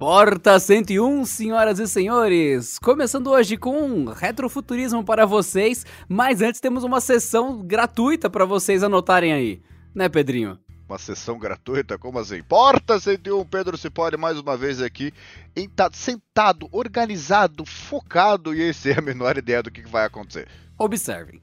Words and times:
Porta 0.00 0.58
101, 0.58 1.26
senhoras 1.26 1.78
e 1.78 1.86
senhores! 1.86 2.78
Começando 2.78 3.26
hoje 3.26 3.58
com 3.58 3.82
um 3.82 4.06
retrofuturismo 4.06 5.04
para 5.04 5.26
vocês, 5.26 5.84
mas 6.08 6.40
antes 6.40 6.58
temos 6.58 6.84
uma 6.84 7.02
sessão 7.02 7.62
gratuita 7.62 8.30
para 8.30 8.46
vocês 8.46 8.82
anotarem 8.82 9.30
aí, 9.30 9.62
né, 9.94 10.08
Pedrinho? 10.08 10.58
Uma 10.88 10.96
sessão 10.96 11.38
gratuita? 11.38 11.98
Como 11.98 12.18
assim? 12.18 12.42
Porta 12.42 12.98
101, 12.98 13.44
Pedro 13.44 13.76
Cipolli 13.76 14.16
mais 14.16 14.38
uma 14.38 14.56
vez 14.56 14.80
aqui, 14.80 15.12
sentado, 15.92 16.66
organizado, 16.72 17.66
focado 17.66 18.54
e 18.54 18.72
sem 18.72 18.94
a 18.94 19.02
menor 19.02 19.36
ideia 19.36 19.62
do 19.62 19.70
que 19.70 19.82
vai 19.82 20.06
acontecer. 20.06 20.48
Observem. 20.78 21.42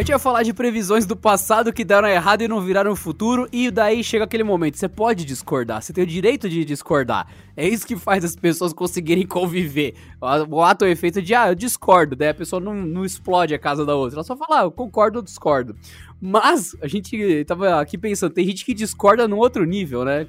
Gente 0.00 0.08
ia 0.08 0.18
falar 0.18 0.42
de 0.42 0.54
previsões 0.54 1.04
do 1.04 1.14
passado 1.14 1.72
que 1.72 1.84
deram 1.84 2.08
errado 2.08 2.42
e 2.42 2.48
não 2.48 2.60
viraram 2.62 2.96
futuro, 2.96 3.46
e 3.52 3.70
daí 3.70 4.02
chega 4.02 4.24
aquele 4.24 4.42
momento, 4.42 4.78
você 4.78 4.88
pode 4.88 5.24
discordar, 5.24 5.82
você 5.82 5.92
tem 5.92 6.02
o 6.02 6.06
direito 6.06 6.48
de 6.48 6.64
discordar. 6.64 7.26
É 7.54 7.68
isso 7.68 7.86
que 7.86 7.94
faz 7.94 8.24
as 8.24 8.34
pessoas 8.34 8.72
conseguirem 8.72 9.26
conviver. 9.28 9.94
O 10.48 10.62
ato 10.62 10.86
é 10.86 10.88
o 10.88 10.90
efeito 10.90 11.20
de, 11.20 11.34
ah, 11.34 11.48
eu 11.48 11.54
discordo, 11.54 12.16
daí 12.16 12.30
a 12.30 12.34
pessoa 12.34 12.58
não, 12.58 12.74
não 12.74 13.04
explode 13.04 13.54
a 13.54 13.58
casa 13.58 13.84
da 13.84 13.94
outra, 13.94 14.16
ela 14.16 14.24
só 14.24 14.34
fala, 14.34 14.60
ah, 14.60 14.64
eu 14.64 14.70
concordo 14.72 15.18
ou 15.18 15.22
discordo. 15.22 15.76
Mas 16.24 16.76
a 16.80 16.86
gente 16.86 17.44
tava 17.46 17.80
aqui 17.80 17.98
pensando, 17.98 18.32
tem 18.32 18.46
gente 18.46 18.64
que 18.64 18.72
discorda 18.72 19.26
num 19.26 19.38
outro 19.38 19.64
nível, 19.64 20.04
né? 20.04 20.24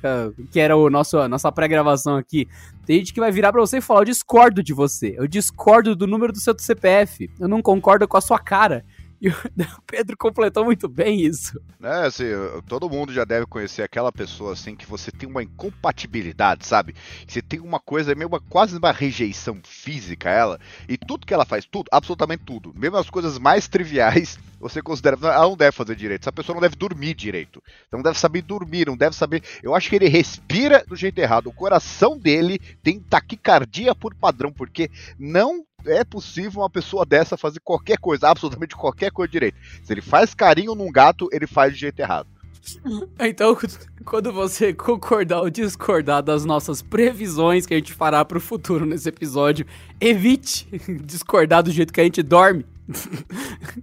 Que 0.51 0.59
era 0.59 0.75
o 0.75 0.89
nosso, 0.89 1.19
a 1.19 1.29
nossa 1.29 1.51
pré-gravação 1.51 2.17
aqui. 2.17 2.47
Tem 2.83 2.97
gente 2.97 3.13
que 3.13 3.19
vai 3.19 3.31
virar 3.31 3.51
pra 3.51 3.61
você 3.61 3.77
e 3.77 3.81
falar: 3.81 3.99
Eu 3.99 4.05
discordo 4.05 4.63
de 4.63 4.73
você. 4.73 5.13
Eu 5.15 5.27
discordo 5.27 5.95
do 5.95 6.07
número 6.07 6.33
do 6.33 6.39
seu 6.39 6.55
CPF. 6.57 7.29
Eu 7.39 7.47
não 7.47 7.61
concordo 7.61 8.07
com 8.07 8.17
a 8.17 8.21
sua 8.21 8.39
cara. 8.39 8.83
E 9.23 9.29
o 9.79 9.81
Pedro 9.87 10.17
completou 10.17 10.65
muito 10.65 10.89
bem 10.89 11.21
isso. 11.21 11.57
É, 11.81 12.07
assim, 12.07 12.25
todo 12.67 12.89
mundo 12.89 13.13
já 13.13 13.23
deve 13.23 13.45
conhecer 13.45 13.81
aquela 13.81 14.11
pessoa 14.11 14.51
assim 14.51 14.75
que 14.75 14.85
você 14.85 15.11
tem 15.11 15.29
uma 15.29 15.41
incompatibilidade, 15.41 16.67
sabe? 16.67 16.93
Você 17.25 17.41
tem 17.41 17.61
uma 17.61 17.79
coisa, 17.79 18.13
meio 18.13 18.27
uma, 18.27 18.41
quase 18.41 18.77
uma 18.77 18.91
rejeição 18.91 19.61
física 19.63 20.29
ela, 20.29 20.59
e 20.89 20.97
tudo 20.97 21.25
que 21.25 21.33
ela 21.33 21.45
faz, 21.45 21.65
tudo, 21.65 21.87
absolutamente 21.89 22.43
tudo, 22.43 22.73
mesmo 22.75 22.97
as 22.97 23.09
coisas 23.09 23.39
mais 23.39 23.65
triviais, 23.69 24.37
você 24.59 24.81
considera, 24.81 25.17
ela 25.21 25.47
não 25.47 25.55
deve 25.55 25.71
fazer 25.71 25.95
direito, 25.95 26.23
essa 26.23 26.31
pessoa 26.31 26.55
não 26.55 26.61
deve 26.61 26.75
dormir 26.75 27.13
direito, 27.13 27.63
não 27.89 28.01
deve 28.01 28.19
saber 28.19 28.41
dormir, 28.41 28.87
não 28.87 28.97
deve 28.97 29.15
saber. 29.15 29.41
Eu 29.61 29.73
acho 29.73 29.89
que 29.89 29.95
ele 29.95 30.09
respira 30.09 30.83
do 30.85 30.97
jeito 30.97 31.19
errado, 31.19 31.47
o 31.47 31.53
coração 31.53 32.17
dele 32.17 32.59
tem 32.81 32.99
taquicardia 32.99 33.95
por 33.95 34.13
padrão, 34.13 34.51
porque 34.51 34.91
não 35.17 35.65
é 35.85 36.03
possível 36.03 36.61
uma 36.61 36.69
pessoa 36.69 37.05
dessa 37.05 37.37
fazer 37.37 37.59
qualquer 37.59 37.97
coisa, 37.97 38.29
absolutamente 38.29 38.75
qualquer 38.75 39.11
coisa 39.11 39.31
direito. 39.31 39.57
Se 39.83 39.93
ele 39.93 40.01
faz 40.01 40.33
carinho 40.33 40.75
num 40.75 40.91
gato, 40.91 41.29
ele 41.31 41.47
faz 41.47 41.73
de 41.73 41.79
jeito 41.79 41.99
errado. 41.99 42.27
Então, 43.19 43.57
quando 44.05 44.31
você 44.31 44.73
concordar 44.73 45.41
ou 45.41 45.49
discordar 45.49 46.23
das 46.23 46.45
nossas 46.45 46.81
previsões 46.81 47.65
que 47.65 47.73
a 47.73 47.77
gente 47.77 47.93
fará 47.93 48.23
para 48.23 48.37
o 48.37 48.41
futuro 48.41 48.85
nesse 48.85 49.09
episódio, 49.09 49.65
evite 49.99 50.67
discordar 51.03 51.63
do 51.63 51.71
jeito 51.71 51.93
que 51.93 52.01
a 52.01 52.05
gente 52.05 52.23
dorme. 52.23 52.65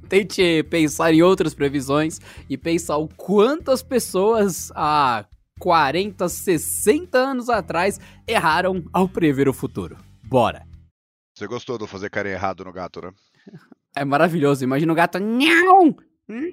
Tente 0.08 0.62
pensar 0.64 1.12
em 1.12 1.22
outras 1.22 1.54
previsões 1.54 2.20
e 2.48 2.56
pensar 2.56 2.96
o 2.98 3.08
quantas 3.08 3.82
pessoas 3.82 4.70
há 4.74 5.24
40, 5.58 6.28
60 6.28 7.18
anos 7.18 7.48
atrás 7.48 7.98
erraram 8.26 8.84
ao 8.92 9.08
prever 9.08 9.48
o 9.48 9.54
futuro. 9.54 9.96
Bora! 10.22 10.69
Você 11.40 11.46
gostou 11.46 11.78
de 11.78 11.86
fazer 11.86 12.10
carinho 12.10 12.34
errado 12.34 12.62
no 12.66 12.70
gato, 12.70 13.00
né? 13.00 13.14
É 13.96 14.04
maravilhoso. 14.04 14.62
Imagina 14.62 14.92
o 14.92 14.94
gato. 14.94 15.18
Não! 15.18 15.96
Não! 16.28 16.52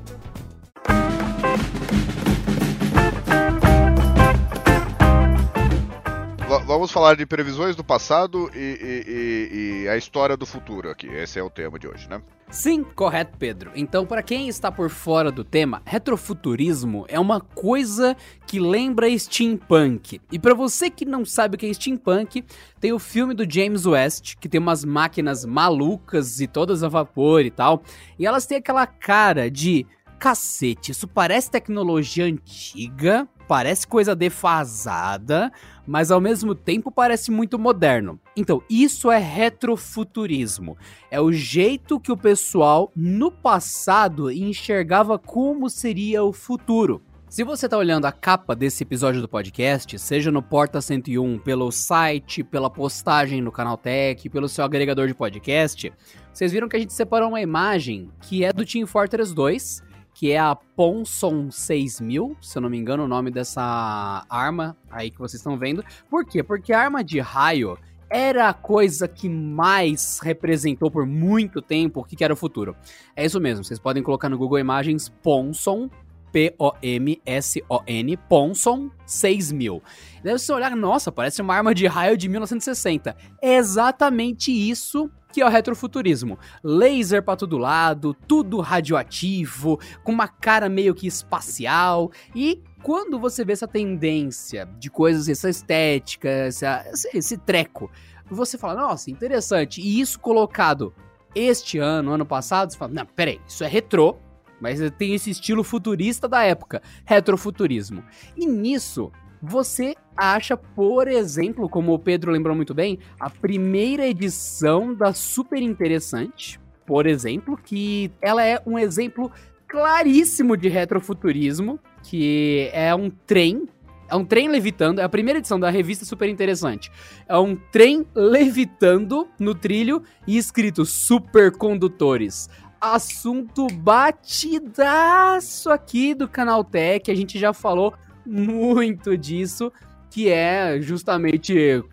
vamos 6.81 6.91
falar 6.91 7.15
de 7.15 7.27
previsões 7.27 7.75
do 7.75 7.83
passado 7.83 8.49
e, 8.55 8.57
e, 8.57 9.11
e, 9.11 9.83
e, 9.83 9.87
a 9.87 9.95
história 9.95 10.35
do 10.35 10.47
futuro 10.47 10.89
aqui. 10.89 11.05
Esse 11.05 11.37
é 11.37 11.43
o 11.43 11.49
tema 11.49 11.77
de 11.77 11.87
hoje, 11.87 12.09
né? 12.09 12.19
Sim, 12.49 12.83
correto, 12.83 13.37
Pedro. 13.37 13.69
Então, 13.75 14.03
para 14.03 14.23
quem 14.23 14.47
está 14.47 14.71
por 14.71 14.89
fora 14.89 15.31
do 15.31 15.43
tema, 15.43 15.83
retrofuturismo 15.85 17.05
é 17.07 17.19
uma 17.19 17.39
coisa 17.39 18.17
que 18.47 18.59
lembra 18.59 19.15
steampunk. 19.15 20.19
E 20.31 20.39
para 20.39 20.55
você 20.55 20.89
que 20.89 21.05
não 21.05 21.23
sabe 21.23 21.53
o 21.53 21.59
que 21.59 21.67
é 21.67 21.73
steampunk, 21.73 22.43
tem 22.79 22.91
o 22.91 22.97
filme 22.97 23.35
do 23.35 23.45
James 23.47 23.85
West, 23.85 24.33
que 24.39 24.49
tem 24.49 24.59
umas 24.59 24.83
máquinas 24.83 25.45
malucas 25.45 26.41
e 26.41 26.47
todas 26.47 26.83
a 26.83 26.89
vapor 26.89 27.45
e 27.45 27.51
tal, 27.51 27.83
e 28.17 28.25
elas 28.25 28.47
têm 28.47 28.57
aquela 28.57 28.87
cara 28.87 29.51
de 29.51 29.85
cacete, 30.17 30.91
isso 30.91 31.07
parece 31.07 31.49
tecnologia 31.49 32.25
antiga, 32.25 33.27
parece 33.51 33.85
coisa 33.85 34.15
defasada, 34.15 35.51
mas 35.85 36.09
ao 36.09 36.21
mesmo 36.21 36.55
tempo 36.55 36.89
parece 36.89 37.29
muito 37.29 37.59
moderno. 37.59 38.17
Então, 38.33 38.63
isso 38.69 39.11
é 39.11 39.17
retrofuturismo. 39.17 40.77
É 41.11 41.19
o 41.19 41.33
jeito 41.33 41.99
que 41.99 42.13
o 42.13 42.15
pessoal 42.15 42.89
no 42.95 43.29
passado 43.29 44.31
enxergava 44.31 45.19
como 45.19 45.69
seria 45.69 46.23
o 46.23 46.31
futuro. 46.31 47.01
Se 47.27 47.43
você 47.43 47.65
está 47.65 47.77
olhando 47.77 48.05
a 48.05 48.11
capa 48.13 48.55
desse 48.55 48.83
episódio 48.83 49.19
do 49.19 49.27
podcast, 49.27 49.99
seja 49.99 50.31
no 50.31 50.41
Porta 50.41 50.79
101, 50.79 51.39
pelo 51.39 51.69
site, 51.73 52.45
pela 52.45 52.69
postagem 52.69 53.41
no 53.41 53.51
Canal 53.51 53.75
Tech, 53.75 54.29
pelo 54.29 54.47
seu 54.47 54.63
agregador 54.63 55.07
de 55.07 55.13
podcast, 55.13 55.91
vocês 56.31 56.53
viram 56.53 56.69
que 56.69 56.77
a 56.77 56.79
gente 56.79 56.93
separou 56.93 57.27
uma 57.27 57.41
imagem 57.41 58.09
que 58.21 58.45
é 58.45 58.53
do 58.53 58.65
Team 58.65 58.87
Fortress 58.87 59.35
2 59.35 59.90
que 60.21 60.31
é 60.31 60.37
a 60.37 60.55
Ponson 60.55 61.49
6000, 61.49 62.37
se 62.39 62.55
eu 62.55 62.61
não 62.61 62.69
me 62.69 62.77
engano 62.77 63.05
o 63.05 63.07
nome 63.07 63.31
dessa 63.31 64.23
arma 64.29 64.77
aí 64.91 65.09
que 65.09 65.17
vocês 65.17 65.39
estão 65.39 65.57
vendo. 65.57 65.83
Por 66.11 66.23
quê? 66.23 66.43
Porque 66.43 66.71
a 66.71 66.79
arma 66.79 67.03
de 67.03 67.19
raio 67.19 67.75
era 68.07 68.47
a 68.47 68.53
coisa 68.53 69.07
que 69.07 69.27
mais 69.27 70.19
representou 70.21 70.91
por 70.91 71.07
muito 71.07 71.59
tempo 71.59 72.01
o 72.01 72.03
que 72.03 72.23
era 72.23 72.31
o 72.31 72.37
futuro. 72.37 72.75
É 73.15 73.25
isso 73.25 73.41
mesmo, 73.41 73.63
vocês 73.63 73.79
podem 73.79 74.03
colocar 74.03 74.29
no 74.29 74.37
Google 74.37 74.59
Imagens 74.59 75.09
Ponson, 75.09 75.89
P-O-M-S-O-N, 76.31 78.17
Ponson 78.29 78.91
6000. 79.07 79.81
Deve 80.23 80.37
você 80.37 80.53
olhar, 80.53 80.75
nossa, 80.75 81.11
parece 81.11 81.41
uma 81.41 81.55
arma 81.55 81.73
de 81.73 81.87
raio 81.87 82.15
de 82.15 82.29
1960. 82.29 83.15
É 83.41 83.55
exatamente 83.55 84.51
isso 84.51 85.09
que 85.31 85.41
é 85.41 85.45
o 85.45 85.49
retrofuturismo. 85.49 86.37
Laser 86.63 87.23
para 87.23 87.35
todo 87.35 87.57
lado, 87.57 88.13
tudo 88.27 88.59
radioativo, 88.59 89.79
com 90.03 90.11
uma 90.11 90.27
cara 90.27 90.69
meio 90.69 90.93
que 90.93 91.07
espacial 91.07 92.11
e 92.35 92.61
quando 92.83 93.19
você 93.19 93.45
vê 93.45 93.53
essa 93.53 93.67
tendência 93.67 94.67
de 94.79 94.89
coisas, 94.89 95.29
essa 95.29 95.49
estética, 95.49 96.27
essa, 96.29 96.83
esse 97.13 97.37
treco, 97.37 97.91
você 98.29 98.57
fala, 98.57 98.81
nossa, 98.81 99.11
interessante. 99.11 99.81
E 99.81 99.99
isso 99.99 100.19
colocado 100.19 100.93
este 101.35 101.77
ano, 101.77 102.11
ano 102.11 102.25
passado, 102.25 102.71
você 102.71 102.77
fala, 102.77 102.93
não, 102.93 103.05
peraí, 103.05 103.39
isso 103.47 103.63
é 103.63 103.67
retrô, 103.67 104.17
mas 104.59 104.79
tem 104.97 105.13
esse 105.13 105.29
estilo 105.29 105.63
futurista 105.63 106.27
da 106.27 106.43
época, 106.43 106.81
retrofuturismo. 107.05 108.03
E 108.37 108.45
nisso, 108.45 109.11
você 109.41 109.95
acha, 110.15 110.55
por 110.55 111.07
exemplo, 111.07 111.67
como 111.67 111.93
o 111.93 111.99
Pedro 111.99 112.31
lembrou 112.31 112.55
muito 112.55 112.73
bem, 112.73 112.99
a 113.19 113.29
primeira 113.29 114.07
edição 114.07 114.93
da 114.93 115.13
Super 115.13 115.61
Interessante, 115.61 116.59
por 116.85 117.07
exemplo, 117.07 117.57
que 117.57 118.11
ela 118.21 118.45
é 118.45 118.61
um 118.65 118.77
exemplo 118.77 119.31
claríssimo 119.67 120.55
de 120.55 120.67
retrofuturismo, 120.67 121.79
que 122.03 122.69
é 122.73 122.93
um 122.93 123.09
trem 123.09 123.67
é 124.11 124.15
um 124.15 124.25
trem 124.25 124.49
levitando, 124.49 124.99
é 124.99 125.05
a 125.05 125.09
primeira 125.09 125.39
edição 125.39 125.57
da 125.57 125.69
revista 125.69 126.03
super 126.03 126.27
interessante. 126.27 126.91
É 127.29 127.37
um 127.37 127.55
trem 127.55 128.05
levitando 128.13 129.25
no 129.39 129.55
trilho 129.55 130.03
e 130.27 130.37
escrito 130.37 130.83
supercondutores. 130.83 132.49
Assunto 132.81 133.67
batidaço 133.67 135.69
aqui 135.69 136.13
do 136.13 136.27
Canal 136.27 136.61
Tech, 136.61 137.09
a 137.09 137.15
gente 137.15 137.39
já 137.39 137.53
falou 137.53 137.93
muito 138.25 139.17
disso, 139.17 139.71
que 140.09 140.29
é 140.29 140.79
justamente 140.81 141.83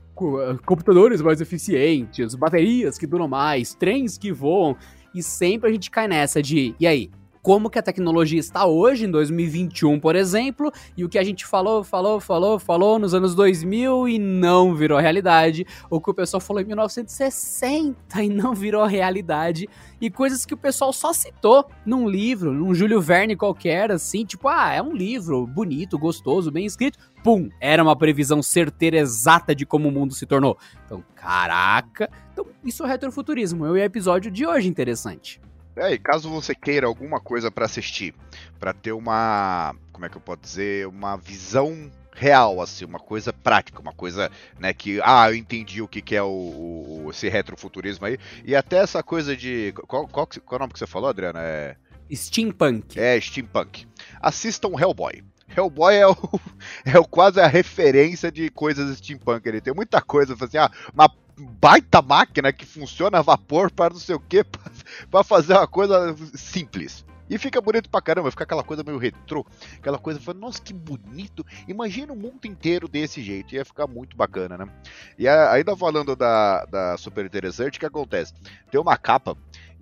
computadores 0.66 1.22
mais 1.22 1.40
eficientes, 1.40 2.34
baterias 2.34 2.98
que 2.98 3.06
duram 3.06 3.28
mais, 3.28 3.74
trens 3.74 4.18
que 4.18 4.32
voam, 4.32 4.76
e 5.14 5.22
sempre 5.22 5.70
a 5.70 5.72
gente 5.72 5.90
cai 5.90 6.08
nessa 6.08 6.42
de, 6.42 6.74
e 6.78 6.86
aí, 6.86 7.10
como 7.48 7.70
que 7.70 7.78
a 7.78 7.82
tecnologia 7.82 8.38
está 8.38 8.66
hoje, 8.66 9.06
em 9.06 9.10
2021, 9.10 9.98
por 9.98 10.14
exemplo, 10.14 10.70
e 10.94 11.02
o 11.02 11.08
que 11.08 11.18
a 11.18 11.24
gente 11.24 11.46
falou, 11.46 11.82
falou, 11.82 12.20
falou, 12.20 12.58
falou 12.58 12.98
nos 12.98 13.14
anos 13.14 13.34
2000 13.34 14.06
e 14.06 14.18
não 14.18 14.74
virou 14.74 14.98
realidade, 14.98 15.66
o 15.88 15.98
que 15.98 16.10
o 16.10 16.14
pessoal 16.14 16.42
falou 16.42 16.60
em 16.60 16.66
1960 16.66 18.22
e 18.22 18.28
não 18.28 18.52
virou 18.52 18.84
realidade, 18.84 19.66
e 19.98 20.10
coisas 20.10 20.44
que 20.44 20.52
o 20.52 20.58
pessoal 20.58 20.92
só 20.92 21.10
citou 21.14 21.64
num 21.86 22.06
livro, 22.06 22.52
num 22.52 22.74
Júlio 22.74 23.00
Verne 23.00 23.34
qualquer, 23.34 23.90
assim, 23.92 24.26
tipo, 24.26 24.46
ah, 24.46 24.70
é 24.70 24.82
um 24.82 24.92
livro 24.92 25.46
bonito, 25.46 25.98
gostoso, 25.98 26.50
bem 26.50 26.66
escrito, 26.66 26.98
pum, 27.24 27.48
era 27.62 27.82
uma 27.82 27.96
previsão 27.96 28.42
certeira 28.42 28.98
exata 28.98 29.54
de 29.54 29.64
como 29.64 29.88
o 29.88 29.90
mundo 29.90 30.12
se 30.12 30.26
tornou. 30.26 30.58
Então, 30.84 31.02
caraca, 31.14 32.10
então 32.30 32.44
isso 32.62 32.84
é 32.84 32.88
retrofuturismo, 32.88 33.64
é 33.64 33.70
o 33.70 33.76
episódio 33.78 34.30
de 34.30 34.46
hoje 34.46 34.68
interessante. 34.68 35.40
É, 35.78 35.92
e 35.92 35.98
caso 35.98 36.28
você 36.28 36.54
queira 36.54 36.86
alguma 36.86 37.20
coisa 37.20 37.50
para 37.50 37.64
assistir, 37.64 38.14
para 38.58 38.72
ter 38.72 38.92
uma, 38.92 39.74
como 39.92 40.04
é 40.04 40.08
que 40.08 40.16
eu 40.16 40.20
posso 40.20 40.40
dizer, 40.40 40.86
uma 40.88 41.16
visão 41.16 41.90
real, 42.12 42.60
assim, 42.60 42.84
uma 42.84 42.98
coisa 42.98 43.32
prática, 43.32 43.80
uma 43.80 43.92
coisa, 43.92 44.30
né, 44.58 44.74
que, 44.74 45.00
ah, 45.04 45.30
eu 45.30 45.36
entendi 45.36 45.80
o 45.80 45.86
que, 45.86 46.02
que 46.02 46.16
é 46.16 46.22
o, 46.22 47.04
o 47.04 47.10
esse 47.10 47.28
retrofuturismo 47.28 48.06
aí, 48.06 48.18
e 48.44 48.56
até 48.56 48.78
essa 48.78 49.02
coisa 49.02 49.36
de, 49.36 49.72
qual, 49.86 50.08
qual, 50.08 50.26
qual 50.26 50.52
é 50.52 50.56
o 50.56 50.58
nome 50.58 50.72
que 50.72 50.78
você 50.80 50.86
falou, 50.86 51.08
Adriana? 51.08 51.40
É... 51.40 51.76
Steampunk. 52.12 52.98
É, 52.98 53.20
steampunk. 53.20 53.86
Assistam 54.20 54.70
Hellboy. 54.78 55.22
Hellboy 55.56 55.94
é 55.94 56.06
o, 56.06 56.16
é 56.84 56.98
o 56.98 57.04
quase 57.04 57.40
a 57.40 57.46
referência 57.46 58.32
de 58.32 58.50
coisas 58.50 58.96
steampunk. 58.98 59.46
Ele 59.46 59.60
tem 59.60 59.74
muita 59.74 60.00
coisa, 60.00 60.34
assim, 60.40 60.58
ah, 60.58 60.70
uma 60.92 61.08
baita 61.60 62.02
máquina 62.02 62.52
que 62.52 62.66
funciona 62.66 63.18
a 63.18 63.22
vapor 63.22 63.70
para 63.70 63.94
não 63.94 64.00
sei 64.00 64.14
o 64.14 64.20
que, 64.20 64.44
para 65.10 65.24
fazer 65.24 65.54
uma 65.54 65.66
coisa 65.66 66.14
simples. 66.34 67.04
E 67.30 67.36
fica 67.36 67.60
bonito 67.60 67.90
pra 67.90 68.00
caramba, 68.00 68.30
fica 68.30 68.44
aquela 68.44 68.64
coisa 68.64 68.82
meio 68.82 68.96
retrô, 68.96 69.44
aquela 69.76 69.98
coisa, 69.98 70.18
nossa, 70.32 70.62
que 70.62 70.72
bonito. 70.72 71.44
Imagina 71.66 72.12
o 72.12 72.16
mundo 72.16 72.46
inteiro 72.46 72.88
desse 72.88 73.22
jeito, 73.22 73.54
ia 73.54 73.64
ficar 73.64 73.86
muito 73.86 74.16
bacana, 74.16 74.56
né? 74.56 74.66
E 75.18 75.28
ainda 75.28 75.76
falando 75.76 76.16
da, 76.16 76.64
da 76.64 76.96
super 76.96 77.26
interessante, 77.26 77.76
o 77.76 77.80
que 77.80 77.86
acontece? 77.86 78.32
Tem 78.70 78.80
uma 78.80 78.96
capa 78.96 79.36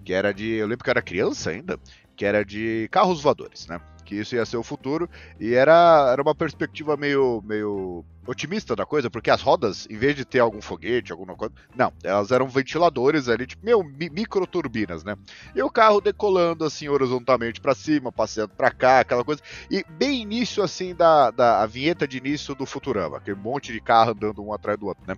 que 0.05 0.13
era 0.13 0.33
de, 0.35 0.55
eu 0.55 0.67
lembro 0.67 0.83
que 0.85 0.91
era 0.91 1.01
criança 1.01 1.51
ainda, 1.51 1.79
que 2.17 2.25
era 2.25 2.45
de 2.45 2.89
carros 2.91 3.23
voadores, 3.23 3.67
né? 3.69 3.81
Que 4.07 4.15
isso 4.15 4.37
ia 4.37 4.47
ser 4.47 4.57
o 4.57 4.63
futuro, 4.63 5.11
e 5.39 5.53
era, 5.53 6.09
era 6.11 6.23
uma 6.23 6.35
perspectiva 6.35 6.97
meio, 6.97 7.43
meio 7.45 8.05
otimista 8.27 8.75
da 8.75 8.87
coisa, 8.87 9.11
porque 9.11 9.31
as 9.31 9.43
rodas, 9.43 9.87
em 9.91 9.97
vez 9.97 10.15
de 10.17 10.25
ter 10.25 10.41
algum 10.41 10.61
foguete, 10.61 11.13
alguma 11.13 11.35
coisa, 11.35 11.55
não, 11.75 11.93
elas 12.03 12.31
eram 12.31 12.49
ventiladores 12.49 13.29
ali, 13.29 13.47
tipo, 13.47 13.65
meu, 13.65 13.83
micro 13.85 14.47
turbinas, 14.47 15.05
né? 15.05 15.17
E 15.55 15.63
o 15.63 15.71
carro 15.71 16.01
decolando 16.01 16.65
assim 16.65 16.89
horizontalmente 16.89 17.61
para 17.61 17.75
cima, 17.75 18.11
passeando 18.11 18.55
para 18.55 18.71
cá, 18.71 19.01
aquela 19.01 19.25
coisa. 19.25 19.43
E 19.71 19.85
bem 19.91 20.23
início 20.23 20.63
assim 20.63 20.95
da, 20.95 21.31
da 21.31 21.63
a 21.63 21.67
vinheta 21.67 22.07
de 22.07 22.19
início 22.19 22.55
do 22.55 22.67
Futurama, 22.67 23.19
aquele 23.19 23.37
monte 23.37 23.73
de 23.73 23.81
carro 23.81 24.13
andando 24.13 24.43
um 24.43 24.53
atrás 24.53 24.79
do 24.79 24.87
outro, 24.87 25.05
né? 25.07 25.17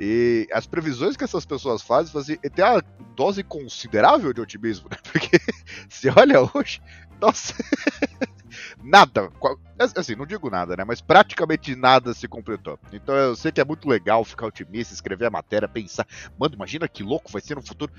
E 0.00 0.46
as 0.52 0.66
previsões 0.66 1.16
que 1.16 1.24
essas 1.24 1.44
pessoas 1.44 1.82
fazem, 1.82 2.12
fazem 2.12 2.36
tem 2.36 2.64
uma 2.64 2.82
dose 3.16 3.42
considerável 3.42 4.32
de 4.32 4.40
otimismo, 4.40 4.88
né? 4.90 4.96
Porque 5.12 5.38
se 5.88 6.08
olha 6.08 6.40
hoje, 6.54 6.80
nossa. 7.20 7.54
nada. 8.82 9.30
Assim, 9.96 10.14
não 10.14 10.26
digo 10.26 10.50
nada, 10.50 10.76
né? 10.76 10.84
Mas 10.84 11.00
praticamente 11.00 11.76
nada 11.76 12.12
se 12.14 12.26
completou. 12.26 12.78
Então 12.92 13.14
eu 13.14 13.36
sei 13.36 13.52
que 13.52 13.60
é 13.60 13.64
muito 13.64 13.88
legal 13.88 14.24
ficar 14.24 14.46
otimista, 14.46 14.94
escrever 14.94 15.26
a 15.26 15.30
matéria, 15.30 15.68
pensar, 15.68 16.06
mano, 16.38 16.54
imagina 16.54 16.88
que 16.88 17.02
louco 17.02 17.30
vai 17.30 17.40
ser 17.40 17.54
no 17.54 17.62
futuro. 17.62 17.92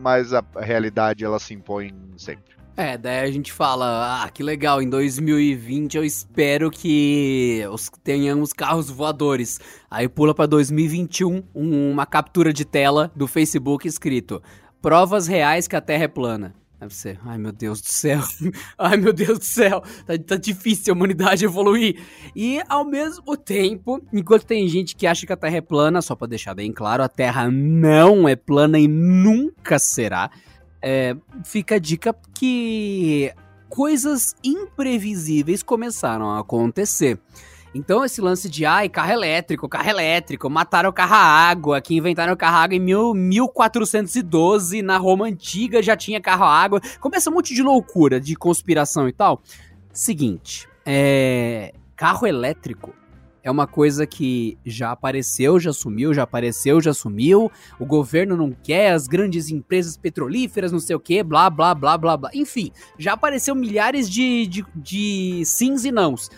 Mas 0.00 0.32
a 0.32 0.44
realidade 0.56 1.24
ela 1.24 1.38
se 1.38 1.54
impõe 1.54 1.94
sempre. 2.16 2.62
É, 2.74 2.96
daí 2.96 3.20
a 3.20 3.30
gente 3.30 3.52
fala, 3.52 4.24
ah, 4.24 4.30
que 4.30 4.42
legal, 4.42 4.80
em 4.80 4.88
2020 4.88 5.98
eu 5.98 6.04
espero 6.04 6.70
que 6.70 7.62
os, 7.70 7.90
tenhamos 8.02 8.52
carros 8.54 8.90
voadores. 8.90 9.60
Aí 9.90 10.08
pula 10.08 10.34
pra 10.34 10.46
2021, 10.46 11.44
um, 11.54 11.90
uma 11.90 12.06
captura 12.06 12.50
de 12.50 12.64
tela 12.64 13.12
do 13.14 13.26
Facebook 13.26 13.86
escrito: 13.86 14.42
Provas 14.80 15.26
reais 15.26 15.68
que 15.68 15.76
a 15.76 15.82
Terra 15.82 16.04
é 16.04 16.08
plana. 16.08 16.54
Deve. 16.82 17.18
Ai, 17.24 17.38
meu 17.38 17.52
Deus 17.52 17.80
do 17.80 17.86
céu. 17.86 18.20
Ai, 18.76 18.96
meu 18.96 19.12
Deus 19.12 19.38
do 19.38 19.44
céu. 19.44 19.82
Tá, 20.06 20.18
tá, 20.26 20.36
difícil 20.36 20.92
a 20.92 20.96
humanidade 20.96 21.44
evoluir. 21.44 22.00
E, 22.34 22.60
ao 22.68 22.84
mesmo 22.84 23.36
tempo, 23.36 24.02
enquanto 24.12 24.44
tem 24.44 24.66
gente 24.68 24.96
que 24.96 25.06
acha 25.06 25.26
que 25.26 25.32
a 25.32 25.36
Terra 25.36 25.56
é 25.56 25.60
plana, 25.60 26.02
só 26.02 26.16
pra 26.16 26.26
deixar 26.26 26.54
bem 26.54 26.72
claro, 26.72 27.02
a 27.02 27.08
Terra 27.08 27.50
não 27.50 28.28
é 28.28 28.34
plana 28.34 28.78
e 28.78 28.88
nunca 28.88 29.78
será. 29.78 30.30
É, 30.80 31.14
fica 31.44 31.76
a 31.76 31.78
dica 31.78 32.14
que 32.34 33.32
coisas 33.68 34.34
imprevisíveis 34.42 35.62
começaram 35.62 36.30
a 36.30 36.40
acontecer. 36.40 37.18
Então, 37.74 38.04
esse 38.04 38.20
lance 38.20 38.50
de, 38.50 38.66
ai, 38.66 38.88
carro 38.88 39.12
elétrico, 39.12 39.68
carro 39.68 39.88
elétrico, 39.88 40.50
mataram 40.50 40.90
o 40.90 40.92
carro 40.92 41.14
a 41.14 41.18
água, 41.18 41.80
que 41.80 41.96
inventaram 41.96 42.34
o 42.34 42.36
carro 42.36 42.56
a 42.56 42.62
água 42.62 42.76
em 42.76 42.80
mil, 42.80 43.14
1412, 43.14 44.82
na 44.82 44.98
Roma 44.98 45.26
Antiga 45.26 45.82
já 45.82 45.96
tinha 45.96 46.20
carro 46.20 46.44
a 46.44 46.54
água. 46.54 46.80
Começa 47.00 47.30
um 47.30 47.34
monte 47.34 47.54
de 47.54 47.62
loucura, 47.62 48.20
de 48.20 48.36
conspiração 48.36 49.08
e 49.08 49.12
tal. 49.12 49.40
Seguinte, 49.92 50.68
é... 50.84 51.72
Carro 51.96 52.26
elétrico 52.26 52.92
é 53.44 53.50
uma 53.50 53.66
coisa 53.66 54.06
que 54.06 54.56
já 54.64 54.92
apareceu, 54.92 55.58
já 55.58 55.72
sumiu, 55.72 56.14
já 56.14 56.22
apareceu, 56.22 56.80
já 56.80 56.94
sumiu. 56.94 57.50
O 57.78 57.84
governo 57.84 58.36
não 58.36 58.52
quer, 58.52 58.92
as 58.92 59.06
grandes 59.06 59.50
empresas 59.50 59.96
petrolíferas, 59.96 60.72
não 60.72 60.78
sei 60.78 60.94
o 60.94 61.00
que, 61.00 61.22
blá, 61.22 61.50
blá, 61.50 61.74
blá, 61.74 61.98
blá, 61.98 62.16
blá. 62.16 62.30
Enfim, 62.34 62.70
já 62.98 63.14
apareceu 63.14 63.54
milhares 63.54 64.08
de, 64.08 64.46
de, 64.46 64.64
de 64.74 65.42
sims 65.44 65.84
e 65.84 65.90
nãos. 65.90 66.30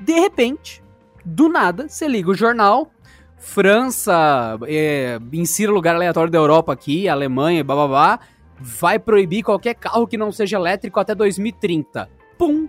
De 0.00 0.12
repente, 0.12 0.82
do 1.24 1.48
nada, 1.48 1.88
você 1.88 2.06
liga 2.06 2.30
o 2.30 2.34
jornal, 2.34 2.90
França, 3.38 4.58
é, 4.66 5.18
insira 5.32 5.70
lugar 5.70 5.94
aleatório 5.94 6.30
da 6.30 6.38
Europa 6.38 6.72
aqui, 6.72 7.08
Alemanha, 7.08 7.62
bababá, 7.62 8.18
vai 8.58 8.98
proibir 8.98 9.44
qualquer 9.44 9.74
carro 9.74 10.06
que 10.06 10.16
não 10.16 10.32
seja 10.32 10.56
elétrico 10.56 10.98
até 10.98 11.14
2030. 11.14 12.08
Pum! 12.36 12.68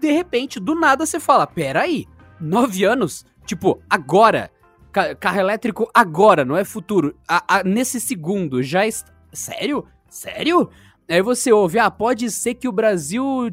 De 0.00 0.10
repente, 0.10 0.58
do 0.58 0.74
nada 0.74 1.04
você 1.04 1.20
fala, 1.20 1.46
peraí, 1.46 2.06
nove 2.40 2.84
anos? 2.84 3.24
Tipo, 3.44 3.80
agora, 3.88 4.50
ca 4.90 5.14
carro 5.14 5.40
elétrico 5.40 5.90
agora, 5.94 6.44
não 6.44 6.56
é 6.56 6.64
futuro, 6.64 7.14
a, 7.28 7.58
a, 7.58 7.64
nesse 7.64 8.00
segundo, 8.00 8.62
já 8.62 8.86
está... 8.86 9.12
Sério? 9.32 9.84
Sério? 10.08 10.70
Aí 11.08 11.22
você 11.22 11.52
ouve, 11.52 11.78
ah, 11.78 11.90
pode 11.90 12.28
ser 12.30 12.54
que 12.54 12.66
o 12.66 12.72
Brasil 12.72 13.48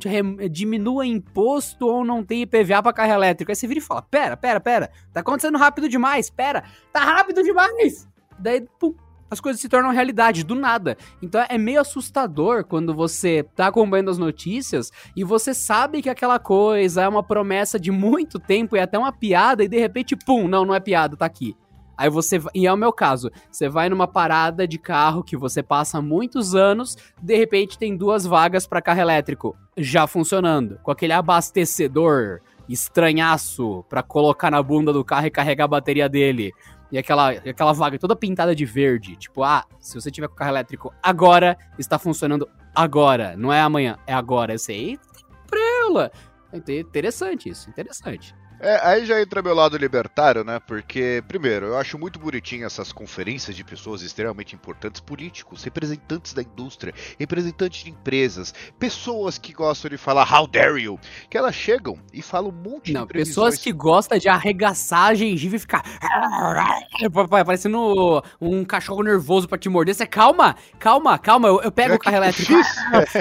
diminua 0.49 1.05
imposto 1.05 1.85
ou 1.85 2.03
não 2.03 2.23
tem 2.23 2.41
IPVA 2.41 2.81
para 2.81 2.93
carro 2.93 3.13
elétrico. 3.13 3.51
Aí 3.51 3.55
você 3.55 3.67
vira 3.67 3.79
e 3.79 3.83
fala, 3.83 4.01
pera, 4.01 4.35
pera, 4.35 4.59
pera, 4.59 4.89
tá 5.11 5.19
acontecendo 5.19 5.57
rápido 5.57 5.87
demais, 5.87 6.31
pera, 6.31 6.63
tá 6.91 7.01
rápido 7.01 7.43
demais. 7.43 8.07
Daí, 8.39 8.65
pum, 8.79 8.95
as 9.29 9.39
coisas 9.39 9.61
se 9.61 9.69
tornam 9.69 9.91
realidade 9.91 10.43
do 10.43 10.55
nada. 10.55 10.97
Então 11.21 11.45
é 11.47 11.57
meio 11.57 11.81
assustador 11.81 12.63
quando 12.63 12.93
você 12.93 13.43
tá 13.55 13.67
acompanhando 13.67 14.09
as 14.09 14.17
notícias 14.17 14.91
e 15.15 15.23
você 15.23 15.53
sabe 15.53 16.01
que 16.01 16.09
aquela 16.09 16.39
coisa 16.39 17.03
é 17.03 17.07
uma 17.07 17.23
promessa 17.23 17.79
de 17.79 17.91
muito 17.91 18.39
tempo 18.39 18.75
e 18.75 18.79
até 18.79 18.97
uma 18.97 19.11
piada 19.11 19.63
e 19.63 19.67
de 19.67 19.79
repente, 19.79 20.15
pum, 20.15 20.47
não, 20.47 20.65
não 20.65 20.73
é 20.73 20.79
piada, 20.79 21.15
tá 21.15 21.25
aqui. 21.25 21.55
Aí 21.97 22.09
você, 22.09 22.41
e 22.53 22.65
é 22.65 22.73
o 22.73 22.77
meu 22.77 22.91
caso, 22.91 23.31
você 23.51 23.69
vai 23.69 23.89
numa 23.89 24.07
parada 24.07 24.67
de 24.67 24.77
carro 24.77 25.23
que 25.23 25.37
você 25.37 25.61
passa 25.61 26.01
muitos 26.01 26.55
anos, 26.55 26.97
de 27.21 27.37
repente 27.37 27.77
tem 27.77 27.95
duas 27.95 28.25
vagas 28.25 28.65
para 28.65 28.81
carro 28.81 29.01
elétrico 29.01 29.55
já 29.77 30.07
funcionando, 30.07 30.79
com 30.81 30.91
aquele 30.91 31.13
abastecedor 31.13 32.41
estranhaço 32.67 33.83
para 33.89 34.01
colocar 34.01 34.49
na 34.49 34.61
bunda 34.63 34.93
do 34.93 35.03
carro 35.03 35.27
e 35.27 35.31
carregar 35.31 35.65
a 35.65 35.67
bateria 35.67 36.09
dele. 36.09 36.51
E 36.91 36.97
aquela, 36.97 37.31
aquela 37.31 37.73
vaga 37.73 37.97
toda 37.97 38.15
pintada 38.15 38.55
de 38.55 38.65
verde, 38.65 39.15
tipo, 39.15 39.43
ah, 39.43 39.65
se 39.79 39.95
você 39.95 40.11
tiver 40.11 40.27
com 40.27 40.35
o 40.35 40.37
carro 40.37 40.51
elétrico 40.51 40.93
agora, 41.01 41.57
está 41.77 41.97
funcionando 41.97 42.47
agora, 42.75 43.35
não 43.35 43.51
é 43.51 43.61
amanhã, 43.61 43.97
é 44.05 44.13
agora. 44.13 44.53
Eu 44.53 44.59
sei, 44.59 44.99
prela. 45.47 46.11
É 46.51 46.57
interessante 46.79 47.49
isso, 47.49 47.67
interessante. 47.67 48.35
É, 48.63 48.79
aí 48.81 49.05
já 49.05 49.21
entra 49.21 49.41
meu 49.41 49.53
lado 49.53 49.75
libertário, 49.75 50.41
né? 50.41 50.57
Porque, 50.65 51.21
primeiro, 51.27 51.65
eu 51.65 51.77
acho 51.77 51.99
muito 51.99 52.17
bonitinho 52.17 52.65
essas 52.65 52.93
conferências 52.93 53.57
de 53.57 53.61
pessoas 53.61 54.01
extremamente 54.01 54.55
importantes, 54.55 55.01
políticos, 55.01 55.65
representantes 55.65 56.33
da 56.33 56.41
indústria, 56.41 56.93
representantes 57.19 57.83
de 57.83 57.89
empresas, 57.89 58.53
pessoas 58.79 59.37
que 59.37 59.51
gostam 59.51 59.91
de 59.91 59.97
falar 59.97 60.25
how 60.31 60.47
dare 60.47 60.81
you, 60.81 60.97
que 61.29 61.37
elas 61.37 61.53
chegam 61.53 61.99
e 62.13 62.21
falam 62.21 62.51
um 62.51 62.69
monte 62.69 62.93
Não, 62.93 63.05
de 63.05 63.11
pessoas 63.11 63.57
que 63.57 63.73
gostam 63.73 64.17
de 64.17 64.29
arregaçar 64.29 65.09
a 65.09 65.13
gengiva 65.13 65.57
e 65.57 65.59
ficar 65.59 65.83
parecendo 67.45 68.23
um 68.39 68.63
cachorro 68.63 69.03
nervoso 69.03 69.45
pra 69.45 69.57
te 69.57 69.67
morder. 69.67 69.93
Você, 69.93 70.05
calma, 70.05 70.55
calma, 70.79 71.19
calma, 71.19 71.49
eu, 71.49 71.61
eu 71.63 71.71
pego 71.71 71.95
é 71.95 71.95
o 71.97 71.99
carro 71.99 72.15
elétrico. 72.15 72.53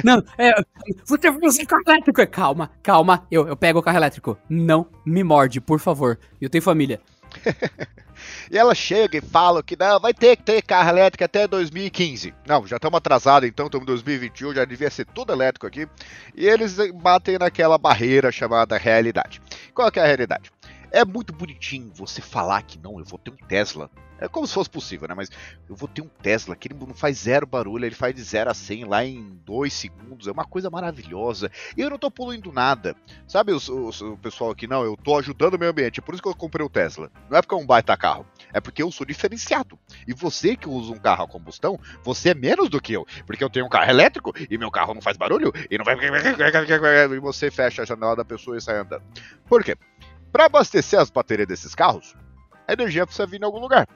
Não, 0.04 0.22
é, 0.38 0.52
você, 1.04 1.30
você 1.32 1.66
carro 1.66 1.82
elétrico. 1.84 2.24
Calma, 2.28 2.70
calma, 2.80 3.26
eu, 3.28 3.48
eu 3.48 3.56
pego 3.56 3.80
o 3.80 3.82
carro 3.82 3.96
elétrico. 3.96 4.38
Não 4.48 4.86
me 5.04 5.24
morde, 5.32 5.62
por 5.62 5.80
favor. 5.80 6.18
Eu 6.40 6.50
tenho 6.50 6.62
família. 6.62 7.00
E 8.48 8.56
ela 8.56 8.72
chega 8.72 9.18
e 9.18 9.20
fala 9.20 9.64
que 9.64 9.76
não, 9.76 9.98
vai 9.98 10.14
ter 10.14 10.36
que 10.36 10.44
ter 10.44 10.62
carro 10.62 10.90
elétrico 10.90 11.24
até 11.24 11.48
2015. 11.48 12.32
Não, 12.46 12.64
já 12.66 12.76
estamos 12.76 12.96
atrasados 12.96 13.48
então, 13.48 13.66
estamos 13.66 13.82
em 13.82 13.86
2021, 13.86 14.54
já 14.54 14.64
devia 14.64 14.90
ser 14.90 15.06
tudo 15.06 15.32
elétrico 15.32 15.66
aqui. 15.66 15.88
E 16.36 16.46
eles 16.46 16.76
batem 16.94 17.36
naquela 17.36 17.76
barreira 17.78 18.30
chamada 18.30 18.78
realidade. 18.78 19.42
Qual 19.74 19.88
é, 19.88 19.98
é 19.98 20.02
a 20.02 20.06
realidade? 20.06 20.52
É 20.92 21.04
muito 21.04 21.32
bonitinho 21.32 21.90
você 21.92 22.22
falar 22.22 22.62
que 22.62 22.78
não, 22.78 22.98
eu 23.00 23.04
vou 23.04 23.18
ter 23.18 23.32
um 23.32 23.46
Tesla. 23.48 23.90
É 24.22 24.28
como 24.28 24.46
se 24.46 24.54
fosse 24.54 24.70
possível, 24.70 25.08
né? 25.08 25.14
Mas 25.14 25.30
eu 25.68 25.74
vou 25.74 25.88
ter 25.88 26.00
um 26.02 26.08
Tesla 26.08 26.54
que 26.54 26.68
ele 26.68 26.76
não 26.78 26.94
faz 26.94 27.18
zero 27.18 27.46
barulho, 27.46 27.84
ele 27.84 27.94
faz 27.94 28.14
de 28.14 28.22
0 28.22 28.50
a 28.50 28.54
100 28.54 28.84
lá 28.84 29.04
em 29.04 29.40
2 29.44 29.72
segundos. 29.72 30.26
É 30.28 30.32
uma 30.32 30.44
coisa 30.44 30.70
maravilhosa. 30.70 31.50
E 31.76 31.80
eu 31.80 31.90
não 31.90 31.98
tô 31.98 32.10
poluindo 32.10 32.52
nada. 32.52 32.94
Sabe 33.26 33.52
o 33.52 34.16
pessoal 34.18 34.50
aqui? 34.50 34.66
Não, 34.66 34.84
eu 34.84 34.96
tô 34.96 35.18
ajudando 35.18 35.54
o 35.54 35.58
meio 35.58 35.70
ambiente. 35.70 36.00
É 36.00 36.02
por 36.02 36.14
isso 36.14 36.22
que 36.22 36.28
eu 36.28 36.34
comprei 36.34 36.64
o 36.64 36.70
Tesla. 36.70 37.10
Não 37.28 37.38
é 37.38 37.42
porque 37.42 37.54
é 37.54 37.58
um 37.58 37.66
baita 37.66 37.96
carro. 37.96 38.24
É 38.52 38.60
porque 38.60 38.82
eu 38.82 38.92
sou 38.92 39.06
diferenciado. 39.06 39.78
E 40.06 40.12
você 40.12 40.56
que 40.56 40.68
usa 40.68 40.92
um 40.92 40.98
carro 40.98 41.24
a 41.24 41.28
combustão, 41.28 41.78
você 42.02 42.30
é 42.30 42.34
menos 42.34 42.68
do 42.68 42.80
que 42.80 42.92
eu. 42.92 43.06
Porque 43.26 43.42
eu 43.42 43.50
tenho 43.50 43.66
um 43.66 43.68
carro 43.70 43.90
elétrico 43.90 44.32
e 44.48 44.56
meu 44.56 44.70
carro 44.70 44.94
não 44.94 45.02
faz 45.02 45.16
barulho 45.16 45.52
e 45.70 45.76
não 45.76 45.84
vai. 45.84 45.96
E 45.96 47.18
você 47.18 47.50
fecha 47.50 47.82
a 47.82 47.84
janela 47.84 48.14
da 48.14 48.24
pessoa 48.24 48.56
e 48.56 48.60
sai 48.60 48.78
andando. 48.78 49.02
Por 49.48 49.64
quê? 49.64 49.76
Para 50.30 50.46
abastecer 50.46 51.00
as 51.00 51.10
baterias 51.10 51.48
desses 51.48 51.74
carros, 51.74 52.14
a 52.66 52.72
energia 52.72 53.04
precisa 53.04 53.26
vir 53.26 53.40
em 53.40 53.44
algum 53.44 53.58
lugar. 53.58 53.86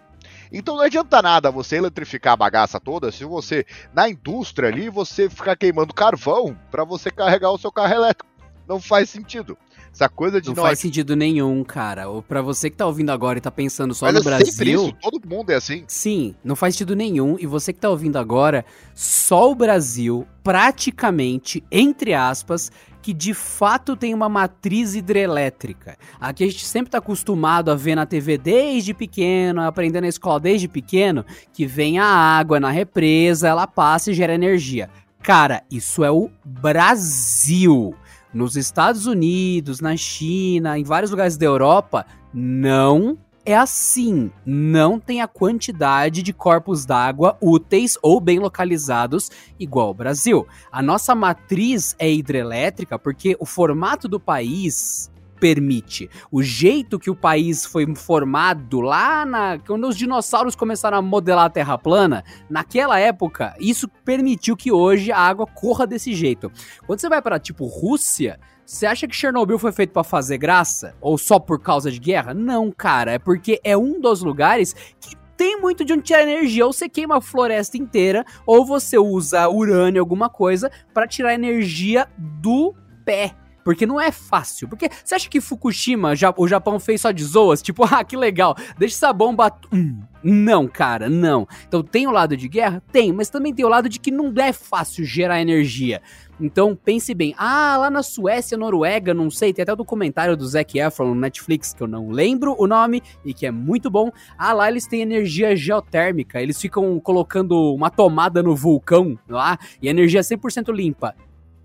Então 0.53 0.77
não 0.77 0.83
adianta 0.83 1.21
nada 1.23 1.51
você 1.51 1.77
eletrificar 1.77 2.35
a 2.35 2.37
bagaça 2.37 2.81
toda 2.81 3.11
se 3.11 3.25
você, 3.25 3.65
na 3.95 4.09
indústria 4.09 4.69
ali, 4.69 4.89
você 4.89 5.29
ficar 5.29 5.57
queimando 5.57 5.95
carvão 5.95 6.57
para 6.71 6.85
você 6.85 7.11
carregar 7.11 7.51
o 7.51 7.59
seu 7.59 7.73
carro 7.73 7.95
elétrico. 7.95 8.31
Não 8.69 8.81
faz 8.81 9.09
sentido. 9.11 9.57
Essa 9.97 10.11
coisa 10.11 10.43
de 10.43 10.49
não, 10.49 10.57
não 10.57 10.63
faz 10.63 10.79
sentido 10.79 11.17
nenhum, 11.17 11.65
cara. 11.65 12.09
Ou 12.09 12.21
para 12.21 12.43
você 12.43 12.69
que 12.69 12.77
tá 12.77 12.85
ouvindo 12.85 13.11
agora 13.11 13.39
e 13.39 13.41
tá 13.41 13.51
pensando 13.51 13.95
só 13.95 14.05
Mas 14.05 14.15
no 14.15 14.21
é 14.21 14.25
Brasil. 14.25 14.85
Isso, 14.85 14.93
todo 15.01 15.27
mundo 15.27 15.51
é 15.51 15.55
assim. 15.55 15.85
Sim, 15.89 16.35
não 16.45 16.55
faz 16.55 16.75
sentido 16.75 16.95
nenhum. 16.95 17.37
E 17.39 17.47
você 17.47 17.73
que 17.73 17.81
tá 17.81 17.89
ouvindo 17.89 18.19
agora, 18.19 18.63
só 18.95 19.51
o 19.51 19.55
Brasil, 19.55 20.27
praticamente, 20.45 21.65
entre 21.73 22.13
aspas, 22.13 22.71
que 23.07 23.15
de 23.15 23.33
fato 23.33 23.95
tem 23.95 24.13
uma 24.13 24.29
matriz 24.29 24.97
hidrelétrica. 24.97 25.97
Aqui 26.21 26.43
a 26.43 26.47
gente 26.49 26.67
sempre 26.67 26.89
está 26.89 26.99
acostumado 26.99 27.71
a 27.71 27.77
ver 27.77 27.95
na 27.95 28.05
TV 28.05 28.37
desde 28.37 28.93
pequeno, 28.93 29.63
aprendendo 29.63 30.03
na 30.03 30.09
escola 30.09 30.41
desde 30.41 30.67
pequeno, 30.67 31.25
que 31.53 31.67
vem 31.67 32.01
a 32.01 32.05
água 32.05 32.59
na 32.59 32.69
represa, 32.69 33.47
ela 33.47 33.65
passa 33.65 34.11
e 34.11 34.15
gera 34.15 34.35
energia. 34.35 34.91
Cara, 35.23 35.63
isso 35.71 36.03
é 36.03 36.11
o 36.11 36.29
Brasil. 36.45 37.95
Nos 38.35 38.57
Estados 38.57 39.07
Unidos, 39.07 39.81
na 39.81 39.97
China, 39.97 40.77
em 40.77 40.83
vários 40.83 41.13
lugares 41.13 41.37
da 41.37 41.47
Europa, 41.47 42.05
não 42.35 43.17
é 43.47 43.57
assim, 43.57 44.31
não 44.45 44.99
tem 44.99 45.23
a 45.23 45.29
quantidade 45.29 46.21
de 46.21 46.33
corpos 46.33 46.85
d'água 46.85 47.39
úteis 47.41 47.97
ou 48.03 48.21
bem 48.21 48.41
localizados 48.41 49.31
igual 49.57 49.87
ao 49.87 49.95
Brasil. 49.95 50.45
A 50.71 50.83
nossa 50.83 51.15
matriz 51.15 51.95
é 51.97 52.13
hidrelétrica 52.13 52.99
porque 52.99 53.37
o 53.39 53.47
formato 53.47 54.09
do 54.09 54.19
país 54.19 55.13
permite. 55.39 56.11
O 56.31 56.43
jeito 56.43 56.99
que 56.99 57.11
o 57.11 57.15
país 57.15 57.65
foi 57.65 57.87
formado 57.95 58.81
lá 58.81 59.25
na 59.25 59.59
quando 59.59 59.87
os 59.87 59.97
dinossauros 59.97 60.57
começaram 60.57 60.99
a 60.99 61.03
modelar 61.03 61.45
a 61.45 61.51
Terra 61.51 61.79
plana, 61.79 62.25
naquela 62.51 62.99
época, 62.99 63.55
isso 63.61 63.87
permitiu 64.05 64.57
que 64.57 64.73
hoje 64.73 65.13
a 65.13 65.19
água 65.21 65.47
corra 65.47 65.87
desse 65.87 66.15
jeito. 66.15 66.51
Quando 66.85 67.01
você 67.01 67.09
vai 67.09 67.23
para 67.23 67.39
tipo 67.39 67.67
Rússia, 67.67 68.41
você 68.67 68.85
acha 68.85 69.07
que 69.07 69.15
Chernobyl 69.15 69.61
foi 69.61 69.71
feito 69.71 69.93
para 69.93 70.03
fazer 70.03 70.39
graça? 70.39 70.97
Ou 71.01 71.17
só 71.17 71.39
por 71.39 71.61
causa 71.61 71.89
de 71.89 72.01
guerra? 72.01 72.35
Não, 72.35 72.73
cara. 72.73 73.13
É 73.13 73.19
porque 73.19 73.61
é 73.63 73.77
um 73.77 74.01
dos 74.01 74.23
lugares 74.23 74.75
que 75.01 75.15
tem 75.37 75.61
muito 75.61 75.85
de 75.85 75.93
onde 75.93 76.03
tirar 76.03 76.23
energia. 76.23 76.67
Ou 76.67 76.73
você 76.73 76.89
queima 76.89 77.19
a 77.19 77.21
floresta 77.21 77.79
inteira, 77.79 78.25
ou 78.45 78.67
você 78.67 78.99
usa 78.99 79.49
urânio, 79.49 80.03
alguma 80.03 80.29
coisa, 80.29 80.69
para 80.93 81.07
tirar 81.07 81.33
energia 81.33 82.09
do 82.19 82.75
pé. 83.05 83.37
Porque 83.67 83.85
não 83.85 84.01
é 84.01 84.13
fácil. 84.13 84.69
Porque 84.69 84.89
você 85.05 85.17
acha 85.17 85.29
que 85.29 85.41
Fukushima, 85.41 86.13
o 86.37 86.47
Japão 86.47 86.79
fez 86.79 87.01
só 87.01 87.11
de 87.11 87.25
zoas? 87.25 87.61
Tipo, 87.61 87.83
ah, 87.93 88.05
que 88.05 88.17
legal, 88.17 88.57
deixa 88.79 88.95
essa 88.95 89.13
bomba. 89.13 89.57
Hum, 89.73 90.03
não, 90.23 90.69
cara, 90.69 91.09
não. 91.09 91.49
Então 91.67 91.83
tem 91.83 92.07
o 92.07 92.13
lado 92.13 92.37
de 92.37 92.47
guerra? 92.47 92.81
Tem, 92.93 93.13
mas 93.13 93.29
também 93.29 93.53
tem 93.53 93.65
o 93.65 93.69
lado 93.69 93.89
de 93.89 93.99
que 93.99 94.13
não 94.13 94.33
é 94.37 94.53
fácil 94.53 95.05
gerar 95.05 95.41
energia. 95.41 96.01
Então 96.41 96.77
pense 96.77 97.15
bem, 97.15 97.35
ah, 97.39 97.77
lá 97.79 97.91
na 97.91 98.03
Suécia, 98.03 98.59
Noruega, 98.59 99.15
não 99.15 99.31
sei, 99.31 99.53
tem 99.53 99.63
até 99.63 99.73
o 99.73 99.77
documentário 99.77 100.37
do 100.37 100.47
Zac 100.47 100.79
Efron 100.79 101.09
no 101.09 101.15
Netflix, 101.15 101.73
que 101.73 101.83
eu 101.83 101.87
não 101.87 102.11
lembro 102.11 102.55
o 102.59 102.67
nome 102.67 103.03
e 103.25 103.33
que 103.33 103.47
é 103.47 103.51
muito 103.51 103.89
bom. 103.89 104.11
Ah, 104.37 104.53
lá 104.53 104.69
eles 104.71 104.87
têm 104.87 105.01
energia 105.01 105.57
geotérmica, 105.57 106.41
eles 106.41 106.61
ficam 106.61 107.01
colocando 107.01 107.75
uma 107.75 107.91
tomada 107.91 108.43
no 108.43 108.55
vulcão 108.55 109.19
lá 109.29 109.59
e 109.81 109.89
energia 109.89 110.21
100% 110.21 110.73
limpa. 110.73 111.15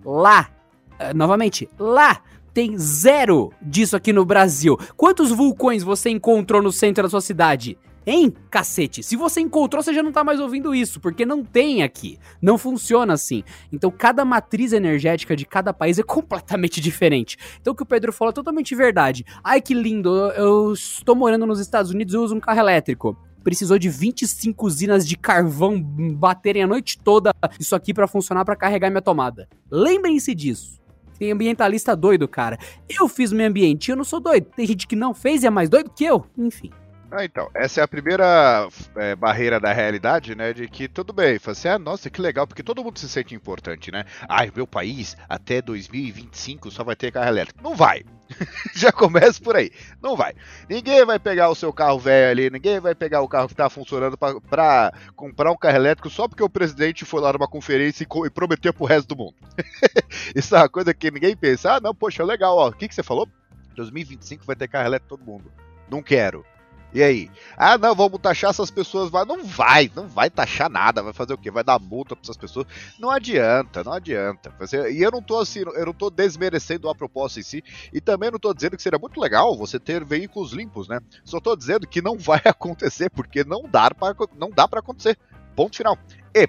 Lá, 0.06 0.50
uh, 0.94 1.16
novamente, 1.16 1.70
lá 1.78 2.22
tem 2.54 2.78
zero 2.78 3.52
disso 3.62 3.96
aqui 3.96 4.14
no 4.14 4.26
Brasil. 4.26 4.78
Quantos 4.96 5.32
vulcões 5.32 5.84
você 5.84 6.10
encontrou 6.10 6.62
no 6.62 6.72
centro 6.72 7.04
da 7.04 7.10
sua 7.10 7.22
cidade? 7.22 7.78
Hein, 8.06 8.34
cacete? 8.50 9.04
Se 9.04 9.16
você 9.16 9.42
encontrou, 9.42 9.84
você 9.84 9.94
já 9.94 10.02
não 10.02 10.12
tá 10.12 10.24
mais 10.24 10.40
ouvindo 10.40 10.74
isso, 10.74 11.00
porque 11.00 11.26
não 11.26 11.44
tem 11.44 11.84
aqui. 11.84 12.18
Não 12.42 12.58
funciona 12.58 13.14
assim. 13.14 13.44
Então, 13.72 13.92
cada 13.92 14.26
matriz 14.26 14.74
energética 14.74 15.36
de 15.36 15.46
cada 15.46 15.72
país 15.72 16.00
é 16.00 16.04
completamente 16.04 16.82
diferente. 16.82 17.38
Então, 17.60 17.74
o 17.74 17.76
que 17.76 17.84
o 17.84 17.86
Pedro 17.86 18.12
falou 18.12 18.32
é 18.32 18.34
totalmente 18.34 18.74
verdade. 18.76 19.24
Ai, 19.44 19.62
que 19.62 19.74
lindo, 19.74 20.10
eu 20.32 20.74
estou 20.74 21.16
morando 21.16 21.46
nos 21.46 21.60
Estados 21.60 21.92
Unidos 21.92 22.14
e 22.14 22.18
uso 22.18 22.36
um 22.36 22.40
carro 22.40 22.60
elétrico 22.60 23.18
precisou 23.44 23.80
de 23.80 23.90
25 23.90 24.68
usinas 24.68 25.08
de 25.08 25.18
carvão 25.18 25.82
baterem 25.82 26.62
a 26.62 26.68
noite 26.68 27.00
toda 27.00 27.34
isso 27.60 27.76
aqui 27.76 27.92
para 27.92 28.08
funcionar 28.08 28.46
para 28.46 28.56
carregar 28.56 28.92
minha 28.92 29.02
tomada. 29.02 29.50
Lembrem-se 29.70 30.36
disso. 30.36 30.80
Tem 31.18 31.32
ambientalista 31.32 31.96
doido, 31.96 32.28
cara. 32.28 32.58
Eu 32.90 33.08
fiz 33.08 33.32
meio 33.32 33.50
ambiente, 33.50 33.92
eu 33.92 33.98
não 33.98 34.04
sou 34.04 34.20
doido. 34.20 34.46
Tem 34.56 34.66
gente 34.66 34.88
que 34.88 34.96
não 34.96 35.14
fez 35.14 35.44
e 35.44 35.48
é 35.48 35.50
mais 35.50 35.70
doido 35.70 35.92
que 35.92 36.04
eu. 36.04 36.26
Enfim. 36.38 36.72
Ah, 37.14 37.26
então, 37.26 37.52
essa 37.54 37.82
é 37.82 37.84
a 37.84 37.88
primeira 37.88 38.70
é, 38.96 39.16
barreira 39.18 39.60
da 39.60 39.74
realidade, 39.74 40.34
né? 40.34 40.54
De 40.54 40.66
que 40.70 40.88
tudo 40.88 41.12
bem, 41.12 41.38
assim, 41.46 41.68
ah, 41.68 41.78
nossa, 41.78 42.10
que 42.10 42.22
legal, 42.22 42.48
porque 42.48 42.64
todo 42.64 42.82
mundo 42.82 42.98
se 42.98 43.10
sente 43.10 43.36
importante, 43.36 43.92
né? 43.92 44.06
Ai, 44.30 44.50
meu 44.56 44.66
país, 44.66 45.18
até 45.28 45.62
2025 45.62 46.72
só 46.72 46.86
vai 46.86 46.96
ter 46.96 47.12
carro 47.12 47.28
elétrico. 47.28 47.62
Não 47.62 47.76
vai. 47.76 48.06
Já 48.74 48.94
começa 48.94 49.42
por 49.44 49.58
aí. 49.58 49.72
Não 50.02 50.16
vai. 50.16 50.34
Ninguém 50.70 51.06
vai 51.06 51.20
pegar 51.20 51.50
o 51.50 51.56
seu 51.56 51.74
carro 51.74 52.00
velho 52.00 52.32
ali, 52.32 52.50
ninguém 52.50 52.80
vai 52.80 52.96
pegar 52.96 53.20
o 53.20 53.28
carro 53.28 53.50
que 53.50 53.56
tá 53.56 53.70
funcionando 53.70 54.18
para 54.18 54.94
comprar 55.14 55.52
um 55.52 55.58
carro 55.58 55.76
elétrico 55.76 56.10
só 56.10 56.30
porque 56.30 56.44
o 56.44 56.50
presidente 56.50 57.04
foi 57.04 57.20
lá 57.20 57.34
numa 57.34 57.48
conferência 57.48 58.06
e, 58.06 58.26
e 58.26 58.30
prometeu 58.30 58.74
pro 58.74 58.86
resto 58.86 59.10
do 59.10 59.18
mundo. 59.18 59.36
Isso 60.34 60.56
é 60.56 60.60
uma 60.60 60.70
coisa 60.70 60.94
que 60.94 61.12
ninguém 61.12 61.36
pensa. 61.36 61.74
Ah, 61.74 61.82
não, 61.82 61.94
poxa, 61.94 62.24
legal, 62.24 62.56
ó. 62.56 62.70
O 62.70 62.74
que, 62.74 62.88
que 62.88 62.96
você 62.96 63.04
falou? 63.04 63.28
2025 63.76 64.46
vai 64.46 64.56
ter 64.56 64.70
carro 64.70 64.88
elétrico 64.88 65.18
todo 65.18 65.26
mundo. 65.30 65.52
Não 65.90 66.02
quero. 66.02 66.46
E 66.94 67.02
aí? 67.02 67.32
Ah, 67.58 67.78
não, 67.78 67.96
vamos 67.96 68.20
taxar 68.20 68.50
essas 68.50 68.70
pessoas. 68.70 69.10
Vai. 69.10 69.26
Não 69.26 69.44
vai, 69.44 69.92
não 69.96 70.08
vai 70.08 70.30
taxar 70.30 70.70
nada. 70.70 71.02
Vai 71.02 71.14
fazer 71.14 71.34
o 71.34 71.38
quê? 71.38 71.50
Vai 71.50 71.64
dar 71.64 71.80
multa 71.80 72.16
para 72.16 72.24
essas 72.24 72.38
pessoas. 72.38 72.68
Não 73.00 73.10
adianta, 73.10 73.84
não 73.84 73.94
adianta. 73.94 74.54
E 74.92 75.02
eu 75.02 75.12
não 75.12 75.22
tô 75.22 75.40
assim, 75.40 75.60
eu 75.60 75.86
não 75.86 75.94
tô 75.94 76.10
desmerecendo 76.10 76.90
a 76.90 76.96
proposta 76.96 77.40
em 77.40 77.44
si. 77.44 77.64
E 77.94 78.02
também 78.02 78.30
não 78.32 78.40
tô 78.40 78.54
dizendo 78.54 78.76
que 78.76 78.84
seria 78.84 79.00
muito 79.00 79.20
legal 79.20 79.56
você 79.58 79.80
ter 79.80 80.04
veículos 80.04 80.52
limpos, 80.52 80.88
né? 80.88 81.00
Só 81.24 81.40
tô 81.40 81.56
dizendo 81.56 81.88
que 81.88 82.02
não 82.02 82.18
vai 82.18 82.42
acontecer, 82.46 83.10
porque 83.10 83.44
não 83.44 83.64
dá 83.64 83.90
para 83.92 84.16
não 84.38 84.50
dá 84.50 84.68
para 84.68 84.80
acontecer. 84.80 85.18
Ponto 85.56 85.76
final. 85.76 85.98
E 86.34 86.48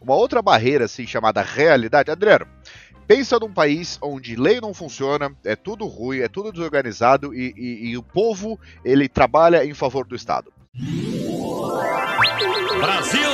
uma 0.00 0.14
outra 0.14 0.40
barreira 0.40 0.84
assim 0.84 1.06
chamada 1.06 1.42
realidade, 1.42 2.10
Adriano. 2.10 2.46
Pensa 3.08 3.38
num 3.38 3.50
país 3.50 3.98
onde 4.02 4.36
lei 4.36 4.60
não 4.60 4.74
funciona, 4.74 5.34
é 5.42 5.56
tudo 5.56 5.86
ruim, 5.86 6.18
é 6.18 6.28
tudo 6.28 6.52
desorganizado 6.52 7.34
e, 7.34 7.54
e, 7.56 7.88
e 7.88 7.96
o 7.96 8.02
povo 8.02 8.60
ele 8.84 9.08
trabalha 9.08 9.64
em 9.64 9.72
favor 9.72 10.06
do 10.06 10.14
Estado. 10.14 10.52
Brasil! 12.78 13.30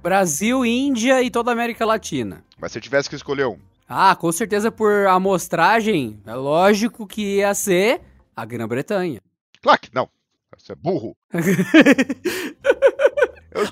Brasil, 0.00 0.64
Índia 0.64 1.20
e 1.24 1.28
toda 1.28 1.50
a 1.50 1.54
América 1.54 1.84
Latina. 1.84 2.44
Mas 2.56 2.70
se 2.70 2.78
eu 2.78 2.82
tivesse 2.82 3.10
que 3.10 3.16
escolher 3.16 3.48
um. 3.48 3.58
Ah, 3.88 4.14
com 4.14 4.30
certeza 4.30 4.70
por 4.70 5.08
amostragem, 5.08 6.22
é 6.24 6.34
lógico 6.34 7.04
que 7.04 7.38
ia 7.38 7.52
ser 7.52 8.00
a 8.36 8.44
Grã-Bretanha. 8.44 9.20
Claro 9.60 9.80
que 9.80 9.92
não. 9.92 10.08
Você 10.56 10.70
é 10.70 10.76
burro. 10.76 11.16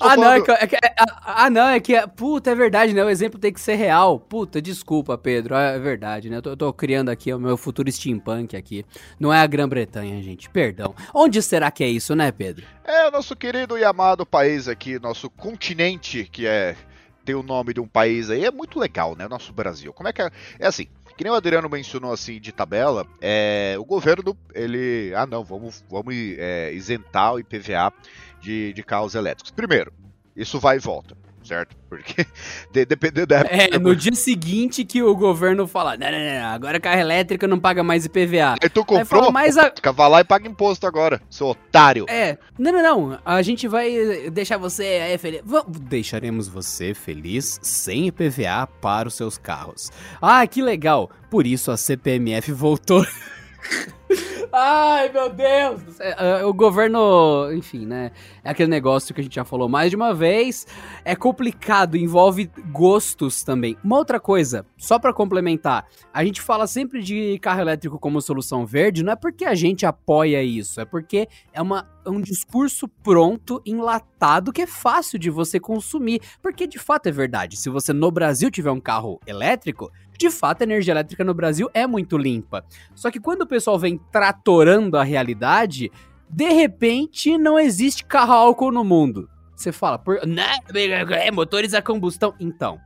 ah, 0.00 0.16
não, 0.16 0.32
é 0.32 0.40
que, 0.40 0.50
é 0.50 0.66
que, 0.66 0.76
é, 0.76 0.94
ah, 1.24 1.50
não, 1.50 1.68
é 1.68 1.80
que. 1.80 2.06
Puta, 2.08 2.50
é 2.50 2.54
verdade, 2.54 2.92
né? 2.92 3.04
O 3.04 3.08
exemplo 3.08 3.38
tem 3.38 3.52
que 3.52 3.60
ser 3.60 3.74
real. 3.74 4.18
Puta, 4.18 4.60
desculpa, 4.60 5.16
Pedro. 5.16 5.54
É 5.54 5.78
verdade, 5.78 6.28
né? 6.30 6.38
Eu 6.38 6.42
tô, 6.42 6.50
eu 6.50 6.56
tô 6.56 6.72
criando 6.72 7.08
aqui 7.08 7.32
o 7.32 7.38
meu 7.38 7.56
futuro 7.56 7.90
steampunk 7.90 8.56
aqui. 8.56 8.84
Não 9.18 9.32
é 9.32 9.40
a 9.40 9.46
Grã-Bretanha, 9.46 10.22
gente. 10.22 10.48
Perdão. 10.50 10.94
Onde 11.14 11.42
será 11.42 11.70
que 11.70 11.84
é 11.84 11.88
isso, 11.88 12.14
né, 12.14 12.32
Pedro? 12.32 12.66
É 12.84 13.08
o 13.08 13.10
nosso 13.10 13.34
querido 13.34 13.76
e 13.78 13.84
amado 13.84 14.24
país 14.24 14.68
aqui, 14.68 14.98
nosso 14.98 15.28
continente, 15.30 16.24
que 16.24 16.46
é. 16.46 16.76
Tem 17.24 17.34
o 17.34 17.42
nome 17.42 17.74
de 17.74 17.80
um 17.80 17.88
país 17.88 18.30
aí. 18.30 18.44
É 18.44 18.52
muito 18.52 18.78
legal, 18.78 19.16
né? 19.16 19.26
O 19.26 19.28
nosso 19.28 19.52
Brasil. 19.52 19.92
Como 19.92 20.08
é 20.08 20.12
que 20.12 20.22
é? 20.22 20.30
É 20.60 20.66
assim. 20.68 20.86
que 21.16 21.24
nem 21.24 21.32
o 21.32 21.36
Adriano 21.36 21.68
mencionou 21.68 22.12
assim 22.12 22.40
de 22.40 22.52
tabela, 22.52 23.04
é, 23.20 23.74
o 23.78 23.84
governo, 23.84 24.36
ele. 24.54 25.12
Ah, 25.16 25.26
não, 25.26 25.42
vamos, 25.42 25.84
vamos 25.90 26.14
é, 26.14 26.72
isentar 26.72 27.34
o 27.34 27.40
IPVA 27.40 27.92
de, 28.46 28.72
de 28.72 28.82
carros 28.84 29.16
elétricos. 29.16 29.50
Primeiro, 29.50 29.92
isso 30.36 30.60
vai 30.60 30.76
e 30.76 30.78
volta 30.78 31.16
certo? 31.46 31.76
Porque 31.88 32.26
de, 32.72 32.84
dependendo 32.84 33.28
da 33.28 33.38
época. 33.38 33.54
É, 33.54 33.78
no 33.78 33.94
dia 33.94 34.12
seguinte 34.16 34.84
que 34.84 35.00
o 35.00 35.14
governo 35.14 35.64
fala: 35.68 35.96
não, 35.96 36.10
não, 36.10 36.18
não, 36.18 36.46
agora 36.46 36.80
carro 36.80 36.98
elétrico 36.98 37.46
não 37.46 37.60
paga 37.60 37.84
mais 37.84 38.04
IPVA. 38.04 38.56
Aí 38.60 38.68
tu 38.68 38.84
comprou, 38.84 39.26
aí 39.26 39.32
mais 39.32 39.56
a... 39.56 39.72
vai 39.94 40.10
lá 40.10 40.20
e 40.20 40.24
paga 40.24 40.48
imposto 40.48 40.88
agora, 40.88 41.22
seu 41.30 41.46
otário. 41.46 42.04
É, 42.08 42.36
não, 42.58 42.72
não, 42.72 42.82
não, 42.82 43.20
a 43.24 43.40
gente 43.42 43.68
vai 43.68 44.28
deixar 44.30 44.58
você 44.58 44.84
é, 44.84 45.16
feliz. 45.18 45.42
Deixaremos 45.82 46.48
você 46.48 46.94
feliz 46.94 47.60
sem 47.62 48.08
IPVA 48.08 48.66
para 48.80 49.06
os 49.06 49.14
seus 49.14 49.38
carros. 49.38 49.92
Ah, 50.20 50.44
que 50.48 50.60
legal, 50.60 51.08
por 51.30 51.46
isso 51.46 51.70
a 51.70 51.76
CPMF 51.76 52.50
voltou. 52.50 53.06
Ai, 54.52 55.10
meu 55.10 55.28
Deus! 55.28 56.00
É, 56.00 56.44
o 56.44 56.54
governo, 56.54 57.52
enfim, 57.52 57.84
né? 57.84 58.12
É 58.42 58.50
aquele 58.50 58.70
negócio 58.70 59.14
que 59.14 59.20
a 59.20 59.24
gente 59.24 59.34
já 59.34 59.44
falou 59.44 59.68
mais 59.68 59.90
de 59.90 59.96
uma 59.96 60.14
vez. 60.14 60.66
É 61.04 61.16
complicado, 61.16 61.96
envolve 61.96 62.50
gostos 62.70 63.42
também. 63.42 63.76
Uma 63.82 63.98
outra 63.98 64.20
coisa, 64.20 64.64
só 64.78 64.98
para 64.98 65.12
complementar, 65.12 65.86
a 66.12 66.24
gente 66.24 66.40
fala 66.40 66.66
sempre 66.66 67.02
de 67.02 67.38
carro 67.40 67.60
elétrico 67.60 67.98
como 67.98 68.20
solução 68.22 68.64
verde, 68.64 69.02
não 69.02 69.12
é 69.12 69.16
porque 69.16 69.44
a 69.44 69.54
gente 69.54 69.84
apoia 69.84 70.42
isso, 70.42 70.80
é 70.80 70.84
porque 70.84 71.28
é 71.52 71.60
uma, 71.60 71.86
é 72.04 72.10
um 72.10 72.20
discurso 72.20 72.88
pronto, 72.88 73.60
enlatado, 73.66 74.52
que 74.52 74.62
é 74.62 74.66
fácil 74.66 75.18
de 75.18 75.28
você 75.28 75.58
consumir. 75.58 76.20
Porque 76.40 76.66
de 76.66 76.78
fato 76.78 77.08
é 77.08 77.12
verdade. 77.12 77.56
Se 77.56 77.68
você 77.68 77.92
no 77.92 78.10
Brasil 78.10 78.50
tiver 78.50 78.70
um 78.70 78.80
carro 78.80 79.20
elétrico, 79.26 79.90
de 80.18 80.30
fato, 80.30 80.62
a 80.62 80.64
energia 80.64 80.92
elétrica 80.92 81.24
no 81.24 81.34
Brasil 81.34 81.70
é 81.74 81.86
muito 81.86 82.16
limpa. 82.16 82.64
Só 82.94 83.10
que 83.10 83.20
quando 83.20 83.42
o 83.42 83.46
pessoal 83.46 83.78
vem 83.78 83.98
tratorando 84.10 84.96
a 84.96 85.02
realidade, 85.02 85.90
de 86.28 86.48
repente 86.50 87.36
não 87.38 87.58
existe 87.58 88.04
carro 88.04 88.32
álcool 88.32 88.72
no 88.72 88.84
mundo. 88.84 89.28
Você 89.54 89.72
fala, 89.72 89.98
por, 89.98 90.26
né? 90.26 90.58
É, 91.10 91.30
motores 91.30 91.72
a 91.72 91.80
combustão. 91.80 92.34
Então, 92.38 92.78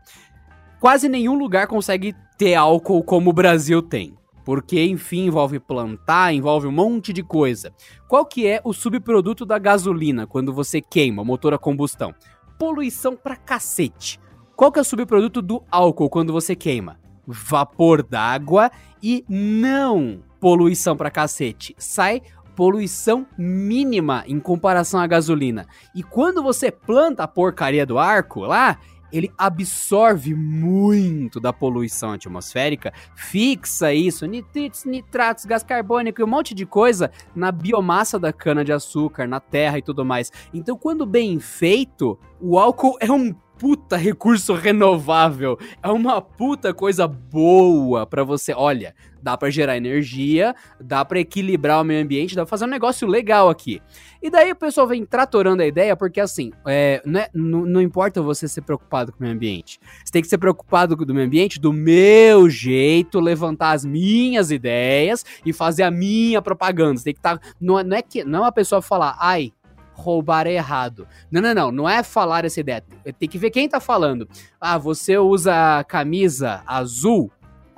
quase 0.78 1.08
nenhum 1.08 1.36
lugar 1.36 1.66
consegue 1.66 2.14
ter 2.38 2.54
álcool 2.54 3.02
como 3.02 3.30
o 3.30 3.32
Brasil 3.34 3.82
tem. 3.82 4.16
Porque, 4.44 4.82
enfim, 4.84 5.26
envolve 5.26 5.58
plantar, 5.58 6.32
envolve 6.32 6.66
um 6.66 6.72
monte 6.72 7.12
de 7.12 7.22
coisa. 7.22 7.72
Qual 8.08 8.24
que 8.24 8.46
é 8.46 8.60
o 8.64 8.72
subproduto 8.72 9.44
da 9.44 9.58
gasolina 9.58 10.26
quando 10.26 10.52
você 10.52 10.80
queima 10.80 11.24
motor 11.24 11.52
a 11.52 11.58
combustão? 11.58 12.14
Poluição 12.58 13.16
pra 13.16 13.36
cacete. 13.36 14.18
Qual 14.56 14.70
que 14.70 14.78
é 14.78 14.82
o 14.82 14.84
subproduto 14.84 15.40
do 15.40 15.62
álcool 15.70 16.10
quando 16.10 16.32
você 16.32 16.54
queima? 16.54 16.99
Vapor 17.30 18.02
d'água 18.02 18.70
e 19.02 19.24
não 19.28 20.22
poluição 20.40 20.96
pra 20.96 21.10
cacete. 21.10 21.74
Sai 21.78 22.22
poluição 22.56 23.26
mínima 23.38 24.24
em 24.26 24.38
comparação 24.38 25.00
à 25.00 25.06
gasolina. 25.06 25.66
E 25.94 26.02
quando 26.02 26.42
você 26.42 26.70
planta 26.70 27.22
a 27.22 27.28
porcaria 27.28 27.86
do 27.86 27.98
arco 27.98 28.40
lá, 28.40 28.78
ele 29.12 29.30
absorve 29.36 30.34
muito 30.34 31.40
da 31.40 31.52
poluição 31.52 32.12
atmosférica, 32.12 32.92
fixa 33.14 33.92
isso, 33.92 34.26
nitritos, 34.26 34.84
nitratos, 34.84 35.44
gás 35.44 35.62
carbônico 35.62 36.20
e 36.20 36.24
um 36.24 36.28
monte 36.28 36.54
de 36.54 36.64
coisa 36.64 37.10
na 37.34 37.50
biomassa 37.50 38.18
da 38.18 38.32
cana 38.32 38.64
de 38.64 38.72
açúcar, 38.72 39.26
na 39.26 39.40
terra 39.40 39.78
e 39.78 39.82
tudo 39.82 40.04
mais. 40.04 40.30
Então, 40.52 40.76
quando 40.76 41.04
bem 41.04 41.40
feito, 41.40 42.18
o 42.40 42.58
álcool 42.58 42.96
é 43.00 43.10
um 43.10 43.34
puta 43.60 43.94
recurso 43.94 44.54
renovável. 44.54 45.58
É 45.82 45.88
uma 45.88 46.22
puta 46.22 46.72
coisa 46.72 47.06
boa 47.06 48.06
para 48.06 48.24
você. 48.24 48.54
Olha, 48.54 48.94
dá 49.22 49.36
para 49.36 49.50
gerar 49.50 49.76
energia, 49.76 50.54
dá 50.80 51.04
para 51.04 51.20
equilibrar 51.20 51.82
o 51.82 51.84
meio 51.84 52.02
ambiente, 52.02 52.34
dá 52.34 52.42
pra 52.42 52.48
fazer 52.48 52.64
um 52.64 52.68
negócio 52.68 53.06
legal 53.06 53.50
aqui. 53.50 53.82
E 54.22 54.30
daí 54.30 54.50
o 54.50 54.56
pessoal 54.56 54.86
vem 54.86 55.04
tratorando 55.04 55.62
a 55.62 55.66
ideia, 55.66 55.94
porque 55.94 56.20
assim, 56.20 56.52
é, 56.66 57.02
não, 57.04 57.20
é, 57.20 57.28
não, 57.34 57.66
não, 57.66 57.82
importa 57.82 58.22
você 58.22 58.48
ser 58.48 58.62
preocupado 58.62 59.12
com 59.12 59.18
o 59.18 59.22
meio 59.22 59.34
ambiente. 59.34 59.78
Você 60.02 60.10
tem 60.10 60.22
que 60.22 60.28
ser 60.28 60.38
preocupado 60.38 60.96
com 60.96 61.04
o 61.04 61.14
meio 61.14 61.26
ambiente 61.26 61.60
do 61.60 61.70
meu 61.70 62.48
jeito, 62.48 63.20
levantar 63.20 63.72
as 63.72 63.84
minhas 63.84 64.50
ideias 64.50 65.22
e 65.44 65.52
fazer 65.52 65.82
a 65.82 65.90
minha 65.90 66.40
propaganda. 66.40 66.96
Você 66.96 67.04
tem 67.04 67.12
que 67.12 67.20
estar. 67.20 67.36
Tá, 67.36 67.48
não, 67.60 67.78
é, 67.78 67.84
não 67.84 67.94
é 67.94 68.00
que 68.00 68.24
não 68.24 68.38
é 68.38 68.42
uma 68.42 68.52
pessoa 68.52 68.80
falar, 68.80 69.18
ai, 69.20 69.52
roubar 70.00 70.46
é 70.46 70.52
errado. 70.52 71.06
Não, 71.30 71.40
não, 71.40 71.54
não. 71.54 71.70
Não 71.70 71.88
é 71.88 72.02
falar 72.02 72.44
essa 72.44 72.60
ideia. 72.60 72.82
Tem 73.18 73.28
que 73.28 73.38
ver 73.38 73.50
quem 73.50 73.68
tá 73.68 73.80
falando. 73.80 74.28
Ah, 74.60 74.78
você 74.78 75.16
usa 75.18 75.84
camisa 75.84 76.62
azul. 76.66 77.30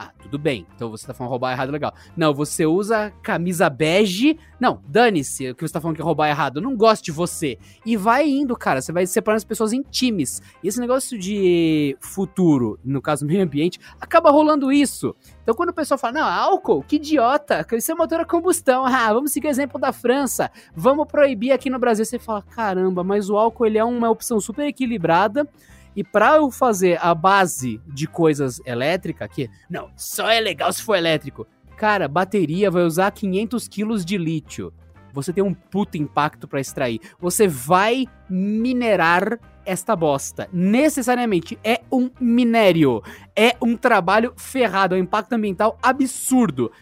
Ah, 0.03 0.11
tudo 0.21 0.37
bem. 0.37 0.67
Então 0.75 0.91
você 0.91 1.07
tá 1.07 1.15
falando 1.15 1.31
roubar 1.31 1.53
errado, 1.53 1.71
legal. 1.71 1.95
Não, 2.17 2.35
você 2.35 2.67
usa 2.67 3.13
camisa 3.23 3.71
bege. 3.71 4.37
Não, 4.59 4.83
dane-se 4.89 5.51
o 5.51 5.55
que 5.55 5.67
você 5.67 5.73
tá 5.73 5.81
falando 5.81 5.95
que 5.95 6.03
é 6.03 6.05
roubar 6.05 6.29
errado. 6.29 6.57
Eu 6.57 6.63
não 6.63 6.77
gosto 6.77 7.05
de 7.05 7.13
você. 7.13 7.57
E 7.87 7.97
vai 7.97 8.29
indo, 8.29 8.57
cara. 8.57 8.81
Você 8.81 8.91
vai 8.91 9.07
separando 9.07 9.37
as 9.37 9.45
pessoas 9.45 9.73
em 9.73 9.83
times. 9.83 10.43
E 10.63 10.67
esse 10.67 10.81
negócio 10.81 11.17
de 11.17 11.97
futuro, 12.01 12.81
no 12.85 13.01
caso 13.01 13.25
meio 13.25 13.43
ambiente, 13.43 13.79
acaba 14.01 14.31
rolando 14.31 14.73
isso. 14.73 15.15
Então 15.43 15.55
quando 15.55 15.69
o 15.69 15.75
pessoal 15.75 15.99
fala, 15.99 16.15
não, 16.15 16.27
álcool, 16.27 16.83
que 16.83 16.97
idiota, 16.97 17.65
isso 17.73 17.93
é 17.93 17.95
motor 17.95 18.21
a 18.21 18.25
combustão, 18.25 18.85
ah, 18.85 19.13
vamos 19.13 19.33
seguir 19.33 19.49
o 19.49 19.51
exemplo 19.51 19.81
da 19.81 19.93
França, 19.93 20.51
vamos 20.75 21.07
proibir 21.07 21.53
aqui 21.53 21.69
no 21.69 21.79
Brasil. 21.79 22.05
Você 22.05 22.19
fala, 22.19 22.43
caramba, 22.43 23.05
mas 23.05 23.29
o 23.29 23.37
álcool 23.37 23.67
ele 23.67 23.79
é 23.79 23.85
uma 23.85 24.11
opção 24.11 24.41
super 24.41 24.67
equilibrada, 24.67 25.49
e 25.95 26.03
para 26.03 26.37
eu 26.37 26.51
fazer 26.51 26.99
a 27.01 27.15
base 27.15 27.81
de 27.87 28.07
coisas 28.07 28.61
elétrica 28.65 29.25
aqui, 29.25 29.49
não, 29.69 29.91
só 29.97 30.29
é 30.29 30.41
legal 30.41 30.73
se 30.73 30.83
for 30.83 30.97
elétrico. 30.97 31.47
Cara, 31.77 32.09
bateria 32.09 32.71
vai 32.71 32.85
usar 32.85 33.11
500 33.11 33.69
quilos 33.69 34.05
de 34.05 34.17
lítio. 34.17 34.73
Você 35.13 35.33
tem 35.33 35.45
um 35.45 35.53
puto 35.53 35.99
impacto 35.99 36.49
para 36.49 36.61
extrair. 36.61 37.01
Você 37.21 37.47
vai 37.47 38.07
minerar 38.29 39.39
esta 39.65 39.95
bosta. 39.95 40.49
Necessariamente 40.53 41.59
é 41.63 41.83
um 41.93 42.11
minério. 42.19 43.03
É 43.37 43.55
um 43.61 43.77
trabalho 43.77 44.33
ferrado, 44.37 44.95
é 44.95 44.99
um 44.99 45.03
impacto 45.03 45.35
ambiental 45.35 45.79
absurdo. 45.83 46.73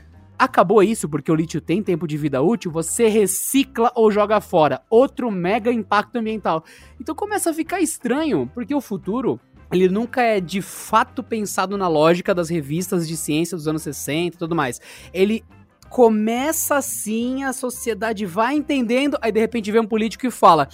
Acabou 0.41 0.83
isso 0.83 1.07
porque 1.07 1.31
o 1.31 1.35
lítio 1.35 1.61
tem 1.61 1.83
tempo 1.83 2.07
de 2.07 2.17
vida 2.17 2.41
útil, 2.41 2.71
você 2.71 3.09
recicla 3.09 3.93
ou 3.95 4.11
joga 4.11 4.41
fora. 4.41 4.81
Outro 4.89 5.31
mega 5.31 5.71
impacto 5.71 6.17
ambiental. 6.17 6.65
Então 6.99 7.15
começa 7.15 7.51
a 7.51 7.53
ficar 7.53 7.83
estranho, 7.83 8.51
porque 8.55 8.75
o 8.75 8.81
futuro 8.81 9.39
ele 9.71 9.87
nunca 9.87 10.23
é 10.23 10.41
de 10.41 10.63
fato 10.63 11.23
pensado 11.23 11.77
na 11.77 11.89
lógica 11.89 12.35
das 12.35 12.49
revistas 12.49 13.07
de 13.07 13.19
ciência 13.19 13.55
dos 13.55 13.69
anos 13.69 13.83
60 13.83 14.35
e 14.35 14.39
tudo 14.39 14.57
mais. 14.57 14.81
Ele 15.13 15.45
começa 15.91 16.77
assim, 16.77 17.45
a 17.45 17.53
sociedade 17.53 18.25
vai 18.25 18.55
entendendo, 18.55 19.19
aí 19.21 19.31
de 19.31 19.41
repente 19.41 19.71
vem 19.71 19.83
um 19.83 19.87
político 19.87 20.27
e 20.27 20.31
fala: 20.31 20.71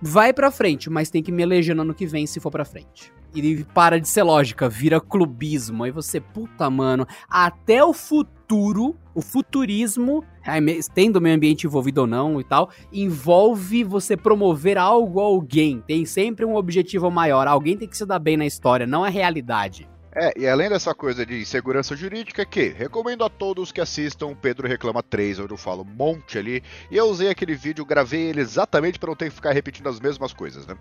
vai 0.00 0.32
pra 0.32 0.50
frente, 0.50 0.88
mas 0.88 1.10
tem 1.10 1.22
que 1.22 1.30
me 1.30 1.42
eleger 1.42 1.76
no 1.76 1.82
ano 1.82 1.92
que 1.92 2.06
vem 2.06 2.26
se 2.26 2.40
for 2.40 2.50
pra 2.50 2.64
frente 2.64 3.12
e 3.44 3.64
para 3.64 4.00
de 4.00 4.08
ser 4.08 4.22
lógica, 4.22 4.68
vira 4.68 5.00
clubismo. 5.00 5.84
Aí 5.84 5.90
você, 5.90 6.20
puta, 6.20 6.68
mano, 6.70 7.06
até 7.28 7.84
o 7.84 7.92
futuro, 7.92 8.96
o 9.14 9.20
futurismo, 9.20 10.24
tendo 10.94 11.16
o 11.16 11.20
meio 11.20 11.36
ambiente 11.36 11.66
envolvido 11.66 12.02
ou 12.02 12.06
não 12.06 12.40
e 12.40 12.44
tal, 12.44 12.70
envolve 12.92 13.84
você 13.84 14.16
promover 14.16 14.78
algo 14.78 15.20
a 15.20 15.24
alguém. 15.24 15.82
Tem 15.86 16.04
sempre 16.04 16.44
um 16.44 16.56
objetivo 16.56 17.10
maior. 17.10 17.46
Alguém 17.46 17.76
tem 17.76 17.88
que 17.88 17.96
se 17.96 18.06
dar 18.06 18.18
bem 18.18 18.36
na 18.36 18.46
história, 18.46 18.86
não 18.86 19.04
a 19.04 19.08
realidade. 19.08 19.88
É, 20.18 20.32
e 20.34 20.48
além 20.48 20.70
dessa 20.70 20.94
coisa 20.94 21.26
de 21.26 21.44
segurança 21.44 21.94
jurídica, 21.94 22.42
que 22.46 22.68
recomendo 22.68 23.22
a 23.22 23.28
todos 23.28 23.70
que 23.70 23.82
assistam 23.82 24.28
o 24.28 24.34
Pedro 24.34 24.66
Reclama 24.66 25.02
3, 25.02 25.40
onde 25.40 25.52
eu 25.52 25.58
falo 25.58 25.82
um 25.82 25.94
monte 25.94 26.38
ali. 26.38 26.62
E 26.90 26.96
eu 26.96 27.04
usei 27.04 27.28
aquele 27.28 27.54
vídeo, 27.54 27.84
gravei 27.84 28.22
ele 28.22 28.40
exatamente 28.40 28.98
para 28.98 29.10
não 29.10 29.14
ter 29.14 29.28
que 29.28 29.34
ficar 29.34 29.52
repetindo 29.52 29.90
as 29.90 30.00
mesmas 30.00 30.32
coisas, 30.32 30.66
né? 30.66 30.74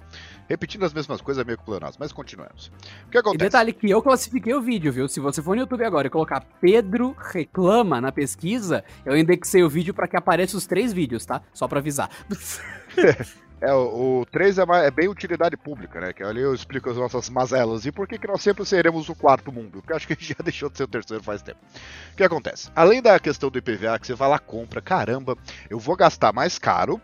Repetindo 0.47 0.85
as 0.85 0.93
mesmas 0.93 1.19
coisas 1.19 1.43
é 1.43 1.45
meio 1.45 1.57
clonados, 1.57 1.97
mas 1.97 2.13
continuamos. 2.13 2.71
O 3.07 3.09
que 3.09 3.17
acontece? 3.17 3.43
E 3.43 3.49
detalhe 3.49 3.73
que 3.73 3.89
eu 3.89 4.01
classifiquei 4.01 4.53
o 4.53 4.61
vídeo, 4.61 4.93
viu? 4.93 5.09
Se 5.09 5.19
você 5.19 5.41
for 5.41 5.53
no 5.53 5.63
YouTube 5.63 5.83
agora 5.83 6.07
e 6.07 6.09
colocar 6.09 6.39
Pedro 6.61 7.13
Reclama 7.19 7.99
na 7.99 8.13
pesquisa, 8.13 8.85
eu 9.05 9.17
indexei 9.17 9.61
o 9.63 9.69
vídeo 9.69 9.93
para 9.93 10.07
que 10.07 10.15
apareça 10.15 10.55
os 10.55 10.65
três 10.65 10.93
vídeos, 10.93 11.25
tá? 11.25 11.41
Só 11.53 11.67
para 11.67 11.79
avisar. 11.79 12.09
É, 13.61 13.73
o, 13.73 14.21
o 14.21 14.25
3 14.25 14.57
é, 14.59 14.63
é, 14.85 14.91
bem 14.91 15.07
utilidade 15.07 15.55
pública, 15.57 15.99
né? 15.99 16.13
Que 16.13 16.23
ali 16.23 16.41
eu 16.41 16.53
explico 16.53 16.89
as 16.89 16.97
nossas 16.97 17.29
mazelas 17.29 17.85
e 17.85 17.91
por 17.91 18.07
que, 18.07 18.17
que 18.17 18.27
nós 18.27 18.41
sempre 18.41 18.65
seremos 18.65 19.09
o 19.09 19.15
quarto 19.15 19.51
mundo. 19.51 19.81
Porque 19.81 19.93
acho 19.93 20.07
que 20.07 20.17
já 20.19 20.35
deixou 20.43 20.69
de 20.69 20.77
ser 20.77 20.83
o 20.83 20.87
terceiro 20.87 21.23
faz 21.23 21.41
tempo. 21.41 21.59
O 22.13 22.15
que 22.15 22.23
acontece? 22.23 22.69
Além 22.75 23.01
da 23.01 23.19
questão 23.19 23.49
do 23.49 23.57
IPVA, 23.57 23.99
que 23.99 24.07
você 24.07 24.13
vai 24.13 24.29
lá 24.29 24.39
compra, 24.39 24.81
caramba, 24.81 25.37
eu 25.69 25.79
vou 25.79 25.95
gastar 25.95 26.33
mais 26.33 26.59
caro 26.59 27.01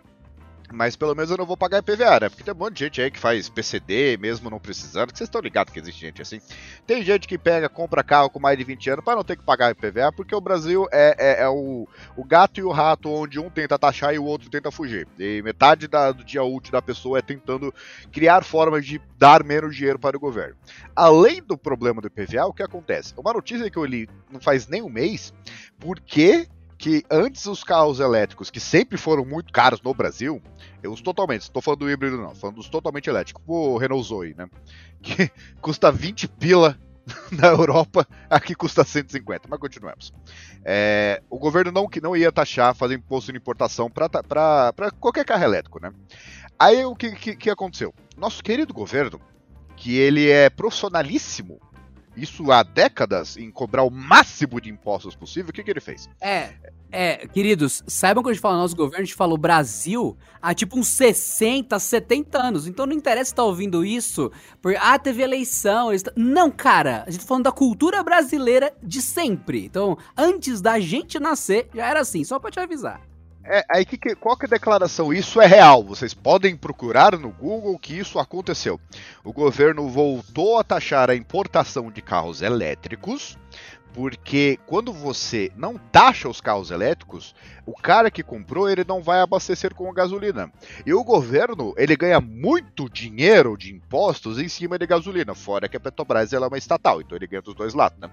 Mas 0.73 0.95
pelo 0.95 1.15
menos 1.15 1.29
eu 1.29 1.37
não 1.37 1.45
vou 1.45 1.57
pagar 1.57 1.79
IPVA, 1.79 2.21
né? 2.21 2.29
Porque 2.29 2.43
tem 2.43 2.53
um 2.53 2.57
monte 2.57 2.75
de 2.75 2.83
gente 2.85 3.01
aí 3.01 3.11
que 3.11 3.19
faz 3.19 3.49
PCD, 3.49 4.17
mesmo 4.17 4.49
não 4.49 4.59
precisando, 4.59 5.15
vocês 5.15 5.27
estão 5.27 5.41
ligados 5.41 5.73
que 5.73 5.79
existe 5.79 6.01
gente 6.01 6.21
assim. 6.21 6.39
Tem 6.85 7.03
gente 7.03 7.27
que 7.27 7.37
pega, 7.37 7.67
compra 7.69 8.03
carro 8.03 8.29
com 8.29 8.39
mais 8.39 8.57
de 8.57 8.63
20 8.63 8.89
anos 8.91 9.05
para 9.05 9.15
não 9.15 9.23
ter 9.23 9.37
que 9.37 9.43
pagar 9.43 9.71
IPVA, 9.71 10.11
porque 10.11 10.35
o 10.35 10.41
Brasil 10.41 10.87
é, 10.91 11.15
é, 11.17 11.43
é, 11.43 11.49
o, 11.49 11.87
o 12.15 12.23
gato 12.23 12.59
e 12.59 12.63
o 12.63 12.71
rato, 12.71 13.09
onde 13.09 13.39
um 13.39 13.49
tenta 13.49 13.77
taxar 13.77 14.13
e 14.13 14.19
o 14.19 14.25
outro 14.25 14.49
tenta 14.49 14.71
fugir. 14.71 15.07
E 15.19 15.41
metade 15.41 15.87
da, 15.87 16.11
do 16.11 16.23
dia 16.23 16.43
útil 16.43 16.71
da 16.71 16.81
pessoa 16.81 17.19
é 17.19 17.21
tentando 17.21 17.73
criar 18.11 18.43
formas 18.43 18.85
de 18.85 19.01
dar 19.17 19.43
menos 19.43 19.75
dinheiro 19.75 19.99
para 19.99 20.17
o 20.17 20.19
governo. 20.19 20.55
Além 20.95 21.41
do 21.41 21.57
problema 21.57 22.01
do 22.01 22.07
IPVA, 22.07 22.45
o 22.45 22.53
que 22.53 22.63
acontece? 22.63 23.13
Uma 23.17 23.33
notícia 23.33 23.69
que 23.69 23.77
eu 23.77 23.85
li 23.85 24.07
não 24.31 24.39
faz 24.39 24.67
nem 24.67 24.81
um 24.81 24.89
mês, 24.89 25.33
porque 25.79 26.47
que 26.81 27.03
antes 27.11 27.45
os 27.45 27.63
carros 27.63 27.99
elétricos, 27.99 28.49
que 28.49 28.59
sempre 28.59 28.97
foram 28.97 29.23
muito 29.23 29.53
caros 29.53 29.79
no 29.83 29.93
Brasil, 29.93 30.41
eu 30.81 30.91
os 30.91 30.99
totalmente, 30.99 31.43
estou 31.43 31.61
falando 31.61 31.81
do 31.81 31.91
híbrido 31.91 32.17
não, 32.17 32.33
falando 32.33 32.55
dos 32.55 32.69
totalmente 32.69 33.07
elétricos, 33.07 33.43
o 33.45 33.77
Renault 33.77 34.07
Zoe, 34.07 34.33
né? 34.33 34.49
Que 34.99 35.31
custa 35.61 35.91
20 35.91 36.27
pila 36.27 36.75
na 37.31 37.49
Europa, 37.49 38.07
aqui 38.27 38.55
custa 38.55 38.83
150, 38.83 39.47
mas 39.47 39.59
continuamos. 39.59 40.11
É, 40.65 41.21
o 41.29 41.37
governo 41.37 41.71
não, 41.71 41.87
não 42.01 42.17
ia 42.17 42.31
taxar, 42.31 42.73
fazer 42.73 42.95
imposto 42.95 43.31
de 43.31 43.37
importação 43.37 43.87
para 43.87 44.91
qualquer 44.99 45.23
carro 45.23 45.43
elétrico, 45.43 45.79
né? 45.79 45.91
Aí 46.57 46.83
o 46.83 46.95
que, 46.95 47.11
que, 47.11 47.35
que 47.35 47.49
aconteceu? 47.51 47.93
Nosso 48.17 48.43
querido 48.43 48.73
governo, 48.73 49.21
que 49.75 49.97
ele 49.97 50.31
é 50.31 50.49
profissionalíssimo 50.49 51.59
isso 52.21 52.51
há 52.51 52.63
décadas, 52.63 53.37
em 53.37 53.49
cobrar 53.49 53.83
o 53.83 53.89
máximo 53.89 54.61
de 54.61 54.69
impostos 54.69 55.15
possível, 55.15 55.49
o 55.49 55.53
que, 55.53 55.63
que 55.63 55.71
ele 55.71 55.79
fez? 55.79 56.09
É, 56.19 56.53
é, 56.91 57.25
queridos, 57.27 57.83
saibam 57.87 58.21
que 58.21 58.29
a 58.29 58.33
gente 58.33 58.41
fala 58.41 58.57
nosso 58.57 58.75
governo, 58.75 59.01
a 59.01 59.05
gente 59.05 59.15
fala 59.15 59.33
o 59.33 59.37
Brasil 59.37 60.17
há 60.41 60.53
tipo 60.53 60.77
uns 60.77 60.89
60, 60.89 61.79
70 61.79 62.37
anos. 62.37 62.67
Então 62.67 62.85
não 62.85 62.93
interessa 62.93 63.31
estar 63.31 63.43
ouvindo 63.43 63.85
isso, 63.85 64.29
por 64.61 64.75
ah, 64.75 64.99
teve 64.99 65.23
eleição. 65.23 65.89
Não, 66.15 66.51
cara, 66.51 67.03
a 67.07 67.09
gente 67.09 67.21
tá 67.21 67.27
falando 67.27 67.45
da 67.45 67.51
cultura 67.51 68.03
brasileira 68.03 68.73
de 68.83 69.01
sempre. 69.01 69.65
Então, 69.65 69.97
antes 70.17 70.59
da 70.59 70.79
gente 70.79 71.19
nascer, 71.19 71.69
já 71.73 71.87
era 71.87 72.01
assim, 72.01 72.23
só 72.23 72.39
pra 72.39 72.51
te 72.51 72.59
avisar. 72.59 73.10
É, 73.43 73.65
aí 73.69 73.85
que, 73.85 73.97
que, 73.97 74.15
qual 74.15 74.37
que 74.37 74.45
é 74.45 74.47
a 74.47 74.51
declaração? 74.51 75.11
Isso 75.11 75.41
é 75.41 75.47
real. 75.47 75.83
Vocês 75.83 76.13
podem 76.13 76.55
procurar 76.55 77.17
no 77.17 77.29
Google 77.31 77.77
que 77.79 77.97
isso 77.97 78.19
aconteceu. 78.19 78.79
O 79.23 79.33
governo 79.33 79.89
voltou 79.89 80.59
a 80.59 80.63
taxar 80.63 81.09
a 81.09 81.15
importação 81.15 81.91
de 81.91 82.01
carros 82.01 82.41
elétricos 82.41 83.37
porque 83.93 84.57
quando 84.65 84.93
você 84.93 85.51
não 85.55 85.77
taxa 85.77 86.29
os 86.29 86.39
carros 86.39 86.71
elétricos, 86.71 87.35
o 87.65 87.73
cara 87.73 88.09
que 88.09 88.23
comprou 88.23 88.69
ele 88.69 88.83
não 88.87 89.01
vai 89.01 89.19
abastecer 89.19 89.73
com 89.73 89.91
gasolina. 89.93 90.51
E 90.85 90.93
o 90.93 91.03
governo 91.03 91.73
ele 91.77 91.95
ganha 91.95 92.19
muito 92.19 92.89
dinheiro 92.89 93.55
de 93.57 93.73
impostos 93.73 94.39
em 94.39 94.47
cima 94.47 94.79
de 94.79 94.87
gasolina, 94.87 95.35
fora 95.35 95.67
que 95.67 95.77
a 95.77 95.79
Petrobras 95.79 96.33
ela 96.33 96.45
é 96.45 96.47
uma 96.47 96.57
estatal, 96.57 97.01
então 97.01 97.15
ele 97.15 97.27
ganha 97.27 97.41
dos 97.41 97.55
dois 97.55 97.73
lados, 97.73 97.99
né? 97.99 98.09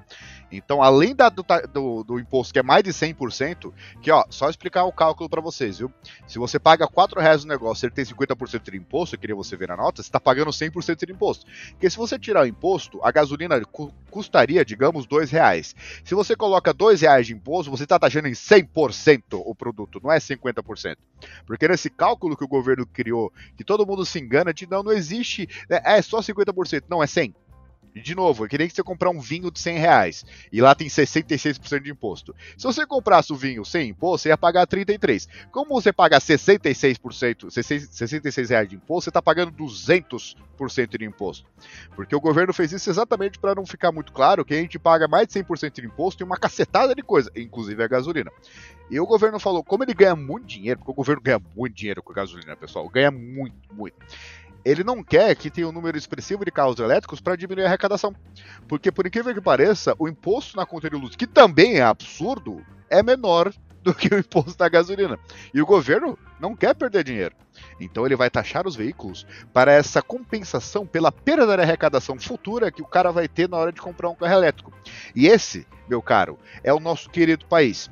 Então, 0.51 0.83
além 0.83 1.15
da, 1.15 1.29
do, 1.29 1.45
do, 1.73 2.05
do, 2.05 2.19
imposto 2.19 2.53
que 2.53 2.59
é 2.59 2.63
mais 2.63 2.83
de 2.83 2.91
100%, 2.91 3.73
que 4.01 4.11
ó, 4.11 4.25
só 4.31 4.49
explicar 4.49 4.85
o 4.85 4.93
cálculo 4.93 5.29
para 5.29 5.41
vocês, 5.41 5.79
viu? 5.79 5.93
Se 6.27 6.39
você 6.39 6.59
paga 6.59 6.87
4 6.87 7.21
reais 7.21 7.45
no 7.45 7.49
negócio 7.49 7.87
ele 7.87 7.95
tem 7.95 8.05
50% 8.05 8.71
de 8.71 8.77
imposto, 8.77 9.15
eu 9.15 9.21
queria 9.21 9.37
você 9.37 9.57
ver 9.57 9.69
na 9.69 9.77
nota, 9.77 10.03
você 10.03 10.09
está 10.09 10.21
pagando 10.21 10.51
100% 10.51 11.07
de 11.07 11.13
imposto. 11.13 11.47
Porque 11.71 11.89
se 11.89 11.97
você 11.97 12.19
tirar 12.19 12.43
o 12.43 12.47
imposto, 12.47 13.01
a 13.03 13.11
gasolina 13.11 13.61
custaria, 14.11 14.65
digamos, 14.65 15.07
2 15.07 15.31
reais. 15.39 15.75
Se 16.05 16.15
você 16.15 16.35
coloca 16.35 16.75
2 16.75 17.01
reais 17.01 17.27
de 17.27 17.33
imposto, 17.33 17.71
você 17.71 17.85
está 17.85 17.99
taxando 17.99 18.29
em 18.29 18.33
100% 18.33 19.23
o 19.33 19.55
produto, 19.55 20.01
não 20.03 20.13
é 20.13 20.19
50%. 20.19 20.97
Porque 21.47 21.69
nesse 21.69 21.89
cálculo 21.89 22.37
que 22.37 22.45
o 22.45 22.49
governo 22.49 22.85
criou, 22.87 23.33
que 23.57 23.65
todo 23.65 23.87
mundo 23.87 24.05
se 24.05 24.19
engana 24.19 24.53
de 24.53 24.69
não, 24.69 24.83
não 24.83 24.93
existe, 24.93 25.49
né, 25.71 25.81
é 25.85 26.03
só 26.03 26.21
50%, 26.21 26.85
não, 26.89 27.03
é 27.03 27.07
100%. 27.07 27.35
De 27.95 28.15
novo, 28.15 28.45
é 28.45 28.49
que 28.49 28.59
nem 28.59 28.69
que 28.69 28.75
você 28.75 28.83
comprar 28.83 29.11
um 29.11 29.21
vinho 29.21 29.51
de 29.51 29.59
100 29.59 29.79
reais 29.79 30.27
e 30.53 30.61
lá 30.61 30.75
tem 30.75 30.89
66% 30.89 31.83
de 31.83 31.91
imposto. 31.91 32.35
Se 32.57 32.65
você 32.65 32.87
comprasse 32.87 33.33
o 33.33 33.37
vinho 33.37 33.65
sem 33.65 33.91
imposto, 33.91 34.23
você 34.23 34.29
ia 34.29 34.39
pagar 34.39 34.67
33. 34.67 35.29
Como 35.51 35.75
você 35.75 35.93
paga 35.93 36.19
66%, 36.19 37.51
66 37.51 38.51
reais 38.51 38.69
de 38.69 38.77
imposto, 38.77 39.05
você 39.05 39.11
está 39.11 39.23
pagando 39.23 39.53
200% 39.53 40.99
de 40.99 41.05
imposto. 41.05 41.47
Porque 41.95 42.15
o 42.15 42.21
governo 42.21 42.53
fez 42.53 42.73
isso 42.73 42.89
exatamente 42.91 43.39
para 43.39 43.55
não 43.55 43.67
ficar 43.67 43.93
muito 43.93 44.13
claro 44.13 44.45
que 44.45 44.55
a 44.55 44.59
gente 44.59 44.79
paga 44.79 45.09
mais 45.09 45.27
de 45.27 45.35
100% 45.35 45.81
de 45.81 45.87
imposto 45.87 46.23
e 46.23 46.25
uma 46.25 46.37
cacetada 46.37 46.95
de 46.95 47.03
coisa, 47.03 47.31
inclusive 47.37 47.83
a 47.83 47.89
gasolina. 47.89 48.31
E 48.91 48.99
o 48.99 49.07
governo 49.07 49.39
falou, 49.39 49.63
como 49.63 49.85
ele 49.85 49.93
ganha 49.93 50.17
muito 50.17 50.47
dinheiro, 50.47 50.79
porque 50.79 50.93
o 50.93 50.95
governo 50.95 51.21
ganha 51.21 51.41
muito 51.55 51.75
dinheiro 51.75 52.03
com 52.03 52.13
a 52.13 52.15
gasolina, 52.15 52.57
pessoal, 52.57 52.89
ganha 52.89 53.11
muito, 53.11 53.75
muito 53.75 53.97
ele 54.71 54.85
não 54.85 55.03
quer 55.03 55.35
que 55.35 55.51
tenha 55.51 55.69
um 55.69 55.73
número 55.73 55.97
expressivo 55.97 56.45
de 56.45 56.51
carros 56.51 56.79
elétricos 56.79 57.21
para 57.21 57.37
diminuir 57.37 57.65
a 57.65 57.69
arrecadação. 57.69 58.15
Porque, 58.67 58.93
por 58.93 59.07
incrível 59.07 59.35
que 59.35 59.41
pareça, 59.41 59.95
o 59.99 60.09
imposto 60.09 60.57
na 60.57 60.67
conta 60.67 60.91
de 60.91 60.97
luz, 60.97 61.17
que 61.17 61.27
também 61.27 61.77
é 61.77 61.83
absurdo, 61.83 62.65
é 62.91 63.03
menor 63.03 63.53
do 63.83 63.95
que 63.95 64.15
o 64.15 64.19
imposto 64.19 64.59
da 64.59 64.69
gasolina. 64.69 65.19
E 65.55 65.63
o 65.63 65.67
governo 65.67 66.19
não 66.39 66.55
quer 66.55 66.75
perder 66.75 67.05
dinheiro. 67.05 67.35
Então 67.81 68.05
ele 68.05 68.15
vai 68.15 68.31
taxar 68.31 68.67
os 68.67 68.77
veículos 68.77 69.27
para 69.53 69.73
essa 69.73 70.03
compensação 70.03 70.87
pela 70.87 71.11
perda 71.11 71.47
da 71.47 71.63
arrecadação 71.63 72.19
futura 72.19 72.71
que 72.71 72.83
o 72.83 72.87
cara 72.87 73.11
vai 73.11 73.27
ter 73.27 73.49
na 73.49 73.57
hora 73.57 73.73
de 73.73 73.81
comprar 73.81 74.11
um 74.11 74.15
carro 74.15 74.35
elétrico. 74.35 74.73
E 75.15 75.27
esse, 75.27 75.67
meu 75.89 76.03
caro, 76.03 76.39
é 76.63 76.73
o 76.73 76.81
nosso 76.81 77.11
querido 77.11 77.47
país. 77.47 77.91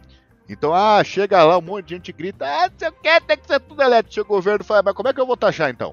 Então, 0.49 0.73
ah, 0.73 1.03
chega 1.03 1.43
lá, 1.43 1.59
um 1.59 1.63
monte 1.63 1.87
de 1.87 1.95
gente 1.95 2.13
grita, 2.13 2.47
ah, 2.47 2.71
você 2.71 2.91
quer, 3.03 3.21
tem 3.21 3.37
que 3.37 3.49
ser 3.49 3.59
tudo 3.61 3.83
elétrico. 3.83 4.21
O 4.21 4.37
governo 4.37 4.65
fala, 4.65 4.83
mas 4.85 4.95
como 4.95 5.09
é 5.09 5.13
que 5.13 5.21
eu 5.21 5.27
vou 5.27 5.37
taxar 5.37 5.71
então? 5.71 5.91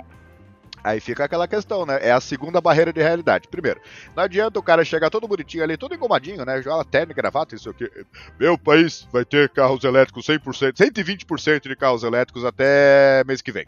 Aí 0.84 1.00
fica 1.00 1.24
aquela 1.24 1.48
questão, 1.48 1.86
né? 1.86 1.98
É 2.02 2.12
a 2.12 2.20
segunda 2.20 2.60
barreira 2.60 2.92
de 2.92 3.02
realidade. 3.02 3.48
Primeiro, 3.48 3.80
não 4.16 4.24
adianta 4.24 4.60
o 4.60 4.64
cara 4.64 4.84
chegar 4.84 5.10
todo 5.10 5.28
bonitinho 5.28 5.64
ali, 5.64 5.78
todo 5.78 5.96
engomadinho, 5.96 6.44
né? 6.44 6.62
Já 6.62 6.84
terno, 6.84 7.14
gravata, 7.14 7.56
isso 7.56 7.70
aqui. 7.70 7.90
Meu 8.38 8.58
país 8.58 9.08
vai 9.12 9.24
ter 9.24 9.50
carros 9.50 9.84
elétricos 9.84 10.28
100%, 10.28 10.74
120% 10.74 11.70
de 11.70 11.76
carros 11.76 12.04
elétricos 12.04 12.44
até 12.44 13.24
mês 13.26 13.42
que 13.42 13.52
vem. 13.52 13.66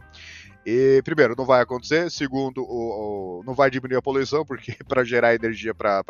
E, 0.65 0.99
primeiro, 1.03 1.35
não 1.37 1.45
vai 1.45 1.61
acontecer. 1.61 2.09
Segundo, 2.09 2.63
o, 2.63 3.39
o 3.39 3.43
não 3.45 3.53
vai 3.53 3.69
diminuir 3.69 3.97
a 3.97 4.01
poluição, 4.01 4.43
porque 4.43 4.75
para 4.87 5.03
gerar 5.03 5.35
energia 5.35 5.73
para 5.75 6.03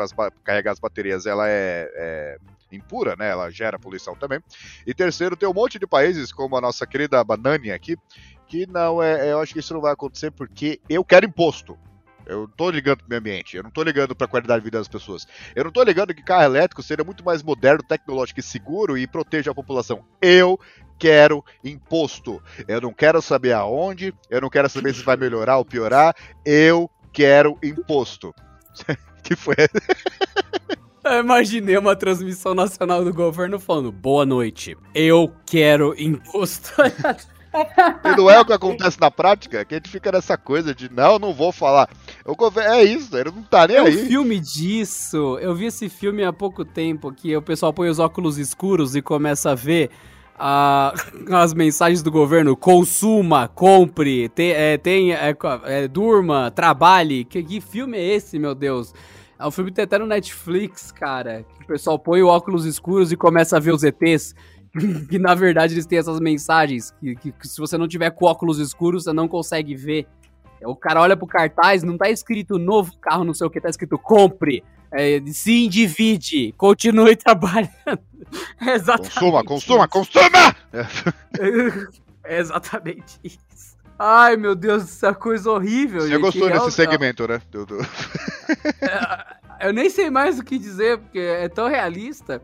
carregar 0.43 0.71
as 0.71 0.79
baterias, 0.79 1.25
ela 1.25 1.47
é, 1.47 1.91
é, 1.93 2.37
impura, 2.71 3.15
né? 3.17 3.29
Ela 3.29 3.51
gera 3.51 3.77
poluição 3.77 4.15
também. 4.15 4.39
E 4.87 4.93
terceiro, 4.93 5.35
tem 5.35 5.47
um 5.47 5.53
monte 5.53 5.77
de 5.77 5.85
países, 5.85 6.31
como 6.31 6.55
a 6.55 6.61
nossa 6.61 6.87
querida 6.87 7.23
Banânia 7.23 7.75
aqui, 7.75 7.97
que 8.47 8.65
não 8.67 9.01
é, 9.01 9.27
é, 9.27 9.31
eu 9.31 9.39
acho 9.39 9.53
que 9.53 9.59
isso 9.59 9.73
não 9.73 9.81
vai 9.81 9.93
acontecer 9.93 10.31
porque 10.31 10.79
eu 10.89 11.03
quero 11.03 11.25
imposto. 11.25 11.77
Eu 12.25 12.39
não 12.39 12.47
tô 12.47 12.71
ligando 12.71 12.97
pro 12.99 13.09
meio 13.09 13.19
ambiente, 13.19 13.55
eu 13.55 13.61
não 13.61 13.69
tô 13.69 13.83
ligando 13.83 14.15
pra 14.15 14.27
qualidade 14.27 14.61
de 14.61 14.65
vida 14.65 14.79
das 14.79 14.87
pessoas. 14.87 15.27
Eu 15.55 15.63
não 15.63 15.71
tô 15.71 15.83
ligando 15.83 16.13
que 16.13 16.23
carro 16.23 16.43
elétrico 16.43 16.81
seria 16.81 17.05
muito 17.05 17.23
mais 17.23 17.43
moderno, 17.43 17.83
tecnológico 17.83 18.39
e 18.39 18.43
seguro 18.43 18.97
e 18.97 19.05
proteja 19.05 19.51
a 19.51 19.55
população. 19.55 20.03
Eu 20.19 20.59
quero 20.97 21.45
imposto. 21.63 22.41
Eu 22.67 22.81
não 22.81 22.91
quero 22.91 23.21
saber 23.21 23.53
aonde, 23.53 24.13
eu 24.29 24.41
não 24.41 24.49
quero 24.49 24.67
saber 24.69 24.95
se 24.95 25.03
vai 25.03 25.15
melhorar 25.15 25.57
ou 25.57 25.65
piorar. 25.65 26.15
Eu 26.43 26.89
quero 27.13 27.59
imposto. 27.61 28.33
que 29.23 29.35
foi? 29.35 29.55
Eu 31.05 31.19
imaginei 31.19 31.77
uma 31.77 31.95
transmissão 31.95 32.55
nacional 32.55 33.05
do 33.05 33.13
governo 33.13 33.59
falando: 33.59 33.91
Boa 33.91 34.25
noite, 34.25 34.75
eu 34.95 35.31
quero 35.45 35.93
imposto. 35.99 36.71
E 38.03 38.15
não 38.15 38.29
é 38.29 38.39
o 38.39 38.45
que 38.45 38.53
acontece 38.53 38.99
na 38.99 39.09
prática, 39.09 39.63
que 39.65 39.75
a 39.75 39.77
gente 39.77 39.89
fica 39.89 40.11
nessa 40.11 40.37
coisa 40.37 40.73
de 40.73 40.91
não, 40.91 41.17
não 41.17 41.33
vou 41.33 41.51
falar. 41.51 41.89
É 42.57 42.83
isso, 42.83 43.15
ele 43.17 43.31
não 43.31 43.43
tá 43.43 43.67
nem 43.67 43.77
é 43.77 43.79
aí. 43.79 43.95
um 43.95 44.07
filme 44.07 44.39
disso. 44.39 45.37
Eu 45.39 45.55
vi 45.55 45.65
esse 45.65 45.89
filme 45.89 46.23
há 46.23 46.33
pouco 46.33 46.65
tempo, 46.65 47.11
que 47.11 47.35
o 47.35 47.41
pessoal 47.41 47.73
põe 47.73 47.89
os 47.89 47.99
óculos 47.99 48.37
escuros 48.37 48.95
e 48.95 49.01
começa 49.01 49.51
a 49.51 49.55
ver 49.55 49.89
uh, 50.35 50.93
as 51.33 51.53
mensagens 51.53 52.01
do 52.01 52.11
governo. 52.11 52.55
Consuma, 52.55 53.47
compre, 53.47 54.29
te, 54.29 54.51
é, 54.51 54.77
tenha, 54.77 55.15
é, 55.17 55.35
é, 55.65 55.87
durma, 55.87 56.51
trabalhe. 56.51 57.25
Que, 57.25 57.43
que 57.43 57.61
filme 57.61 57.97
é 57.97 58.15
esse, 58.15 58.37
meu 58.37 58.53
Deus? 58.53 58.93
É 59.37 59.45
um 59.45 59.51
filme 59.51 59.69
que 59.69 59.75
tem 59.75 59.83
até 59.83 59.97
no 59.97 60.05
Netflix, 60.05 60.91
cara. 60.91 61.45
Que 61.57 61.63
o 61.63 61.67
pessoal 61.67 61.99
põe 61.99 62.21
óculos 62.21 62.65
escuros 62.65 63.11
e 63.11 63.17
começa 63.17 63.57
a 63.57 63.59
ver 63.59 63.73
os 63.73 63.83
ETs. 63.83 64.33
que 65.09 65.17
na 65.17 65.33
verdade 65.33 65.73
eles 65.73 65.85
têm 65.85 65.99
essas 65.99 66.19
mensagens 66.19 66.91
que, 66.99 67.15
que, 67.15 67.31
que, 67.31 67.47
se 67.47 67.59
você 67.59 67.77
não 67.77 67.87
tiver 67.87 68.09
com 68.11 68.25
óculos 68.25 68.59
escuros, 68.59 69.05
você 69.05 69.13
não 69.13 69.27
consegue 69.27 69.75
ver. 69.75 70.07
O 70.63 70.75
cara 70.75 71.01
olha 71.01 71.15
pro 71.15 71.27
cartaz, 71.27 71.83
não 71.83 71.97
tá 71.97 72.09
escrito 72.09 72.57
novo 72.57 72.97
carro, 72.99 73.23
não 73.23 73.33
sei 73.33 73.45
o 73.47 73.49
que, 73.49 73.61
tá 73.61 73.69
escrito 73.69 73.97
compre, 73.97 74.63
é, 74.91 75.21
se 75.27 75.67
divide, 75.67 76.53
continue 76.57 77.15
trabalhando. 77.17 77.71
É 78.61 78.73
exatamente 78.73 79.13
consuma, 79.13 79.43
consuma, 79.43 79.87
consuma! 79.87 80.55
é 82.23 82.39
exatamente 82.39 83.19
isso. 83.23 83.75
Ai, 83.97 84.35
meu 84.35 84.55
Deus, 84.55 84.83
essa 84.83 85.13
coisa 85.13 85.51
horrível. 85.51 86.01
Você 86.01 86.09
gente. 86.09 86.21
gostou 86.21 86.49
desse 86.49 86.71
segmento, 86.71 87.25
né? 87.27 87.41
É, 88.81 89.67
eu 89.67 89.73
nem 89.73 89.89
sei 89.89 90.09
mais 90.09 90.37
o 90.37 90.43
que 90.43 90.57
dizer, 90.57 90.97
porque 90.97 91.19
é 91.19 91.47
tão 91.47 91.69
realista 91.69 92.41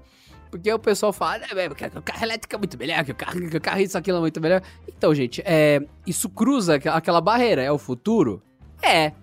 Porque 0.52 0.72
o 0.72 0.78
pessoal 0.78 1.14
fala, 1.14 1.38
é, 1.38 1.70
que 1.70 1.98
o 1.98 2.02
carro 2.02 2.24
elétrico 2.24 2.56
é 2.56 2.58
muito 2.58 2.78
melhor, 2.78 3.06
que 3.06 3.12
o 3.14 3.16
carro, 3.16 3.50
que 3.50 3.58
o 3.58 3.62
carro 3.62 3.80
isso, 3.80 3.98
aquilo 3.98 4.18
é 4.18 4.22
muito 4.22 4.42
melhor. 4.42 4.62
Então, 4.86 5.16
gente, 5.16 5.42
é, 5.46 5.82
isso 6.06 6.30
cruza 6.30 6.76
aquela 6.76 7.22
barreira. 7.22 7.64
É 7.64 7.72
o 7.72 7.78
futuro? 7.78 8.44
É. 8.84 9.14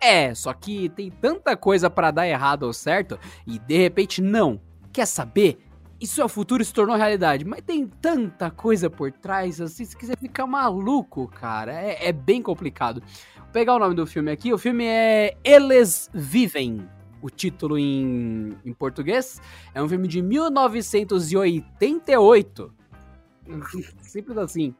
É, 0.00 0.32
só 0.32 0.52
que 0.52 0.88
tem 0.90 1.10
tanta 1.10 1.56
coisa 1.56 1.90
para 1.90 2.12
dar 2.12 2.28
errado 2.28 2.62
ou 2.62 2.72
certo 2.72 3.18
e 3.44 3.58
de 3.58 3.76
repente 3.76 4.22
não. 4.22 4.60
Quer 4.92 5.06
saber? 5.06 5.58
Isso 6.00 6.20
é 6.20 6.24
o 6.24 6.28
futuro 6.28 6.64
se 6.64 6.72
tornou 6.72 6.94
realidade, 6.94 7.44
mas 7.44 7.60
tem 7.62 7.84
tanta 7.84 8.48
coisa 8.52 8.88
por 8.88 9.10
trás, 9.10 9.60
assim, 9.60 9.84
se 9.84 9.96
quiser 9.96 10.16
ficar 10.16 10.46
maluco, 10.46 11.26
cara, 11.26 11.72
é, 11.72 12.08
é 12.08 12.12
bem 12.12 12.40
complicado. 12.40 13.02
Vou 13.36 13.48
pegar 13.52 13.74
o 13.74 13.80
nome 13.80 13.96
do 13.96 14.06
filme 14.06 14.30
aqui, 14.30 14.52
o 14.52 14.58
filme 14.58 14.84
é 14.86 15.36
Eles 15.42 16.08
Vivem, 16.14 16.88
o 17.20 17.28
título 17.30 17.78
em, 17.78 18.56
em 18.64 18.72
português. 18.72 19.40
É 19.74 19.82
um 19.82 19.88
filme 19.88 20.08
de 20.08 20.22
1988. 20.22 22.72
Simples 24.02 24.38
assim. 24.38 24.74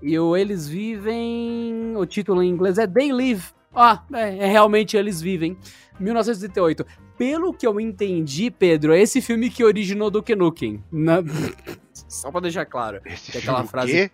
E 0.00 0.18
o 0.18 0.36
Eles 0.36 0.66
Vivem, 0.66 1.94
o 1.96 2.04
título 2.04 2.42
em 2.42 2.50
inglês 2.50 2.78
é 2.78 2.86
They 2.86 3.12
Live. 3.12 3.44
Ah, 3.74 4.02
é, 4.12 4.38
é 4.38 4.46
realmente 4.46 4.96
Eles 4.96 5.20
Vivem. 5.20 5.56
1988. 6.00 6.84
Pelo 7.16 7.54
que 7.54 7.66
eu 7.66 7.80
entendi, 7.80 8.50
Pedro, 8.50 8.92
é 8.92 9.00
esse 9.00 9.20
filme 9.20 9.48
que 9.48 9.64
originou 9.64 10.10
Duke 10.10 10.34
Nukem. 10.34 10.82
Na... 10.90 11.18
Só 12.08 12.30
pra 12.30 12.40
deixar 12.40 12.66
claro. 12.66 13.00
Esse 13.04 13.38
aquela 13.38 13.64
frase. 13.64 13.92
Quê? 13.92 14.10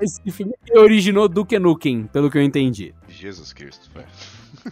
Esse 0.00 0.30
filme 0.30 0.54
que 0.64 0.78
originou 0.78 1.28
Duke 1.28 1.58
Nukem, 1.58 2.06
pelo 2.06 2.30
que 2.30 2.38
eu 2.38 2.42
entendi. 2.42 2.94
Jesus 3.08 3.52
Cristo, 3.52 3.90
velho. 3.94 4.06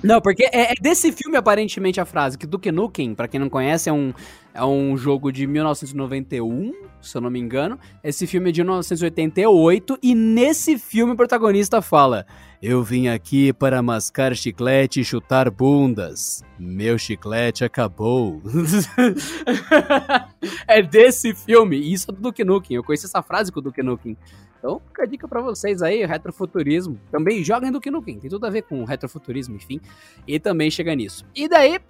Não, 0.03 0.21
porque 0.21 0.45
é, 0.45 0.73
é, 0.73 0.75
desse 0.81 1.13
filme, 1.13 1.37
aparentemente, 1.37 2.01
a 2.01 2.05
frase 2.05 2.39
que 2.39 2.47
Duke 2.47 2.71
Nukem, 2.71 3.15
pra 3.15 3.29
quem 3.29 3.41
não 3.41 3.49
conhece, 3.49 3.89
é 3.89 3.93
um, 3.93 4.13
é 4.53 4.65
um 4.65 4.97
jogo 4.97 5.33
de 5.33 5.47
1991, 5.47 6.73
se 7.01 7.17
eu 7.17 7.21
não 7.21 7.31
me 7.31 7.39
engano. 7.39 7.79
Esse 8.03 8.27
filme 8.27 8.51
é 8.51 8.53
de 8.53 8.63
1988, 8.63 9.99
e 10.03 10.15
nesse 10.15 10.79
filme 10.79 11.13
o 11.13 11.17
protagonista 11.17 11.81
fala: 11.81 12.27
Eu 12.63 12.83
vim 12.83 13.09
aqui 13.09 13.53
para 13.53 13.83
mascar 13.83 14.35
chiclete 14.35 15.01
e 15.01 15.05
chutar 15.05 15.51
bundas. 15.51 16.43
Meu 16.59 16.99
chiclete 16.99 17.65
acabou. 17.65 18.43
é 20.69 20.83
desse 20.83 21.35
filme, 21.35 21.77
isso 21.77 22.11
é 22.11 22.15
do 22.15 22.21
Duke 22.21 22.45
Nukem. 22.45 22.77
Eu 22.77 22.85
conheci 22.85 23.07
essa 23.07 23.23
frase 23.23 23.51
com 23.51 23.61
o 23.61 23.63
Duke 23.63 23.83
Nukem. 23.83 24.17
Então, 24.61 24.79
fica 24.89 25.05
a 25.05 25.07
dica 25.07 25.27
para 25.27 25.41
vocês 25.41 25.81
aí, 25.81 26.05
retrofuturismo. 26.05 27.01
Também 27.11 27.43
joguem 27.43 27.73
do 27.73 27.81
que 27.81 27.91
no 27.91 28.03
Tem 28.03 28.19
tudo 28.19 28.47
a 28.47 28.51
ver 28.51 28.63
com 28.63 28.85
retrofuturismo, 28.85 29.57
enfim. 29.57 29.81
E 30.29 30.39
também 30.39 30.71
chega 30.71 30.95
nisso. 30.95 31.25
E 31.35 31.49
daí, 31.49 31.81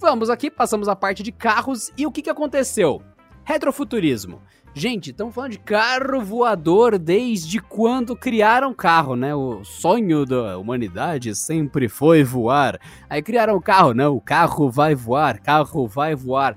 vamos 0.00 0.30
aqui, 0.30 0.50
passamos 0.50 0.88
a 0.88 0.96
parte 0.96 1.22
de 1.22 1.30
carros. 1.30 1.92
E 1.98 2.06
o 2.06 2.10
que, 2.10 2.22
que 2.22 2.30
aconteceu? 2.30 3.02
Retrofuturismo. 3.44 4.40
Gente, 4.72 5.10
estamos 5.10 5.34
falando 5.34 5.52
de 5.52 5.58
carro 5.58 6.20
voador 6.20 6.98
desde 6.98 7.60
quando 7.60 8.16
criaram 8.16 8.74
carro, 8.74 9.14
né? 9.14 9.34
O 9.34 9.62
sonho 9.62 10.24
da 10.24 10.58
humanidade 10.58 11.32
sempre 11.36 11.88
foi 11.90 12.24
voar. 12.24 12.80
Aí 13.08 13.22
criaram 13.22 13.54
o 13.54 13.60
carro, 13.60 13.92
não, 13.92 14.16
o 14.16 14.20
carro 14.20 14.70
vai 14.70 14.94
voar, 14.94 15.40
carro 15.40 15.86
vai 15.86 16.16
voar. 16.16 16.56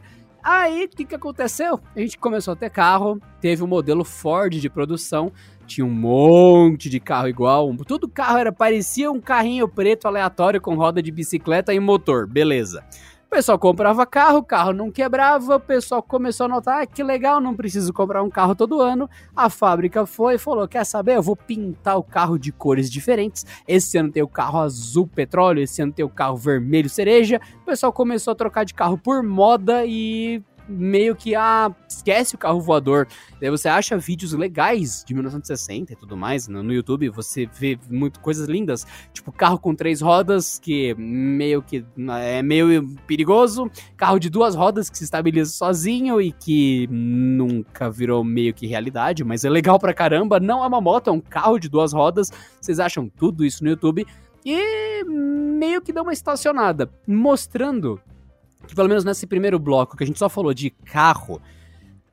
Aí, 0.50 0.86
o 0.86 0.90
que, 0.90 1.04
que 1.04 1.14
aconteceu? 1.14 1.78
A 1.94 2.00
gente 2.00 2.18
começou 2.18 2.54
a 2.54 2.56
ter 2.56 2.70
carro, 2.70 3.22
teve 3.42 3.62
o 3.62 3.66
um 3.66 3.68
modelo 3.68 4.06
Ford 4.06 4.54
de 4.54 4.70
produção, 4.70 5.30
tinha 5.68 5.86
um 5.86 5.92
monte 5.92 6.90
de 6.90 7.00
carro 7.00 7.28
igual. 7.28 7.76
Todo 7.86 8.08
carro 8.08 8.38
era 8.38 8.52
parecia 8.52 9.12
um 9.12 9.20
carrinho 9.20 9.68
preto 9.68 10.08
aleatório 10.08 10.62
com 10.62 10.76
roda 10.76 11.04
de 11.04 11.12
bicicleta 11.12 11.74
e 11.74 11.80
motor. 11.80 12.26
Beleza. 12.26 12.84
O 13.28 13.30
pessoal 13.30 13.60
comprava 13.60 14.06
carro, 14.06 14.38
o 14.38 14.44
carro 14.44 14.72
não 14.72 14.90
quebrava, 14.90 15.58
o 15.58 15.60
pessoal 15.60 16.02
começou 16.02 16.46
a 16.46 16.48
notar, 16.48 16.82
ah, 16.82 16.86
que 16.86 17.04
legal, 17.04 17.42
não 17.42 17.54
preciso 17.54 17.92
comprar 17.92 18.24
um 18.24 18.30
carro 18.30 18.56
todo 18.56 18.82
ano. 18.82 19.10
A 19.36 19.50
fábrica 19.50 20.06
foi 20.06 20.36
e 20.36 20.38
falou, 20.38 20.66
quer 20.66 20.86
saber, 20.86 21.18
eu 21.18 21.22
vou 21.22 21.36
pintar 21.36 21.98
o 21.98 22.04
carro 22.04 22.40
de 22.40 22.54
cores 22.54 22.90
diferentes. 22.90 23.46
Esse 23.68 23.98
ano 23.98 24.14
tem 24.14 24.24
o 24.24 24.30
carro 24.30 24.60
azul 24.60 25.06
petróleo, 25.06 25.62
esse 25.62 25.82
ano 25.82 25.92
tem 25.92 26.06
o 26.06 26.10
carro 26.10 26.38
vermelho 26.38 26.90
cereja. 26.90 27.42
O 27.62 27.66
pessoal 27.66 27.92
começou 27.92 28.32
a 28.32 28.36
trocar 28.36 28.64
de 28.64 28.74
carro 28.74 28.98
por 28.98 29.22
moda 29.22 29.86
e 29.86 30.42
meio 30.68 31.16
que, 31.16 31.36
ah, 31.36 31.74
esquece 31.88 32.36
o 32.36 32.38
carro 32.38 32.62
voador. 32.62 33.08
Daí 33.40 33.50
você 33.50 33.70
acha 33.70 33.98
vídeos 33.98 34.34
legais 34.34 35.04
de 35.06 35.14
1960 35.14 35.94
e 35.94 35.96
tudo 35.96 36.18
mais 36.18 36.48
no, 36.48 36.64
no 36.64 36.74
YouTube, 36.74 37.10
você 37.10 37.46
vê 37.46 37.80
muito 37.90 38.20
coisas 38.20 38.48
lindas, 38.48 38.86
tipo 39.14 39.32
carro 39.32 39.60
com 39.60 39.76
três 39.76 40.02
rodas, 40.02 40.60
que 40.60 40.94
meio 40.96 41.62
que 41.62 41.86
é 42.22 42.42
meio 42.42 42.88
perigoso, 43.06 43.70
carro 43.96 44.20
de 44.20 44.30
duas 44.30 44.56
rodas 44.56 44.90
que 44.90 44.98
se 44.98 45.04
estabiliza 45.04 45.52
sozinho 45.52 46.22
e 46.22 46.32
que 46.32 46.88
nunca 46.90 47.90
virou 47.90 48.24
meio 48.24 48.54
que 48.54 48.68
realidade, 48.68 49.24
mas 49.24 49.46
é 49.46 49.50
legal 49.50 49.80
pra 49.80 49.94
caramba, 49.94 50.40
não 50.40 50.64
é 50.64 50.68
uma 50.68 50.82
moto, 50.82 51.10
é 51.10 51.14
um 51.14 51.22
carro 51.22 51.60
de 51.60 51.70
duas 51.70 51.94
rodas. 51.94 52.32
Vocês 52.60 52.80
acham 52.80 53.10
tudo 53.10 53.46
isso 53.46 53.64
no 53.64 53.70
YouTube? 53.70 54.06
E 54.46 55.04
meio 55.04 55.82
que 55.82 55.92
dá 55.92 56.02
uma 56.02 56.14
estacionada, 56.14 56.90
mostrando 57.06 58.00
que 58.68 58.76
pelo 58.76 58.90
menos 58.90 59.04
nesse 59.04 59.26
primeiro 59.26 59.58
bloco 59.58 59.96
que 59.96 60.04
a 60.04 60.08
gente 60.08 60.20
só 60.20 60.30
falou 60.30 60.54
de 60.54 60.70
carro, 60.70 61.42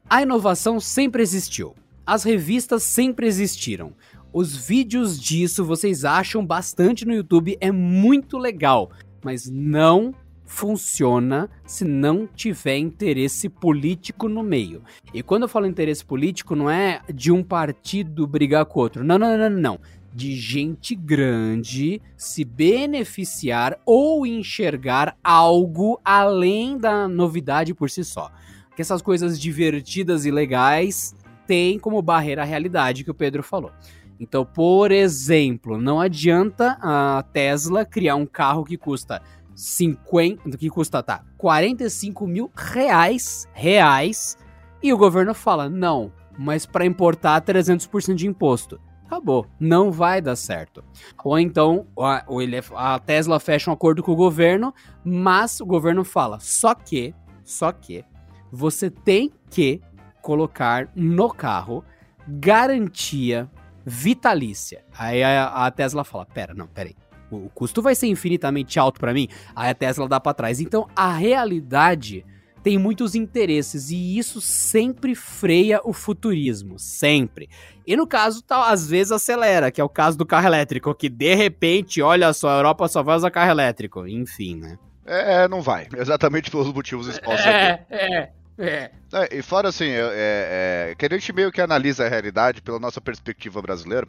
a 0.09 0.23
inovação 0.23 0.81
sempre 0.81 1.23
existiu. 1.23 1.75
As 2.07 2.23
revistas 2.23 2.83
sempre 2.83 3.27
existiram. 3.27 3.93
Os 4.33 4.57
vídeos 4.57 5.21
disso 5.21 5.65
vocês 5.65 6.05
acham 6.05 6.45
bastante 6.45 7.05
no 7.05 7.15
YouTube, 7.15 7.57
é 7.61 7.71
muito 7.71 8.37
legal, 8.37 8.91
mas 9.23 9.49
não 9.49 10.15
funciona 10.45 11.49
se 11.65 11.85
não 11.85 12.27
tiver 12.27 12.77
interesse 12.79 13.49
político 13.49 14.29
no 14.29 14.43
meio. 14.43 14.83
E 15.13 15.23
quando 15.23 15.43
eu 15.43 15.49
falo 15.49 15.67
interesse 15.67 16.05
político, 16.05 16.55
não 16.55 16.71
é 16.71 17.01
de 17.13 17.33
um 17.33 17.43
partido 17.43 18.27
brigar 18.27 18.67
com 18.67 18.81
outro. 18.81 19.05
Não, 19.05 19.19
não, 19.19 19.37
não, 19.37 19.51
não. 19.51 19.61
não 19.61 19.81
de 20.15 20.37
gente 20.37 20.95
grande 20.95 22.01
se 22.17 22.45
beneficiar 22.45 23.81
ou 23.85 24.25
enxergar 24.25 25.17
algo 25.25 26.01
além 26.05 26.79
da 26.79 27.09
novidade 27.09 27.75
por 27.75 27.91
si 27.91 28.05
só. 28.05 28.31
Que 28.77 28.83
essas 28.83 29.03
coisas 29.03 29.41
divertidas 29.41 30.25
e 30.25 30.31
legais 30.31 31.15
têm 31.47 31.79
como 31.79 32.01
barreira 32.01 32.43
a 32.43 32.47
realidade 32.47 33.03
que 33.03 33.11
o 33.11 33.15
Pedro 33.15 33.43
falou. 33.43 33.73
Então, 34.21 34.45
por 34.45 34.93
exemplo, 34.93 35.77
não 35.77 36.01
adianta 36.01 36.79
a 36.81 37.25
Tesla 37.33 37.85
criar 37.85 38.15
um 38.15 38.25
carro 38.25 38.65
que 38.65 38.77
custa 38.77 39.21
50, 39.57 40.57
que 40.57 40.71
custa 40.71 41.03
tá 41.03 41.25
45 41.37 42.27
mil 42.27 42.51
reais, 42.55 43.49
reais, 43.53 44.39
e 44.81 44.93
o 44.93 44.99
governo 44.99 45.35
fala 45.35 45.69
não, 45.69 46.13
mas 46.39 46.67
para 46.67 46.87
importar 46.87 47.41
300% 47.43 48.15
de 48.15 48.27
imposto 48.29 48.81
acabou. 49.07 49.47
Não 49.59 49.91
vai 49.91 50.21
dar 50.21 50.37
certo. 50.37 50.85
Ou 51.23 51.39
então, 51.39 51.87
ou 52.27 52.43
ele, 52.43 52.61
a 52.75 52.99
Tesla 52.99 53.39
fecha 53.39 53.71
um 53.71 53.75
acordo 53.75 54.03
com 54.03 54.13
o 54.13 54.17
governo, 54.17 54.75
mas 55.05 55.61
o 55.61 55.67
governo 55.67 56.05
fala, 56.05 56.39
só 56.41 56.75
que, 56.75 57.15
só 57.45 57.73
que, 57.73 58.05
você 58.51 58.89
tem 58.89 59.33
que 59.51 59.81
colocar 60.23 60.89
no 60.95 61.29
carro 61.29 61.85
garantia 62.27 63.51
vitalícia. 63.85 64.85
Aí 64.97 65.23
a, 65.23 65.67
a 65.67 65.71
Tesla 65.71 66.05
fala, 66.05 66.25
pera, 66.25 66.55
não, 66.55 66.67
pera 66.67 66.89
aí. 66.89 66.97
O, 67.31 67.47
o 67.47 67.51
custo 67.51 67.83
vai 67.83 67.95
ser 67.95 68.07
infinitamente 68.07 68.79
alto 68.79 69.01
para 69.01 69.13
mim. 69.13 69.29
Aí 69.55 69.71
a 69.71 69.75
Tesla 69.75 70.09
dá 70.09 70.21
para 70.21 70.35
trás. 70.35 70.61
Então, 70.61 70.89
a 70.95 71.13
realidade 71.13 72.25
tem 72.65 72.79
muitos 72.79 73.15
interesses 73.15 73.91
e 73.91 74.19
isso 74.19 74.41
sempre 74.41 75.15
freia 75.15 75.83
o 75.85 75.93
futurismo, 75.93 76.79
sempre. 76.79 77.51
E 77.87 77.95
no 77.95 78.07
caso, 78.07 78.43
tá, 78.43 78.71
às 78.71 78.89
vezes 78.89 79.13
acelera, 79.13 79.71
que 79.71 79.83
é 79.83 79.85
o 79.85 79.89
caso 79.89 80.17
do 80.17 80.25
carro 80.25 80.47
elétrico, 80.47 80.95
que 80.95 81.11
de 81.11 81.35
repente, 81.35 82.01
olha 82.01 82.33
só, 82.33 82.49
a 82.49 82.57
Europa 82.57 82.89
só 82.89 83.03
vai 83.03 83.17
usar 83.17 83.31
carro 83.31 83.51
elétrico. 83.51 84.09
Enfim, 84.09 84.57
né? 84.57 84.79
É, 85.05 85.47
não 85.47 85.61
vai. 85.61 85.87
Exatamente 85.95 86.51
pelos 86.51 86.73
motivos 86.73 87.07
expostos 87.07 87.45
é, 87.45 87.73
aqui. 87.73 87.85
É, 87.91 88.31
é. 88.59 88.91
É, 89.13 89.37
e 89.39 89.43
fora 89.43 89.69
assim, 89.69 89.89
é, 89.89 90.91
é, 90.91 90.95
que 90.97 91.07
a 91.07 91.09
gente 91.09 91.33
meio 91.33 91.53
que 91.53 91.61
analisa 91.61 92.05
a 92.05 92.09
realidade 92.09 92.63
pela 92.63 92.79
nossa 92.79 93.01
perspectiva 93.01 93.61
brasileira, 93.61 94.07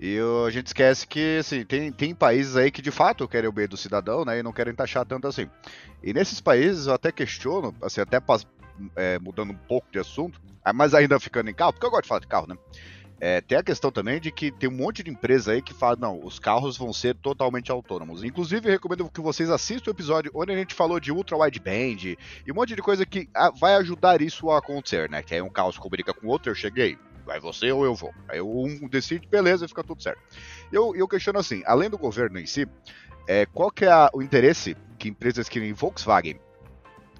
e 0.00 0.18
a 0.46 0.50
gente 0.50 0.68
esquece 0.68 1.06
que 1.06 1.38
assim, 1.38 1.64
tem, 1.64 1.90
tem 1.92 2.14
países 2.14 2.56
aí 2.56 2.70
que 2.70 2.82
de 2.82 2.90
fato 2.90 3.26
querem 3.28 3.48
o 3.48 3.52
bem 3.52 3.66
do 3.66 3.76
cidadão, 3.76 4.24
né, 4.24 4.38
e 4.38 4.42
não 4.42 4.52
querem 4.52 4.74
taxar 4.74 5.04
tanto 5.04 5.26
assim. 5.26 5.48
E 6.02 6.12
nesses 6.12 6.40
países 6.40 6.86
eu 6.86 6.94
até 6.94 7.10
questiono, 7.10 7.74
assim, 7.82 8.00
até 8.00 8.20
é, 8.96 9.18
mudando 9.18 9.50
um 9.50 9.56
pouco 9.56 9.86
de 9.90 9.98
assunto, 9.98 10.40
mas 10.74 10.94
ainda 10.94 11.18
ficando 11.20 11.50
em 11.50 11.54
carro, 11.54 11.72
porque 11.72 11.86
eu 11.86 11.90
gosto 11.90 12.02
de 12.02 12.08
falar 12.08 12.20
de 12.20 12.26
carro, 12.26 12.46
né? 12.48 12.56
É, 13.20 13.40
tem 13.40 13.56
a 13.56 13.62
questão 13.62 13.90
também 13.90 14.20
de 14.20 14.30
que 14.30 14.50
tem 14.50 14.68
um 14.68 14.76
monte 14.76 15.02
de 15.02 15.10
empresa 15.10 15.52
aí 15.52 15.62
que 15.62 15.72
fala, 15.72 15.96
não, 15.96 16.20
os 16.24 16.38
carros 16.38 16.76
vão 16.76 16.92
ser 16.92 17.14
totalmente 17.14 17.70
autônomos. 17.70 18.24
Inclusive, 18.24 18.68
eu 18.68 18.72
recomendo 18.72 19.08
que 19.08 19.20
vocês 19.20 19.50
assistam 19.50 19.90
o 19.90 19.94
episódio 19.94 20.30
onde 20.34 20.52
a 20.52 20.56
gente 20.56 20.74
falou 20.74 20.98
de 20.98 21.12
ultra 21.12 21.36
wideband 21.36 22.16
e 22.46 22.52
um 22.52 22.54
monte 22.54 22.74
de 22.74 22.82
coisa 22.82 23.06
que 23.06 23.28
ah, 23.34 23.50
vai 23.50 23.74
ajudar 23.76 24.20
isso 24.20 24.50
a 24.50 24.58
acontecer, 24.58 25.08
né? 25.08 25.22
Que 25.22 25.34
aí 25.34 25.42
um 25.42 25.48
carro 25.48 25.72
se 25.72 25.78
comunica 25.78 26.12
com 26.12 26.26
o 26.26 26.30
outro, 26.30 26.50
eu 26.50 26.54
cheguei, 26.54 26.98
vai 27.24 27.40
você 27.40 27.70
ou 27.72 27.84
eu 27.84 27.94
vou. 27.94 28.12
Aí 28.28 28.40
um 28.40 28.88
decide, 28.88 29.26
beleza, 29.26 29.68
fica 29.68 29.82
tudo 29.82 30.02
certo. 30.02 30.20
Eu, 30.72 30.94
eu 30.94 31.08
questiono 31.08 31.38
assim, 31.38 31.62
além 31.66 31.88
do 31.88 31.96
governo 31.96 32.38
em 32.38 32.46
si, 32.46 32.66
é, 33.26 33.46
qual 33.46 33.70
que 33.70 33.84
é 33.84 33.90
a, 33.90 34.10
o 34.12 34.22
interesse 34.22 34.76
que 34.98 35.08
empresas 35.08 35.48
que 35.48 35.60
nem 35.60 35.72
Volkswagen 35.72 36.38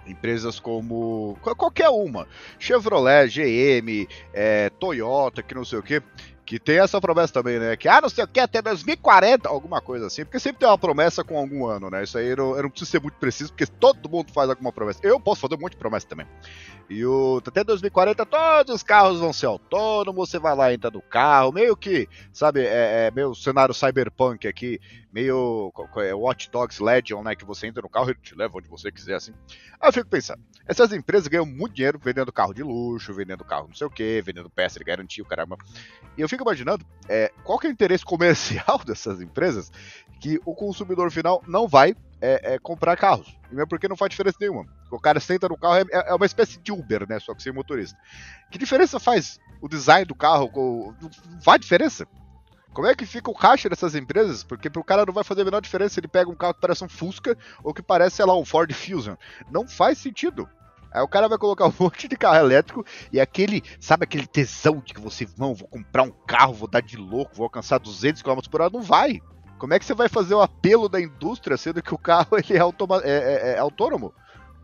Empresas 0.06 0.60
como 0.60 1.38
qualquer 1.40 1.88
uma, 1.88 2.26
Chevrolet, 2.58 3.28
GM, 3.28 4.08
é, 4.32 4.70
Toyota, 4.70 5.42
que 5.42 5.54
não 5.54 5.64
sei 5.64 5.78
o 5.78 5.82
que, 5.82 6.02
que 6.44 6.58
tem 6.58 6.78
essa 6.78 7.00
promessa 7.00 7.32
também, 7.32 7.58
né? 7.58 7.76
Que, 7.76 7.88
ah, 7.88 8.00
não 8.00 8.08
sei 8.08 8.24
o 8.24 8.28
que, 8.28 8.38
até 8.38 8.60
2040, 8.60 9.48
alguma 9.48 9.80
coisa 9.80 10.06
assim. 10.06 10.24
Porque 10.24 10.38
sempre 10.38 10.60
tem 10.60 10.68
uma 10.68 10.78
promessa 10.78 11.24
com 11.24 11.38
algum 11.38 11.66
ano, 11.66 11.88
né? 11.90 12.04
Isso 12.04 12.18
aí 12.18 12.28
eu 12.28 12.56
eu 12.56 12.62
não 12.62 12.70
preciso 12.70 12.90
ser 12.90 13.00
muito 13.00 13.14
preciso, 13.14 13.50
porque 13.50 13.66
todo 13.66 14.08
mundo 14.08 14.30
faz 14.32 14.50
alguma 14.50 14.72
promessa. 14.72 15.00
Eu 15.02 15.18
posso 15.18 15.40
fazer 15.40 15.54
um 15.54 15.60
monte 15.60 15.72
de 15.72 15.78
promessa 15.78 16.06
também. 16.06 16.26
E 16.88 17.04
o, 17.04 17.40
até 17.44 17.64
2040 17.64 18.26
todos 18.26 18.74
os 18.74 18.82
carros 18.82 19.18
vão 19.18 19.32
ser 19.32 19.46
autônomos, 19.46 20.28
você 20.28 20.38
vai 20.38 20.54
lá 20.54 20.72
entra 20.72 20.90
no 20.90 21.00
carro, 21.00 21.52
meio 21.52 21.76
que, 21.76 22.08
sabe, 22.32 22.60
é, 22.60 23.06
é 23.06 23.10
meio 23.10 23.34
cenário 23.34 23.74
cyberpunk 23.74 24.46
aqui, 24.46 24.78
meio 25.12 25.72
é, 25.96 26.14
Watch 26.14 26.50
Dogs 26.50 26.82
Legion, 26.82 27.22
né? 27.22 27.34
Que 27.34 27.44
você 27.44 27.66
entra 27.66 27.82
no 27.82 27.88
carro 27.88 28.10
e 28.10 28.14
te 28.14 28.34
leva 28.34 28.58
onde 28.58 28.68
você 28.68 28.92
quiser, 28.92 29.14
assim. 29.14 29.32
Aí 29.80 29.88
eu 29.88 29.92
fico 29.92 30.08
pensando, 30.08 30.42
essas 30.66 30.92
empresas 30.92 31.26
ganham 31.26 31.46
muito 31.46 31.74
dinheiro 31.74 31.98
vendendo 32.02 32.32
carro 32.32 32.52
de 32.52 32.62
luxo, 32.62 33.14
vendendo 33.14 33.44
carro 33.44 33.68
não 33.68 33.74
sei 33.74 33.86
o 33.86 33.90
que, 33.90 34.20
vendendo 34.20 34.50
peça 34.50 34.78
de 34.78 34.84
garantia, 34.84 35.24
caramba. 35.24 35.56
E 36.18 36.20
eu 36.20 36.28
fico 36.28 36.42
imaginando 36.42 36.84
é, 37.08 37.32
qual 37.44 37.58
que 37.58 37.66
é 37.66 37.70
o 37.70 37.72
interesse 37.72 38.04
comercial 38.06 38.78
dessas 38.84 39.22
empresas 39.22 39.72
que 40.20 40.40
o 40.44 40.54
consumidor 40.54 41.10
final 41.10 41.42
não 41.46 41.66
vai 41.66 41.94
é, 42.20 42.54
é, 42.54 42.58
comprar 42.58 42.96
carros. 42.96 43.38
E 43.50 43.54
mesmo 43.54 43.68
porque 43.68 43.88
não 43.88 43.96
faz 43.96 44.10
diferença 44.10 44.38
nenhuma. 44.40 44.66
O 44.90 44.98
cara 44.98 45.20
senta 45.20 45.48
no 45.48 45.56
carro, 45.56 45.76
é, 45.76 45.84
é, 45.90 46.14
uma 46.14 46.26
espécie 46.26 46.58
de 46.58 46.72
Uber, 46.72 47.08
né? 47.08 47.18
Só 47.20 47.34
que 47.34 47.42
sem 47.42 47.52
motorista. 47.52 47.98
Que 48.50 48.58
diferença 48.58 48.98
faz 48.98 49.38
o 49.60 49.68
design 49.68 50.04
do 50.04 50.14
carro? 50.14 50.50
Não 51.00 51.40
faz 51.40 51.60
diferença? 51.60 52.06
Como 52.72 52.88
é 52.88 52.94
que 52.94 53.06
fica 53.06 53.30
o 53.30 53.34
caixa 53.34 53.68
dessas 53.68 53.94
empresas? 53.94 54.42
Porque 54.42 54.68
pro 54.68 54.82
cara 54.82 55.06
não 55.06 55.14
vai 55.14 55.22
fazer 55.22 55.42
a 55.42 55.44
menor 55.44 55.60
diferença 55.60 55.94
se 55.94 56.00
ele 56.00 56.08
pega 56.08 56.28
um 56.28 56.34
carro 56.34 56.54
que 56.54 56.60
parece 56.60 56.82
um 56.84 56.88
Fusca 56.88 57.38
ou 57.62 57.72
que 57.72 57.80
parece, 57.80 58.16
sei 58.16 58.24
lá, 58.24 58.36
um 58.36 58.44
Ford 58.44 58.72
Fusion. 58.72 59.14
Não 59.48 59.66
faz 59.66 59.98
sentido. 59.98 60.48
Aí 60.94 61.00
o 61.02 61.08
cara 61.08 61.28
vai 61.28 61.38
colocar 61.38 61.66
um 61.68 61.74
monte 61.78 62.08
de 62.08 62.16
carro 62.16 62.38
elétrico 62.38 62.84
e 63.12 63.20
aquele, 63.20 63.62
sabe 63.80 64.04
aquele 64.04 64.26
tesão 64.26 64.82
de 64.84 64.92
que 64.92 65.00
você, 65.00 65.26
não, 65.36 65.54
vou 65.54 65.68
comprar 65.68 66.02
um 66.02 66.10
carro, 66.10 66.54
vou 66.54 66.68
dar 66.68 66.80
de 66.80 66.96
louco, 66.96 67.34
vou 67.34 67.44
alcançar 67.44 67.78
200 67.78 68.22
km 68.22 68.40
por 68.50 68.60
hora, 68.60 68.72
não 68.72 68.82
vai. 68.82 69.20
Como 69.58 69.72
é 69.74 69.78
que 69.78 69.84
você 69.84 69.94
vai 69.94 70.08
fazer 70.08 70.34
o 70.34 70.42
apelo 70.42 70.88
da 70.88 71.00
indústria 71.00 71.56
sendo 71.56 71.82
que 71.82 71.94
o 71.94 71.98
carro 71.98 72.36
ele 72.38 72.56
é, 72.56 72.60
automa 72.60 73.00
é, 73.04 73.10
é, 73.10 73.54
é 73.54 73.58
autônomo? 73.58 74.12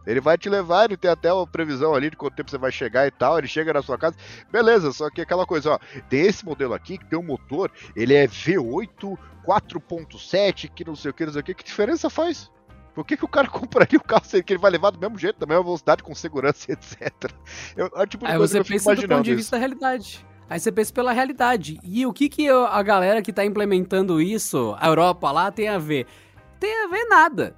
Ele 0.06 0.20
vai 0.20 0.38
te 0.38 0.48
levar, 0.48 0.86
ele 0.86 0.96
tem 0.96 1.10
até 1.10 1.32
uma 1.32 1.46
previsão 1.46 1.94
ali 1.94 2.08
de 2.10 2.16
quanto 2.16 2.34
tempo 2.34 2.50
você 2.50 2.56
vai 2.56 2.72
chegar 2.72 3.06
e 3.06 3.10
tal. 3.10 3.38
Ele 3.38 3.46
chega 3.46 3.72
na 3.72 3.82
sua 3.82 3.98
casa, 3.98 4.16
beleza, 4.50 4.92
só 4.92 5.10
que 5.10 5.20
aquela 5.20 5.46
coisa, 5.46 5.72
ó, 5.72 5.78
tem 6.08 6.22
esse 6.22 6.44
modelo 6.44 6.72
aqui 6.72 6.96
que 6.96 7.04
tem 7.04 7.18
um 7.18 7.22
motor, 7.22 7.70
ele 7.94 8.14
é 8.14 8.26
V8 8.26 9.18
4.7, 9.44 10.70
que 10.74 10.84
não 10.84 10.94
sei 10.94 11.10
o 11.10 11.14
que, 11.14 11.24
não 11.24 11.32
sei 11.32 11.40
o 11.40 11.44
que, 11.44 11.54
que 11.54 11.64
diferença 11.64 12.10
faz? 12.10 12.50
Por 12.94 13.04
que, 13.04 13.16
que 13.16 13.24
o 13.24 13.28
cara 13.28 13.48
compraria 13.48 13.98
o 13.98 14.02
carro 14.02 14.22
que 14.44 14.52
ele 14.52 14.60
vai 14.60 14.70
levar 14.70 14.90
do 14.90 14.98
mesmo 14.98 15.18
jeito, 15.18 15.38
da 15.38 15.46
mesma 15.46 15.62
velocidade, 15.62 16.02
com 16.02 16.14
segurança, 16.14 16.70
etc? 16.72 17.32
Eu, 17.76 17.90
é 17.94 18.06
tipo 18.06 18.26
Aí 18.26 18.38
você 18.38 18.62
pensa 18.62 18.94
do 18.94 19.08
ponto 19.08 19.22
de 19.22 19.34
vista 19.34 19.56
da 19.56 19.58
realidade. 19.58 20.26
Aí 20.50 20.58
você 20.58 20.72
pensa 20.72 20.92
pela 20.92 21.12
realidade. 21.12 21.78
E 21.84 22.04
o 22.04 22.12
que, 22.12 22.28
que 22.28 22.48
a 22.48 22.82
galera 22.82 23.22
que 23.22 23.32
tá 23.32 23.44
implementando 23.44 24.20
isso, 24.20 24.74
a 24.80 24.88
Europa 24.88 25.30
lá, 25.30 25.52
tem 25.52 25.68
a 25.68 25.78
ver? 25.78 26.08
Tem 26.58 26.84
a 26.84 26.88
ver 26.88 27.04
nada. 27.04 27.54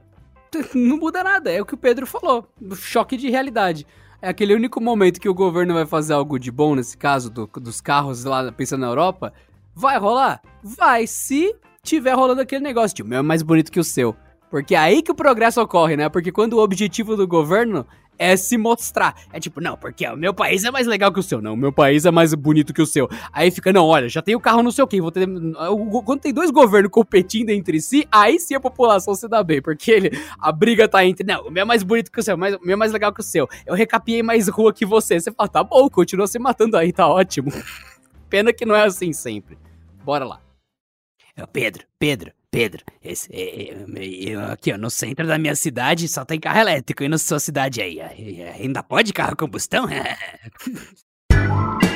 não 0.74 0.98
muda 0.98 1.24
nada. 1.24 1.50
É 1.50 1.62
o 1.62 1.64
que 1.64 1.72
o 1.72 1.78
Pedro 1.78 2.06
falou. 2.06 2.46
Choque 2.74 3.16
de 3.16 3.30
realidade. 3.30 3.86
É 4.20 4.28
aquele 4.28 4.54
único 4.54 4.78
momento 4.78 5.22
que 5.22 5.28
o 5.28 5.32
governo 5.32 5.72
vai 5.72 5.86
fazer 5.86 6.12
algo 6.12 6.38
de 6.38 6.50
bom, 6.50 6.74
nesse 6.74 6.98
caso, 6.98 7.30
do, 7.30 7.46
dos 7.46 7.80
carros 7.80 8.24
lá 8.24 8.52
pensando 8.52 8.82
na 8.82 8.88
Europa. 8.88 9.32
Vai 9.74 9.98
rolar? 9.98 10.42
Vai, 10.62 11.06
se 11.06 11.56
tiver 11.82 12.12
rolando 12.12 12.42
aquele 12.42 12.62
negócio 12.62 12.94
de 12.94 13.02
o 13.02 13.06
meu 13.06 13.20
é 13.20 13.22
mais 13.22 13.42
bonito 13.42 13.72
que 13.72 13.80
o 13.80 13.84
seu. 13.84 14.14
Porque 14.50 14.74
é 14.74 14.78
aí 14.78 15.02
que 15.02 15.10
o 15.10 15.14
progresso 15.14 15.62
ocorre, 15.62 15.96
né? 15.96 16.10
Porque 16.10 16.30
quando 16.30 16.52
o 16.52 16.62
objetivo 16.62 17.16
do 17.16 17.26
governo 17.26 17.86
é 18.22 18.36
se 18.36 18.56
mostrar. 18.56 19.16
É 19.32 19.40
tipo, 19.40 19.60
não, 19.60 19.76
porque 19.76 20.06
o 20.06 20.16
meu 20.16 20.32
país 20.32 20.62
é 20.62 20.70
mais 20.70 20.86
legal 20.86 21.12
que 21.12 21.18
o 21.18 21.22
seu. 21.22 21.42
Não, 21.42 21.54
o 21.54 21.56
meu 21.56 21.72
país 21.72 22.04
é 22.04 22.10
mais 22.10 22.32
bonito 22.34 22.72
que 22.72 22.80
o 22.80 22.86
seu. 22.86 23.08
Aí 23.32 23.50
fica, 23.50 23.72
não, 23.72 23.84
olha, 23.84 24.08
já 24.08 24.22
tem 24.22 24.36
o 24.36 24.40
carro 24.40 24.62
não 24.62 24.70
sei 24.70 24.84
o 24.84 24.86
que. 24.86 25.00
Vou 25.00 25.10
ter... 25.10 25.26
Quando 26.04 26.20
tem 26.20 26.32
dois 26.32 26.50
governos 26.50 26.90
competindo 26.92 27.50
entre 27.50 27.80
si, 27.80 28.06
aí 28.12 28.38
sim 28.38 28.54
a 28.54 28.60
população 28.60 29.14
se 29.14 29.26
dá 29.26 29.42
bem. 29.42 29.60
Porque 29.60 29.90
ele, 29.90 30.10
a 30.38 30.52
briga 30.52 30.86
tá 30.86 31.04
entre, 31.04 31.26
não, 31.26 31.48
o 31.48 31.50
meu 31.50 31.62
é 31.62 31.64
mais 31.64 31.82
bonito 31.82 32.12
que 32.12 32.20
o 32.20 32.22
seu, 32.22 32.36
mas 32.36 32.54
o 32.54 32.60
meu 32.62 32.74
é 32.74 32.76
mais 32.76 32.92
legal 32.92 33.12
que 33.12 33.20
o 33.20 33.24
seu. 33.24 33.48
Eu 33.66 33.74
recapiei 33.74 34.22
mais 34.22 34.46
rua 34.46 34.72
que 34.72 34.86
você. 34.86 35.18
Você 35.18 35.32
fala, 35.32 35.48
tá 35.48 35.64
bom, 35.64 35.90
continua 35.90 36.28
se 36.28 36.38
matando 36.38 36.76
aí, 36.76 36.92
tá 36.92 37.08
ótimo. 37.08 37.50
Pena 38.30 38.52
que 38.52 38.64
não 38.64 38.76
é 38.76 38.84
assim 38.84 39.12
sempre. 39.12 39.58
Bora 40.04 40.24
lá. 40.24 40.40
Pedro, 41.52 41.84
Pedro, 41.98 42.32
Pedro, 42.52 42.84
esse, 43.02 43.30
é, 43.32 43.74
aqui 44.52 44.74
ó, 44.74 44.76
no 44.76 44.90
centro 44.90 45.26
da 45.26 45.38
minha 45.38 45.56
cidade 45.56 46.06
só 46.06 46.22
tem 46.22 46.38
carro 46.38 46.60
elétrico 46.60 47.02
e 47.02 47.08
na 47.08 47.16
sua 47.16 47.40
cidade 47.40 47.80
aí, 47.80 47.98
ainda 47.98 48.82
pode 48.82 49.14
carro 49.14 49.32
a 49.32 49.36
combustão? 49.36 49.86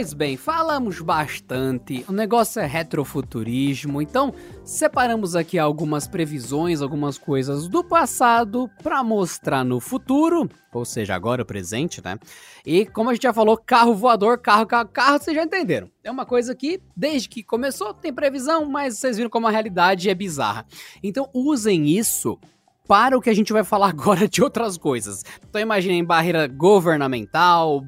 Pois 0.00 0.14
bem, 0.14 0.34
falamos 0.34 0.98
bastante, 1.02 2.06
o 2.08 2.12
negócio 2.12 2.58
é 2.58 2.64
retrofuturismo, 2.64 4.00
então 4.00 4.32
separamos 4.64 5.36
aqui 5.36 5.58
algumas 5.58 6.08
previsões, 6.08 6.80
algumas 6.80 7.18
coisas 7.18 7.68
do 7.68 7.84
passado 7.84 8.66
para 8.82 9.04
mostrar 9.04 9.62
no 9.62 9.78
futuro, 9.78 10.48
ou 10.72 10.86
seja, 10.86 11.14
agora 11.14 11.42
o 11.42 11.44
presente, 11.44 12.02
né? 12.02 12.18
E 12.64 12.86
como 12.86 13.10
a 13.10 13.12
gente 13.12 13.24
já 13.24 13.34
falou, 13.34 13.58
carro 13.58 13.94
voador, 13.94 14.38
carro, 14.38 14.66
carro, 14.66 14.88
carro, 14.88 15.18
vocês 15.18 15.36
já 15.36 15.42
entenderam. 15.42 15.90
É 16.02 16.10
uma 16.10 16.24
coisa 16.24 16.54
que, 16.54 16.80
desde 16.96 17.28
que 17.28 17.42
começou, 17.42 17.92
tem 17.92 18.10
previsão, 18.10 18.64
mas 18.64 18.96
vocês 18.96 19.18
viram 19.18 19.28
como 19.28 19.48
a 19.48 19.50
realidade 19.50 20.08
é 20.08 20.14
bizarra. 20.14 20.64
Então 21.02 21.28
usem 21.34 21.90
isso 21.90 22.38
para 22.90 23.16
o 23.16 23.20
que 23.20 23.30
a 23.30 23.34
gente 23.34 23.52
vai 23.52 23.62
falar 23.62 23.90
agora 23.90 24.26
de 24.26 24.42
outras 24.42 24.76
coisas. 24.76 25.24
Então 25.48 25.60
imaginem 25.60 26.04
barreira 26.04 26.48
governamental, 26.48 27.84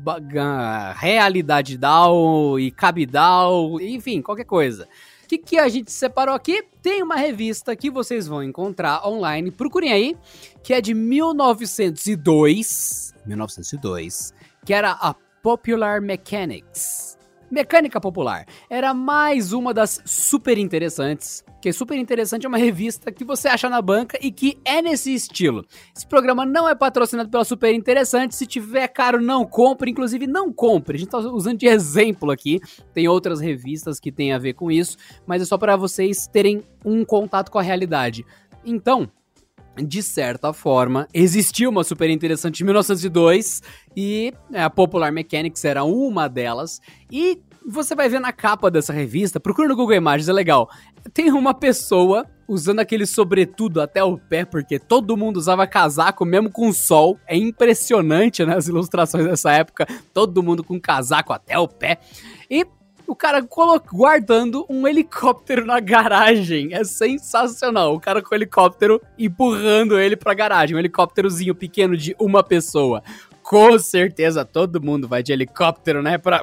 realidade 0.94 1.76
DAO 1.76 2.60
e 2.60 2.70
cabidal, 2.70 3.80
enfim, 3.80 4.22
qualquer 4.22 4.44
coisa. 4.44 4.86
O 5.24 5.26
que, 5.26 5.38
que 5.38 5.58
a 5.58 5.68
gente 5.68 5.90
separou 5.90 6.36
aqui? 6.36 6.62
Tem 6.80 7.02
uma 7.02 7.16
revista 7.16 7.74
que 7.74 7.90
vocês 7.90 8.28
vão 8.28 8.44
encontrar 8.44 9.04
online, 9.04 9.50
procurem 9.50 9.92
aí, 9.92 10.16
que 10.62 10.72
é 10.72 10.80
de 10.80 10.94
1902, 10.94 13.12
1902, 13.26 14.32
que 14.64 14.72
era 14.72 14.92
a 14.92 15.16
Popular 15.42 16.00
Mechanics. 16.00 17.18
Mecânica 17.50 18.00
Popular. 18.00 18.46
Era 18.70 18.94
mais 18.94 19.52
uma 19.52 19.74
das 19.74 20.00
super 20.04 20.56
interessantes. 20.56 21.44
Que 21.62 21.68
é 21.68 21.72
super 21.72 21.96
interessante, 21.96 22.44
é 22.44 22.48
uma 22.48 22.58
revista 22.58 23.12
que 23.12 23.24
você 23.24 23.46
acha 23.46 23.68
na 23.68 23.80
banca 23.80 24.18
e 24.20 24.32
que 24.32 24.58
é 24.64 24.82
nesse 24.82 25.14
estilo. 25.14 25.64
Esse 25.96 26.04
programa 26.04 26.44
não 26.44 26.68
é 26.68 26.74
patrocinado 26.74 27.30
pela 27.30 27.44
Super 27.44 27.72
Interessante. 27.72 28.34
Se 28.34 28.44
tiver 28.46 28.88
caro, 28.88 29.22
não 29.22 29.46
compre. 29.46 29.88
Inclusive, 29.88 30.26
não 30.26 30.52
compre. 30.52 30.96
A 30.96 30.98
gente 30.98 31.10
tá 31.10 31.18
usando 31.18 31.58
de 31.58 31.68
exemplo 31.68 32.32
aqui. 32.32 32.58
Tem 32.92 33.06
outras 33.06 33.38
revistas 33.38 34.00
que 34.00 34.10
tem 34.10 34.32
a 34.32 34.38
ver 34.40 34.54
com 34.54 34.72
isso, 34.72 34.96
mas 35.24 35.40
é 35.40 35.44
só 35.44 35.56
para 35.56 35.76
vocês 35.76 36.26
terem 36.26 36.64
um 36.84 37.04
contato 37.04 37.48
com 37.48 37.60
a 37.60 37.62
realidade. 37.62 38.26
Então, 38.64 39.08
de 39.76 40.02
certa 40.02 40.52
forma, 40.52 41.06
existiu 41.14 41.70
uma 41.70 41.84
super 41.84 42.10
interessante 42.10 42.62
em 42.62 42.64
1902 42.64 43.62
e 43.96 44.34
a 44.52 44.68
Popular 44.68 45.12
Mechanics 45.12 45.64
era 45.64 45.84
uma 45.84 46.26
delas. 46.26 46.80
E 47.08 47.40
você 47.66 47.94
vai 47.94 48.08
ver 48.08 48.20
na 48.20 48.32
capa 48.32 48.70
dessa 48.70 48.92
revista, 48.92 49.40
procura 49.40 49.68
no 49.68 49.76
Google 49.76 49.94
Imagens, 49.94 50.28
é 50.28 50.32
legal. 50.32 50.68
Tem 51.12 51.30
uma 51.32 51.54
pessoa 51.54 52.26
usando 52.46 52.80
aquele 52.80 53.06
sobretudo 53.06 53.80
até 53.80 54.02
o 54.02 54.18
pé, 54.18 54.44
porque 54.44 54.78
todo 54.78 55.16
mundo 55.16 55.36
usava 55.36 55.66
casaco 55.66 56.24
mesmo 56.24 56.50
com 56.50 56.72
sol. 56.72 57.18
É 57.26 57.36
impressionante, 57.36 58.44
né? 58.44 58.56
As 58.56 58.68
ilustrações 58.68 59.24
dessa 59.24 59.52
época, 59.52 59.86
todo 60.12 60.42
mundo 60.42 60.62
com 60.62 60.80
casaco 60.80 61.32
até 61.32 61.58
o 61.58 61.66
pé. 61.66 61.98
E 62.50 62.66
o 63.06 63.16
cara 63.16 63.46
guardando 63.92 64.64
um 64.68 64.86
helicóptero 64.86 65.66
na 65.66 65.80
garagem. 65.80 66.72
É 66.72 66.84
sensacional. 66.84 67.94
O 67.94 68.00
cara 68.00 68.22
com 68.22 68.34
o 68.34 68.34
helicóptero 68.34 69.00
empurrando 69.18 69.98
ele 69.98 70.16
pra 70.16 70.34
garagem. 70.34 70.76
Um 70.76 70.78
helicópterozinho 70.78 71.54
pequeno 71.54 71.96
de 71.96 72.14
uma 72.18 72.42
pessoa. 72.42 73.02
Com 73.42 73.78
certeza 73.78 74.44
todo 74.44 74.82
mundo 74.82 75.08
vai 75.08 75.22
de 75.22 75.32
helicóptero, 75.32 76.02
né, 76.02 76.18
pra, 76.22 76.42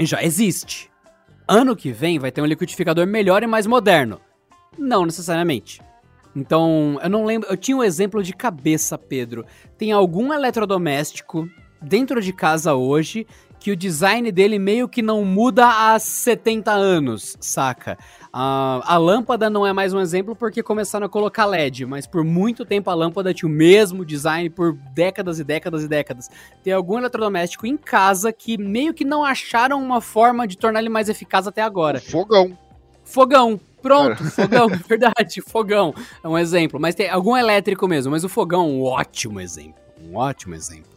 já 0.00 0.22
existe. 0.22 0.90
Ano 1.46 1.76
que 1.76 1.92
vem 1.92 2.18
vai 2.18 2.32
ter 2.32 2.40
um 2.40 2.46
liquidificador 2.46 3.06
melhor 3.06 3.42
e 3.42 3.46
mais 3.46 3.66
moderno. 3.66 4.20
Não 4.78 5.04
necessariamente. 5.04 5.80
Então, 6.34 6.98
eu 7.02 7.08
não 7.08 7.24
lembro. 7.24 7.48
Eu 7.48 7.56
tinha 7.56 7.76
um 7.76 7.82
exemplo 7.82 8.22
de 8.22 8.32
cabeça, 8.32 8.98
Pedro. 8.98 9.44
Tem 9.78 9.92
algum 9.92 10.32
eletrodoméstico 10.32 11.48
dentro 11.80 12.20
de 12.20 12.32
casa 12.32 12.74
hoje 12.74 13.26
que 13.64 13.70
o 13.70 13.76
design 13.76 14.30
dele 14.30 14.58
meio 14.58 14.86
que 14.86 15.00
não 15.00 15.24
muda 15.24 15.66
há 15.66 15.98
70 15.98 16.70
anos, 16.70 17.34
saca? 17.40 17.96
Uh, 18.24 18.84
a 18.84 18.98
lâmpada 18.98 19.48
não 19.48 19.66
é 19.66 19.72
mais 19.72 19.94
um 19.94 20.00
exemplo 20.00 20.36
porque 20.36 20.62
começaram 20.62 21.06
a 21.06 21.08
colocar 21.08 21.46
LED, 21.46 21.86
mas 21.86 22.06
por 22.06 22.22
muito 22.22 22.66
tempo 22.66 22.90
a 22.90 22.94
lâmpada 22.94 23.32
tinha 23.32 23.48
o 23.48 23.50
mesmo 23.50 24.04
design 24.04 24.50
por 24.50 24.74
décadas 24.92 25.38
e 25.38 25.44
décadas 25.44 25.82
e 25.82 25.88
décadas. 25.88 26.28
Tem 26.62 26.74
algum 26.74 26.98
eletrodoméstico 26.98 27.66
em 27.66 27.74
casa 27.74 28.34
que 28.34 28.58
meio 28.58 28.92
que 28.92 29.02
não 29.02 29.24
acharam 29.24 29.82
uma 29.82 30.02
forma 30.02 30.46
de 30.46 30.58
tornar 30.58 30.80
ele 30.80 30.90
mais 30.90 31.08
eficaz 31.08 31.46
até 31.46 31.62
agora. 31.62 32.02
Fogão. 32.02 32.58
Fogão. 33.02 33.58
Pronto, 33.80 34.22
fogão, 34.24 34.68
verdade, 34.86 35.40
fogão. 35.40 35.94
É 36.22 36.28
um 36.28 36.36
exemplo. 36.36 36.78
Mas 36.78 36.94
tem 36.94 37.08
algum 37.08 37.34
elétrico 37.34 37.88
mesmo, 37.88 38.10
mas 38.12 38.24
o 38.24 38.28
fogão 38.28 38.60
é 38.60 38.66
um 38.66 38.82
ótimo 38.82 39.40
exemplo. 39.40 39.80
Um 40.02 40.16
ótimo 40.16 40.54
exemplo. 40.54 40.93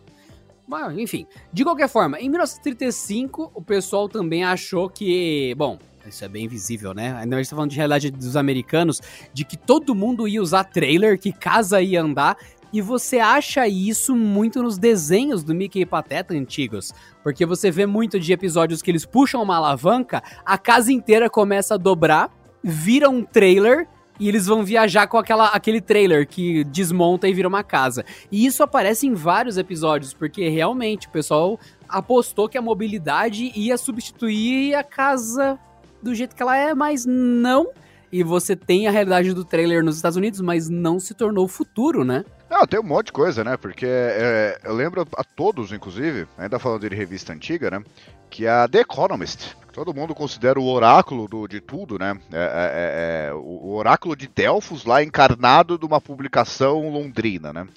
Mas, 0.68 0.98
enfim, 0.98 1.26
de 1.54 1.64
qualquer 1.64 1.88
forma, 1.88 2.20
em 2.20 2.30
1935 2.30 3.52
o 3.56 3.62
pessoal 3.62 4.10
também 4.10 4.44
achou 4.44 4.90
que, 4.90 5.56
bom, 5.56 5.80
isso 6.06 6.24
é 6.24 6.28
bem 6.28 6.48
visível, 6.48 6.94
né? 6.94 7.16
Ainda 7.18 7.36
a 7.36 7.40
gente 7.40 7.50
tá 7.50 7.56
falando 7.56 7.72
de 7.72 7.78
realidade 7.78 8.12
dos 8.12 8.36
americanos, 8.36 9.02
de 9.34 9.44
que 9.46 9.58
todo 9.58 9.96
mundo 9.96 10.28
ia 10.28 10.42
usar 10.42 10.64
trailer, 10.64 11.20
que 11.20 11.32
casa 11.32 11.82
ia 11.82 12.02
andar, 12.02 12.38
e 12.72 12.82
você 12.82 13.20
acha 13.20 13.68
isso 13.68 14.16
muito 14.16 14.62
nos 14.62 14.78
desenhos 14.78 15.44
do 15.44 15.56
Mickey 15.56 15.82
e 15.82 15.86
Pateta 15.86 16.34
antigos. 16.34 16.94
Porque 17.24 17.46
você 17.46 17.72
vê 17.72 17.86
muito 17.86 18.20
de 18.20 18.34
episódios 18.34 18.82
que 18.82 18.92
eles 18.92 19.06
puxam 19.06 19.42
uma 19.42 19.56
alavanca, 19.56 20.22
a 20.46 20.58
casa 20.58 20.92
inteira 20.92 21.30
começa 21.30 21.76
a 21.76 21.78
dobrar, 21.78 22.30
vira 22.64 23.10
um 23.10 23.24
trailer 23.24 23.88
e 24.20 24.28
eles 24.28 24.46
vão 24.48 24.64
viajar 24.64 25.08
com 25.08 25.18
aquela, 25.18 25.48
aquele 25.48 25.82
trailer 25.82 26.28
que 26.28 26.64
desmonta 26.66 27.28
e 27.28 27.34
vira 27.34 27.48
uma 27.48 27.64
casa. 27.64 28.06
E 28.32 28.46
isso 28.46 28.64
aparece 28.64 29.08
em 29.08 29.14
vários 29.14 29.58
episódios, 29.58 30.14
porque 30.14 30.50
realmente 30.50 31.08
o 31.08 31.12
pessoal 31.12 31.60
apostou 31.88 32.50
que 32.50 32.58
a 32.58 32.62
mobilidade 32.62 33.52
ia 33.56 33.78
substituir 33.78 34.76
a 34.76 34.84
casa 34.84 35.60
do 36.02 36.14
jeito 36.14 36.36
que 36.36 36.42
ela 36.42 36.58
é, 36.58 36.74
mas 36.74 37.06
não. 37.06 37.70
E 38.12 38.24
você 38.24 38.56
tem 38.56 38.88
a 38.88 38.92
realidade 38.92 39.34
do 39.34 39.44
trailer 39.44 39.84
nos 39.84 39.98
Estados 39.98 40.18
Unidos, 40.18 40.40
mas 40.40 40.70
não 40.70 41.00
se 41.00 41.14
tornou 41.14 41.46
o 41.46 41.50
futuro, 41.50 42.04
né? 42.06 42.24
Não, 42.50 42.66
tem 42.66 42.80
um 42.80 42.84
monte 42.84 43.08
de 43.08 43.12
coisa, 43.12 43.44
né? 43.44 43.58
Porque 43.58 43.86
é, 43.86 44.60
eu 44.64 44.74
lembro 44.74 45.06
a 45.16 45.24
todos, 45.24 45.74
inclusive, 45.74 46.28
ainda 46.38 46.58
falando 46.58 46.88
de 46.90 46.96
revista 46.96 47.34
antiga, 47.34 47.70
né? 47.70 47.84
Que 48.30 48.48
a 48.48 48.68
The 48.68 48.80
Economist, 48.80 49.56
todo 49.74 49.94
mundo 49.94 50.16
considera 50.16 50.60
o 50.60 50.66
oráculo 50.66 51.28
do, 51.28 51.48
de 51.48 51.60
tudo, 51.60 52.00
né? 52.00 52.18
É, 52.32 52.38
é, 52.38 53.28
é, 53.28 53.30
é 53.30 53.34
o 53.34 53.74
oráculo 53.74 54.16
de 54.16 54.28
Delfos 54.28 54.86
lá 54.86 55.04
encarnado 55.04 55.78
de 55.78 55.86
uma 55.86 56.00
publicação 56.00 56.90
londrina, 56.90 57.52
né? 57.52 57.68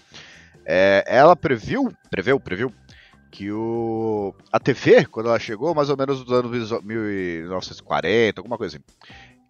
É, 0.64 1.04
ela 1.06 1.34
previu, 1.34 1.92
preveu, 2.08 2.38
previu 2.38 2.72
que 3.30 3.50
o 3.50 4.34
a 4.52 4.58
TV, 4.58 5.06
quando 5.06 5.26
ela 5.28 5.38
chegou, 5.38 5.74
mais 5.74 5.88
ou 5.88 5.96
menos 5.96 6.24
nos 6.24 6.32
anos 6.32 6.82
1940, 6.82 8.40
alguma 8.40 8.58
coisa 8.58 8.76
assim, 8.76 8.84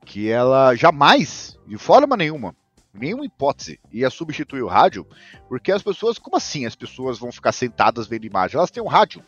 que 0.05 0.31
ela 0.31 0.75
jamais, 0.75 1.59
de 1.67 1.79
forma 1.79 2.17
nenhuma, 2.17 2.55
nenhuma 2.93 3.25
hipótese 3.25 3.79
ia 3.93 4.11
substituir 4.11 4.63
o 4.63 4.69
rádio, 4.69 5.07
porque 5.49 5.73
as 5.73 5.83
pessoas, 5.83 6.19
como 6.19 6.37
assim 6.37 6.67
as 6.67 6.75
pessoas 6.75 7.19
vão 7.19 7.31
ficar 7.31 7.53
sentadas 7.53 8.07
vendo 8.07 8.27
imagem? 8.27 8.57
Elas 8.57 8.71
têm 8.71 8.83
um 8.83 8.89
rádio. 8.89 9.23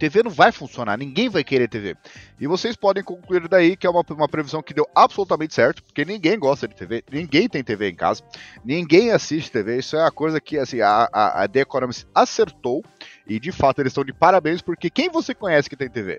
TV 0.00 0.22
não 0.22 0.30
vai 0.30 0.50
funcionar, 0.50 0.96
ninguém 0.96 1.28
vai 1.28 1.44
querer 1.44 1.68
TV. 1.68 1.94
E 2.40 2.46
vocês 2.46 2.74
podem 2.74 3.04
concluir 3.04 3.46
daí 3.46 3.76
que 3.76 3.86
é 3.86 3.90
uma, 3.90 4.02
uma 4.08 4.28
previsão 4.28 4.62
que 4.62 4.72
deu 4.72 4.88
absolutamente 4.94 5.52
certo, 5.52 5.84
porque 5.84 6.06
ninguém 6.06 6.38
gosta 6.38 6.66
de 6.66 6.74
TV, 6.74 7.04
ninguém 7.12 7.46
tem 7.46 7.62
TV 7.62 7.90
em 7.90 7.94
casa, 7.94 8.22
ninguém 8.64 9.10
assiste 9.10 9.52
TV, 9.52 9.76
isso 9.76 9.96
é 9.96 10.06
a 10.06 10.10
coisa 10.10 10.40
que 10.40 10.56
assim, 10.56 10.80
a, 10.80 11.06
a, 11.12 11.42
a 11.42 11.48
The 11.48 11.60
Economist 11.60 12.06
acertou, 12.14 12.82
e 13.26 13.38
de 13.38 13.52
fato 13.52 13.80
eles 13.80 13.90
estão 13.90 14.02
de 14.02 14.14
parabéns, 14.14 14.62
porque 14.62 14.88
quem 14.88 15.10
você 15.10 15.34
conhece 15.34 15.68
que 15.68 15.76
tem 15.76 15.90
TV? 15.90 16.18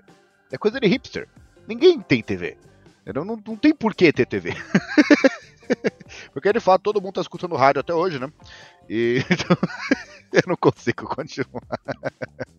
É 0.52 0.56
coisa 0.56 0.78
de 0.78 0.86
hipster. 0.86 1.28
Ninguém 1.66 2.00
tem 2.00 2.22
TV. 2.22 2.56
Não, 3.06 3.24
não, 3.24 3.36
tem 3.56 3.74
por 3.74 3.94
que 3.94 4.12
ter 4.12 4.26
TV. 4.26 4.54
Porque 6.32 6.52
de 6.52 6.60
fato 6.60 6.82
todo 6.82 7.00
mundo 7.00 7.14
tá 7.14 7.20
escutando 7.20 7.56
rádio 7.56 7.80
até 7.80 7.94
hoje, 7.94 8.18
né? 8.18 8.30
E 8.88 9.24
então, 9.30 9.56
eu 10.32 10.42
não 10.46 10.56
consigo 10.56 11.06
continuar. 11.06 11.62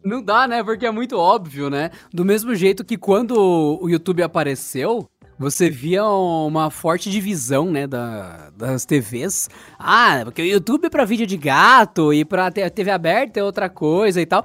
Não 0.04 0.22
dá, 0.22 0.48
né? 0.48 0.64
Porque 0.64 0.86
é 0.86 0.92
muito 0.92 1.18
óbvio, 1.18 1.70
né? 1.70 1.92
Do 2.14 2.26
mesmo 2.26 2.54
jeito 2.56 2.84
que 2.84 2.98
quando 2.98 3.34
o 3.82 3.90
YouTube 3.90 4.22
apareceu, 4.22 5.08
você 5.38 5.70
via 5.70 6.06
uma 6.06 6.70
forte 6.70 7.10
divisão, 7.10 7.72
né, 7.72 7.88
da, 7.88 8.52
das 8.56 8.86
TVs. 8.86 9.50
Ah, 9.80 10.22
porque 10.24 10.42
o 10.42 10.46
YouTube 10.46 10.86
é 10.86 10.90
pra 10.90 11.06
vídeo 11.06 11.26
de 11.26 11.38
gato 11.38 12.14
e 12.14 12.24
pra 12.24 12.52
TV 12.52 12.92
aberta 12.92 13.40
é 13.40 13.44
outra 13.44 13.70
coisa 13.70 14.22
e 14.22 14.26
tal. 14.26 14.44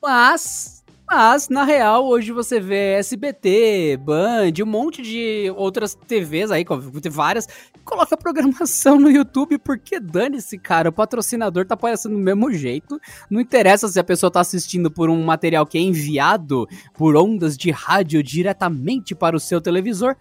Mas 0.00 0.81
mas, 1.14 1.50
na 1.50 1.62
real, 1.62 2.08
hoje 2.08 2.32
você 2.32 2.58
vê 2.58 2.94
SBT, 2.94 3.98
Band, 4.02 4.50
um 4.62 4.66
monte 4.66 5.02
de 5.02 5.52
outras 5.54 5.94
TVs 5.94 6.50
aí, 6.50 6.64
várias, 7.10 7.46
coloca 7.84 8.16
programação 8.16 8.98
no 8.98 9.10
YouTube, 9.10 9.58
porque 9.58 10.00
dane-se, 10.00 10.56
cara, 10.56 10.88
o 10.88 10.92
patrocinador 10.92 11.66
tá 11.66 11.74
aparecendo 11.74 12.12
do 12.14 12.18
mesmo 12.18 12.50
jeito. 12.50 12.98
Não 13.28 13.42
interessa 13.42 13.88
se 13.88 14.00
a 14.00 14.04
pessoa 14.04 14.30
tá 14.30 14.40
assistindo 14.40 14.90
por 14.90 15.10
um 15.10 15.22
material 15.22 15.66
que 15.66 15.76
é 15.76 15.82
enviado 15.82 16.66
por 16.94 17.14
ondas 17.14 17.58
de 17.58 17.70
rádio 17.70 18.22
diretamente 18.22 19.14
para 19.14 19.36
o 19.36 19.40
seu 19.40 19.60
televisor 19.60 20.16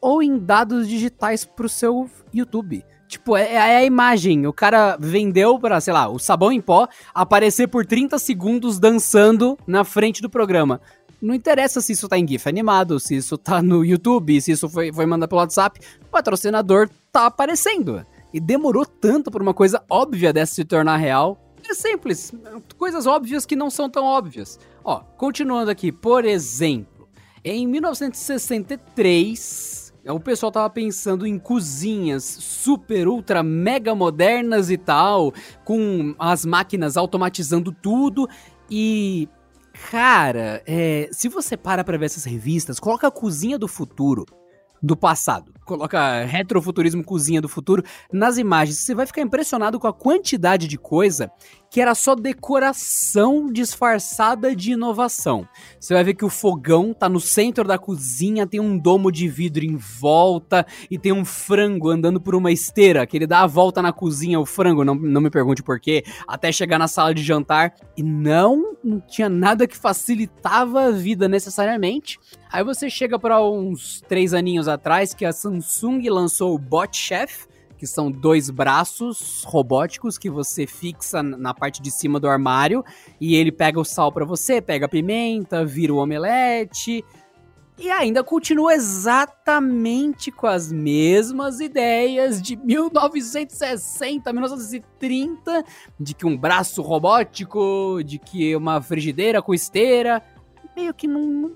ou 0.00 0.22
em 0.22 0.38
dados 0.38 0.88
digitais 0.88 1.44
pro 1.44 1.68
seu 1.68 2.08
YouTube. 2.32 2.82
Tipo, 3.10 3.36
é, 3.36 3.54
é, 3.54 3.76
a 3.78 3.84
imagem. 3.84 4.46
O 4.46 4.52
cara 4.52 4.96
vendeu 4.96 5.58
pra, 5.58 5.80
sei 5.80 5.92
lá, 5.92 6.08
o 6.08 6.16
sabão 6.16 6.52
em 6.52 6.60
pó 6.60 6.86
aparecer 7.12 7.66
por 7.66 7.84
30 7.84 8.16
segundos 8.20 8.78
dançando 8.78 9.58
na 9.66 9.82
frente 9.82 10.22
do 10.22 10.30
programa. 10.30 10.80
Não 11.20 11.34
interessa 11.34 11.80
se 11.80 11.90
isso 11.92 12.08
tá 12.08 12.16
em 12.16 12.24
GIF 12.26 12.48
animado, 12.48 13.00
se 13.00 13.16
isso 13.16 13.36
tá 13.36 13.60
no 13.60 13.84
YouTube, 13.84 14.40
se 14.40 14.52
isso 14.52 14.68
foi, 14.68 14.92
foi 14.92 15.06
mandado 15.06 15.28
pelo 15.28 15.40
WhatsApp, 15.40 15.80
o 16.00 16.06
patrocinador 16.06 16.88
tá 17.10 17.26
aparecendo. 17.26 18.06
E 18.32 18.38
demorou 18.38 18.86
tanto 18.86 19.28
pra 19.28 19.42
uma 19.42 19.52
coisa 19.52 19.82
óbvia 19.90 20.32
dessa 20.32 20.54
se 20.54 20.64
tornar 20.64 20.96
real. 20.96 21.36
É 21.68 21.74
simples. 21.74 22.32
Coisas 22.78 23.08
óbvias 23.08 23.44
que 23.44 23.56
não 23.56 23.70
são 23.70 23.90
tão 23.90 24.04
óbvias. 24.04 24.56
Ó, 24.84 25.00
continuando 25.00 25.68
aqui, 25.68 25.90
por 25.90 26.24
exemplo, 26.24 27.08
em 27.44 27.66
1963 27.66 29.89
o 30.12 30.20
pessoal 30.20 30.52
tava 30.52 30.70
pensando 30.70 31.26
em 31.26 31.38
cozinhas 31.38 32.24
super, 32.24 33.08
ultra, 33.08 33.42
mega 33.42 33.94
modernas 33.94 34.70
e 34.70 34.76
tal, 34.76 35.32
com 35.64 36.14
as 36.18 36.44
máquinas 36.44 36.96
automatizando 36.96 37.72
tudo. 37.72 38.28
E, 38.70 39.28
cara, 39.90 40.62
é, 40.66 41.08
se 41.12 41.28
você 41.28 41.56
para 41.56 41.84
pra 41.84 41.96
ver 41.96 42.06
essas 42.06 42.24
revistas, 42.24 42.80
coloca 42.80 43.06
a 43.06 43.10
cozinha 43.10 43.58
do 43.58 43.68
futuro 43.68 44.24
do 44.82 44.96
passado. 44.96 45.52
Coloca 45.64 46.24
retrofuturismo 46.24 47.04
cozinha 47.04 47.40
do 47.40 47.48
futuro 47.48 47.82
nas 48.12 48.38
imagens. 48.38 48.78
Você 48.78 48.94
vai 48.94 49.06
ficar 49.06 49.22
impressionado 49.22 49.78
com 49.78 49.86
a 49.86 49.92
quantidade 49.92 50.66
de 50.66 50.76
coisa 50.76 51.30
que 51.70 51.80
era 51.80 51.94
só 51.94 52.16
decoração 52.16 53.46
disfarçada 53.46 54.56
de 54.56 54.72
inovação. 54.72 55.46
Você 55.78 55.94
vai 55.94 56.02
ver 56.02 56.14
que 56.14 56.24
o 56.24 56.28
fogão 56.28 56.92
tá 56.92 57.08
no 57.08 57.20
centro 57.20 57.62
da 57.62 57.78
cozinha, 57.78 58.46
tem 58.46 58.58
um 58.58 58.76
domo 58.76 59.12
de 59.12 59.28
vidro 59.28 59.64
em 59.64 59.76
volta 59.76 60.66
e 60.90 60.98
tem 60.98 61.12
um 61.12 61.24
frango 61.24 61.88
andando 61.88 62.20
por 62.20 62.34
uma 62.34 62.50
esteira, 62.50 63.06
que 63.06 63.16
ele 63.16 63.26
dá 63.26 63.42
a 63.42 63.46
volta 63.46 63.80
na 63.80 63.92
cozinha, 63.92 64.40
o 64.40 64.44
frango, 64.44 64.84
não, 64.84 64.96
não 64.96 65.20
me 65.20 65.30
pergunte 65.30 65.62
por 65.62 65.78
quê, 65.78 66.02
até 66.26 66.50
chegar 66.50 66.78
na 66.78 66.88
sala 66.88 67.14
de 67.14 67.22
jantar. 67.22 67.72
E 67.96 68.02
não, 68.02 68.76
não 68.82 68.98
tinha 69.00 69.28
nada 69.28 69.68
que 69.68 69.76
facilitava 69.76 70.86
a 70.86 70.90
vida 70.90 71.28
necessariamente. 71.28 72.18
Aí 72.52 72.64
você 72.64 72.90
chega 72.90 73.16
para 73.16 73.40
uns 73.40 74.00
três 74.08 74.34
aninhos 74.34 74.66
atrás 74.66 75.14
que 75.14 75.24
a 75.24 75.32
Samsung 75.32 76.08
lançou 76.08 76.52
o 76.52 76.58
Bot 76.58 76.96
Chef, 76.96 77.46
que 77.78 77.86
são 77.86 78.10
dois 78.10 78.50
braços 78.50 79.44
robóticos 79.46 80.18
que 80.18 80.28
você 80.28 80.66
fixa 80.66 81.22
na 81.22 81.54
parte 81.54 81.80
de 81.80 81.92
cima 81.92 82.18
do 82.18 82.28
armário 82.28 82.84
e 83.20 83.36
ele 83.36 83.52
pega 83.52 83.78
o 83.78 83.84
sal 83.84 84.10
para 84.10 84.24
você, 84.24 84.60
pega 84.60 84.86
a 84.86 84.88
pimenta, 84.88 85.64
vira 85.64 85.94
o 85.94 85.98
omelete. 85.98 87.04
E 87.78 87.88
ainda 87.88 88.24
continua 88.24 88.74
exatamente 88.74 90.32
com 90.32 90.48
as 90.48 90.72
mesmas 90.72 91.60
ideias 91.60 92.42
de 92.42 92.56
1960, 92.56 94.32
1930, 94.32 95.64
de 95.98 96.14
que 96.14 96.26
um 96.26 96.36
braço 96.36 96.82
robótico, 96.82 98.02
de 98.04 98.18
que 98.18 98.54
uma 98.56 98.82
frigideira 98.82 99.40
com 99.40 99.54
esteira, 99.54 100.20
meio 100.76 100.92
que 100.92 101.06
não, 101.06 101.52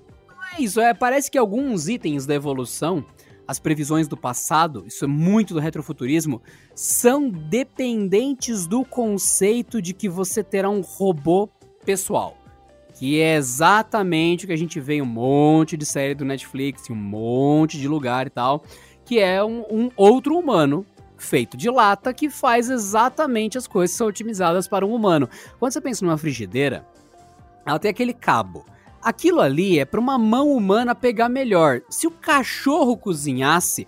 é 0.59 0.63
isso. 0.63 0.81
É, 0.81 0.95
parece 0.95 1.31
que 1.31 1.39
alguns 1.39 1.89
itens 1.89 2.27
da 2.27 2.35
evolução 2.35 3.05
as 3.47 3.59
previsões 3.59 4.09
do 4.09 4.17
passado, 4.17 4.85
isso 4.87 5.05
é 5.05 5.09
muito 5.09 5.55
do 5.55 5.61
retrofuturismo, 5.61 6.43
são 6.75 7.29
dependentes 7.29 8.67
do 8.67 8.85
conceito 8.85 9.83
de 9.83 9.93
que 9.93 10.09
você 10.09 10.43
terá 10.43 10.71
um 10.71 10.81
robô 10.81 11.49
pessoal. 11.85 12.39
Que 12.95 13.21
é 13.21 13.35
exatamente 13.35 14.45
o 14.45 14.47
que 14.47 14.53
a 14.53 14.59
gente 14.59 14.81
vê 14.81 14.95
em 14.95 15.03
um 15.03 15.07
monte 15.07 15.77
de 15.77 15.85
série 15.85 16.15
do 16.15 16.25
Netflix, 16.25 16.89
em 16.89 16.93
um 16.93 16.97
monte 16.97 17.79
de 17.79 17.89
lugar 17.89 18.27
e 18.27 18.31
tal. 18.31 18.65
Que 19.05 19.19
é 19.19 19.45
um, 19.45 19.65
um 19.71 19.91
outro 19.97 20.39
humano 20.39 20.87
feito 21.19 21.57
de 21.57 21.69
lata 21.69 22.15
que 22.15 22.31
faz 22.31 22.71
exatamente 22.71 23.59
as 23.59 23.67
coisas 23.67 23.93
que 23.93 23.99
são 23.99 24.07
otimizadas 24.07 24.69
para 24.69 24.87
um 24.87 24.95
humano. 24.95 25.29
Quando 25.59 25.73
você 25.73 25.81
pensa 25.81 26.05
numa 26.05 26.17
frigideira, 26.17 26.87
ela 27.67 27.79
tem 27.79 27.91
aquele 27.91 28.13
cabo 28.13 28.65
Aquilo 29.05 29.43
ali 29.43 29.79
é 29.79 29.85
para 29.85 30.01
uma 30.01 30.17
mão 30.17 30.51
humana 30.51 30.95
pegar 30.95 31.29
melhor. 31.29 31.83
Se 31.91 32.07
o 32.07 32.11
cachorro 32.11 32.97
cozinhasse, 32.97 33.87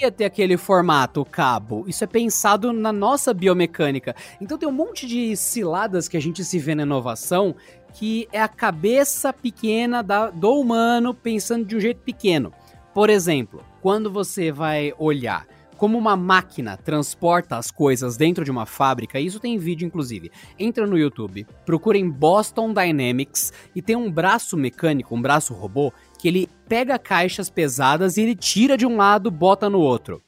ia 0.00 0.12
ter 0.12 0.26
aquele 0.26 0.56
formato, 0.56 1.24
cabo. 1.24 1.84
Isso 1.88 2.04
é 2.04 2.06
pensado 2.06 2.72
na 2.72 2.92
nossa 2.92 3.34
biomecânica. 3.34 4.14
Então 4.40 4.56
tem 4.56 4.68
um 4.68 4.72
monte 4.72 5.08
de 5.08 5.36
ciladas 5.36 6.06
que 6.06 6.16
a 6.16 6.20
gente 6.20 6.44
se 6.44 6.56
vê 6.56 6.74
na 6.74 6.84
inovação 6.84 7.56
que 7.94 8.28
é 8.32 8.40
a 8.40 8.46
cabeça 8.46 9.32
pequena 9.32 10.02
da, 10.02 10.30
do 10.30 10.52
humano 10.60 11.12
pensando 11.12 11.64
de 11.64 11.74
um 11.74 11.80
jeito 11.80 12.00
pequeno. 12.02 12.52
Por 12.94 13.10
exemplo, 13.10 13.64
quando 13.80 14.08
você 14.08 14.52
vai 14.52 14.92
olhar 14.98 15.46
como 15.78 15.96
uma 15.96 16.16
máquina 16.16 16.76
transporta 16.76 17.56
as 17.56 17.70
coisas 17.70 18.16
dentro 18.16 18.44
de 18.44 18.50
uma 18.50 18.66
fábrica, 18.66 19.20
isso 19.20 19.38
tem 19.38 19.56
vídeo 19.56 19.86
inclusive. 19.86 20.30
Entra 20.58 20.86
no 20.86 20.98
YouTube, 20.98 21.46
procurem 21.64 22.10
Boston 22.10 22.74
Dynamics 22.74 23.52
e 23.74 23.80
tem 23.80 23.94
um 23.94 24.10
braço 24.10 24.56
mecânico, 24.56 25.14
um 25.14 25.22
braço 25.22 25.54
robô, 25.54 25.92
que 26.18 26.26
ele 26.26 26.48
pega 26.68 26.98
caixas 26.98 27.48
pesadas 27.48 28.16
e 28.16 28.22
ele 28.22 28.34
tira 28.34 28.76
de 28.76 28.84
um 28.84 28.96
lado, 28.96 29.30
bota 29.30 29.70
no 29.70 29.78
outro. 29.78 30.20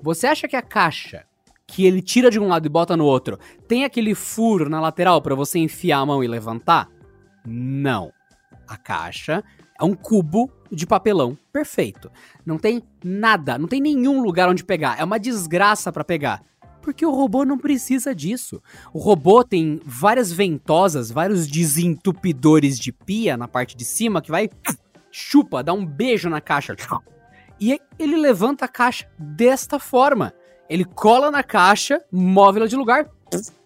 Você 0.00 0.26
acha 0.26 0.48
que 0.48 0.56
a 0.56 0.62
caixa 0.62 1.26
que 1.66 1.84
ele 1.84 2.00
tira 2.00 2.30
de 2.30 2.40
um 2.40 2.48
lado 2.48 2.66
e 2.66 2.70
bota 2.70 2.96
no 2.96 3.04
outro 3.04 3.38
tem 3.68 3.84
aquele 3.84 4.14
furo 4.14 4.70
na 4.70 4.80
lateral 4.80 5.20
para 5.20 5.34
você 5.34 5.58
enfiar 5.58 5.98
a 5.98 6.06
mão 6.06 6.24
e 6.24 6.26
levantar? 6.26 6.88
Não. 7.46 8.10
A 8.66 8.78
caixa 8.78 9.44
é 9.78 9.84
um 9.84 9.94
cubo 9.94 10.50
de 10.70 10.86
papelão 10.86 11.36
perfeito. 11.52 12.10
Não 12.44 12.58
tem 12.58 12.82
nada, 13.02 13.58
não 13.58 13.68
tem 13.68 13.80
nenhum 13.80 14.22
lugar 14.22 14.48
onde 14.48 14.64
pegar. 14.64 14.98
É 14.98 15.04
uma 15.04 15.18
desgraça 15.18 15.92
para 15.92 16.04
pegar. 16.04 16.42
Porque 16.80 17.06
o 17.06 17.10
robô 17.10 17.44
não 17.44 17.56
precisa 17.56 18.14
disso. 18.14 18.62
O 18.92 18.98
robô 18.98 19.42
tem 19.42 19.80
várias 19.84 20.30
ventosas, 20.30 21.10
vários 21.10 21.46
desentupidores 21.46 22.78
de 22.78 22.92
pia 22.92 23.36
na 23.36 23.48
parte 23.48 23.76
de 23.76 23.84
cima 23.84 24.20
que 24.20 24.30
vai 24.30 24.50
chupa, 25.10 25.62
dá 25.62 25.72
um 25.72 25.86
beijo 25.86 26.28
na 26.28 26.40
caixa. 26.40 26.74
E 27.60 27.80
ele 27.98 28.16
levanta 28.16 28.64
a 28.64 28.68
caixa 28.68 29.08
desta 29.18 29.78
forma. 29.78 30.34
Ele 30.68 30.84
cola 30.84 31.30
na 31.30 31.42
caixa, 31.42 32.02
move 32.10 32.58
ela 32.58 32.68
de 32.68 32.76
lugar, 32.76 33.08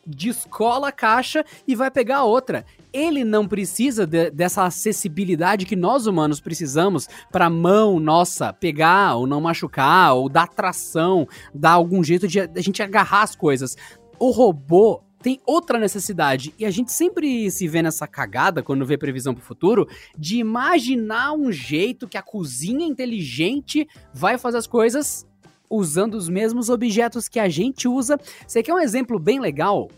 descola 0.07 0.89
a 0.89 0.93
caixa 0.93 1.45
e 1.67 1.75
vai 1.75 1.91
pegar 1.91 2.19
a 2.19 2.25
outra. 2.25 2.65
Ele 2.99 3.23
não 3.23 3.47
precisa 3.47 4.05
de, 4.05 4.29
dessa 4.29 4.65
acessibilidade 4.65 5.65
que 5.65 5.77
nós 5.77 6.09
humanos 6.09 6.41
precisamos 6.41 7.07
para 7.31 7.49
mão 7.49 8.01
nossa 8.01 8.53
pegar 8.53 9.15
ou 9.15 9.25
não 9.25 9.41
machucar, 9.41 10.15
ou 10.15 10.29
dar 10.29 10.49
tração, 10.49 11.25
dar 11.55 11.73
algum 11.73 12.03
jeito 12.03 12.27
de 12.27 12.41
a 12.41 12.61
gente 12.61 12.83
agarrar 12.83 13.23
as 13.23 13.37
coisas. 13.37 13.77
O 14.19 14.33
robô 14.33 15.01
tem 15.23 15.41
outra 15.47 15.79
necessidade. 15.79 16.53
E 16.59 16.65
a 16.65 16.71
gente 16.73 16.91
sempre 16.91 17.49
se 17.53 17.69
vê 17.69 17.83
nessa 17.83 18.05
cagada, 18.09 18.65
quando 18.65 18.85
vê 18.85 18.99
previsão 18.99 19.33
pro 19.33 19.45
futuro, 19.45 19.87
de 20.19 20.39
imaginar 20.39 21.35
um 21.35 21.53
jeito 21.53 22.09
que 22.09 22.19
a 22.19 22.23
cozinha 22.23 22.85
inteligente 22.85 23.87
vai 24.13 24.37
fazer 24.39 24.59
as 24.59 24.67
coisas 24.67 25.25
usando 25.71 26.15
os 26.15 26.29
mesmos 26.29 26.69
objetos 26.69 27.29
que 27.29 27.39
a 27.39 27.49
gente 27.49 27.87
usa. 27.87 28.19
Você 28.45 28.61
quer 28.61 28.75
um 28.75 28.81
exemplo 28.81 29.21
bem 29.21 29.39
legal? 29.39 29.89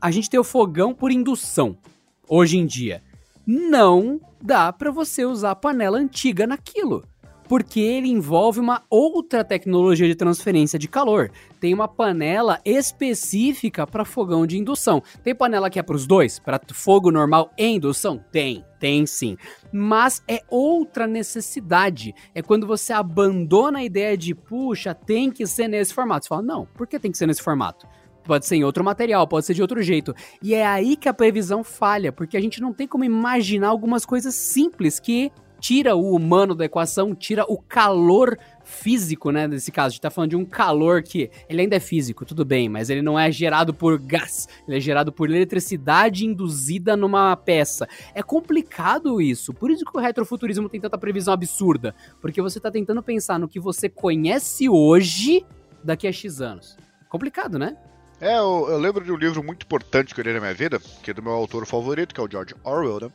A 0.00 0.10
gente 0.10 0.28
tem 0.28 0.40
o 0.40 0.44
fogão 0.44 0.92
por 0.92 1.12
indução 1.12 1.78
hoje 2.28 2.58
em 2.58 2.66
dia. 2.66 3.02
Não 3.46 4.20
dá 4.42 4.72
para 4.72 4.90
você 4.90 5.24
usar 5.24 5.54
panela 5.56 5.98
antiga 5.98 6.46
naquilo 6.46 7.02
porque 7.48 7.80
ele 7.80 8.08
envolve 8.08 8.60
uma 8.60 8.82
outra 8.90 9.42
tecnologia 9.42 10.06
de 10.06 10.14
transferência 10.14 10.78
de 10.78 10.86
calor. 10.86 11.32
Tem 11.58 11.72
uma 11.72 11.88
panela 11.88 12.60
específica 12.64 13.86
para 13.86 14.04
fogão 14.04 14.46
de 14.46 14.58
indução. 14.58 15.02
Tem 15.24 15.34
panela 15.34 15.70
que 15.70 15.78
é 15.78 15.82
para 15.82 15.96
os 15.96 16.06
dois, 16.06 16.38
para 16.38 16.60
fogo 16.72 17.10
normal 17.10 17.50
e 17.56 17.66
indução? 17.66 18.22
Tem, 18.30 18.64
tem 18.78 19.06
sim. 19.06 19.36
Mas 19.72 20.22
é 20.28 20.42
outra 20.50 21.06
necessidade. 21.06 22.14
É 22.34 22.42
quando 22.42 22.66
você 22.66 22.92
abandona 22.92 23.78
a 23.78 23.84
ideia 23.84 24.16
de, 24.16 24.34
puxa, 24.34 24.94
tem 24.94 25.30
que 25.30 25.46
ser 25.46 25.68
nesse 25.68 25.94
formato. 25.94 26.26
Você 26.26 26.28
fala, 26.28 26.42
não, 26.42 26.66
por 26.66 26.86
que 26.86 26.98
tem 26.98 27.10
que 27.10 27.18
ser 27.18 27.26
nesse 27.26 27.42
formato? 27.42 27.86
Pode 28.28 28.46
ser 28.46 28.56
em 28.56 28.64
outro 28.64 28.84
material, 28.84 29.26
pode 29.26 29.46
ser 29.46 29.54
de 29.54 29.62
outro 29.62 29.82
jeito. 29.82 30.14
E 30.42 30.54
é 30.54 30.64
aí 30.64 30.96
que 30.96 31.08
a 31.08 31.14
previsão 31.14 31.64
falha, 31.64 32.12
porque 32.12 32.36
a 32.36 32.40
gente 32.40 32.60
não 32.60 32.72
tem 32.72 32.86
como 32.86 33.02
imaginar 33.02 33.68
algumas 33.68 34.04
coisas 34.04 34.34
simples 34.34 35.00
que 35.00 35.32
tira 35.58 35.96
o 35.96 36.14
humano 36.14 36.54
da 36.54 36.66
equação, 36.66 37.14
tira 37.14 37.44
o 37.48 37.58
calor 37.58 38.38
físico, 38.62 39.32
né, 39.32 39.48
nesse 39.48 39.72
caso. 39.72 39.86
A 39.86 39.90
gente 39.90 40.00
tá 40.00 40.10
falando 40.10 40.30
de 40.30 40.36
um 40.36 40.44
calor 40.44 41.02
que 41.02 41.30
ele 41.48 41.62
ainda 41.62 41.76
é 41.76 41.80
físico, 41.80 42.24
tudo 42.24 42.44
bem, 42.44 42.68
mas 42.68 42.90
ele 42.90 43.02
não 43.02 43.18
é 43.18 43.32
gerado 43.32 43.72
por 43.74 43.98
gás, 43.98 44.46
ele 44.68 44.76
é 44.76 44.80
gerado 44.80 45.10
por 45.10 45.28
eletricidade 45.28 46.26
induzida 46.26 46.96
numa 46.96 47.34
peça. 47.34 47.88
É 48.14 48.22
complicado 48.22 49.20
isso. 49.20 49.52
Por 49.52 49.70
isso 49.70 49.84
que 49.84 49.96
o 49.96 50.00
retrofuturismo 50.00 50.68
tem 50.68 50.80
tanta 50.80 50.98
previsão 50.98 51.34
absurda, 51.34 51.94
porque 52.20 52.42
você 52.42 52.60
tá 52.60 52.70
tentando 52.70 53.02
pensar 53.02 53.38
no 53.38 53.48
que 53.48 53.58
você 53.58 53.88
conhece 53.88 54.68
hoje 54.68 55.44
daqui 55.82 56.06
a 56.06 56.12
X 56.12 56.40
anos. 56.40 56.76
Complicado, 57.08 57.58
né? 57.58 57.76
É, 58.20 58.36
eu, 58.36 58.66
eu, 58.68 58.78
lembro 58.78 59.04
de 59.04 59.12
um 59.12 59.16
livro 59.16 59.42
muito 59.44 59.64
importante 59.64 60.12
que 60.12 60.20
eu 60.20 60.24
li 60.24 60.32
na 60.32 60.40
minha 60.40 60.54
vida, 60.54 60.80
que 61.02 61.10
é 61.10 61.14
do 61.14 61.22
meu 61.22 61.32
autor 61.32 61.64
favorito, 61.66 62.12
que 62.12 62.20
é 62.20 62.24
o 62.24 62.30
George 62.30 62.54
Orwell, 62.64 63.00
né? 63.00 63.12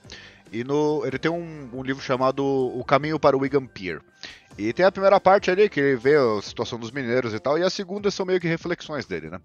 E 0.52 0.64
no, 0.64 1.04
ele 1.06 1.18
tem 1.18 1.32
um, 1.32 1.70
um, 1.74 1.84
livro 1.84 2.02
chamado 2.02 2.46
O 2.46 2.84
Caminho 2.86 3.20
para 3.20 3.36
o 3.36 3.42
Wigan 3.42 3.66
Pier. 3.66 4.00
E 4.58 4.72
tem 4.72 4.86
a 4.86 4.92
primeira 4.92 5.20
parte 5.20 5.50
ali, 5.50 5.68
que 5.68 5.80
ele 5.80 5.96
vê 5.96 6.16
a 6.16 6.42
situação 6.42 6.80
dos 6.80 6.92
mineiros 6.92 7.34
e 7.34 7.40
tal, 7.40 7.58
e 7.58 7.64
a 7.64 7.70
segunda 7.70 8.12
são 8.12 8.26
meio 8.26 8.40
que 8.40 8.48
reflexões 8.48 9.06
dele, 9.06 9.30
né? 9.30 9.42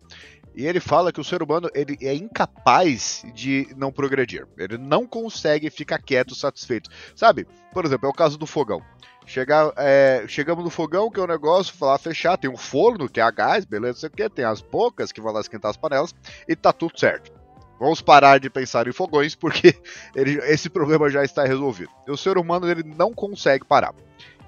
E 0.54 0.66
ele 0.66 0.80
fala 0.80 1.11
que 1.11 1.20
o 1.20 1.24
ser 1.24 1.42
humano 1.42 1.70
ele 1.74 1.96
é 2.02 2.14
incapaz 2.14 3.24
de 3.34 3.66
não 3.76 3.90
progredir. 3.90 4.46
Ele 4.56 4.76
não 4.76 5.06
consegue 5.06 5.70
ficar 5.70 6.00
quieto, 6.00 6.34
satisfeito. 6.34 6.90
Sabe? 7.16 7.46
Por 7.72 7.84
exemplo, 7.84 8.06
é 8.06 8.11
o 8.11 8.14
caso 8.14 8.36
do 8.36 8.46
fogão. 8.46 8.82
Chegar, 9.29 9.74
é, 9.76 10.24
chegamos 10.26 10.64
no 10.64 10.70
fogão, 10.70 11.11
que 11.11 11.20
é 11.20 11.22
um 11.22 11.26
negócio, 11.26 11.76
falar 11.76 11.99
fechar, 11.99 12.39
tem 12.39 12.49
um 12.49 12.57
forno, 12.57 13.11
que 13.11 13.20
é 13.20 13.22
a 13.22 13.31
gás, 13.31 13.66
beleza, 13.66 13.93
não 13.93 14.01
sei 14.01 14.09
o 14.09 14.12
que, 14.12 14.29
tem 14.31 14.45
as 14.47 14.62
bocas 14.62 15.12
que 15.12 15.20
vão 15.20 15.35
lá 15.35 15.41
esquentar 15.41 15.70
as 15.70 15.76
panelas, 15.76 16.14
e 16.49 16.57
tá 16.57 16.72
tudo 16.72 16.99
certo. 16.99 17.31
Vamos 17.79 18.01
parar 18.01 18.41
de 18.41 18.49
pensar 18.49 18.89
em 18.89 18.93
fogões, 18.93 19.35
porque 19.35 19.74
ele, 20.16 20.39
esse 20.45 20.70
problema 20.70 21.11
já 21.11 21.22
está 21.22 21.45
resolvido. 21.45 21.91
E 22.07 22.11
o 22.11 22.16
ser 22.16 22.39
humano 22.39 22.70
ele 22.70 22.83
não 22.83 23.12
consegue 23.12 23.66
parar. 23.66 23.95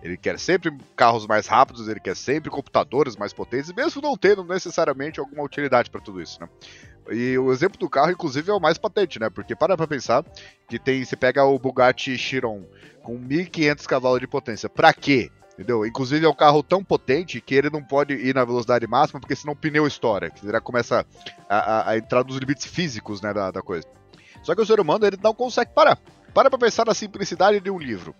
Ele 0.03 0.17
quer 0.17 0.39
sempre 0.39 0.75
carros 0.97 1.27
mais 1.27 1.47
rápidos, 1.47 1.87
ele 1.87 2.01
quer 2.01 2.17
sempre 2.17 2.49
computadores 2.49 3.17
mais 3.17 3.35
potentes, 3.35 3.71
mesmo 3.75 4.01
não 4.01 4.17
tendo 4.17 4.43
necessariamente 4.43 5.21
alguma 5.21 5.45
utilidade 5.45 5.91
para 5.91 6.01
tudo 6.01 6.23
isso, 6.23 6.41
né? 6.41 6.49
E 7.11 7.37
o 7.37 7.53
exemplo 7.53 7.79
do 7.79 7.89
carro, 7.89 8.11
inclusive, 8.11 8.51
é 8.51 8.55
o 8.55 8.61
mais 8.61 8.79
patente, 8.79 9.19
né? 9.19 9.29
Porque 9.29 9.55
para 9.55 9.77
pra 9.77 9.87
pensar 9.87 10.25
que 10.67 10.79
tem, 10.79 11.05
você 11.05 11.17
pega 11.17 11.45
o 11.45 11.59
Bugatti 11.59 12.17
Chiron 12.17 12.65
com 13.11 13.19
1.500 13.19 13.87
cavalos 13.87 14.21
de 14.21 14.29
potência, 14.29 14.69
para 14.69 14.93
quê? 14.93 15.33
Entendeu? 15.55 15.85
Inclusive 15.85 16.25
é 16.25 16.29
um 16.29 16.35
carro 16.35 16.63
tão 16.63 16.83
potente 16.83 17.41
que 17.41 17.55
ele 17.55 17.69
não 17.69 17.83
pode 17.83 18.15
ir 18.15 18.35
na 18.35 18.45
velocidade 18.45 18.87
máxima, 18.87 19.19
porque 19.19 19.35
senão 19.35 19.53
o 19.53 19.57
pneu 19.57 19.87
estoura, 19.87 20.31
que 20.31 20.47
já 20.47 20.61
começa 20.61 21.05
a, 21.49 21.57
a, 21.57 21.91
a 21.91 21.99
entrar 21.99 22.25
nos 22.25 22.37
limites 22.37 22.67
físicos 22.67 23.21
né, 23.21 23.35
da, 23.35 23.51
da, 23.51 23.61
coisa. 23.61 23.87
Só 24.43 24.55
que 24.55 24.61
o 24.63 24.67
ser 24.67 24.79
humano 24.79 25.05
ele 25.05 25.19
não 25.23 25.35
consegue 25.35 25.73
parar. 25.75 25.99
Para 26.33 26.49
pra 26.49 26.59
pensar 26.59 26.87
na 26.87 26.95
simplicidade 26.95 27.61
de 27.61 27.71
um 27.71 27.79
livro. 27.79 28.15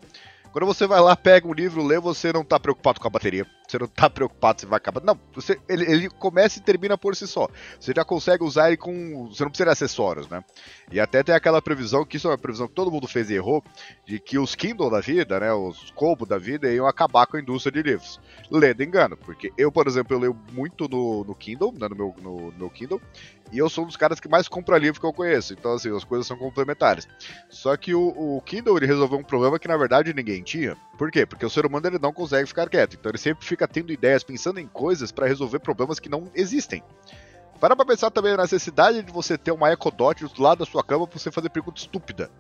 Quando 0.53 0.67
você 0.67 0.87
vai 0.87 1.01
lá, 1.01 1.15
pega 1.15 1.47
um 1.47 1.55
livro, 1.55 1.87
lê, 1.87 1.99
você 2.01 2.33
não 2.33 2.43
está 2.43 2.59
preocupado 2.59 3.01
com 3.01 3.07
a 3.07 3.11
bateria. 3.11 3.47
Você 3.71 3.79
não 3.79 3.87
tá 3.87 4.11
preocupado 4.11 4.61
se 4.61 4.67
vai 4.67 4.79
acabar. 4.79 5.03
Não, 5.03 5.19
você, 5.33 5.59
ele, 5.69 5.85
ele 5.91 6.11
começa 6.11 6.59
e 6.59 6.63
termina 6.63 6.99
por 6.99 7.15
si 7.15 7.27
só. 7.27 7.49
Você 7.79 7.93
já 7.95 8.05
consegue 8.05 8.43
usar 8.43 8.69
ele 8.69 8.77
com. 8.77 9.29
Você 9.29 9.45
não 9.45 9.51
precisa 9.51 9.67
de 9.67 9.73
acessórios, 9.73 10.29
né? 10.29 10.45
E 10.91 10.99
até 10.99 11.23
tem 11.23 11.35
aquela 11.35 11.63
previsão, 11.63 12.05
que 12.05 12.17
isso 12.17 12.27
é 12.27 12.31
uma 12.31 12.39
previsão 12.39 12.67
que 12.67 12.75
todo 12.75 12.91
mundo 12.91 13.07
fez 13.07 13.31
e 13.31 13.35
errou, 13.35 13.63
de 14.05 14.19
que 14.19 14.39
os 14.39 14.55
Kindle 14.55 14.91
da 14.91 15.01
vida, 15.01 15.39
né? 15.39 15.53
Os 15.53 15.91
Kobo 15.93 16.27
da 16.27 16.39
vida 16.39 16.73
iam 16.73 16.87
acabar 16.87 17.27
com 17.27 17.37
a 17.37 17.41
indústria 17.41 17.73
de 17.73 17.89
livros. 17.89 18.21
Lendo 18.51 18.83
engano, 18.83 19.17
porque 19.17 19.53
eu, 19.57 19.71
por 19.71 19.87
exemplo, 19.87 20.17
eu 20.17 20.21
leio 20.21 20.39
muito 20.53 20.89
no, 20.89 21.25
no 21.25 21.35
Kindle, 21.35 21.73
né, 21.79 21.89
no, 21.89 21.97
meu, 21.97 22.15
no, 22.21 22.51
no 22.51 22.59
meu 22.59 22.71
Kindle, 22.71 23.01
e 23.53 23.59
eu 23.59 23.69
sou 23.69 23.85
um 23.85 23.87
dos 23.87 23.97
caras 23.97 24.21
que 24.21 24.29
mais 24.29 24.49
compra 24.49 24.79
livro 24.79 25.01
que 25.01 25.07
eu 25.07 25.13
conheço. 25.13 25.53
Então, 25.53 25.73
assim, 25.73 25.95
as 25.95 26.05
coisas 26.05 26.27
são 26.27 26.37
complementares. 26.37 27.09
Só 27.49 27.77
que 27.77 27.95
o, 27.95 28.37
o 28.37 28.41
Kindle 28.43 28.77
ele 28.77 28.87
resolveu 28.87 29.19
um 29.19 29.25
problema 29.25 29.59
que 29.59 29.69
na 29.69 29.77
verdade 29.77 30.15
ninguém 30.15 30.43
tinha. 30.43 30.77
Por 30.97 31.11
quê? 31.11 31.27
Porque 31.27 31.45
o 31.45 31.51
ser 31.51 31.67
humano 31.67 31.87
ele 31.87 31.99
não 31.99 32.13
consegue 32.13 32.47
ficar 32.47 32.69
quieto. 32.69 32.95
Então 32.95 33.11
ele 33.11 33.19
sempre 33.19 33.45
fica 33.45 33.60
tendo 33.69 33.93
ideias, 33.93 34.23
pensando 34.23 34.61
em 34.61 34.67
coisas 34.67 35.13
para 35.13 35.27
resolver 35.27 35.59
problemas 35.59 35.99
que 35.99 36.09
não 36.09 36.31
existem. 36.35 36.83
Para 37.61 37.77
pra 37.77 37.85
pensar 37.85 38.11
também 38.11 38.33
na 38.33 38.43
necessidade 38.43 39.03
de 39.03 39.13
você 39.13 39.37
ter 39.37 39.53
uma 39.53 39.71
Echo 39.73 39.91
Dot 39.91 40.25
do 40.25 40.43
lado 40.43 40.61
da 40.61 40.65
sua 40.65 40.83
cama 40.83 41.07
pra 41.07 41.19
você 41.19 41.31
fazer 41.31 41.51
pergunta 41.51 41.79
estúpida. 41.79 42.31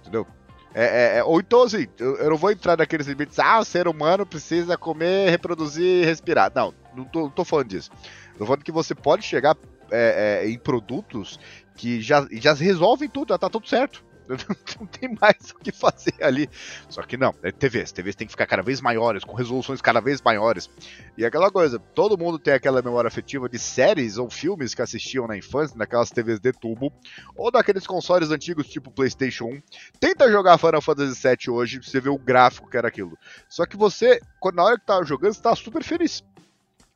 Entendeu? 0.00 0.26
É, 0.74 0.84
é, 0.84 1.18
é, 1.18 1.24
ou 1.24 1.40
então, 1.40 1.62
assim, 1.62 1.88
eu, 1.98 2.16
eu, 2.16 2.30
não 2.30 2.36
vou 2.36 2.52
entrar 2.52 2.76
naqueles 2.76 3.06
limites, 3.06 3.38
ah, 3.38 3.58
o 3.58 3.64
ser 3.64 3.88
humano 3.88 4.24
precisa 4.24 4.76
comer, 4.76 5.30
reproduzir 5.30 6.04
respirar. 6.04 6.52
Não, 6.54 6.72
não 6.94 7.04
tô, 7.04 7.20
não 7.22 7.30
tô 7.30 7.44
falando 7.44 7.68
disso. 7.68 7.90
Tô 8.36 8.44
falando 8.44 8.62
que 8.62 8.70
você 8.70 8.94
pode 8.94 9.24
chegar 9.24 9.56
é, 9.90 10.42
é, 10.44 10.48
em 10.48 10.58
produtos 10.58 11.40
que 11.74 12.00
já, 12.00 12.26
já 12.32 12.52
resolvem 12.54 13.08
tudo, 13.08 13.30
já 13.30 13.38
tá 13.38 13.48
tudo 13.48 13.68
certo. 13.68 14.04
não 14.78 14.86
tem 14.86 15.14
mais 15.20 15.50
o 15.50 15.58
que 15.58 15.72
fazer 15.72 16.14
ali. 16.20 16.48
Só 16.88 17.02
que 17.02 17.16
não, 17.16 17.34
é 17.42 17.50
TVs. 17.50 17.92
TVs 17.92 18.14
tem 18.14 18.26
que 18.26 18.32
ficar 18.32 18.46
cada 18.46 18.62
vez 18.62 18.80
maiores, 18.80 19.24
com 19.24 19.34
resoluções 19.34 19.80
cada 19.80 20.00
vez 20.00 20.20
maiores. 20.20 20.70
E 21.16 21.24
aquela 21.24 21.50
coisa, 21.50 21.78
todo 21.78 22.18
mundo 22.18 22.38
tem 22.38 22.54
aquela 22.54 22.82
memória 22.82 23.08
afetiva 23.08 23.48
de 23.48 23.58
séries 23.58 24.18
ou 24.18 24.28
filmes 24.30 24.74
que 24.74 24.82
assistiam 24.82 25.26
na 25.26 25.36
infância, 25.36 25.76
naquelas 25.76 26.10
TVs 26.10 26.40
de 26.40 26.52
tubo, 26.52 26.92
ou 27.36 27.50
daqueles 27.50 27.86
consoles 27.86 28.30
antigos 28.30 28.68
tipo 28.68 28.90
PlayStation 28.90 29.46
1. 29.46 29.62
Tenta 30.00 30.30
jogar 30.30 30.58
Final 30.58 30.82
Fantasy 30.82 31.28
VII 31.28 31.54
hoje, 31.54 31.82
você 31.82 32.00
vê 32.00 32.08
o 32.08 32.18
gráfico 32.18 32.68
que 32.68 32.76
era 32.76 32.88
aquilo. 32.88 33.16
Só 33.48 33.64
que 33.66 33.76
você, 33.76 34.20
na 34.52 34.64
hora 34.64 34.78
que 34.78 34.86
tá 34.86 35.02
jogando, 35.02 35.34
você 35.34 35.42
tá 35.42 35.54
super 35.54 35.82
feliz. 35.82 36.22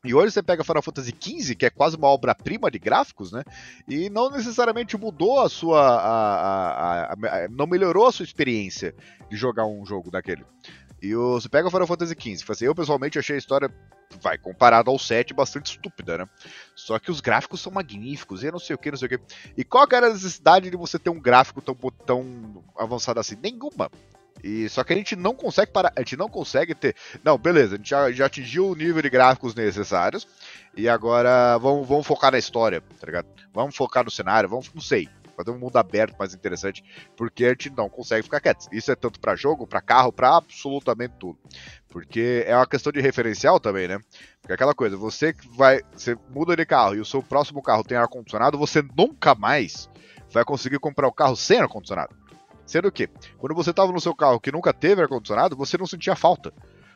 E 0.05 0.12
hoje 0.12 0.32
você 0.32 0.42
pega 0.42 0.64
Final 0.64 0.82
Fantasy 0.82 1.14
XV, 1.18 1.55
que 1.55 1.64
é 1.64 1.70
quase 1.70 1.96
uma 1.96 2.09
obra-prima 2.09 2.68
de 2.68 2.78
gráficos, 2.78 3.30
né? 3.30 3.44
E 3.88 4.11
não 4.11 4.30
necessariamente 4.30 4.96
mudou 4.96 5.40
a 5.40 5.48
sua. 5.48 5.80
A, 5.80 6.72
a, 6.72 7.12
a, 7.12 7.48
não 7.48 7.68
melhorou 7.68 8.07
a 8.09 8.12
sua 8.12 8.24
experiência 8.24 8.96
de 9.30 9.36
jogar 9.36 9.64
um 9.64 9.86
jogo 9.86 10.11
daquele. 10.11 10.44
E 11.00 11.14
o, 11.14 11.40
você 11.40 11.48
pega 11.48 11.70
Final 11.70 11.86
Fantasy 11.86 12.16
XV, 12.18 12.53
assim, 12.53 12.64
eu 12.64 12.74
pessoalmente 12.74 13.16
achei 13.16 13.36
a 13.36 13.38
história, 13.38 13.72
vai, 14.20 14.38
comparado 14.38 14.90
ao 14.90 14.98
7, 14.98 15.34
bastante 15.34 15.72
estúpida, 15.72 16.18
né? 16.18 16.28
Só 16.74 16.98
que 16.98 17.11
os 17.11 17.20
gráficos 17.20 17.61
são 17.61 17.70
magníficos, 17.70 18.42
e 18.42 18.50
não 18.50 18.59
sei 18.59 18.74
o 18.74 18.78
que, 18.78 18.90
não 18.90 18.98
sei 18.98 19.07
o 19.07 19.09
que. 19.09 19.20
E 19.57 19.64
qual 19.64 19.86
era 19.92 20.07
a 20.09 20.12
necessidade 20.12 20.68
de 20.68 20.76
você 20.76 20.98
ter 20.98 21.11
um 21.11 21.20
gráfico 21.20 21.61
tão, 21.61 21.76
tão 22.07 22.64
avançado 22.76 23.20
assim? 23.20 23.36
Nenhuma. 23.40 23.88
E 24.43 24.68
só 24.68 24.82
que 24.82 24.93
a 24.93 24.97
gente 24.97 25.14
não 25.14 25.34
consegue 25.34 25.70
parar, 25.70 25.93
a 25.95 26.01
gente 26.01 26.16
não 26.16 26.28
consegue 26.28 26.74
ter. 26.74 26.97
Não, 27.22 27.38
beleza, 27.38 27.74
a 27.74 27.76
gente 27.78 27.90
já, 27.90 28.11
já 28.11 28.26
atingiu 28.26 28.68
o 28.68 28.74
nível 28.74 29.01
de 29.01 29.09
gráficos 29.09 29.55
necessários. 29.55 30.26
E 30.76 30.88
agora 30.88 31.59
vamos, 31.59 31.86
vamos 31.86 32.07
focar 32.07 32.32
na 32.32 32.38
história, 32.38 32.80
tá 32.80 33.07
ligado? 33.07 33.28
Vamos 33.53 33.76
focar 33.76 34.05
no 34.05 34.11
cenário, 34.11 34.49
vamos, 34.49 34.72
não 34.74 34.80
sei, 34.80 35.09
fazer 35.36 35.51
um 35.51 35.59
mundo 35.59 35.76
aberto 35.76 36.16
mais 36.18 36.34
interessante, 36.34 36.84
porque 37.16 37.45
a 37.45 37.49
gente 37.51 37.70
não 37.70 37.88
consegue 37.88 38.22
ficar 38.22 38.40
quieto. 38.40 38.68
Isso 38.72 38.90
é 38.90 38.97
tanto 38.97 39.20
para 39.20 39.36
jogo, 39.36 39.66
para 39.66 39.80
carro, 39.80 40.12
para 40.12 40.36
absolutamente 40.36 41.14
tudo. 41.18 41.38
Porque 41.88 42.45
é 42.47 42.57
uma 42.57 42.66
questão 42.66 42.93
de 42.93 43.01
referencial 43.01 43.61
também, 43.61 43.88
né? 43.88 43.99
Porque 44.40 44.53
é 44.53 44.55
aquela 44.55 44.74
coisa, 44.74 44.97
você 44.97 45.34
vai, 45.57 45.80
você 45.93 46.16
muda 46.30 46.57
de 46.57 46.64
carro 46.64 46.95
e 46.95 47.01
o 47.01 47.05
seu 47.05 47.22
próximo 47.22 47.62
carro 47.62 47.84
tem 47.84 47.97
ar 47.97 48.09
condicionado, 48.09 48.59
você 48.59 48.82
nunca 48.97 49.34
mais 49.34 49.90
vai 50.30 50.45
conseguir 50.45 50.78
comprar 50.78 51.07
o 51.07 51.12
carro 51.12 51.36
sem 51.36 51.59
ar 51.59 51.68
condicionado. 51.68 52.22
Sendo 52.66 52.90
que, 52.90 53.08
quando 53.38 53.54
você 53.54 53.70
estava 53.70 53.92
no 53.92 54.00
seu 54.00 54.14
carro 54.14 54.40
que 54.40 54.52
nunca 54.52 54.72
teve 54.72 55.02
ar-condicionado, 55.02 55.56
você 55.56 55.76
não 55.76 55.86
sentia 55.86 56.16
falta. 56.16 56.52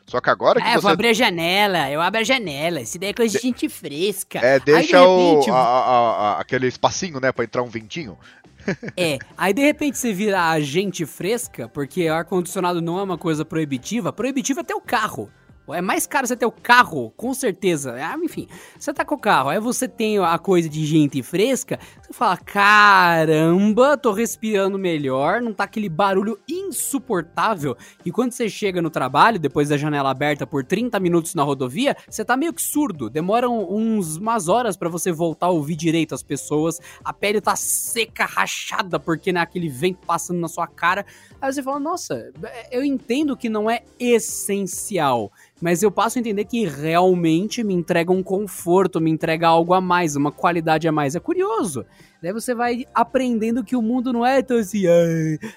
Só 0.07 0.21
que 0.21 0.29
agora 0.29 0.61
que 0.61 0.65
é, 0.65 0.71
você... 0.71 0.77
eu 0.77 0.81
vou 0.81 0.91
abrir 0.91 1.09
a 1.09 1.13
janela, 1.13 1.91
eu 1.91 2.01
abro 2.01 2.21
a 2.21 2.23
janela. 2.23 2.79
Isso 2.79 2.97
daí 2.97 3.09
é 3.09 3.13
coisa 3.13 3.37
de 3.37 3.43
gente 3.43 3.67
fresca. 3.67 4.39
É, 4.39 4.57
deixa 4.57 4.97
aí, 4.97 5.05
de 5.05 5.09
repente, 5.09 5.51
o, 5.51 5.53
a, 5.53 5.59
a, 5.59 5.99
a, 6.37 6.39
aquele 6.39 6.67
espacinho, 6.67 7.19
né, 7.19 7.31
pra 7.31 7.43
entrar 7.43 7.61
um 7.61 7.69
ventinho. 7.69 8.17
É, 8.97 9.17
aí 9.37 9.53
de 9.53 9.61
repente 9.61 9.97
você 9.97 10.11
vira 10.11 10.49
a 10.49 10.59
gente 10.59 11.05
fresca, 11.05 11.69
porque 11.69 12.09
ar-condicionado 12.09 12.81
não 12.81 12.99
é 12.99 13.03
uma 13.03 13.17
coisa 13.17 13.45
proibitiva. 13.45 14.11
Proibitivo 14.11 14.59
é 14.59 14.63
ter 14.63 14.73
o 14.73 14.81
carro. 14.81 15.31
É 15.73 15.81
mais 15.81 16.07
caro 16.07 16.25
você 16.25 16.35
ter 16.35 16.45
o 16.45 16.51
carro, 16.51 17.11
com 17.17 17.33
certeza. 17.33 17.93
Ah, 17.93 18.17
enfim, 18.23 18.47
você 18.79 18.93
tá 18.93 19.03
com 19.03 19.15
o 19.15 19.19
carro, 19.19 19.49
aí 19.49 19.59
você 19.59 19.85
tem 19.85 20.17
a 20.17 20.37
coisa 20.37 20.69
de 20.69 20.85
gente 20.85 21.21
fresca, 21.21 21.77
você 22.01 22.13
fala: 22.13 22.37
caramba, 22.37 23.97
tô 23.97 24.13
respirando 24.13 24.79
melhor, 24.79 25.41
não 25.41 25.53
tá 25.53 25.65
aquele 25.65 25.89
barulho 25.89 26.39
insuportável. 26.47 27.75
E 28.05 28.11
quando 28.11 28.31
você 28.31 28.47
chega 28.47 28.81
no 28.81 28.89
trabalho, 28.89 29.37
depois 29.37 29.67
da 29.67 29.75
janela 29.75 30.09
aberta 30.09 30.47
por 30.47 30.63
30 30.63 30.99
minutos 31.01 31.35
na 31.35 31.43
rodovia, 31.43 31.97
você 32.09 32.23
tá 32.23 32.37
meio 32.37 32.53
que 32.53 32.61
surdo. 32.61 33.09
Demoram 33.09 33.67
uns, 33.69 34.15
umas 34.15 34.47
horas 34.47 34.77
para 34.77 34.87
você 34.87 35.11
voltar 35.11 35.47
a 35.47 35.51
ouvir 35.51 35.75
direito 35.75 36.15
as 36.15 36.23
pessoas, 36.23 36.79
a 37.03 37.11
pele 37.11 37.41
tá 37.41 37.57
seca, 37.57 38.25
rachada, 38.25 38.99
porque 38.99 39.33
naquele 39.33 39.67
vento 39.67 39.99
passando 40.07 40.39
na 40.39 40.47
sua 40.47 40.67
cara. 40.67 41.05
Aí 41.41 41.51
você 41.51 41.61
fala: 41.61 41.79
nossa, 41.79 42.31
eu 42.71 42.85
entendo 42.85 43.35
que 43.35 43.49
não 43.49 43.69
é 43.69 43.83
essencial 43.99 45.29
mas 45.61 45.81
eu 45.81 45.91
passo 45.91 46.17
a 46.17 46.21
entender 46.21 46.45
que 46.45 46.65
realmente 46.65 47.63
me 47.63 47.73
entrega 47.73 48.11
um 48.11 48.21
conforto, 48.21 49.01
me 49.01 49.09
entrega 49.09 49.47
algo 49.47 49.73
a 49.73 49.81
mais, 49.81 50.15
uma 50.15 50.31
qualidade 50.31 50.87
a 50.87 50.91
mais. 50.91 51.15
É 51.15 51.19
curioso. 51.19 51.85
Daí 52.21 52.33
você 52.33 52.55
vai 52.55 52.85
aprendendo 52.95 53.63
que 53.63 53.75
o 53.75 53.81
mundo 53.81 54.11
não 54.11 54.25
é 54.25 54.41
tão 54.41 54.57
assim. 54.57 54.85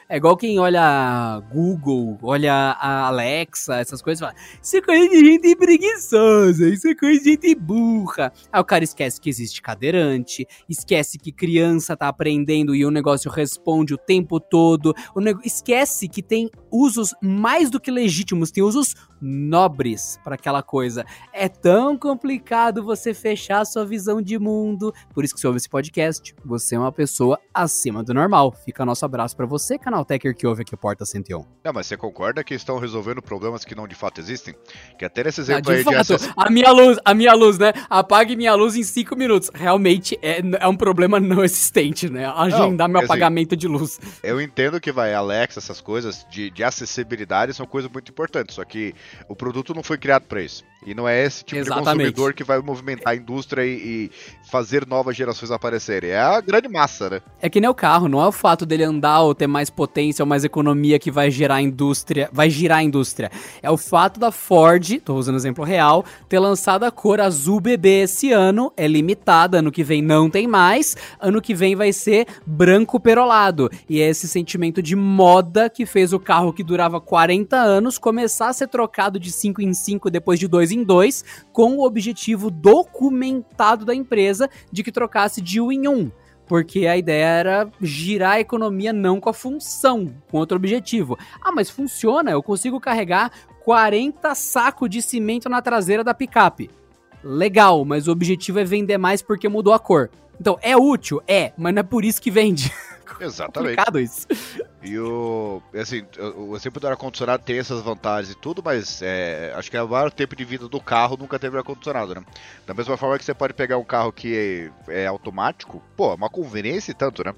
É 0.08 0.16
igual 0.16 0.36
quem 0.36 0.58
olha 0.58 1.42
Google, 1.52 2.18
olha 2.22 2.52
a 2.52 3.06
Alexa, 3.06 3.76
essas 3.76 4.02
coisas, 4.02 4.20
fala: 4.20 4.34
Isso 4.62 4.76
é 4.76 4.80
coisa 4.82 5.08
de 5.08 5.24
gente 5.24 5.56
preguiçosa, 5.56 6.68
isso 6.68 6.86
é 6.86 6.94
coisa 6.94 7.22
de 7.22 7.30
gente 7.30 7.54
burra. 7.54 8.32
Aí 8.52 8.60
o 8.60 8.64
cara 8.64 8.84
esquece 8.84 9.20
que 9.20 9.30
existe 9.30 9.62
cadeirante, 9.62 10.46
esquece 10.68 11.18
que 11.18 11.32
criança 11.32 11.96
tá 11.96 12.08
aprendendo 12.08 12.74
e 12.74 12.84
o 12.84 12.90
negócio 12.90 13.30
responde 13.30 13.94
o 13.94 13.98
tempo 13.98 14.38
todo, 14.38 14.94
o 15.14 15.20
esquece 15.44 16.08
que 16.08 16.22
tem 16.22 16.50
usos 16.70 17.14
mais 17.22 17.70
do 17.70 17.80
que 17.80 17.90
legítimos, 17.90 18.50
tem 18.50 18.62
usos 18.62 18.94
nobres 19.20 20.18
para 20.22 20.34
aquela 20.34 20.62
coisa. 20.62 21.04
É 21.32 21.48
tão 21.48 21.96
complicado 21.96 22.82
você 22.82 23.14
fechar 23.14 23.64
sua 23.64 23.84
visão 23.84 24.20
de 24.20 24.38
mundo. 24.38 24.92
Por 25.14 25.24
isso 25.24 25.34
que 25.34 25.40
você 25.40 25.46
ouve 25.46 25.58
esse 25.58 25.68
podcast 25.68 26.34
você 26.50 26.59
é 26.74 26.78
uma 26.78 26.92
pessoa 26.92 27.38
acima 27.54 28.02
do 28.02 28.12
normal. 28.12 28.52
Fica 28.64 28.84
nosso 28.84 29.04
abraço 29.04 29.36
para 29.36 29.46
você, 29.46 29.78
canal 29.78 30.04
Techer 30.04 30.34
que 30.34 30.46
ouve 30.46 30.62
aqui 30.62 30.74
o 30.74 30.78
Porta 30.78 31.04
101. 31.04 31.44
Não, 31.64 31.72
mas 31.72 31.86
você 31.86 31.96
concorda 31.96 32.44
que 32.44 32.54
estão 32.54 32.78
resolvendo 32.78 33.22
problemas 33.22 33.64
que 33.64 33.74
não 33.74 33.86
de 33.86 33.94
fato 33.94 34.20
existem? 34.20 34.54
Que 34.98 35.04
até 35.04 35.24
nesse 35.24 35.40
exemplo 35.40 35.70
ah, 35.70 35.72
de 35.72 35.78
aí 35.78 35.84
fato, 35.84 35.94
de 35.94 36.00
acesso... 36.00 36.32
A 36.36 36.50
minha 36.50 36.70
luz, 36.70 36.98
a 37.04 37.14
minha 37.14 37.32
luz, 37.34 37.58
né? 37.58 37.72
Apague 37.88 38.36
minha 38.36 38.54
luz 38.54 38.76
em 38.76 38.82
5 38.82 39.16
minutos. 39.16 39.50
Realmente 39.54 40.18
é, 40.22 40.40
é 40.60 40.68
um 40.68 40.76
problema 40.76 41.18
não 41.18 41.44
existente, 41.44 42.08
né? 42.08 42.26
Agendar 42.26 42.88
não, 42.88 42.92
meu 42.94 42.98
assim, 42.98 43.06
apagamento 43.06 43.56
de 43.56 43.66
luz. 43.66 43.98
Eu 44.22 44.40
entendo 44.40 44.80
que 44.80 44.92
vai, 44.92 45.14
Alexa, 45.14 45.58
essas 45.58 45.80
coisas 45.80 46.26
de, 46.30 46.50
de 46.50 46.62
acessibilidade 46.62 47.54
são 47.54 47.66
coisas 47.66 47.90
muito 47.90 48.10
importantes, 48.10 48.54
só 48.54 48.64
que 48.64 48.94
o 49.28 49.36
produto 49.36 49.74
não 49.74 49.82
foi 49.82 49.98
criado 49.98 50.24
para 50.24 50.42
isso. 50.42 50.64
E 50.84 50.94
não 50.94 51.06
é 51.06 51.24
esse 51.24 51.44
tipo 51.44 51.60
Exatamente. 51.60 51.84
de 51.84 51.90
consumidor 51.90 52.34
que 52.34 52.42
vai 52.42 52.58
movimentar 52.60 53.12
a 53.12 53.16
indústria 53.16 53.64
e, 53.64 53.70
e, 53.70 54.10
fazer 54.50 54.86
novas 54.86 55.14
gerações 55.14 55.50
aparecerem. 55.50 56.10
É 56.10 56.18
a 56.18 56.39
grande 56.40 56.68
massa, 56.68 57.10
né? 57.10 57.20
É 57.40 57.48
que 57.48 57.60
nem 57.60 57.68
o 57.68 57.74
carro, 57.74 58.08
não 58.08 58.20
é 58.20 58.26
o 58.26 58.32
fato 58.32 58.66
dele 58.66 58.84
andar 58.84 59.20
ou 59.22 59.34
ter 59.34 59.46
mais 59.46 59.70
potência 59.70 60.22
ou 60.22 60.26
mais 60.26 60.44
economia 60.44 60.98
que 60.98 61.10
vai 61.10 61.30
gerar 61.30 61.62
indústria, 61.62 62.28
vai 62.32 62.50
girar 62.50 62.78
a 62.78 62.82
indústria. 62.82 63.30
É 63.62 63.70
o 63.70 63.76
fato 63.76 64.20
da 64.20 64.30
Ford, 64.30 65.00
tô 65.04 65.14
usando 65.14 65.36
exemplo 65.36 65.64
real, 65.64 66.04
ter 66.28 66.38
lançado 66.38 66.84
a 66.84 66.90
cor 66.90 67.20
azul 67.20 67.60
bebê 67.60 68.02
esse 68.02 68.32
ano, 68.32 68.72
é 68.76 68.86
limitada, 68.86 69.58
ano 69.58 69.72
que 69.72 69.82
vem 69.82 70.02
não 70.02 70.28
tem 70.28 70.46
mais, 70.46 70.96
ano 71.20 71.40
que 71.40 71.54
vem 71.54 71.74
vai 71.74 71.92
ser 71.92 72.26
branco 72.46 73.00
perolado. 73.00 73.70
E 73.88 74.00
é 74.00 74.08
esse 74.08 74.28
sentimento 74.28 74.82
de 74.82 74.94
moda 74.94 75.70
que 75.70 75.86
fez 75.86 76.12
o 76.12 76.20
carro 76.20 76.52
que 76.52 76.62
durava 76.62 77.00
40 77.00 77.56
anos 77.56 77.98
começar 77.98 78.48
a 78.48 78.52
ser 78.52 78.68
trocado 78.68 79.18
de 79.18 79.30
5 79.32 79.62
em 79.62 79.72
5 79.72 80.10
depois 80.10 80.38
de 80.38 80.46
2 80.46 80.72
em 80.72 80.84
2, 80.84 81.24
com 81.52 81.76
o 81.76 81.84
objetivo 81.84 82.50
documentado 82.50 83.84
da 83.84 83.94
empresa 83.94 84.48
de 84.70 84.82
que 84.82 84.92
trocasse 84.92 85.40
de 85.40 85.60
um 85.60 85.72
em 85.72 85.88
um 85.88 86.10
porque 86.50 86.84
a 86.88 86.96
ideia 86.96 87.26
era 87.26 87.70
girar 87.80 88.32
a 88.32 88.40
economia 88.40 88.92
não 88.92 89.20
com 89.20 89.30
a 89.30 89.32
função, 89.32 90.12
com 90.28 90.38
outro 90.38 90.56
objetivo. 90.56 91.16
Ah, 91.40 91.52
mas 91.52 91.70
funciona, 91.70 92.32
eu 92.32 92.42
consigo 92.42 92.80
carregar 92.80 93.30
40 93.64 94.34
sacos 94.34 94.90
de 94.90 95.00
cimento 95.00 95.48
na 95.48 95.62
traseira 95.62 96.02
da 96.02 96.12
picape. 96.12 96.68
Legal, 97.22 97.84
mas 97.84 98.08
o 98.08 98.10
objetivo 98.10 98.58
é 98.58 98.64
vender 98.64 98.98
mais 98.98 99.22
porque 99.22 99.48
mudou 99.48 99.72
a 99.72 99.78
cor. 99.78 100.10
Então, 100.40 100.58
é 100.60 100.76
útil? 100.76 101.22
É, 101.28 101.52
mas 101.56 101.72
não 101.72 101.80
é 101.80 101.84
por 101.84 102.04
isso 102.04 102.20
que 102.20 102.32
vende. 102.32 102.72
Exatamente. 103.18 103.76
Complicado 103.76 103.98
isso. 103.98 104.26
E 104.82 104.98
o. 104.98 105.62
Assim, 105.74 106.04
o 106.36 106.54
exemplo 106.54 106.80
do 106.80 106.88
ar-condicionado 106.88 107.42
tem 107.42 107.58
essas 107.58 107.82
vantagens 107.82 108.32
e 108.32 108.36
tudo, 108.36 108.62
mas 108.64 109.00
é, 109.02 109.52
acho 109.56 109.70
que 109.70 109.76
é 109.76 109.82
o 109.82 109.88
maior 109.88 110.10
tempo 110.10 110.36
de 110.36 110.44
vida 110.44 110.68
do 110.68 110.80
carro 110.80 111.16
nunca 111.16 111.38
teve 111.38 111.56
ar-condicionado, 111.56 112.14
né? 112.14 112.24
Da 112.66 112.74
mesma 112.74 112.96
forma 112.96 113.18
que 113.18 113.24
você 113.24 113.34
pode 113.34 113.54
pegar 113.54 113.78
um 113.78 113.84
carro 113.84 114.12
que 114.12 114.70
é, 114.88 115.02
é 115.02 115.06
automático, 115.06 115.82
pô, 115.96 116.12
é 116.12 116.14
uma 116.14 116.30
conveniência 116.30 116.92
e 116.92 116.94
tanto, 116.94 117.24
né? 117.24 117.34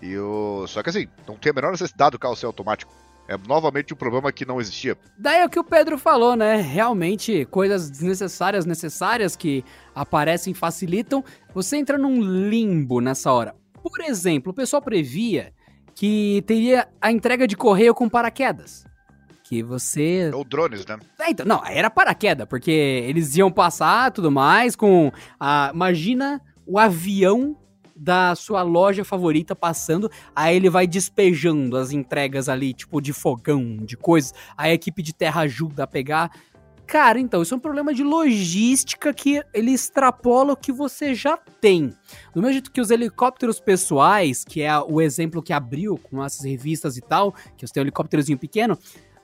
E 0.00 0.16
o. 0.18 0.66
Só 0.66 0.82
que 0.82 0.90
assim, 0.90 1.08
não 1.26 1.36
tem 1.36 1.50
a 1.50 1.54
menor 1.54 1.70
necessidade 1.70 2.12
do 2.12 2.18
carro 2.18 2.36
ser 2.36 2.46
automático. 2.46 2.92
É 3.28 3.36
novamente 3.46 3.94
um 3.94 3.96
problema 3.96 4.32
que 4.32 4.44
não 4.44 4.60
existia. 4.60 4.96
Daí 5.16 5.40
é 5.40 5.46
o 5.46 5.48
que 5.48 5.58
o 5.58 5.64
Pedro 5.64 5.96
falou, 5.96 6.34
né? 6.34 6.56
Realmente, 6.56 7.46
coisas 7.46 7.88
desnecessárias, 7.88 8.66
necessárias 8.66 9.36
que 9.36 9.64
aparecem 9.94 10.52
facilitam. 10.52 11.24
Você 11.54 11.76
entra 11.76 11.96
num 11.96 12.20
limbo 12.20 13.00
nessa 13.00 13.32
hora. 13.32 13.54
Por 13.82 14.00
exemplo, 14.00 14.52
o 14.52 14.54
pessoal 14.54 14.80
previa 14.80 15.52
que 15.94 16.42
teria 16.46 16.88
a 17.00 17.10
entrega 17.10 17.46
de 17.46 17.56
correio 17.56 17.94
com 17.94 18.08
paraquedas. 18.08 18.86
Que 19.44 19.62
você. 19.62 20.30
Ou 20.32 20.44
drones, 20.44 20.86
né? 20.86 20.98
É, 21.20 21.30
então, 21.30 21.44
não, 21.44 21.64
era 21.66 21.90
paraquedas, 21.90 22.46
porque 22.48 22.70
eles 22.70 23.36
iam 23.36 23.50
passar 23.50 24.10
tudo 24.10 24.30
mais 24.30 24.74
com. 24.74 25.12
A, 25.38 25.70
imagina 25.74 26.40
o 26.66 26.78
avião 26.78 27.56
da 27.94 28.34
sua 28.34 28.62
loja 28.62 29.04
favorita 29.04 29.54
passando, 29.54 30.10
aí 30.34 30.56
ele 30.56 30.68
vai 30.70 30.86
despejando 30.86 31.76
as 31.76 31.92
entregas 31.92 32.48
ali, 32.48 32.72
tipo 32.72 33.00
de 33.00 33.12
fogão, 33.12 33.76
de 33.76 33.96
coisas, 33.96 34.32
aí 34.56 34.72
a 34.72 34.74
equipe 34.74 35.02
de 35.02 35.14
terra 35.14 35.42
ajuda 35.42 35.84
a 35.84 35.86
pegar. 35.86 36.30
Cara, 36.92 37.18
então, 37.18 37.40
isso 37.40 37.54
é 37.54 37.56
um 37.56 37.60
problema 37.60 37.94
de 37.94 38.04
logística 38.04 39.14
que 39.14 39.42
ele 39.54 39.70
extrapola 39.70 40.52
o 40.52 40.56
que 40.56 40.70
você 40.70 41.14
já 41.14 41.38
tem. 41.38 41.94
Do 42.34 42.42
mesmo 42.42 42.52
jeito 42.52 42.70
que 42.70 42.82
os 42.82 42.90
helicópteros 42.90 43.58
pessoais, 43.58 44.44
que 44.44 44.60
é 44.60 44.78
o 44.78 45.00
exemplo 45.00 45.42
que 45.42 45.54
abriu 45.54 45.96
com 45.96 46.22
essas 46.22 46.44
revistas 46.44 46.98
e 46.98 47.00
tal, 47.00 47.32
que 47.56 47.66
você 47.66 47.72
tem 47.72 47.80
um 47.80 47.84
helicópterozinho 47.84 48.36
pequeno, 48.36 48.76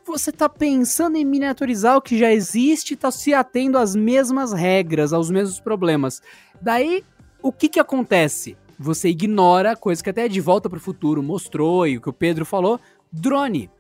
você 0.03 0.33
tá 0.33 0.49
pensando 0.49 1.19
em 1.19 1.27
miniaturizar 1.27 1.99
o 1.99 2.01
que 2.01 2.17
já 2.17 2.33
existe 2.33 2.95
e 2.95 2.97
tá 2.97 3.11
se 3.11 3.35
atendo 3.35 3.77
às 3.77 3.95
mesmas 3.95 4.55
regras, 4.55 5.13
aos 5.13 5.31
mesmos 5.31 5.61
problemas. 5.61 6.23
Daí, 6.63 7.05
o 7.43 7.53
que 7.53 7.69
que 7.69 7.79
acontece? 7.79 8.57
Você 8.79 9.11
ignora 9.11 9.77
coisa 9.77 10.03
que 10.03 10.09
até 10.09 10.27
De 10.27 10.41
Volta 10.41 10.71
para 10.71 10.79
o 10.79 10.81
Futuro 10.81 11.23
mostrou 11.23 11.87
e 11.87 11.99
o 11.99 12.01
que 12.01 12.09
o 12.09 12.15
Pedro 12.15 12.47
falou, 12.47 12.81
drone. 13.13 13.71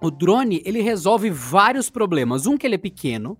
O 0.00 0.10
drone, 0.10 0.62
ele 0.64 0.80
resolve 0.80 1.30
vários 1.30 1.90
problemas. 1.90 2.46
Um, 2.46 2.56
que 2.56 2.66
ele 2.66 2.76
é 2.76 2.78
pequeno. 2.78 3.36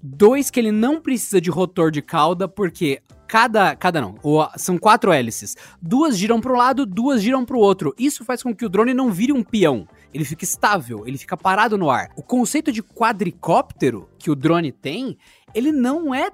Dois, 0.00 0.50
que 0.50 0.60
ele 0.60 0.70
não 0.70 1.00
precisa 1.00 1.40
de 1.40 1.50
rotor 1.50 1.90
de 1.90 2.00
cauda, 2.00 2.46
porque 2.46 3.02
cada. 3.26 3.74
Cada 3.74 4.00
não. 4.00 4.14
São 4.56 4.78
quatro 4.78 5.12
hélices. 5.12 5.56
Duas 5.82 6.16
giram 6.16 6.40
para 6.40 6.52
um 6.52 6.56
lado, 6.56 6.86
duas 6.86 7.22
giram 7.22 7.44
para 7.44 7.56
o 7.56 7.60
outro. 7.60 7.94
Isso 7.98 8.24
faz 8.24 8.42
com 8.42 8.54
que 8.54 8.64
o 8.64 8.68
drone 8.68 8.94
não 8.94 9.10
vire 9.10 9.32
um 9.32 9.42
peão. 9.42 9.88
Ele 10.14 10.24
fica 10.24 10.44
estável, 10.44 11.04
ele 11.06 11.18
fica 11.18 11.36
parado 11.36 11.76
no 11.76 11.90
ar. 11.90 12.10
O 12.16 12.22
conceito 12.22 12.72
de 12.72 12.82
quadricóptero 12.82 14.08
que 14.18 14.30
o 14.30 14.36
drone 14.36 14.72
tem, 14.72 15.18
ele 15.54 15.72
não 15.72 16.14
é 16.14 16.30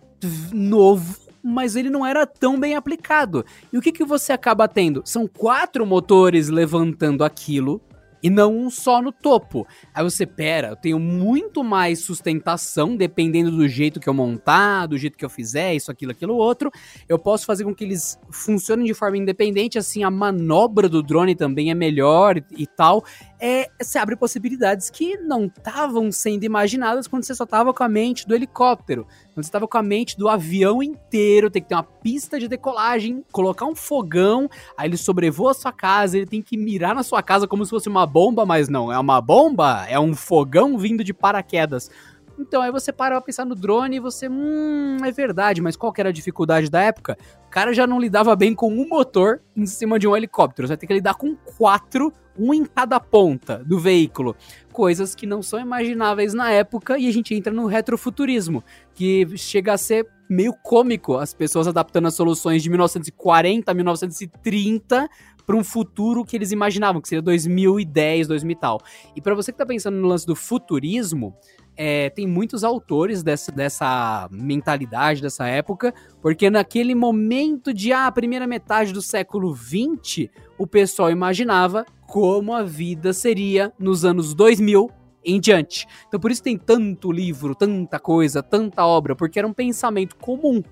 novo 0.52 1.24
mas 1.46 1.76
ele 1.76 1.90
não 1.90 2.06
era 2.06 2.26
tão 2.26 2.58
bem 2.58 2.74
aplicado. 2.74 3.44
E 3.70 3.76
o 3.76 3.82
que, 3.82 3.92
que 3.92 4.02
você 4.02 4.32
acaba 4.32 4.66
tendo? 4.66 5.02
São 5.04 5.26
quatro 5.26 5.84
motores 5.84 6.48
levantando 6.48 7.22
aquilo 7.22 7.82
e 8.24 8.30
não 8.30 8.56
um 8.56 8.70
só 8.70 9.02
no 9.02 9.12
topo. 9.12 9.66
Aí 9.92 10.02
você, 10.02 10.24
pera, 10.24 10.68
eu 10.68 10.76
tenho 10.76 10.98
muito 10.98 11.62
mais 11.62 11.98
sustentação, 11.98 12.96
dependendo 12.96 13.50
do 13.50 13.68
jeito 13.68 14.00
que 14.00 14.08
eu 14.08 14.14
montar, 14.14 14.86
do 14.86 14.96
jeito 14.96 15.18
que 15.18 15.24
eu 15.26 15.28
fizer, 15.28 15.74
isso, 15.74 15.90
aquilo, 15.90 16.12
aquilo, 16.12 16.34
outro. 16.34 16.70
Eu 17.06 17.18
posso 17.18 17.44
fazer 17.44 17.64
com 17.64 17.74
que 17.74 17.84
eles 17.84 18.18
funcionem 18.30 18.86
de 18.86 18.94
forma 18.94 19.18
independente, 19.18 19.76
assim, 19.76 20.04
a 20.04 20.10
manobra 20.10 20.88
do 20.88 21.02
drone 21.02 21.34
também 21.34 21.70
é 21.70 21.74
melhor 21.74 22.38
e, 22.38 22.44
e 22.56 22.66
tal 22.66 23.04
é, 23.46 23.68
se 23.82 23.98
abre 23.98 24.16
possibilidades 24.16 24.88
que 24.88 25.18
não 25.18 25.44
estavam 25.44 26.10
sendo 26.10 26.44
imaginadas 26.44 27.06
quando 27.06 27.24
você 27.24 27.34
só 27.34 27.44
estava 27.44 27.74
com 27.74 27.84
a 27.84 27.88
mente 27.90 28.26
do 28.26 28.34
helicóptero. 28.34 29.06
Quando 29.34 29.44
você 29.44 29.48
estava 29.48 29.68
com 29.68 29.76
a 29.76 29.82
mente 29.82 30.16
do 30.16 30.30
avião 30.30 30.82
inteiro, 30.82 31.50
tem 31.50 31.60
que 31.60 31.68
ter 31.68 31.74
uma 31.74 31.82
pista 31.82 32.40
de 32.40 32.48
decolagem, 32.48 33.22
colocar 33.30 33.66
um 33.66 33.74
fogão, 33.74 34.48
aí 34.78 34.88
ele 34.88 34.96
sobrevoa 34.96 35.50
a 35.50 35.54
sua 35.54 35.72
casa, 35.72 36.16
ele 36.16 36.24
tem 36.24 36.40
que 36.40 36.56
mirar 36.56 36.94
na 36.94 37.02
sua 37.02 37.22
casa 37.22 37.46
como 37.46 37.62
se 37.66 37.70
fosse 37.70 37.86
uma 37.86 38.06
bomba, 38.06 38.46
mas 38.46 38.70
não, 38.70 38.90
é 38.90 38.98
uma 38.98 39.20
bomba, 39.20 39.84
é 39.90 40.00
um 40.00 40.14
fogão 40.14 40.78
vindo 40.78 41.04
de 41.04 41.12
paraquedas. 41.12 41.90
Então 42.38 42.62
aí 42.62 42.72
você 42.72 42.94
para 42.94 43.16
pra 43.16 43.26
pensar 43.26 43.44
no 43.44 43.54
drone 43.54 43.96
e 43.96 44.00
você, 44.00 44.26
hum, 44.26 44.96
é 45.04 45.12
verdade, 45.12 45.60
mas 45.60 45.76
qual 45.76 45.92
que 45.92 46.00
era 46.00 46.08
a 46.08 46.12
dificuldade 46.12 46.70
da 46.70 46.80
época? 46.80 47.18
O 47.46 47.50
cara 47.50 47.74
já 47.74 47.86
não 47.86 48.00
lidava 48.00 48.34
bem 48.34 48.54
com 48.54 48.72
um 48.72 48.88
motor 48.88 49.42
em 49.54 49.66
cima 49.66 49.98
de 49.98 50.08
um 50.08 50.16
helicóptero, 50.16 50.66
você 50.66 50.72
vai 50.72 50.78
ter 50.78 50.86
que 50.86 50.94
lidar 50.94 51.12
com 51.12 51.36
quatro 51.58 52.10
um 52.38 52.52
em 52.52 52.64
cada 52.64 52.98
ponta 52.98 53.62
do 53.64 53.78
veículo. 53.78 54.36
Coisas 54.72 55.14
que 55.14 55.26
não 55.26 55.42
são 55.42 55.60
imagináveis 55.60 56.34
na 56.34 56.50
época 56.50 56.98
e 56.98 57.08
a 57.08 57.12
gente 57.12 57.34
entra 57.34 57.52
no 57.52 57.66
retrofuturismo, 57.66 58.62
que 58.94 59.36
chega 59.36 59.72
a 59.72 59.78
ser 59.78 60.08
meio 60.28 60.54
cômico 60.62 61.16
as 61.16 61.34
pessoas 61.34 61.68
adaptando 61.68 62.08
as 62.08 62.14
soluções 62.14 62.62
de 62.62 62.70
1940 62.70 63.70
a 63.70 63.74
1930 63.74 65.08
para 65.46 65.56
um 65.56 65.62
futuro 65.62 66.24
que 66.24 66.36
eles 66.36 66.52
imaginavam, 66.52 67.00
que 67.00 67.08
seria 67.08 67.22
2010, 67.22 68.28
2000 68.28 68.52
e 68.52 68.58
tal. 68.58 68.80
E 69.14 69.20
para 69.20 69.34
você 69.34 69.52
que 69.52 69.58
tá 69.58 69.66
pensando 69.66 69.96
no 69.96 70.08
lance 70.08 70.26
do 70.26 70.34
futurismo, 70.34 71.36
é, 71.76 72.08
tem 72.10 72.26
muitos 72.26 72.62
autores 72.64 73.22
dessa, 73.22 73.50
dessa 73.50 74.28
mentalidade, 74.30 75.20
dessa 75.20 75.46
época, 75.46 75.92
porque 76.22 76.48
naquele 76.48 76.94
momento 76.94 77.74
de 77.74 77.92
ah, 77.92 78.10
primeira 78.10 78.46
metade 78.46 78.92
do 78.92 79.02
século 79.02 79.54
XX, 79.54 80.28
o 80.56 80.66
pessoal 80.66 81.10
imaginava 81.10 81.84
como 82.06 82.52
a 82.52 82.62
vida 82.62 83.12
seria 83.12 83.72
nos 83.78 84.04
anos 84.04 84.34
2000 84.34 84.90
em 85.24 85.40
diante. 85.40 85.86
Então 86.06 86.20
por 86.20 86.30
isso 86.30 86.42
tem 86.42 86.56
tanto 86.56 87.10
livro, 87.10 87.54
tanta 87.54 87.98
coisa, 87.98 88.42
tanta 88.42 88.84
obra, 88.86 89.16
porque 89.16 89.38
era 89.38 89.48
um 89.48 89.52
pensamento 89.52 90.16
comum 90.16 90.62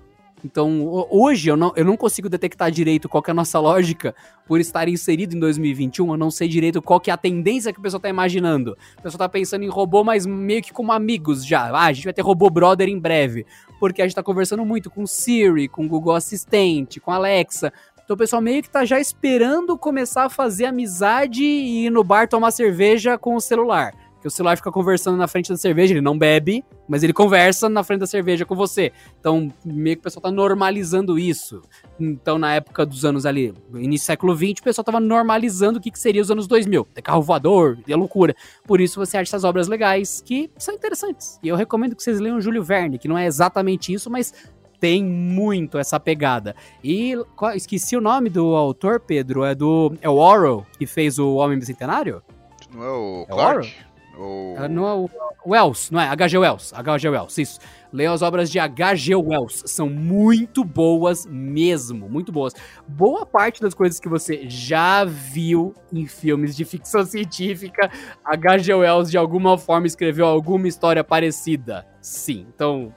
então, 0.43 1.07
hoje 1.09 1.49
eu 1.49 1.55
não, 1.55 1.71
eu 1.75 1.85
não 1.85 1.95
consigo 1.95 2.27
detectar 2.27 2.69
direito 2.69 3.07
qual 3.07 3.23
é 3.25 3.31
a 3.31 3.33
nossa 3.33 3.59
lógica 3.59 4.13
por 4.45 4.59
estar 4.59 4.89
inserido 4.89 5.35
em 5.35 5.39
2021. 5.39 6.11
Eu 6.11 6.17
não 6.17 6.29
sei 6.29 6.49
direito 6.49 6.81
qual 6.81 6.99
que 6.99 7.09
é 7.09 7.13
a 7.13 7.17
tendência 7.17 7.71
que 7.71 7.79
o 7.79 7.81
pessoal 7.81 8.01
tá 8.01 8.09
imaginando. 8.09 8.77
O 8.99 9.01
pessoal 9.01 9.19
tá 9.19 9.29
pensando 9.29 9.63
em 9.63 9.69
robô, 9.69 10.03
mas 10.03 10.25
meio 10.25 10.61
que 10.61 10.73
como 10.73 10.91
amigos 10.91 11.45
já. 11.45 11.69
Ah, 11.69 11.85
a 11.85 11.93
gente 11.93 12.03
vai 12.03 12.13
ter 12.13 12.21
robô 12.21 12.49
brother 12.49 12.89
em 12.89 12.99
breve. 12.99 13.45
Porque 13.79 14.01
a 14.01 14.05
gente 14.05 14.15
tá 14.15 14.23
conversando 14.23 14.65
muito 14.65 14.89
com 14.89 15.07
Siri, 15.07 15.69
com 15.69 15.87
Google 15.87 16.13
Assistente, 16.13 16.99
com 16.99 17.11
Alexa. 17.11 17.71
Então 18.03 18.15
o 18.15 18.17
pessoal 18.17 18.41
meio 18.41 18.61
que 18.61 18.69
tá 18.69 18.85
já 18.85 18.99
esperando 18.99 19.77
começar 19.77 20.25
a 20.25 20.29
fazer 20.29 20.65
amizade 20.65 21.43
e 21.43 21.85
ir 21.85 21.89
no 21.89 22.03
bar 22.03 22.27
tomar 22.27 22.51
cerveja 22.51 23.17
com 23.17 23.35
o 23.35 23.41
celular 23.41 23.93
que 24.23 24.27
o 24.27 24.31
celular 24.31 24.55
fica 24.55 24.71
conversando 24.71 25.17
na 25.17 25.27
frente 25.27 25.49
da 25.49 25.57
cerveja, 25.57 25.93
ele 25.93 25.99
não 25.99 26.17
bebe, 26.17 26.63
mas 26.87 27.03
ele 27.03 27.11
conversa 27.11 27.67
na 27.67 27.83
frente 27.83 27.99
da 27.99 28.07
cerveja 28.07 28.45
com 28.45 28.55
você. 28.55 28.93
Então, 29.19 29.51
meio 29.65 29.97
que 29.97 29.99
o 29.99 30.03
pessoal 30.03 30.21
tá 30.21 30.31
normalizando 30.31 31.19
isso. 31.19 31.61
Então, 31.99 32.39
na 32.39 32.55
época 32.55 32.85
dos 32.85 33.03
anos 33.03 33.25
ali, 33.25 33.53
início 33.73 34.05
do 34.05 34.07
século 34.07 34.33
XX, 34.33 34.61
o 34.61 34.63
pessoal 34.63 34.85
tava 34.85 35.01
normalizando 35.01 35.77
o 35.77 35.81
que, 35.81 35.91
que 35.91 35.99
seria 35.99 36.21
os 36.21 36.31
anos 36.31 36.47
2000. 36.47 36.87
Ter 36.93 37.01
carro 37.01 37.21
voador, 37.21 37.77
é 37.85 37.95
loucura. 37.97 38.33
Por 38.65 38.79
isso 38.79 38.97
você 38.97 39.17
acha 39.17 39.27
essas 39.27 39.43
obras 39.43 39.67
legais 39.67 40.23
que 40.25 40.49
são 40.57 40.73
interessantes. 40.73 41.37
E 41.43 41.49
eu 41.49 41.57
recomendo 41.57 41.93
que 41.93 42.01
vocês 42.01 42.21
leiam 42.21 42.39
Júlio 42.39 42.63
Verne, 42.63 42.97
que 42.97 43.09
não 43.09 43.17
é 43.17 43.25
exatamente 43.25 43.91
isso, 43.91 44.09
mas 44.09 44.33
tem 44.83 45.01
muito 45.01 45.77
essa 45.77 45.97
pegada. 45.97 46.57
E 46.83 47.15
esqueci 47.55 47.95
o 47.95 48.01
nome 48.01 48.29
do 48.29 48.53
autor, 48.53 48.99
Pedro, 48.99 49.45
é 49.45 49.55
do 49.55 49.95
é 50.01 50.09
o 50.09 50.15
Orwell, 50.15 50.65
que 50.77 50.85
fez 50.85 51.17
o 51.17 51.35
Homem 51.35 51.57
Bicentenário? 51.57 52.21
Não 52.69 52.83
é 52.83 52.89
o 52.89 53.21
é 53.21 53.33
Clark? 53.33 53.73
O 54.17 54.21
ou... 54.21 54.57
É, 54.57 54.67
não 54.67 54.85
é 54.85 54.93
o 54.93 55.09
Wells, 55.45 55.89
não 55.89 56.01
é? 56.01 56.09
H.G. 56.09 56.37
Wells. 56.37 56.73
H.G. 56.73 57.07
Wells, 57.07 57.37
isso. 57.37 57.59
Leiam 57.93 58.11
as 58.11 58.23
obras 58.23 58.49
de 58.49 58.57
H.G. 58.57 59.15
Wells. 59.15 59.61
São 59.67 59.87
muito 59.87 60.63
boas 60.63 61.27
mesmo, 61.27 62.09
muito 62.09 62.31
boas. 62.31 62.53
Boa 62.87 63.23
parte 63.23 63.61
das 63.61 63.75
coisas 63.75 63.99
que 63.99 64.09
você 64.09 64.49
já 64.49 65.05
viu 65.05 65.75
em 65.93 66.07
filmes 66.07 66.55
de 66.55 66.65
ficção 66.65 67.05
científica, 67.07 67.91
H.G. 68.25 68.73
Wells 68.73 69.11
de 69.11 69.17
alguma 69.17 69.59
forma 69.59 69.85
escreveu 69.85 70.25
alguma 70.25 70.67
história 70.67 71.03
parecida. 71.03 71.85
Sim, 72.01 72.47
então 72.53 72.93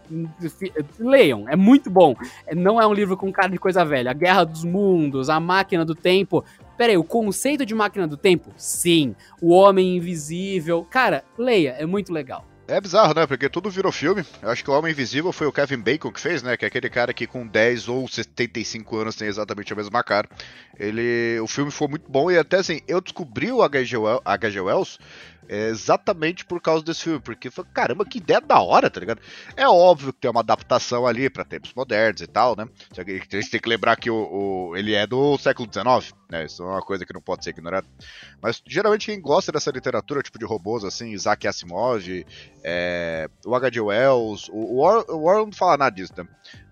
leiam, 0.99 1.49
é 1.49 1.55
muito 1.55 1.91
bom. 1.91 2.17
Não 2.57 2.81
é 2.81 2.87
um 2.87 2.93
livro 2.93 3.17
com 3.17 3.31
cara 3.31 3.51
de 3.51 3.59
coisa 3.59 3.85
velha. 3.85 4.11
A 4.11 4.15
Guerra 4.15 4.45
dos 4.45 4.65
Mundos, 4.65 5.29
A 5.29 5.39
Máquina 5.39 5.85
do 5.85 5.95
Tempo, 5.95 6.43
Pera 6.77 6.93
aí, 6.93 6.97
o 6.99 7.05
conceito 7.05 7.65
de 7.65 7.75
máquina 7.75 8.07
do 8.07 8.19
tempo? 8.19 8.53
Sim. 8.57 9.15
O 9.41 9.51
homem 9.51 9.97
invisível. 9.97 10.85
Cara, 10.85 11.25
leia, 11.39 11.71
é 11.79 11.87
muito 11.87 12.13
legal. 12.13 12.45
É 12.69 12.81
bizarro, 12.81 13.15
né? 13.15 13.27
Porque 13.27 13.49
tudo 13.49 13.71
virou 13.71 13.93
filme. 13.93 14.25
Eu 14.43 14.51
acho 14.51 14.65
que 14.65 14.71
o 14.71 14.75
Homem 14.75 14.91
Invisível 14.91 15.33
foi 15.33 15.47
o 15.47 15.53
Kevin 15.53 15.79
Bacon 15.79 16.11
que 16.11 16.21
fez, 16.21 16.43
né? 16.43 16.57
Que 16.57 16.65
é 16.65 16.69
aquele 16.69 16.91
cara 16.91 17.15
que 17.15 17.25
com 17.25 17.47
10 17.47 17.89
ou 17.89 18.09
75 18.09 18.97
anos 18.97 19.15
tem 19.15 19.29
exatamente 19.29 19.73
a 19.73 19.77
mesma 19.77 20.03
cara. 20.03 20.29
Ele, 20.77 21.39
o 21.41 21.47
filme 21.47 21.71
foi 21.71 21.87
muito 21.87 22.11
bom 22.11 22.29
e 22.29 22.37
até 22.37 22.57
assim, 22.57 22.81
eu 22.89 23.01
descobri 23.01 23.53
o 23.53 23.63
H.G. 23.63 23.97
Wells 23.97 24.99
é 25.49 25.69
exatamente 25.69 26.45
por 26.45 26.61
causa 26.61 26.85
desse 26.85 27.05
filme, 27.05 27.21
porque 27.21 27.51
foi, 27.51 27.65
caramba, 27.65 28.05
que 28.05 28.19
ideia 28.19 28.41
da 28.41 28.61
hora, 28.61 28.91
tá 28.91 29.01
ligado? 29.01 29.21
É 29.57 29.67
óbvio 29.69 30.13
que 30.13 30.21
tem 30.21 30.31
uma 30.31 30.41
adaptação 30.41 31.07
ali 31.07 31.31
para 31.31 31.45
tempos 31.45 31.73
modernos 31.75 32.21
e 32.21 32.27
tal, 32.27 32.57
né? 32.57 32.67
A 32.97 33.03
gente 33.03 33.51
tem 33.51 33.61
que 33.61 33.69
lembrar 33.69 33.97
que 33.97 34.11
o, 34.11 34.17
o, 34.71 34.77
ele 34.77 34.95
é 34.95 35.07
do 35.07 35.37
século 35.39 35.69
XIX, 35.73 36.15
né? 36.31 36.45
Isso 36.45 36.63
é 36.63 36.67
uma 36.67 36.83
coisa 36.83 37.05
que 37.05 37.13
não 37.13 37.21
pode 37.21 37.45
ser 37.45 37.51
ignorada. 37.51 37.87
Mas 38.41 38.63
geralmente 38.67 39.07
quem 39.07 39.21
gosta 39.21 39.53
dessa 39.53 39.71
literatura, 39.71 40.23
tipo 40.23 40.39
de 40.39 40.45
robôs, 40.45 40.85
assim, 40.85 41.11
Isaac 41.11 41.47
Asimov, 41.47 42.27
é, 42.63 43.29
o 43.45 43.55
H.G. 43.55 43.81
Wells, 43.81 44.49
o, 44.51 44.83
o 44.83 45.25
Warren 45.25 45.47
não 45.47 45.53
fala 45.53 45.77
nada 45.77 45.95
disso, 45.95 46.13
né? 46.17 46.27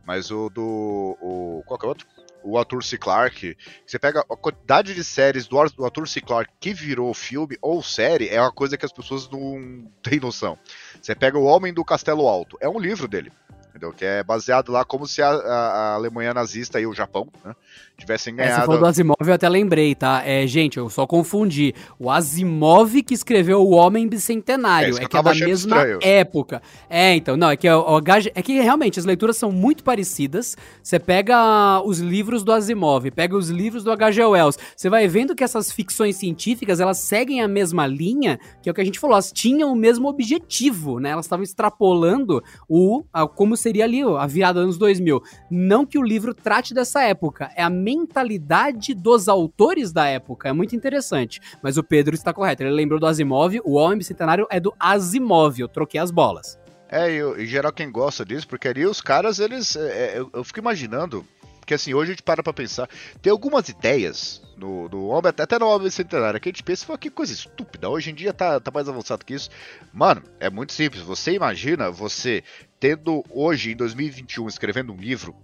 Mas 0.06 0.30
o 0.30 0.50
do. 0.50 1.16
O, 1.20 1.62
qual 1.66 1.78
que 1.78 1.86
é 1.86 1.88
o 1.88 1.90
outro? 1.90 2.06
O 2.44 2.58
Arthur 2.58 2.84
C. 2.84 2.98
Clarke, 2.98 3.56
você 3.86 3.98
pega 3.98 4.20
a 4.20 4.36
quantidade 4.36 4.94
de 4.94 5.02
séries 5.02 5.46
do, 5.46 5.58
Arthur 5.58 6.06
C. 6.06 6.20
Clarke 6.20 6.52
que 6.60 6.74
virou 6.74 7.12
filme 7.14 7.56
ou 7.60 7.82
série, 7.82 8.28
é 8.28 8.40
uma 8.40 8.52
coisa 8.52 8.76
que 8.76 8.84
as 8.84 8.92
pessoas 8.92 9.28
não 9.30 9.90
têm 10.02 10.20
noção. 10.20 10.58
Você 11.00 11.14
pega 11.14 11.38
O 11.38 11.44
Homem 11.44 11.72
do 11.72 11.84
Castelo 11.84 12.28
Alto, 12.28 12.56
é 12.60 12.68
um 12.68 12.78
livro 12.78 13.08
dele 13.08 13.32
entendeu? 13.74 13.92
Que 13.92 14.04
é 14.04 14.22
baseado 14.22 14.70
lá 14.70 14.84
como 14.84 15.04
se 15.04 15.20
a, 15.20 15.28
a, 15.30 15.94
Alemanha 15.94 16.32
nazista 16.32 16.80
e 16.80 16.86
o 16.86 16.94
Japão, 16.94 17.26
né, 17.44 17.56
tivessem 17.98 18.36
ganhado. 18.36 18.52
É, 18.52 18.60
você 18.60 18.66
falou 18.66 18.80
do 18.80 18.86
Asimov, 18.86 19.16
eu 19.26 19.34
até 19.34 19.48
lembrei, 19.48 19.96
tá? 19.96 20.22
É, 20.24 20.46
gente, 20.46 20.78
eu 20.78 20.88
só 20.88 21.06
confundi. 21.06 21.74
O 21.98 22.08
Asimov 22.08 23.02
que 23.02 23.14
escreveu 23.14 23.60
O 23.60 23.70
Homem 23.70 24.06
Bicentenário, 24.06 24.96
é, 24.98 25.04
é 25.04 25.08
que 25.08 25.16
é 25.16 25.22
da 25.22 25.34
mesma 25.34 25.76
estranho. 25.76 25.98
época. 26.00 26.62
É, 26.88 27.16
então, 27.16 27.36
não, 27.36 27.50
é 27.50 27.56
que, 27.56 27.68
o, 27.68 27.98
é 28.34 28.42
que 28.42 28.60
realmente 28.60 29.00
as 29.00 29.04
leituras 29.04 29.36
são 29.36 29.50
muito 29.50 29.82
parecidas. 29.82 30.56
Você 30.80 31.00
pega 31.00 31.82
os 31.84 31.98
livros 31.98 32.44
do 32.44 32.52
Asimov, 32.52 33.10
pega 33.10 33.36
os 33.36 33.50
livros 33.50 33.82
do 33.82 33.90
H.G. 33.90 34.24
Wells, 34.24 34.56
você 34.76 34.88
vai 34.88 35.08
vendo 35.08 35.34
que 35.34 35.42
essas 35.42 35.72
ficções 35.72 36.16
científicas, 36.16 36.78
elas 36.78 36.98
seguem 36.98 37.42
a 37.42 37.48
mesma 37.48 37.86
linha, 37.88 38.38
que 38.62 38.68
é 38.68 38.72
o 38.72 38.74
que 38.74 38.80
a 38.80 38.84
gente 38.84 39.00
falou, 39.00 39.14
elas 39.14 39.32
tinham 39.32 39.72
o 39.72 39.76
mesmo 39.76 40.08
objetivo, 40.08 41.00
né? 41.00 41.10
Elas 41.10 41.24
estavam 41.24 41.42
extrapolando 41.42 42.42
o 42.68 43.02
a, 43.12 43.26
como 43.26 43.56
seria 43.64 43.84
ali 43.84 44.02
a 44.02 44.26
virada 44.26 44.60
dos 44.60 44.64
anos 44.64 44.78
2000. 44.78 45.22
Não 45.50 45.86
que 45.86 45.98
o 45.98 46.02
livro 46.02 46.34
trate 46.34 46.74
dessa 46.74 47.02
época, 47.02 47.50
é 47.56 47.62
a 47.62 47.70
mentalidade 47.70 48.94
dos 48.94 49.28
autores 49.28 49.90
da 49.92 50.06
época. 50.06 50.48
É 50.48 50.52
muito 50.52 50.76
interessante. 50.76 51.40
Mas 51.62 51.76
o 51.76 51.82
Pedro 51.82 52.14
está 52.14 52.32
correto, 52.32 52.62
ele 52.62 52.70
lembrou 52.70 53.00
do 53.00 53.06
Asimov, 53.06 53.60
o 53.64 53.74
Homem 53.74 53.98
Bicentenário 53.98 54.46
é 54.50 54.60
do 54.60 54.74
Asimov, 54.78 55.58
eu 55.58 55.68
troquei 55.68 56.00
as 56.00 56.10
bolas. 56.10 56.58
É, 56.88 57.10
eu, 57.10 57.40
em 57.40 57.46
geral 57.46 57.72
quem 57.72 57.90
gosta 57.90 58.24
disso, 58.24 58.46
porque 58.46 58.68
ali 58.68 58.86
os 58.86 59.00
caras, 59.00 59.38
eles. 59.38 59.74
É, 59.74 59.80
é 59.80 60.18
eu, 60.18 60.30
eu 60.32 60.44
fico 60.44 60.60
imaginando 60.60 61.26
porque 61.64 61.72
assim, 61.72 61.94
hoje 61.94 62.10
a 62.10 62.12
gente 62.12 62.22
para 62.22 62.42
pra 62.42 62.52
pensar. 62.52 62.88
Tem 63.22 63.30
algumas 63.30 63.70
ideias 63.70 64.42
no, 64.54 64.86
no 64.86 65.06
Homem, 65.06 65.30
até 65.30 65.58
no 65.58 65.66
Homem 65.66 65.88
Centenário, 65.88 66.38
que 66.38 66.50
a 66.50 66.52
gente 66.52 66.62
pensa, 66.62 66.98
que 66.98 67.08
coisa 67.08 67.32
estúpida. 67.32 67.88
Hoje 67.88 68.10
em 68.10 68.14
dia 68.14 68.34
tá, 68.34 68.60
tá 68.60 68.70
mais 68.70 68.86
avançado 68.86 69.24
que 69.24 69.32
isso. 69.32 69.48
Mano, 69.90 70.22
é 70.38 70.50
muito 70.50 70.74
simples. 70.74 71.02
Você 71.02 71.32
imagina 71.32 71.90
você 71.90 72.44
tendo 72.84 73.24
hoje, 73.30 73.72
em 73.72 73.76
2021, 73.76 74.46
escrevendo 74.46 74.92
um 74.92 74.96
livro, 74.98 75.34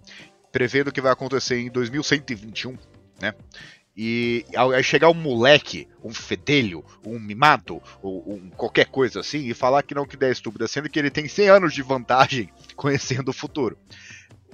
prevendo 0.51 0.89
o 0.89 0.91
que 0.91 1.01
vai 1.01 1.11
acontecer 1.11 1.57
em 1.57 1.71
2121, 1.71 2.77
né? 3.19 3.33
E 3.97 4.45
aí 4.55 4.83
chegar 4.83 5.09
um 5.09 5.15
moleque, 5.15 5.87
um 6.03 6.13
fedelho, 6.13 6.85
um 7.03 7.17
mimado, 7.17 7.81
ou 7.99 8.35
um 8.35 8.51
qualquer 8.51 8.85
coisa 8.85 9.21
assim, 9.21 9.39
e 9.39 9.55
falar 9.55 9.81
que 9.81 9.95
não 9.95 10.05
que 10.05 10.15
ideia 10.15 10.31
estúpida, 10.31 10.67
sendo 10.67 10.87
que 10.87 10.99
ele 10.99 11.09
tem 11.09 11.27
100 11.27 11.49
anos 11.49 11.73
de 11.73 11.81
vantagem 11.81 12.47
conhecendo 12.77 13.29
o 13.29 13.33
futuro 13.33 13.75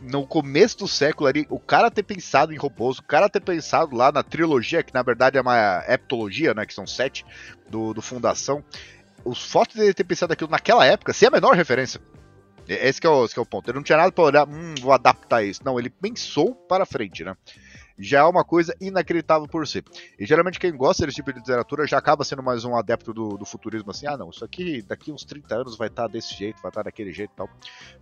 no 0.02 0.26
começo 0.28 0.78
do 0.78 0.88
século 0.88 1.28
ali, 1.28 1.46
o 1.50 1.60
cara 1.60 1.90
ter 1.90 2.04
pensado 2.04 2.54
em 2.54 2.58
robôs, 2.58 3.00
o 3.00 3.04
cara 3.04 3.28
ter 3.28 3.42
pensado 3.42 3.96
lá 3.96 4.12
na 4.12 4.22
trilogia, 4.22 4.84
que 4.84 4.94
na 4.94 5.02
verdade 5.02 5.40
é 5.40 5.42
uma 5.42 5.84
heptologia, 5.88 6.54
né, 6.54 6.68
que 6.68 6.74
são 6.74 6.86
sete, 6.86 7.26
do, 7.68 7.96
do 7.96 8.02
Fundação, 8.02 8.64
os 9.26 9.44
fatos 9.44 9.76
dele 9.76 9.96
ter 9.96 10.04
pensado 10.04 10.32
aquilo 10.32 10.52
naquela 10.52 10.86
época, 10.86 11.14
sem 11.14 11.28
a 11.28 11.32
menor 11.32 11.56
referência. 11.56 12.00
Esse 12.68 13.06
é 13.06 13.10
o, 13.10 13.26
esse 13.26 13.38
é 13.38 13.42
o 13.42 13.46
ponto. 13.46 13.70
Ele 13.70 13.78
não 13.78 13.84
tinha 13.84 13.98
nada 13.98 14.12
para 14.12 14.24
olhar, 14.24 14.48
hum, 14.48 14.76
vou 14.82 14.92
adaptar 14.92 15.44
isso. 15.44 15.62
Não, 15.64 15.80
ele 15.80 15.90
pensou 15.90 16.54
para 16.54 16.86
frente, 16.86 17.24
né? 17.24 17.36
já 17.98 18.20
é 18.20 18.24
uma 18.24 18.44
coisa 18.44 18.76
inacreditável 18.80 19.48
por 19.48 19.68
si. 19.68 19.84
E 20.20 20.26
geralmente 20.26 20.60
quem 20.60 20.76
gosta 20.76 21.06
desse 21.06 21.16
tipo 21.16 21.34
de 21.34 21.40
literatura 21.40 21.88
já 21.88 21.98
acaba 21.98 22.24
sendo 22.24 22.44
mais 22.44 22.64
um 22.64 22.76
adepto 22.76 23.14
do, 23.14 23.30
do 23.38 23.46
futurismo, 23.46 23.92
assim, 23.92 24.06
ah 24.08 24.16
não, 24.16 24.30
isso 24.30 24.46
aqui 24.46 24.82
daqui 24.82 25.12
uns 25.12 25.24
30 25.24 25.56
anos 25.56 25.78
vai 25.78 25.88
estar 25.88 26.04
tá 26.04 26.08
desse 26.08 26.36
jeito, 26.36 26.62
vai 26.62 26.70
estar 26.70 26.84
tá 26.84 26.84
daquele 26.84 27.12
jeito 27.12 27.32
e 27.34 27.36
tal. 27.36 27.50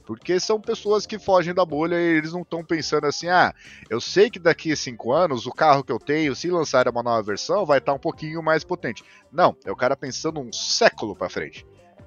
Porque 0.05 0.39
são 0.39 0.59
pessoas 0.59 1.05
que 1.05 1.17
fogem 1.17 1.53
da 1.53 1.65
bolha 1.65 1.95
e 1.95 2.17
eles 2.17 2.33
não 2.33 2.41
estão 2.41 2.63
pensando 2.63 3.05
assim, 3.05 3.27
ah, 3.27 3.53
eu 3.89 4.01
sei 4.01 4.29
que 4.29 4.39
daqui 4.39 4.71
a 4.71 4.75
5 4.75 5.11
anos 5.13 5.45
o 5.45 5.51
carro 5.51 5.83
que 5.83 5.91
eu 5.91 5.99
tenho, 5.99 6.35
se 6.35 6.49
lançar 6.49 6.87
uma 6.87 7.03
nova 7.03 7.23
versão, 7.23 7.65
vai 7.65 7.77
estar 7.77 7.93
tá 7.93 7.95
um 7.95 7.99
pouquinho 7.99 8.43
mais 8.43 8.63
potente. 8.63 9.03
Não, 9.31 9.55
é 9.65 9.71
o 9.71 9.75
cara 9.75 9.95
pensando 9.95 10.39
um 10.39 10.51
século 10.51 11.15
para 11.15 11.29
frente. 11.29 11.65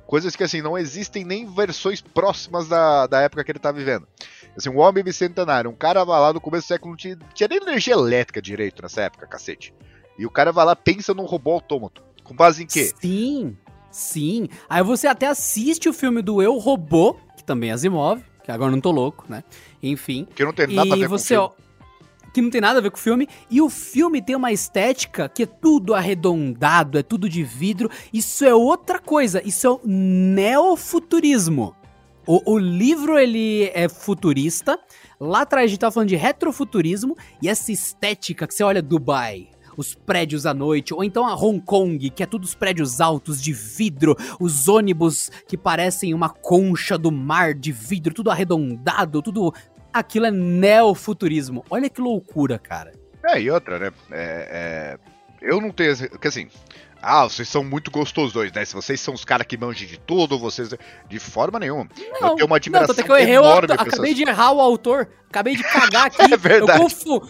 Coisas 0.08 0.34
que 0.34 0.42
assim 0.42 0.62
não 0.62 0.78
existem 0.78 1.22
nem 1.22 1.44
versões 1.44 2.00
próximas 2.00 2.66
da, 2.66 3.06
da 3.06 3.20
época 3.20 3.44
que 3.44 3.52
ele 3.52 3.58
tá 3.58 3.70
vivendo. 3.70 4.08
Assim, 4.56 4.70
um 4.70 4.78
homem 4.78 5.04
bicentenário, 5.04 5.70
um 5.70 5.74
cara 5.74 6.02
vai 6.02 6.18
lá 6.18 6.32
no 6.32 6.40
começo 6.40 6.64
do 6.66 6.68
século 6.68 6.92
não 6.92 6.96
tinha, 6.96 7.18
tinha 7.34 7.46
nem 7.46 7.58
energia 7.58 7.92
elétrica 7.92 8.40
direito 8.40 8.82
nessa 8.82 9.02
época, 9.02 9.26
cacete. 9.26 9.74
E 10.18 10.24
o 10.24 10.30
cara 10.30 10.50
vai 10.50 10.64
lá 10.64 10.74
pensa 10.74 11.12
num 11.12 11.26
robô 11.26 11.50
autômato. 11.52 12.02
Com 12.24 12.34
base 12.34 12.62
em 12.62 12.66
quê? 12.66 12.90
Sim, 12.98 13.54
sim. 13.90 14.48
Aí 14.66 14.82
você 14.82 15.06
até 15.06 15.26
assiste 15.26 15.90
o 15.90 15.92
filme 15.92 16.22
do 16.22 16.40
Eu 16.40 16.56
Robô, 16.56 17.18
que 17.36 17.44
também 17.44 17.68
é 17.68 17.74
Asimov, 17.74 18.22
que 18.42 18.50
agora 18.50 18.72
não 18.72 18.80
tô 18.80 18.90
louco, 18.90 19.26
né? 19.28 19.44
Enfim. 19.82 20.26
Que 20.34 20.42
não 20.42 20.54
tem 20.54 20.68
nada 20.68 20.94
a 20.94 20.96
ver 20.96 21.06
você, 21.06 21.36
com 21.36 21.42
o 21.42 21.48
filme. 21.50 21.67
Que 22.32 22.40
não 22.40 22.50
tem 22.50 22.60
nada 22.60 22.78
a 22.78 22.82
ver 22.82 22.90
com 22.90 22.96
o 22.96 23.00
filme. 23.00 23.28
E 23.50 23.60
o 23.60 23.68
filme 23.68 24.20
tem 24.22 24.36
uma 24.36 24.52
estética 24.52 25.28
que 25.28 25.44
é 25.44 25.46
tudo 25.46 25.94
arredondado, 25.94 26.98
é 26.98 27.02
tudo 27.02 27.28
de 27.28 27.42
vidro. 27.42 27.90
Isso 28.12 28.44
é 28.44 28.54
outra 28.54 28.98
coisa. 28.98 29.42
Isso 29.46 29.66
é 29.66 29.70
o 29.70 29.80
neofuturismo. 29.84 31.74
O, 32.26 32.52
o 32.52 32.58
livro, 32.58 33.18
ele 33.18 33.70
é 33.72 33.88
futurista. 33.88 34.78
Lá 35.18 35.42
atrás 35.42 35.64
a 35.64 35.68
gente 35.68 35.80
tava 35.80 35.92
falando 35.92 36.10
de 36.10 36.16
retrofuturismo. 36.16 37.16
E 37.40 37.48
essa 37.48 37.72
estética 37.72 38.46
que 38.46 38.54
você 38.54 38.62
olha 38.62 38.82
Dubai, 38.82 39.48
os 39.78 39.94
prédios 39.94 40.44
à 40.44 40.52
noite, 40.52 40.92
ou 40.92 41.04
então 41.04 41.24
a 41.24 41.34
Hong 41.34 41.60
Kong, 41.60 42.10
que 42.10 42.22
é 42.22 42.26
tudo 42.26 42.42
os 42.42 42.54
prédios 42.54 43.00
altos 43.00 43.40
de 43.40 43.52
vidro, 43.52 44.16
os 44.40 44.66
ônibus 44.66 45.30
que 45.46 45.56
parecem 45.56 46.12
uma 46.12 46.28
concha 46.28 46.98
do 46.98 47.12
mar 47.12 47.54
de 47.54 47.70
vidro, 47.70 48.12
tudo 48.12 48.30
arredondado, 48.30 49.22
tudo. 49.22 49.54
Aquilo 49.92 50.26
é 50.26 50.30
neofuturismo. 50.30 51.64
Olha 51.70 51.88
que 51.88 52.00
loucura, 52.00 52.58
cara. 52.58 52.92
É, 53.24 53.40
e 53.40 53.50
outra, 53.50 53.78
né? 53.78 53.92
É, 54.10 54.98
é... 55.00 55.18
Eu 55.40 55.60
não 55.60 55.70
tenho. 55.70 55.96
Porque 56.10 56.28
assim, 56.28 56.48
ah, 57.00 57.24
vocês 57.24 57.48
são 57.48 57.62
muito 57.62 57.90
gostosos 57.90 58.34
né? 58.52 58.64
Se 58.64 58.74
vocês 58.74 59.00
são 59.00 59.14
os 59.14 59.24
caras 59.24 59.46
que 59.46 59.56
manjam 59.56 59.86
de 59.86 59.98
tudo, 59.98 60.38
vocês. 60.38 60.70
De 61.08 61.18
forma 61.18 61.58
nenhuma. 61.60 61.88
Não, 62.20 62.30
eu 62.30 62.34
tenho 62.34 62.46
uma 62.46 62.56
admiração 62.56 62.94
não, 62.94 63.04
que 63.04 63.10
eu 63.10 63.16
errei 63.16 63.38
o 63.38 63.44
autor, 63.44 63.72
Acabei 63.72 64.14
de 64.14 64.22
errar 64.22 64.52
o 64.52 64.60
autor. 64.60 65.08
Acabei 65.28 65.56
de 65.56 65.62
cagar 65.62 66.06
aqui. 66.08 66.22
é 66.22 66.36
verdade. 66.36 66.78
Eu, 66.78 66.84
confu... 66.84 67.28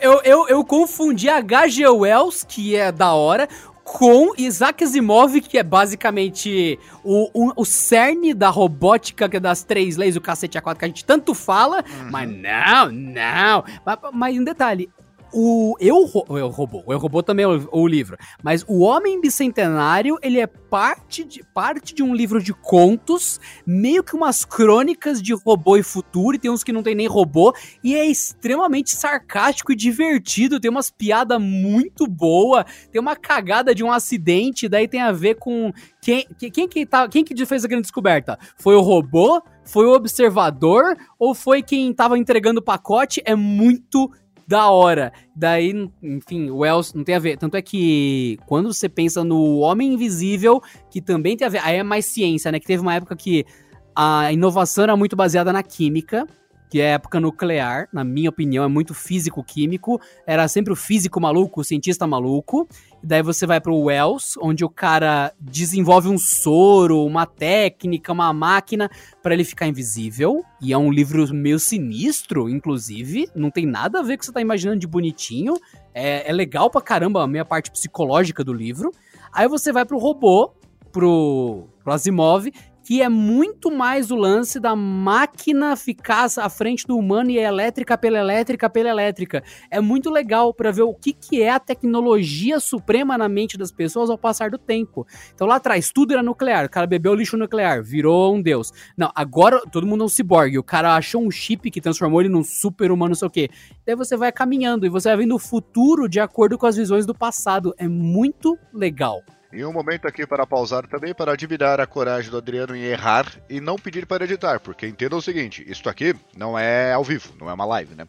eu, 0.00 0.22
eu, 0.24 0.48
eu 0.48 0.64
confundi 0.64 1.28
H.G. 1.28 1.86
Wells, 1.86 2.44
que 2.48 2.74
é 2.74 2.90
da 2.90 3.12
hora, 3.12 3.46
com 3.92 4.32
Isaac 4.38 4.84
Asimov, 4.84 5.40
que 5.40 5.58
é 5.58 5.64
basicamente 5.64 6.78
o, 7.02 7.28
o, 7.34 7.52
o, 7.56 7.64
cerne 7.64 8.32
da 8.32 8.48
robótica 8.48 9.28
que 9.28 9.36
é 9.36 9.40
das 9.40 9.64
três 9.64 9.96
leis, 9.96 10.16
o 10.16 10.20
cacete 10.20 10.58
A4 10.58 10.76
que 10.76 10.84
a 10.84 10.88
gente 10.88 11.04
tanto 11.04 11.34
fala, 11.34 11.78
uhum. 11.78 12.10
mas 12.10 12.30
não, 12.30 12.92
não. 12.92 13.64
Mas, 13.84 13.98
mas 14.12 14.38
um 14.38 14.44
detalhe, 14.44 14.88
o 15.32 15.76
Eu, 15.80 16.08
eu 16.30 16.48
Robô, 16.48 16.82
o 16.86 16.92
Eu 16.92 16.98
Robô 16.98 17.22
também 17.22 17.44
é 17.44 17.48
o, 17.48 17.68
o, 17.72 17.86
livro, 17.86 18.16
mas 18.42 18.64
o 18.66 18.80
Homem 18.80 19.20
Bicentenário, 19.20 20.18
ele 20.22 20.40
é 20.40 20.46
parte 20.46 21.24
de, 21.24 21.42
parte 21.54 21.94
de 21.94 22.02
um 22.02 22.14
livro 22.14 22.42
de 22.42 22.52
contos, 22.52 23.40
meio 23.66 24.02
que 24.02 24.14
umas 24.14 24.44
crônicas 24.44 25.20
de 25.20 25.34
robô 25.34 25.76
e 25.76 25.82
futuro, 25.82 26.36
e 26.36 26.38
tem 26.38 26.50
uns 26.50 26.64
que 26.64 26.72
não 26.72 26.82
tem 26.82 26.94
nem 26.94 27.06
robô, 27.06 27.54
e 27.82 27.94
é 27.94 28.06
extremamente 28.06 28.90
sarcástico 28.90 29.72
e 29.72 29.76
divertido, 29.76 30.60
tem 30.60 30.70
umas 30.70 30.90
piadas 30.90 31.40
muito 31.40 32.06
boa, 32.06 32.64
tem 32.90 33.00
uma 33.00 33.16
cagada 33.16 33.74
de 33.74 33.82
um 33.82 33.92
acidente, 33.92 34.68
daí 34.68 34.86
tem 34.86 35.00
a 35.00 35.12
ver 35.12 35.36
com 35.36 35.72
quem, 36.00 36.26
quem, 36.52 36.66
que, 36.66 36.86
tá, 36.86 37.08
quem 37.08 37.24
que 37.24 37.34
fez 37.44 37.64
a 37.64 37.68
grande 37.68 37.82
descoberta? 37.82 38.38
Foi 38.56 38.74
o 38.74 38.80
robô? 38.80 39.42
Foi 39.64 39.86
o 39.86 39.92
observador? 39.92 40.96
Ou 41.18 41.34
foi 41.34 41.62
quem 41.62 41.92
tava 41.92 42.18
entregando 42.18 42.60
o 42.60 42.62
pacote? 42.62 43.22
É 43.24 43.34
muito 43.34 44.10
da 44.50 44.68
hora. 44.68 45.12
Daí, 45.34 45.72
enfim, 46.02 46.50
o 46.50 46.58
Wells 46.58 46.92
não 46.92 47.04
tem 47.04 47.14
a 47.14 47.20
ver. 47.20 47.38
Tanto 47.38 47.56
é 47.56 47.62
que 47.62 48.36
quando 48.48 48.74
você 48.74 48.88
pensa 48.88 49.22
no 49.22 49.58
Homem 49.58 49.94
Invisível, 49.94 50.60
que 50.90 51.00
também 51.00 51.36
tem 51.36 51.46
a 51.46 51.50
ver. 51.50 51.60
Aí 51.62 51.76
é 51.76 51.84
mais 51.84 52.06
ciência, 52.06 52.50
né? 52.50 52.58
Que 52.58 52.66
teve 52.66 52.82
uma 52.82 52.92
época 52.92 53.14
que 53.14 53.46
a 53.94 54.32
inovação 54.32 54.82
era 54.82 54.96
muito 54.96 55.14
baseada 55.14 55.52
na 55.52 55.62
química. 55.62 56.26
Que 56.70 56.80
é 56.80 56.92
época 56.92 57.18
nuclear, 57.18 57.88
na 57.92 58.04
minha 58.04 58.30
opinião, 58.30 58.62
é 58.62 58.68
muito 58.68 58.94
físico-químico. 58.94 60.00
Era 60.24 60.46
sempre 60.46 60.72
o 60.72 60.76
físico 60.76 61.20
maluco, 61.20 61.60
o 61.60 61.64
cientista 61.64 62.06
maluco. 62.06 62.68
Daí 63.02 63.22
você 63.22 63.44
vai 63.44 63.60
pro 63.60 63.76
Wells, 63.76 64.38
onde 64.40 64.64
o 64.64 64.68
cara 64.68 65.32
desenvolve 65.40 66.08
um 66.08 66.16
soro, 66.16 67.04
uma 67.04 67.26
técnica, 67.26 68.12
uma 68.12 68.32
máquina 68.32 68.88
para 69.20 69.34
ele 69.34 69.42
ficar 69.42 69.66
invisível. 69.66 70.44
E 70.62 70.72
é 70.72 70.78
um 70.78 70.92
livro 70.92 71.34
meio 71.34 71.58
sinistro, 71.58 72.48
inclusive. 72.48 73.28
Não 73.34 73.50
tem 73.50 73.66
nada 73.66 73.98
a 73.98 74.02
ver 74.02 74.10
com 74.10 74.14
o 74.14 74.18
que 74.20 74.26
você 74.26 74.32
tá 74.32 74.40
imaginando 74.40 74.78
de 74.78 74.86
bonitinho. 74.86 75.54
É, 75.92 76.30
é 76.30 76.32
legal 76.32 76.70
pra 76.70 76.80
caramba 76.80 77.24
a 77.24 77.26
minha 77.26 77.44
parte 77.44 77.68
psicológica 77.72 78.44
do 78.44 78.52
livro. 78.52 78.92
Aí 79.32 79.48
você 79.48 79.72
vai 79.72 79.84
pro 79.84 79.98
robô, 79.98 80.52
pro, 80.92 81.66
pro 81.82 81.92
Asimov, 81.92 82.46
que 82.90 83.00
é 83.00 83.08
muito 83.08 83.70
mais 83.70 84.10
o 84.10 84.16
lance 84.16 84.58
da 84.58 84.74
máquina 84.74 85.76
ficar 85.76 86.26
à 86.38 86.50
frente 86.50 86.84
do 86.88 86.98
humano 86.98 87.30
e 87.30 87.38
é 87.38 87.44
elétrica 87.44 87.96
pela 87.96 88.18
elétrica 88.18 88.68
pela 88.68 88.88
elétrica. 88.88 89.44
É 89.70 89.80
muito 89.80 90.10
legal 90.10 90.52
para 90.52 90.72
ver 90.72 90.82
o 90.82 90.92
que, 90.92 91.12
que 91.12 91.40
é 91.40 91.50
a 91.50 91.60
tecnologia 91.60 92.58
suprema 92.58 93.16
na 93.16 93.28
mente 93.28 93.56
das 93.56 93.70
pessoas 93.70 94.10
ao 94.10 94.18
passar 94.18 94.50
do 94.50 94.58
tempo. 94.58 95.06
Então 95.32 95.46
lá 95.46 95.54
atrás 95.54 95.92
tudo 95.94 96.14
era 96.14 96.20
nuclear, 96.20 96.66
o 96.66 96.68
cara 96.68 96.84
bebeu 96.84 97.14
lixo 97.14 97.36
nuclear, 97.36 97.80
virou 97.80 98.34
um 98.34 98.42
deus. 98.42 98.72
Não, 98.96 99.12
agora 99.14 99.62
todo 99.70 99.86
mundo 99.86 100.02
é 100.02 100.06
um 100.06 100.08
ciborgue, 100.08 100.58
o 100.58 100.64
cara 100.64 100.96
achou 100.96 101.22
um 101.22 101.30
chip 101.30 101.70
que 101.70 101.80
transformou 101.80 102.20
ele 102.20 102.28
num 102.28 102.42
super 102.42 102.90
humano, 102.90 103.10
não 103.10 103.14
sei 103.14 103.28
o 103.28 103.30
quê. 103.30 103.50
Daí 103.86 103.94
você 103.94 104.16
vai 104.16 104.32
caminhando 104.32 104.84
e 104.84 104.88
você 104.88 105.10
vai 105.10 105.18
vendo 105.18 105.36
o 105.36 105.38
futuro 105.38 106.08
de 106.08 106.18
acordo 106.18 106.58
com 106.58 106.66
as 106.66 106.76
visões 106.76 107.06
do 107.06 107.14
passado. 107.14 107.72
É 107.78 107.86
muito 107.86 108.58
legal. 108.74 109.22
E 109.52 109.64
um 109.64 109.72
momento 109.72 110.06
aqui 110.06 110.24
para 110.24 110.46
pausar 110.46 110.86
também 110.86 111.12
para 111.12 111.32
admirar 111.32 111.80
a 111.80 111.86
coragem 111.86 112.30
do 112.30 112.36
Adriano 112.36 112.76
em 112.76 112.82
errar 112.82 113.26
e 113.48 113.60
não 113.60 113.76
pedir 113.76 114.06
para 114.06 114.24
editar, 114.24 114.60
porque 114.60 114.86
entenda 114.86 115.16
o 115.16 115.22
seguinte: 115.22 115.64
isto 115.66 115.88
aqui 115.88 116.14
não 116.36 116.56
é 116.56 116.92
ao 116.92 117.02
vivo, 117.02 117.34
não 117.38 117.50
é 117.50 117.52
uma 117.52 117.64
live, 117.64 117.96
né? 117.96 118.06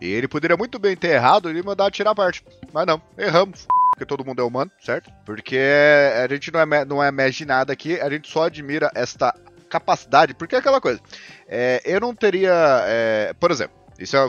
E 0.00 0.06
ele 0.06 0.28
poderia 0.28 0.56
muito 0.56 0.78
bem 0.78 0.96
ter 0.96 1.08
errado 1.08 1.50
e 1.50 1.62
mandar 1.62 1.90
tirar 1.90 2.12
a 2.12 2.14
parte. 2.14 2.44
Mas 2.72 2.86
não, 2.86 3.02
erramos, 3.18 3.66
porque 3.90 4.06
todo 4.06 4.24
mundo 4.24 4.40
é 4.40 4.44
humano, 4.44 4.70
certo? 4.80 5.10
Porque 5.24 5.58
a 5.58 6.32
gente 6.32 6.52
não 6.52 6.60
é, 6.60 6.84
não 6.84 7.02
é 7.02 7.10
mestre 7.10 7.38
de 7.38 7.46
nada 7.46 7.72
aqui, 7.72 7.98
a 8.00 8.08
gente 8.08 8.30
só 8.30 8.44
admira 8.44 8.88
esta 8.94 9.34
capacidade, 9.68 10.34
porque 10.34 10.54
é 10.54 10.58
aquela 10.58 10.80
coisa. 10.80 11.00
É, 11.48 11.82
eu 11.84 11.98
não 11.98 12.14
teria. 12.14 12.54
É, 12.86 13.34
por 13.40 13.50
exemplo, 13.50 13.76
isso 13.98 14.16
é, 14.16 14.28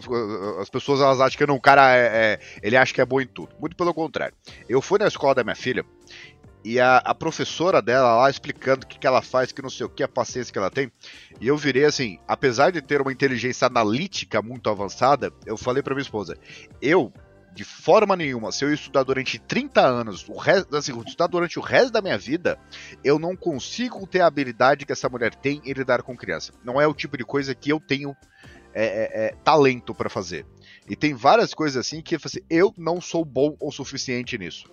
as 0.62 0.70
pessoas 0.70 1.02
elas 1.02 1.20
acham 1.20 1.38
que 1.38 1.46
não, 1.46 1.56
o 1.56 1.62
cara 1.62 1.96
é, 1.96 2.00
é, 2.00 2.40
ele 2.64 2.78
acha 2.78 2.94
que 2.94 3.02
é 3.02 3.06
bom 3.06 3.22
em 3.22 3.28
tudo. 3.28 3.56
Muito 3.60 3.76
pelo 3.76 3.94
contrário. 3.94 4.36
Eu 4.68 4.82
fui 4.82 4.98
na 5.00 5.08
escola 5.08 5.36
da 5.36 5.44
minha 5.44 5.56
filha 5.56 5.86
e 6.64 6.80
a, 6.80 6.98
a, 6.98 7.16
professora 7.16 7.82
dela 7.82 8.16
lá 8.16 8.30
explicando 8.30 8.86
o 8.86 8.88
que, 8.88 9.00
que 9.00 9.08
ela 9.08 9.22
faz, 9.22 9.52
que 9.52 9.62
não 9.62 9.70
sei 9.70 9.86
o 9.86 9.90
que, 9.90 10.04
a 10.04 10.08
paciência 10.08 10.52
que 10.52 10.60
ela 10.60 10.70
tem. 10.70 10.92
E 11.40 11.48
eu 11.48 11.58
virei 11.58 11.86
assim, 11.86 12.20
apesar 12.28 12.72
de 12.72 12.82
ter 12.82 13.02
uma 13.02 13.12
inteligência 13.12 13.68
analítica 13.68 14.42
muito 14.42 14.70
avançada, 14.70 15.32
eu 15.46 15.56
falei 15.56 15.82
para 15.82 15.94
minha 15.94 16.02
esposa, 16.02 16.38
eu, 16.82 17.14
de 17.54 17.64
forma 17.64 18.16
nenhuma, 18.16 18.52
se 18.52 18.66
eu 18.66 18.74
estudar 18.74 19.04
durante 19.04 19.40
30 19.40 19.82
anos, 19.82 20.28
o 20.28 20.38
resto, 20.38 20.76
assim, 20.76 20.98
estudar 21.00 21.28
durante 21.28 21.58
o 21.58 21.62
resto 21.62 21.92
da 21.92 22.02
minha 22.02 22.18
vida, 22.18 22.60
eu 23.04 23.18
não 23.18 23.36
consigo 23.36 24.06
ter 24.06 24.22
a 24.22 24.28
habilidade 24.28 24.86
que 24.86 24.92
essa 24.92 25.10
mulher 25.10 25.36
tem 25.36 25.62
em 25.64 25.74
lidar 25.74 26.02
com 26.04 26.18
criança. 26.18 26.52
Não 26.64 26.82
é 26.82 26.88
o 26.88 26.94
tipo 26.94 27.18
de 27.18 27.24
coisa 27.24 27.56
que 27.56 27.72
eu 27.72 27.80
tenho 27.80 28.16
é, 28.74 28.86
é, 28.86 29.26
é, 29.26 29.36
talento 29.44 29.96
para 29.96 30.10
fazer. 30.10 30.46
E 30.88 30.96
tem 30.96 31.14
várias 31.14 31.54
coisas 31.54 31.78
assim 31.78 32.02
que 32.02 32.16
assim, 32.16 32.40
eu 32.50 32.74
não 32.78 33.02
sou 33.02 33.26
bom 33.26 33.56
o 33.60 33.72
suficiente 33.72 34.38
nisso. 34.38 34.70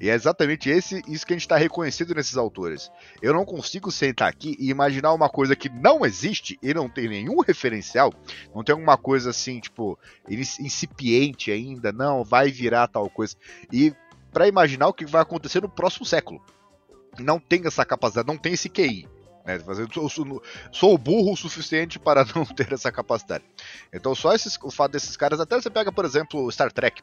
E 0.00 0.08
é 0.08 0.14
exatamente 0.14 0.68
esse, 0.68 1.02
isso 1.08 1.26
que 1.26 1.32
a 1.32 1.36
gente 1.36 1.46
está 1.46 1.56
reconhecendo 1.56 2.14
nesses 2.14 2.36
autores. 2.36 2.90
Eu 3.22 3.32
não 3.32 3.44
consigo 3.44 3.90
sentar 3.90 4.28
aqui 4.28 4.56
e 4.58 4.70
imaginar 4.70 5.12
uma 5.12 5.28
coisa 5.28 5.54
que 5.54 5.68
não 5.68 6.04
existe 6.04 6.58
e 6.62 6.74
não 6.74 6.88
tem 6.88 7.08
nenhum 7.08 7.40
referencial, 7.40 8.12
não 8.54 8.64
tem 8.64 8.72
alguma 8.72 8.96
coisa 8.96 9.30
assim, 9.30 9.60
tipo, 9.60 9.98
incipiente 10.28 11.50
ainda, 11.50 11.92
não, 11.92 12.24
vai 12.24 12.50
virar 12.50 12.88
tal 12.88 13.08
coisa. 13.08 13.36
E 13.72 13.94
para 14.32 14.48
imaginar 14.48 14.88
o 14.88 14.92
que 14.92 15.06
vai 15.06 15.22
acontecer 15.22 15.62
no 15.62 15.68
próximo 15.68 16.04
século. 16.04 16.42
Não 17.20 17.38
tem 17.38 17.64
essa 17.64 17.84
capacidade, 17.84 18.26
não 18.26 18.36
tem 18.36 18.54
esse 18.54 18.68
QI. 18.68 19.08
Né? 19.46 19.58
Eu 19.66 20.10
sou, 20.10 20.42
sou 20.72 20.98
burro 20.98 21.32
o 21.32 21.36
suficiente 21.36 21.98
para 21.98 22.24
não 22.34 22.44
ter 22.44 22.72
essa 22.72 22.90
capacidade. 22.90 23.44
Então, 23.92 24.14
só 24.14 24.34
esses, 24.34 24.58
o 24.60 24.70
fato 24.70 24.92
desses 24.92 25.16
caras, 25.16 25.38
até 25.38 25.54
você 25.54 25.70
pega, 25.70 25.92
por 25.92 26.04
exemplo, 26.04 26.50
Star 26.50 26.72
Trek, 26.72 27.02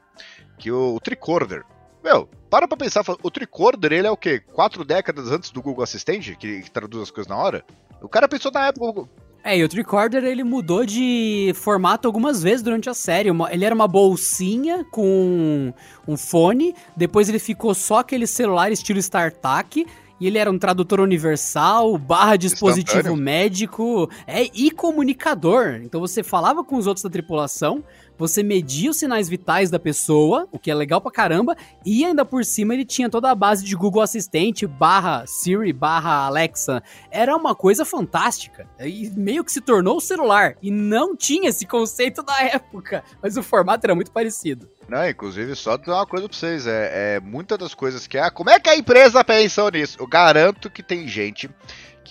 que 0.60 0.72
o, 0.72 0.96
o 0.96 1.00
Tricorder, 1.00 1.64
meu, 2.04 2.28
para 2.50 2.68
pra 2.68 2.78
pensar, 2.78 3.04
o 3.22 3.32
tricorder, 3.32 3.94
ele 3.94 4.08
é 4.08 4.12
o 4.12 4.18
quê? 4.18 4.40
Quatro 4.40 4.84
décadas 4.84 5.32
antes 5.32 5.52
do 5.52 5.62
Google 5.62 5.84
Assistente, 5.84 6.36
que, 6.36 6.62
que 6.62 6.72
traduz 6.72 7.04
as 7.04 7.12
coisas 7.12 7.30
na 7.30 7.38
hora? 7.38 7.64
O 8.02 8.10
cara 8.10 8.28
pensou 8.28 8.52
na 8.52 8.68
época... 8.68 9.08
É, 9.44 9.58
e 9.58 9.64
o 9.64 9.70
tricorder 9.70 10.24
ele 10.24 10.44
mudou 10.44 10.86
de 10.86 11.52
formato 11.56 12.08
algumas 12.08 12.44
vezes 12.44 12.62
durante 12.62 12.88
a 12.90 12.94
série. 12.94 13.30
Ele 13.50 13.66
era 13.66 13.74
uma 13.74 13.88
bolsinha 13.88 14.86
com 14.92 15.74
um 16.08 16.16
fone, 16.16 16.76
depois 16.96 17.28
ele 17.28 17.40
ficou 17.40 17.74
só 17.74 18.00
aquele 18.00 18.28
celular 18.28 18.72
estilo 18.72 19.00
StarTAC, 19.00 19.88
e 20.20 20.28
ele 20.28 20.38
era 20.38 20.52
um 20.52 20.60
tradutor 20.60 21.00
universal, 21.00 21.98
barra 21.98 22.36
dispositivo 22.36 23.16
médico, 23.16 24.08
é, 24.28 24.44
e 24.54 24.70
comunicador. 24.70 25.82
Então 25.84 26.00
você 26.00 26.22
falava 26.22 26.64
com 26.64 26.76
os 26.76 26.86
outros 26.86 27.02
da 27.02 27.10
tripulação, 27.10 27.84
você 28.18 28.44
media 28.44 28.92
os 28.92 28.98
sinais 28.98 29.28
vitais 29.28 29.70
da 29.70 29.80
pessoa, 29.80 30.48
o 30.52 30.60
que 30.60 30.70
é 30.70 30.76
legal 30.76 31.02
pra 31.02 31.12
caramba, 31.12 31.56
e 31.86 32.06
ainda 32.06 32.24
por 32.24 32.46
cima 32.46 32.74
ele 32.74 32.86
tinha 32.86 33.10
toda 33.10 33.32
a 33.32 33.36
base 33.36 33.64
de 33.64 33.76
Google 33.76 34.02
Assistente, 34.02 34.68
barra 34.68 35.26
Siri, 35.26 35.74
barra 35.74 36.26
Alexa. 36.26 36.84
Era 37.10 37.36
uma 37.36 37.56
coisa 37.56 37.84
fantástica. 37.84 38.68
E 38.80 39.10
meio 39.12 39.44
que 39.44 39.52
se 39.52 39.62
tornou 39.62 39.98
o 39.98 40.02
celular. 40.02 40.56
E 40.62 40.70
não 40.70 41.16
tinha 41.16 41.50
esse 41.50 41.66
conceito 41.66 42.22
da 42.24 42.42
época. 42.44 43.04
Mas 43.22 43.38
o 43.38 43.44
formato 43.44 43.86
era 43.86 43.96
muito 43.96 44.12
parecido. 44.12 44.70
Não, 44.88 45.08
inclusive, 45.08 45.56
só 45.56 45.78
dar 45.78 45.96
uma 45.96 46.06
coisa 46.06 46.28
pra 46.28 46.38
vocês. 46.38 46.68
É, 46.68 47.16
é 47.16 47.20
muitas 47.20 47.58
das 47.58 47.74
coisas 47.74 48.08
que. 48.08 48.18
Ah, 48.18 48.30
como 48.30 48.50
é 48.50 48.60
que 48.60 48.70
a 48.70 48.76
empresa 48.76 49.24
pensou 49.24 49.72
nisso? 49.72 49.98
Eu 50.00 50.08
garanto 50.08 50.70
que 50.70 50.84
tem 50.84 51.08
gente 51.08 51.50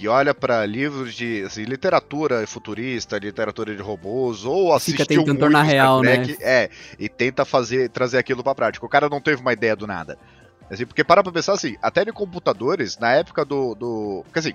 que 0.01 0.09
olha 0.09 0.35
para 0.35 0.65
livros 0.65 1.15
de 1.15 1.43
assim, 1.45 1.63
literatura 1.65 2.47
futurista, 2.47 3.19
literatura 3.19 3.77
de 3.77 3.83
robôs, 3.83 4.47
ou 4.47 4.73
assistiu 4.73 5.05
Fica 5.05 5.05
tentando 5.07 5.39
tornar 5.39 5.63
real, 5.63 6.01
Trek, 6.01 6.31
né? 6.31 6.37
É, 6.41 6.71
e 6.99 7.07
tenta 7.07 7.45
fazer, 7.45 7.91
trazer 7.91 8.17
aquilo 8.17 8.43
pra 8.43 8.55
prática. 8.55 8.87
O 8.87 8.89
cara 8.89 9.11
não 9.11 9.21
teve 9.21 9.43
uma 9.43 9.53
ideia 9.53 9.77
do 9.77 9.87
nada. 9.87 10.17
Assim, 10.71 10.87
porque 10.87 11.05
para 11.05 11.23
pra 11.23 11.31
pensar 11.31 11.53
assim, 11.53 11.77
até 11.83 12.03
de 12.03 12.13
computadores, 12.13 12.97
na 12.97 13.13
época 13.13 13.45
do. 13.45 13.75
do 13.75 14.23
porque 14.25 14.39
assim, 14.39 14.55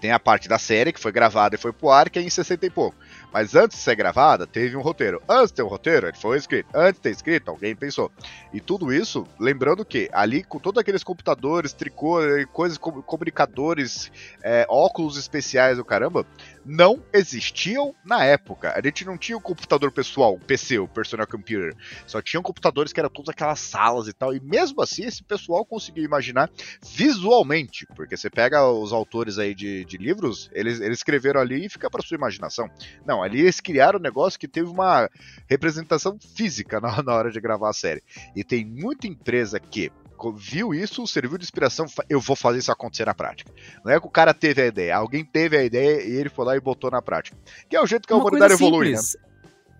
tem 0.00 0.12
a 0.12 0.18
parte 0.18 0.48
da 0.48 0.58
série 0.58 0.94
que 0.94 1.00
foi 1.00 1.12
gravada 1.12 1.56
e 1.56 1.58
foi 1.58 1.74
pro 1.74 1.90
ar, 1.90 2.08
que 2.08 2.18
é 2.18 2.22
em 2.22 2.30
60 2.30 2.64
e 2.64 2.70
pouco. 2.70 2.96
Mas 3.32 3.54
antes 3.54 3.78
de 3.78 3.82
ser 3.82 3.94
gravada, 3.94 4.46
teve 4.46 4.76
um 4.76 4.80
roteiro. 4.80 5.22
Antes 5.28 5.48
de 5.48 5.54
ter 5.54 5.62
um 5.62 5.68
roteiro, 5.68 6.08
ele 6.08 6.16
foi 6.16 6.36
escrito. 6.36 6.68
Antes 6.74 6.94
de 6.94 7.00
ter 7.00 7.10
escrito, 7.10 7.50
alguém 7.50 7.74
pensou. 7.76 8.10
E 8.52 8.60
tudo 8.60 8.92
isso, 8.92 9.26
lembrando 9.38 9.84
que 9.84 10.08
ali, 10.12 10.42
com 10.42 10.58
todos 10.58 10.80
aqueles 10.80 11.04
computadores, 11.04 11.72
tricô, 11.72 12.18
coisas, 12.52 12.78
comunicadores, 12.78 14.10
é, 14.42 14.66
óculos 14.68 15.16
especiais, 15.16 15.78
o 15.78 15.84
caramba, 15.84 16.26
não 16.70 17.02
existiam 17.12 17.92
na 18.04 18.24
época. 18.24 18.72
A 18.76 18.80
gente 18.80 19.04
não 19.04 19.18
tinha 19.18 19.36
o 19.36 19.40
computador 19.40 19.90
pessoal, 19.90 20.38
PC, 20.38 20.78
o 20.78 20.86
Personal 20.86 21.26
Computer. 21.26 21.74
Só 22.06 22.22
tinham 22.22 22.44
computadores 22.44 22.92
que 22.92 23.00
eram 23.00 23.10
todas 23.10 23.30
aquelas 23.30 23.58
salas 23.58 24.06
e 24.06 24.12
tal. 24.12 24.32
E 24.32 24.38
mesmo 24.38 24.80
assim, 24.80 25.04
esse 25.04 25.20
pessoal 25.20 25.64
conseguiu 25.64 26.04
imaginar 26.04 26.48
visualmente. 26.94 27.86
Porque 27.96 28.16
você 28.16 28.30
pega 28.30 28.64
os 28.70 28.92
autores 28.92 29.36
aí 29.36 29.52
de, 29.52 29.84
de 29.84 29.96
livros, 29.96 30.48
eles, 30.52 30.80
eles 30.80 30.98
escreveram 30.98 31.40
ali 31.40 31.66
e 31.66 31.68
fica 31.68 31.90
para 31.90 32.02
sua 32.02 32.14
imaginação. 32.14 32.70
Não, 33.04 33.20
ali 33.20 33.40
eles 33.40 33.60
criaram 33.60 33.98
um 33.98 34.02
negócio 34.02 34.38
que 34.38 34.46
teve 34.46 34.68
uma 34.68 35.10
representação 35.48 36.16
física 36.36 36.78
na, 36.80 37.02
na 37.02 37.14
hora 37.14 37.32
de 37.32 37.40
gravar 37.40 37.70
a 37.70 37.74
série. 37.74 38.02
E 38.36 38.44
tem 38.44 38.64
muita 38.64 39.08
empresa 39.08 39.58
que 39.58 39.90
viu 40.36 40.74
isso, 40.74 41.06
serviu 41.06 41.38
de 41.38 41.44
inspiração, 41.44 41.86
eu 42.08 42.20
vou 42.20 42.36
fazer 42.36 42.58
isso 42.58 42.72
acontecer 42.72 43.06
na 43.06 43.14
prática. 43.14 43.52
Não 43.84 43.92
é 43.92 44.00
que 44.00 44.06
o 44.06 44.10
cara 44.10 44.34
teve 44.34 44.62
a 44.62 44.66
ideia, 44.66 44.96
alguém 44.96 45.24
teve 45.24 45.56
a 45.56 45.64
ideia 45.64 46.02
e 46.02 46.12
ele 46.12 46.28
foi 46.28 46.44
lá 46.44 46.56
e 46.56 46.60
botou 46.60 46.90
na 46.90 47.00
prática. 47.00 47.36
Que 47.68 47.76
é 47.76 47.82
o 47.82 47.86
jeito 47.86 48.06
que 48.06 48.12
a 48.12 48.16
Uma 48.16 48.24
humanidade 48.24 48.54
evolui, 48.54 48.92
né? 48.92 49.00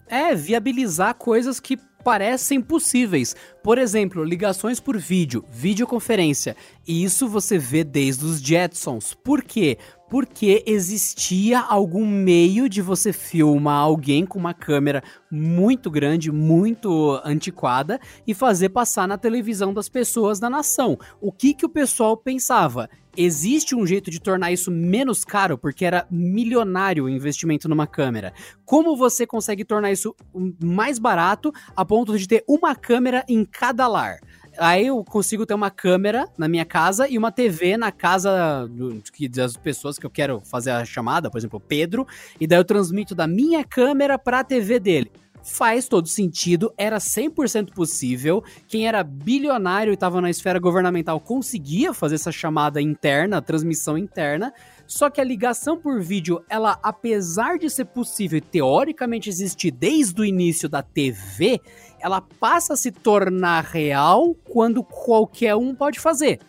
É, 0.08 0.34
viabilizar 0.34 1.14
coisas 1.14 1.60
que 1.60 1.76
parecem 2.02 2.60
possíveis. 2.60 3.36
Por 3.62 3.78
exemplo, 3.78 4.24
ligações 4.24 4.80
por 4.80 4.96
vídeo, 4.96 5.44
videoconferência. 5.50 6.56
Isso 6.90 7.28
você 7.28 7.56
vê 7.56 7.84
desde 7.84 8.24
os 8.24 8.40
Jetsons. 8.40 9.14
Por 9.14 9.44
quê? 9.44 9.78
porque 10.10 10.64
existia 10.66 11.60
algum 11.60 12.04
meio 12.04 12.68
de 12.68 12.82
você 12.82 13.12
filmar 13.12 13.78
alguém 13.78 14.26
com 14.26 14.40
uma 14.40 14.52
câmera 14.52 15.04
muito 15.30 15.88
grande, 15.88 16.32
muito 16.32 17.20
antiquada 17.24 18.00
e 18.26 18.34
fazer 18.34 18.70
passar 18.70 19.06
na 19.06 19.16
televisão 19.16 19.72
das 19.72 19.88
pessoas 19.88 20.40
da 20.40 20.50
nação. 20.50 20.98
O 21.20 21.30
que 21.30 21.54
que 21.54 21.64
o 21.64 21.68
pessoal 21.68 22.16
pensava? 22.16 22.90
Existe 23.16 23.76
um 23.76 23.86
jeito 23.86 24.10
de 24.10 24.20
tornar 24.20 24.50
isso 24.50 24.68
menos 24.68 25.24
caro 25.24 25.56
porque 25.56 25.84
era 25.84 26.06
milionário 26.10 27.04
o 27.04 27.08
investimento 27.08 27.68
numa 27.68 27.86
câmera. 27.86 28.32
Como 28.64 28.96
você 28.96 29.24
consegue 29.24 29.64
tornar 29.64 29.92
isso 29.92 30.14
mais 30.60 30.98
barato 30.98 31.52
a 31.76 31.84
ponto 31.84 32.18
de 32.18 32.26
ter 32.26 32.42
uma 32.48 32.74
câmera 32.74 33.24
em 33.28 33.44
cada 33.44 33.86
lar? 33.86 34.18
Aí 34.60 34.86
eu 34.88 35.02
consigo 35.02 35.46
ter 35.46 35.54
uma 35.54 35.70
câmera 35.70 36.28
na 36.36 36.46
minha 36.46 36.64
casa 36.64 37.08
e 37.08 37.16
uma 37.16 37.32
TV 37.32 37.76
na 37.76 37.90
casa 37.90 38.68
do, 38.68 39.02
das 39.30 39.56
pessoas 39.56 39.98
que 39.98 40.04
eu 40.04 40.10
quero 40.10 40.40
fazer 40.44 40.70
a 40.70 40.84
chamada, 40.84 41.30
por 41.30 41.38
exemplo, 41.38 41.56
o 41.56 41.60
Pedro, 41.60 42.06
e 42.38 42.46
daí 42.46 42.58
eu 42.58 42.64
transmito 42.64 43.14
da 43.14 43.26
minha 43.26 43.64
câmera 43.64 44.18
pra 44.18 44.44
TV 44.44 44.78
dele. 44.78 45.10
Faz 45.42 45.88
todo 45.88 46.06
sentido, 46.06 46.72
era 46.76 46.98
100% 46.98 47.72
possível. 47.72 48.42
Quem 48.68 48.86
era 48.86 49.02
bilionário 49.02 49.92
e 49.92 49.94
estava 49.94 50.20
na 50.20 50.30
esfera 50.30 50.58
governamental 50.58 51.18
conseguia 51.18 51.94
fazer 51.94 52.16
essa 52.16 52.30
chamada 52.30 52.80
interna, 52.80 53.40
transmissão 53.40 53.96
interna. 53.96 54.52
Só 54.86 55.08
que 55.08 55.20
a 55.20 55.24
ligação 55.24 55.76
por 55.76 56.00
vídeo, 56.00 56.44
ela, 56.48 56.78
apesar 56.82 57.58
de 57.58 57.70
ser 57.70 57.86
possível 57.86 58.38
e 58.38 58.40
teoricamente 58.40 59.28
existir 59.28 59.70
desde 59.70 60.20
o 60.20 60.24
início 60.24 60.68
da 60.68 60.82
TV, 60.82 61.60
ela 62.00 62.20
passa 62.20 62.74
a 62.74 62.76
se 62.76 62.90
tornar 62.90 63.64
real 63.64 64.34
quando 64.34 64.82
qualquer 64.82 65.54
um 65.54 65.74
pode 65.74 66.00
fazer. 66.00 66.40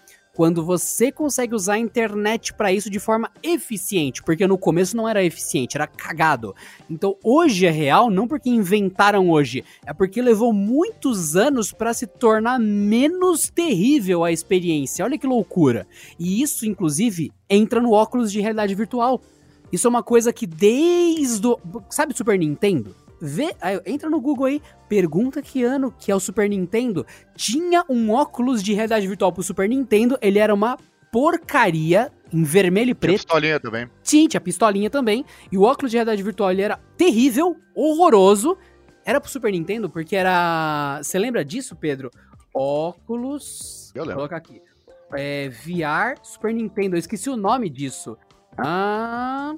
Quando 0.41 0.65
você 0.65 1.11
consegue 1.11 1.53
usar 1.53 1.73
a 1.73 1.77
internet 1.77 2.51
para 2.51 2.73
isso 2.73 2.89
de 2.89 2.97
forma 2.97 3.29
eficiente, 3.43 4.23
porque 4.23 4.47
no 4.47 4.57
começo 4.57 4.97
não 4.97 5.07
era 5.07 5.23
eficiente, 5.23 5.77
era 5.77 5.85
cagado. 5.85 6.55
Então 6.89 7.15
hoje 7.23 7.67
é 7.67 7.69
real 7.69 8.09
não 8.09 8.27
porque 8.27 8.49
inventaram 8.49 9.29
hoje, 9.29 9.63
é 9.85 9.93
porque 9.93 10.19
levou 10.19 10.51
muitos 10.51 11.35
anos 11.35 11.71
para 11.71 11.93
se 11.93 12.07
tornar 12.07 12.59
menos 12.59 13.51
terrível 13.51 14.23
a 14.23 14.31
experiência. 14.31 15.05
Olha 15.05 15.15
que 15.15 15.27
loucura. 15.27 15.85
E 16.17 16.41
isso 16.41 16.65
inclusive 16.65 17.31
entra 17.47 17.79
no 17.79 17.91
óculos 17.91 18.31
de 18.31 18.41
realidade 18.41 18.73
virtual. 18.73 19.21
Isso 19.71 19.85
é 19.85 19.91
uma 19.91 20.01
coisa 20.01 20.33
que 20.33 20.47
desde 20.47 21.45
o, 21.45 21.59
sabe 21.91 22.17
Super 22.17 22.39
Nintendo? 22.39 22.95
Vê, 23.21 23.55
entra 23.85 24.09
no 24.09 24.19
Google 24.19 24.47
aí, 24.47 24.61
pergunta 24.89 25.41
que 25.41 25.63
ano 25.63 25.93
que 25.97 26.11
é 26.11 26.15
o 26.15 26.19
Super 26.19 26.49
Nintendo. 26.49 27.05
Tinha 27.35 27.85
um 27.87 28.11
óculos 28.11 28.63
de 28.63 28.73
realidade 28.73 29.07
virtual 29.07 29.31
pro 29.31 29.43
Super 29.43 29.69
Nintendo, 29.69 30.17
ele 30.21 30.39
era 30.39 30.53
uma 30.53 30.77
porcaria 31.11 32.11
em 32.33 32.43
vermelho 32.43 32.91
e 32.91 32.93
Tinha 32.93 32.95
preto. 32.95 33.17
pistolinha 33.17 33.59
também. 33.59 33.89
Tinha, 34.01 34.27
tinha 34.27 34.41
pistolinha 34.41 34.89
também. 34.89 35.25
E 35.51 35.57
o 35.57 35.63
óculos 35.63 35.91
de 35.91 35.97
realidade 35.97 36.23
virtual 36.23 36.51
ele 36.51 36.61
era 36.61 36.77
terrível, 36.97 37.55
horroroso. 37.75 38.57
Era 39.05 39.19
pro 39.19 39.29
Super 39.29 39.51
Nintendo 39.51 39.89
porque 39.89 40.15
era. 40.15 40.99
Você 41.03 41.19
lembra 41.19 41.43
disso, 41.43 41.75
Pedro? 41.75 42.09
Óculos. 42.53 43.91
Eu 43.93 44.03
lembro. 44.03 44.19
Vou 44.19 44.27
colocar 44.29 44.37
aqui. 44.37 44.61
É, 45.13 45.49
VR 45.49 46.17
Super 46.23 46.53
Nintendo. 46.53 46.95
Eu 46.95 46.99
esqueci 46.99 47.29
o 47.29 47.35
nome 47.35 47.69
disso. 47.69 48.17
Ah. 48.57 49.53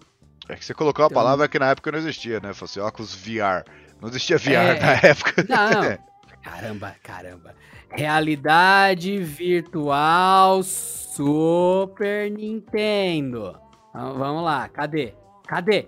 É 0.54 0.56
que 0.56 0.66
você 0.66 0.74
colocou 0.74 1.04
uma 1.04 1.08
Então- 1.12 1.22
palavra 1.24 1.48
que 1.48 1.58
na 1.60 1.70
época 1.72 1.92
não 1.92 2.00
existia, 2.00 2.40
né? 2.40 2.54
Fosse 2.54 2.80
óculos 2.80 3.14
VR. 3.16 3.64
Não 4.02 4.10
existia 4.10 4.38
VR 4.38 4.52
É, 4.54 4.80
na 4.80 4.94
época. 5.10 5.46
Não. 5.50 5.98
Caramba, 6.44 6.94
caramba. 7.02 7.56
Realidade 7.90 9.18
virtual 9.20 10.62
Super 10.64 12.30
Nintendo. 12.30 13.58
Então, 13.90 14.18
vamos 14.18 14.44
lá, 14.44 14.68
cadê? 14.68 15.14
Cadê? 15.48 15.88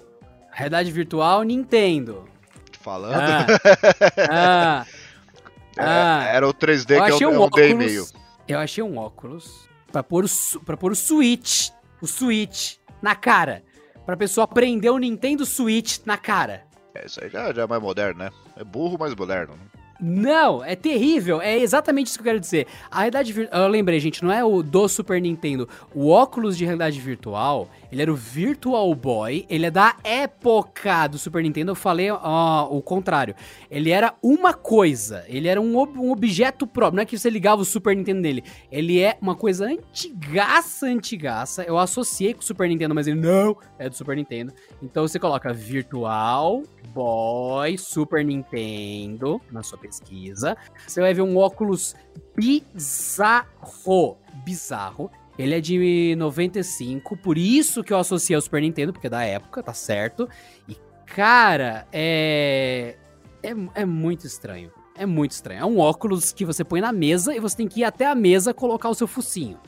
Realidade 0.52 0.92
virtual 0.92 1.44
Nintendo. 1.44 2.24
Falando. 2.80 3.16
Ah, 3.16 3.46
ah, 4.30 4.86
É, 5.78 5.84
ah. 5.84 6.24
Era 6.32 6.48
o 6.48 6.54
3D 6.54 6.92
eu 6.96 7.04
que 7.04 7.12
é 7.12 7.14
achei 7.16 7.28
um, 7.28 7.32
um 7.32 7.44
é 7.44 7.46
um 7.46 7.50
D 7.50 7.70
e 7.70 7.74
meio. 7.74 8.06
Eu 8.48 8.60
achei 8.60 8.82
um 8.84 8.98
óculos 8.98 9.68
pra 9.92 10.02
pôr 10.04 10.24
o, 10.24 10.60
pra 10.62 10.78
pôr 10.78 10.92
o 10.92 10.96
Switch. 10.96 11.70
O 12.02 12.08
Switch 12.08 12.76
na 13.02 13.14
cara. 13.16 13.62
Pra 14.06 14.16
pessoa 14.16 14.44
aprender 14.46 14.90
o 14.90 14.98
Nintendo 14.98 15.46
Switch 15.46 16.00
na 16.06 16.18
cara. 16.18 16.64
É, 16.94 17.06
isso 17.06 17.24
aí 17.24 17.30
já, 17.30 17.52
já 17.52 17.64
é 17.64 17.68
mais 17.68 17.82
moderno, 17.82 18.20
né? 18.20 18.32
É 18.56 18.64
burro, 18.64 18.98
mas 19.00 19.16
moderno. 19.16 19.54
né? 19.54 19.75
Não, 20.00 20.64
é 20.64 20.76
terrível. 20.76 21.42
É 21.42 21.58
exatamente 21.58 22.08
isso 22.08 22.18
que 22.18 22.22
eu 22.22 22.26
quero 22.26 22.40
dizer. 22.40 22.68
A 22.92 22.98
realidade 23.00 23.32
virtual. 23.32 23.64
Eu 23.64 23.70
lembrei, 23.70 24.00
gente, 24.00 24.24
não 24.24 24.32
é 24.32 24.44
o 24.44 24.62
do 24.62 24.88
Super 24.90 25.22
Nintendo. 25.22 25.70
O 25.94 26.10
óculos 26.10 26.58
de 26.58 26.66
realidade 26.66 27.00
virtual, 27.00 27.70
ele 27.92 28.02
era 28.02 28.12
o 28.12 28.16
Virtual 28.16 28.94
Boy. 28.94 29.46
Ele 29.50 29.66
é 29.66 29.72
da 29.72 29.96
época 30.04 31.08
do 31.08 31.18
Super 31.18 31.42
Nintendo. 31.42 31.72
Eu 31.72 31.76
falei 31.76 32.12
ó, 32.12 32.68
o 32.70 32.82
contrário. 32.82 33.36
Ele 33.72 33.90
era 33.90 34.14
uma 34.22 34.54
coisa. 34.54 35.24
Ele 35.28 35.48
era 35.48 35.62
um, 35.62 35.78
ob- 35.78 35.98
um 35.98 36.12
objeto 36.12 36.68
próprio. 36.68 36.98
Não 36.98 37.04
é 37.04 37.06
que 37.06 37.18
você 37.18 37.30
ligava 37.30 37.62
o 37.62 37.66
Super 37.66 37.96
Nintendo 37.96 38.20
nele. 38.20 38.44
Ele 38.70 39.00
é 39.02 39.18
uma 39.22 39.36
coisa 39.36 39.66
antigaça, 39.66 40.88
antigaça. 40.88 41.64
Eu 41.64 41.78
associei 41.78 42.34
com 42.34 42.42
o 42.42 42.44
Super 42.44 42.68
Nintendo, 42.68 42.94
mas 42.94 43.08
ele 43.08 43.20
não 43.20 43.58
é 43.80 43.88
do 43.88 43.96
Super 43.96 44.18
Nintendo. 44.18 44.52
Então 44.82 45.08
você 45.08 45.18
coloca 45.18 45.54
Virtual 45.54 46.64
Boy 46.94 47.78
Super 47.78 48.26
Nintendo 48.26 49.42
na 49.52 49.64
sua 49.64 49.78
pesquisa. 49.88 50.58
Você 50.88 51.02
vai 51.02 51.14
ver 51.14 51.22
um 51.22 51.38
óculos 51.38 51.96
bizarro. 52.36 54.18
Bizarro. 54.44 55.12
Ele 55.38 55.54
é 55.54 55.60
de 55.60 56.16
95, 56.18 57.18
por 57.18 57.38
isso 57.38 57.84
que 57.84 57.92
eu 57.92 57.98
associei 57.98 58.36
ao 58.36 58.42
Super 58.42 58.62
Nintendo, 58.62 58.94
porque 58.94 59.08
é 59.08 59.10
da 59.10 59.24
época, 59.24 59.62
tá 59.62 59.74
certo. 59.74 60.30
E, 60.68 60.78
cara, 61.06 61.86
é. 61.92 62.96
É, 63.44 63.82
é 63.82 63.86
muito 63.86 64.26
estranho. 64.26 64.72
É 64.98 65.06
muito 65.06 65.32
estranho. 65.32 65.60
É 65.60 65.66
um 65.66 65.78
óculos 65.78 66.32
que 66.32 66.46
você 66.46 66.64
põe 66.64 66.80
na 66.80 66.92
mesa 66.92 67.36
e 67.36 67.40
você 67.40 67.58
tem 67.58 67.68
que 67.68 67.82
ir 67.82 67.84
até 67.84 68.06
a 68.06 68.16
mesa 68.16 68.54
colocar 68.54 68.90
o 68.90 68.96
seu 68.96 69.08
focinho. 69.08 69.60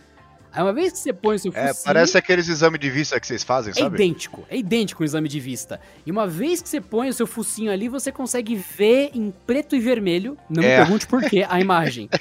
Aí 0.51 0.63
uma 0.63 0.73
vez 0.73 0.91
que 0.93 0.99
você 0.99 1.13
põe 1.13 1.35
o 1.35 1.39
seu 1.39 1.51
É, 1.53 1.67
focinho. 1.67 1.85
parece 1.85 2.17
aqueles 2.17 2.47
exames 2.49 2.79
de 2.79 2.89
vista 2.89 3.19
que 3.19 3.27
vocês 3.27 3.43
fazem, 3.43 3.71
É 3.71 3.73
sabe? 3.75 3.95
idêntico, 3.95 4.45
é 4.49 4.57
idêntico 4.57 5.03
o 5.03 5.05
exame 5.05 5.27
de 5.29 5.39
vista. 5.39 5.79
E 6.05 6.11
uma 6.11 6.25
vez 6.27 6.61
que 6.61 6.69
você 6.69 6.81
põe 6.81 7.09
o 7.09 7.13
seu 7.13 7.27
focinho 7.27 7.71
ali, 7.71 7.87
você 7.87 8.11
consegue 8.11 8.55
ver 8.55 9.11
em 9.13 9.31
preto 9.45 9.75
e 9.75 9.79
vermelho. 9.79 10.37
Não 10.49 10.63
me 10.63 10.69
É. 10.69 10.77
pergunte 10.77 11.05
por 11.07 11.21
quê, 11.23 11.45
a 11.47 11.59
imagem. 11.59 12.09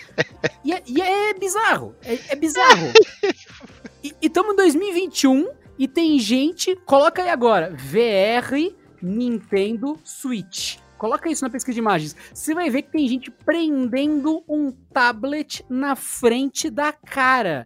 E 0.64 0.72
é, 0.72 0.82
e 0.86 1.00
é 1.00 1.32
bizarro, 1.34 1.94
é, 2.04 2.18
é 2.30 2.34
bizarro. 2.36 2.88
E 4.02 4.12
estamos 4.20 4.52
em 4.52 4.56
2021 4.56 5.48
e 5.78 5.86
tem 5.86 6.18
gente. 6.18 6.74
Coloca 6.84 7.22
aí 7.22 7.28
agora: 7.28 7.72
VR 7.76 8.74
Nintendo 9.00 9.96
Switch. 10.04 10.78
Coloca 10.98 11.28
isso 11.30 11.44
na 11.44 11.50
pesquisa 11.50 11.74
de 11.74 11.78
imagens. 11.80 12.16
Você 12.32 12.54
vai 12.54 12.68
ver 12.70 12.82
que 12.82 12.90
tem 12.90 13.06
gente 13.06 13.30
prendendo 13.30 14.42
um 14.48 14.72
tablet 14.92 15.64
na 15.68 15.94
frente 15.94 16.68
da 16.70 16.92
cara 16.92 17.64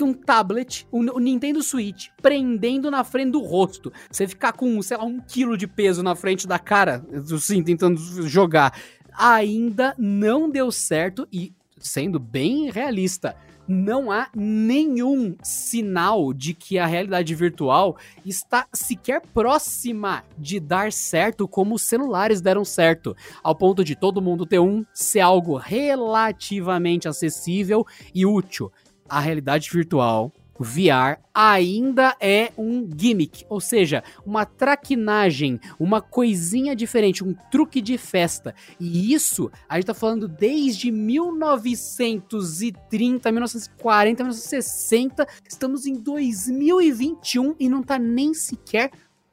que 0.00 0.04
um 0.04 0.14
tablet, 0.14 0.88
o, 0.90 1.20
Nintendo 1.20 1.62
Switch, 1.62 2.08
prendendo 2.22 2.90
na 2.90 3.04
frente 3.04 3.32
do 3.32 3.40
rosto. 3.40 3.92
Você 4.10 4.26
ficar 4.26 4.52
com, 4.52 4.80
sei 4.80 4.96
lá, 4.96 5.04
um 5.04 5.20
quilo 5.20 5.58
de 5.58 5.66
peso 5.66 6.02
na 6.02 6.16
frente 6.16 6.48
da 6.48 6.58
cara, 6.58 7.04
assim, 7.34 7.62
tentando 7.62 8.00
jogar. 8.26 8.74
Ainda 9.12 9.94
não 9.98 10.48
deu 10.48 10.72
certo 10.72 11.28
e, 11.30 11.52
sendo 11.78 12.18
bem 12.18 12.70
realista, 12.70 13.36
não 13.68 14.10
há 14.10 14.28
nenhum 14.34 15.36
sinal 15.42 16.32
de 16.32 16.54
que 16.54 16.78
a 16.78 16.86
realidade 16.86 17.34
virtual 17.34 17.98
está 18.24 18.66
sequer 18.72 19.20
próxima 19.34 20.24
de 20.38 20.58
dar 20.58 20.90
certo 20.92 21.46
como 21.46 21.74
os 21.74 21.82
celulares 21.82 22.40
deram 22.40 22.64
certo, 22.64 23.14
ao 23.42 23.54
ponto 23.54 23.84
de 23.84 23.94
todo 23.94 24.22
mundo 24.22 24.46
ter 24.46 24.60
um 24.60 24.82
ser 24.94 25.20
algo 25.20 25.58
relativamente 25.58 27.06
acessível 27.06 27.86
e 28.14 28.24
útil 28.24 28.72
a 29.10 29.20
realidade 29.20 29.68
virtual, 29.70 30.32
o 30.58 30.62
VR, 30.62 31.18
ainda 31.34 32.14
é 32.20 32.52
um 32.56 32.88
gimmick, 32.94 33.44
ou 33.48 33.60
seja, 33.62 34.04
uma 34.26 34.44
traquinagem, 34.44 35.58
uma 35.78 36.02
coisinha 36.02 36.76
diferente, 36.76 37.24
um 37.24 37.34
truque 37.50 37.80
de 37.80 37.96
festa. 37.96 38.54
E 38.78 39.14
isso 39.14 39.50
a 39.66 39.76
gente 39.76 39.86
tá 39.86 39.94
falando 39.94 40.28
desde 40.28 40.92
1930, 40.92 43.32
1940, 43.32 44.22
1960, 44.22 45.26
estamos 45.48 45.86
em 45.86 45.94
2021 45.94 47.54
e 47.58 47.66
não 47.66 47.82
tá 47.82 47.98
nem 47.98 48.34
sequer 48.34 48.90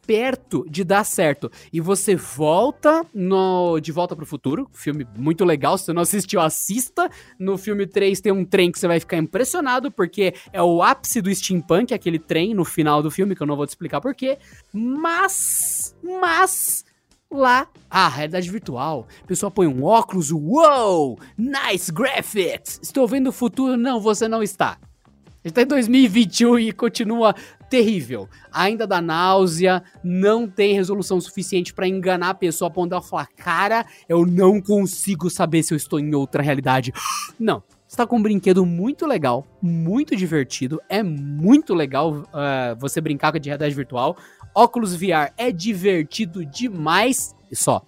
perto 0.08 0.66
de 0.70 0.86
dar 0.86 1.04
certo. 1.04 1.52
E 1.72 1.82
você 1.82 2.16
volta 2.16 3.06
no 3.14 3.80
De 3.82 3.92
Volta 3.92 4.16
pro 4.16 4.26
Futuro, 4.26 4.70
filme 4.72 5.06
muito 5.18 5.44
legal, 5.44 5.78
se 5.78 5.86
você 5.86 5.94
não 5.94 6.02
assistiu, 6.02 6.40
assista. 6.40 7.10
No 7.38 7.58
filme 7.58 7.86
3 7.86 8.22
tem 8.22 8.32
um 8.32 8.46
trem 8.46 8.72
que 8.72 8.80
você 8.80 8.88
vai 8.88 9.02
ficar 9.02 9.18
impressionado, 9.18 9.92
porque 9.92 10.34
é 10.54 10.64
o 10.64 10.82
ápice 10.82 11.22
do 11.22 11.34
steampunk, 11.34 11.94
aquele 11.94 12.18
trem 12.18 12.54
no 12.54 12.64
final 12.64 13.04
do 13.04 13.12
filme, 13.12 13.36
que 13.36 13.44
eu 13.44 13.48
não 13.48 13.58
vou 13.58 13.68
te 13.68 13.70
explicar 13.70 14.00
porquê. 14.00 14.38
Mas, 14.74 15.94
mas, 16.02 16.86
lá, 17.30 17.68
ah, 17.90 18.08
realidade 18.08 18.50
virtual. 18.50 19.08
A 19.24 19.28
pessoa 19.28 19.52
põe 19.52 19.68
um 19.68 19.84
óculos, 19.84 20.32
uou, 20.32 21.20
nice 21.38 21.92
graphics. 21.92 22.80
Estou 22.82 23.08
vendo 23.08 23.28
o 23.28 23.34
futuro. 23.34 23.76
Não, 23.76 24.00
você 24.00 24.28
não 24.28 24.42
está. 24.42 24.78
A 25.44 25.48
gente 25.48 25.56
tá 25.56 25.62
em 25.62 25.68
2021 25.68 26.60
e 26.60 26.72
continua 26.74 27.34
terrível. 27.70 28.28
Ainda 28.52 28.88
dá 28.88 29.02
náusea, 29.02 29.84
não 30.04 30.48
tem 30.48 30.74
resolução 30.74 31.20
suficiente 31.20 31.74
pra 31.74 31.88
enganar 31.88 32.30
a 32.30 32.34
pessoa 32.34 32.70
a 32.70 32.72
ponto 32.72 32.90
dela 32.90 33.02
falar: 33.02 33.28
Cara, 33.36 33.86
eu 34.08 34.26
não 34.26 34.62
consigo 34.62 35.30
saber 35.30 35.64
se 35.64 35.74
eu 35.74 35.78
estou 35.78 36.00
em 36.00 36.14
outra 36.16 36.42
realidade. 36.42 36.94
Não. 37.40 37.64
Você 37.88 37.96
tá 37.96 38.06
com 38.06 38.18
um 38.18 38.22
brinquedo 38.22 38.66
muito 38.66 39.06
legal, 39.06 39.48
muito 39.62 40.14
divertido. 40.14 40.82
É 40.90 41.02
muito 41.02 41.74
legal 41.74 42.16
uh, 42.16 42.76
você 42.78 43.00
brincar 43.00 43.32
com 43.32 43.38
a 43.38 43.40
de 43.40 43.48
realidade 43.48 43.74
virtual. 43.74 44.18
Óculos 44.54 44.94
VR 44.94 45.32
é 45.38 45.54
divertido 45.54 46.46
demais. 46.46 47.34
E 47.50 47.56
só. 47.56 47.82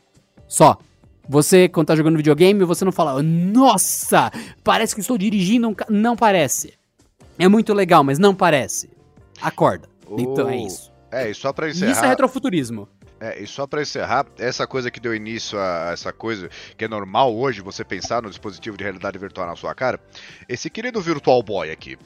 Só. 0.48 0.78
Você, 1.28 1.68
quando 1.68 1.88
tá 1.88 1.96
jogando 1.98 2.16
videogame, 2.16 2.64
você 2.64 2.86
não 2.86 2.94
fala, 2.94 3.22
nossa, 3.22 4.32
parece 4.64 4.96
que 4.96 5.02
estou 5.02 5.18
dirigindo 5.18 5.68
um 5.68 5.74
ca-". 5.74 5.86
Não 5.90 6.16
parece. 6.16 6.74
É 7.38 7.48
muito 7.48 7.74
legal, 7.74 8.04
mas 8.04 8.18
não 8.18 8.34
parece. 8.34 8.90
Acorda. 9.42 9.88
Então 10.18 10.50
é 10.50 10.58
isso. 10.58 10.92
É, 11.12 11.30
e 11.30 11.34
só 11.34 11.52
pra 11.52 11.68
Isso 11.68 11.84
encerrar. 11.86 12.06
é 12.06 12.10
retrofuturismo. 12.10 12.88
É, 13.20 13.42
e 13.42 13.48
só 13.48 13.68
pra 13.68 13.82
encerrar, 13.82 14.26
essa 14.38 14.66
coisa 14.66 14.90
que 14.90 15.00
deu 15.00 15.14
início 15.14 15.60
a 15.60 15.90
essa 15.92 16.14
coisa 16.14 16.50
que 16.78 16.86
é 16.86 16.88
normal 16.88 17.36
hoje 17.36 17.62
você 17.62 17.84
pensar 17.84 18.22
no 18.22 18.30
dispositivo 18.30 18.78
de 18.78 18.84
realidade 18.84 19.18
virtual 19.18 19.46
na 19.48 19.56
sua 19.56 19.76
cara, 19.76 20.00
esse 20.48 20.70
querido 20.70 21.02
Virtual 21.02 21.44
Boy 21.44 21.70
aqui, 21.70 21.98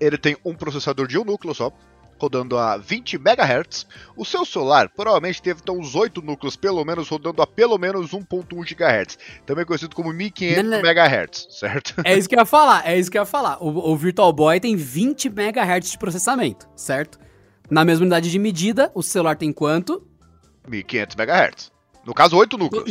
ele 0.00 0.18
tem 0.18 0.36
um 0.44 0.54
processador 0.54 1.06
de 1.06 1.16
um 1.18 1.24
núcleo 1.24 1.54
só, 1.54 1.72
rodando 2.18 2.56
a 2.56 2.76
20 2.76 3.16
MHz. 3.16 3.86
O 4.16 4.24
seu 4.24 4.44
celular 4.44 4.88
provavelmente 4.88 5.42
deve 5.42 5.62
ter 5.62 5.72
uns 5.72 5.94
8 5.94 6.22
núcleos, 6.22 6.56
pelo 6.56 6.84
menos, 6.84 7.08
rodando 7.08 7.42
a 7.42 7.46
pelo 7.46 7.78
menos 7.78 8.10
1.1 8.10 8.64
GHz, 8.64 9.18
também 9.44 9.64
conhecido 9.64 9.94
como 9.94 10.12
1500 10.12 10.62
Não, 10.64 10.70
não. 10.70 10.78
MHz, 10.78 11.46
certo? 11.50 11.94
É 12.04 12.16
isso 12.16 12.28
que 12.28 12.34
eu 12.34 12.40
ia 12.40 12.46
falar, 12.46 12.86
é 12.88 12.98
isso 12.98 13.10
que 13.10 13.18
eu 13.18 13.22
ia 13.22 13.26
falar. 13.26 13.62
O, 13.62 13.92
o 13.92 13.96
Virtual 13.96 14.32
Boy 14.32 14.60
tem 14.60 14.76
20 14.76 15.26
MHz 15.28 15.90
de 15.92 15.98
processamento, 15.98 16.68
certo? 16.76 17.18
Na 17.70 17.84
mesma 17.84 18.02
unidade 18.02 18.30
de 18.30 18.38
medida, 18.38 18.90
o 18.94 19.02
celular 19.02 19.36
tem 19.36 19.52
quanto? 19.52 20.06
1500 20.68 21.16
MHz. 21.16 21.72
No 22.04 22.12
caso, 22.12 22.36
8 22.36 22.58
núcleos. 22.58 22.90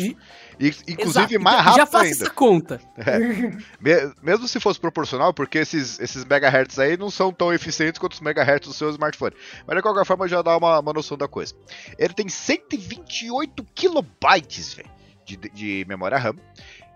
Inclusive, 0.67 1.35
Exato. 1.35 1.39
mais 1.41 1.55
Então, 1.55 1.63
rápido 1.65 1.75
Já 1.77 1.85
faça 1.85 2.03
ainda. 2.05 2.15
essa 2.23 2.29
conta. 2.29 2.81
Me- 3.81 4.13
Mesmo 4.21 4.47
se 4.47 4.59
fosse 4.59 4.79
proporcional, 4.79 5.33
porque 5.33 5.57
esses, 5.59 5.99
esses 5.99 6.23
megahertz 6.25 6.77
aí 6.79 6.95
não 6.97 7.09
são 7.09 7.31
tão 7.33 7.53
eficientes 7.53 7.99
quanto 7.99 8.13
os 8.13 8.21
megahertz 8.21 8.67
do 8.67 8.73
seu 8.73 8.89
smartphone. 8.91 9.35
Mas 9.67 9.75
de 9.75 9.81
qualquer 9.81 10.05
forma 10.05 10.27
já 10.27 10.41
dá 10.41 10.55
uma, 10.57 10.79
uma 10.79 10.93
noção 10.93 11.17
da 11.17 11.27
coisa. 11.27 11.53
Ele 11.97 12.13
tem 12.13 12.27
128 12.29 13.63
kilobytes 13.75 14.77
de, 15.25 15.35
de 15.37 15.85
memória 15.87 16.17
RAM 16.17 16.35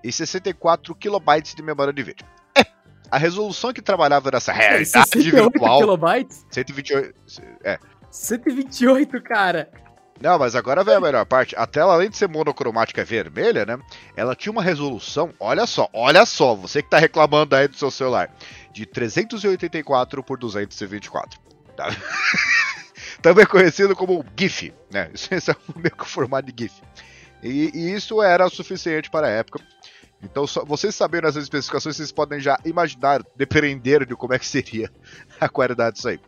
e 0.04 0.12
64 0.12 0.94
kilobytes 0.96 1.56
de 1.56 1.62
memória 1.64 1.92
de 1.94 2.04
vídeo. 2.04 2.26
É, 2.58 2.66
a 3.10 3.18
resolução 3.18 3.74
que 3.74 3.82
trabalhava 3.82 4.30
nessa 4.32 4.52
realidade 4.54 4.90
68 5.10 5.52
virtual, 5.52 5.80
kilobytes? 5.80 6.46
128, 6.52 7.14
é, 7.64 7.80
128, 8.10 9.22
cara. 9.22 9.70
Não, 10.20 10.40
mas 10.40 10.56
agora 10.56 10.84
vem 10.84 10.96
a 10.96 11.00
melhor 11.00 11.26
parte. 11.26 11.56
A 11.56 11.68
tela, 11.68 11.94
além 11.94 12.10
de 12.10 12.18
ser 12.18 12.28
monocromática 12.28 13.04
vermelha, 13.06 13.66
né? 13.66 13.78
Ela 14.16 14.36
tinha 14.36 14.52
uma 14.52 14.64
resolução, 14.64 15.32
olha 15.40 15.66
só, 15.68 15.88
olha 15.94 16.26
só, 16.26 16.56
você 16.56 16.82
que 16.82 16.90
tá 16.90 16.98
reclamando 16.98 17.56
aí 17.56 17.68
do 17.68 17.78
seu 17.78 17.92
celular, 17.92 18.30
de 18.72 18.86
384 18.86 20.24
por 20.24 20.38
224. 20.40 21.40
Tá? 21.76 21.90
Também 23.22 23.46
conhecido 23.46 23.96
como 23.96 24.26
GIF, 24.38 24.74
né? 24.92 25.12
Isso 25.14 25.52
é 25.52 25.56
meio 25.76 25.96
que 25.96 26.04
o 26.04 26.08
formato 26.08 26.52
de 26.52 26.64
GIF. 26.64 26.82
E, 27.44 27.72
e 27.74 27.94
isso 27.94 28.22
era 28.24 28.50
suficiente 28.50 29.12
para 29.12 29.28
a 29.28 29.30
época. 29.30 29.60
Então, 30.24 30.48
só- 30.48 30.66
vocês 30.66 30.96
sabendo 30.96 31.28
essas 31.28 31.44
especificações, 31.44 31.96
vocês 31.96 32.12
podem 32.12 32.40
já 32.40 32.58
imaginar, 32.66 33.22
depender 33.36 34.04
de 34.08 34.16
como 34.16 34.34
é 34.34 34.40
que 34.40 34.46
seria 34.48 34.92
a 35.40 35.48
qualidade 35.48 35.98
disso 35.98 36.10
aí. 36.10 36.20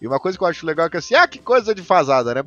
E 0.00 0.06
uma 0.06 0.18
coisa 0.18 0.38
que 0.38 0.42
eu 0.42 0.48
acho 0.48 0.64
legal 0.64 0.86
é 0.86 0.90
que 0.90 0.96
assim, 0.96 1.14
ah, 1.14 1.28
que 1.28 1.38
coisa 1.38 1.74
de 1.74 1.82
fasada, 1.82 2.34
né? 2.34 2.42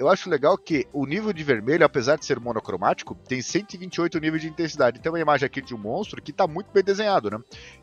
Eu 0.00 0.08
acho 0.08 0.30
legal 0.30 0.56
que 0.56 0.86
o 0.94 1.04
nível 1.04 1.30
de 1.30 1.44
vermelho, 1.44 1.84
apesar 1.84 2.16
de 2.16 2.24
ser 2.24 2.40
monocromático, 2.40 3.14
tem 3.28 3.42
128 3.42 4.18
níveis 4.18 4.40
de 4.40 4.48
intensidade. 4.48 4.98
Tem 4.98 5.12
uma 5.12 5.20
imagem 5.20 5.44
aqui 5.44 5.60
de 5.60 5.74
um 5.74 5.78
monstro 5.78 6.22
que 6.22 6.32
tá 6.32 6.46
muito 6.46 6.70
bem 6.72 6.82
desenhado, 6.82 7.30
né? 7.30 7.38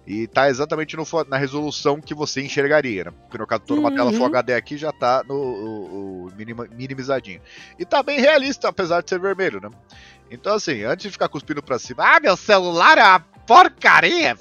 E 0.07 0.25
tá 0.25 0.49
exatamente 0.49 0.97
no 0.97 1.03
na 1.29 1.37
resolução 1.37 2.01
que 2.01 2.15
você 2.15 2.41
enxergaria, 2.41 3.03
né? 3.03 3.11
Porque 3.11 3.37
no 3.37 3.45
caso 3.45 3.61
toda 3.67 3.81
uma 3.81 3.93
tela 3.93 4.09
Uhum. 4.09 4.17
Full 4.17 4.25
HD 4.25 4.53
aqui 4.55 4.77
já 4.79 4.91
tá 4.91 5.23
no 5.27 5.35
o- 5.35 6.25
o 6.25 6.35
minima- 6.35 6.67
minimizadinho. 6.71 7.39
E 7.77 7.85
tá 7.85 8.01
bem 8.01 8.19
realista, 8.19 8.67
apesar 8.67 9.03
de 9.03 9.09
ser 9.11 9.19
vermelho, 9.19 9.61
né? 9.61 9.69
Então 10.31 10.55
assim, 10.55 10.81
antes 10.85 11.03
de 11.03 11.11
ficar 11.11 11.29
cuspindo 11.29 11.61
pra 11.61 11.77
cima, 11.77 12.03
ah, 12.15 12.19
meu 12.19 12.35
celular 12.35 12.97
é 12.97 13.03
uma 13.03 13.19
porcaria! 13.45 14.35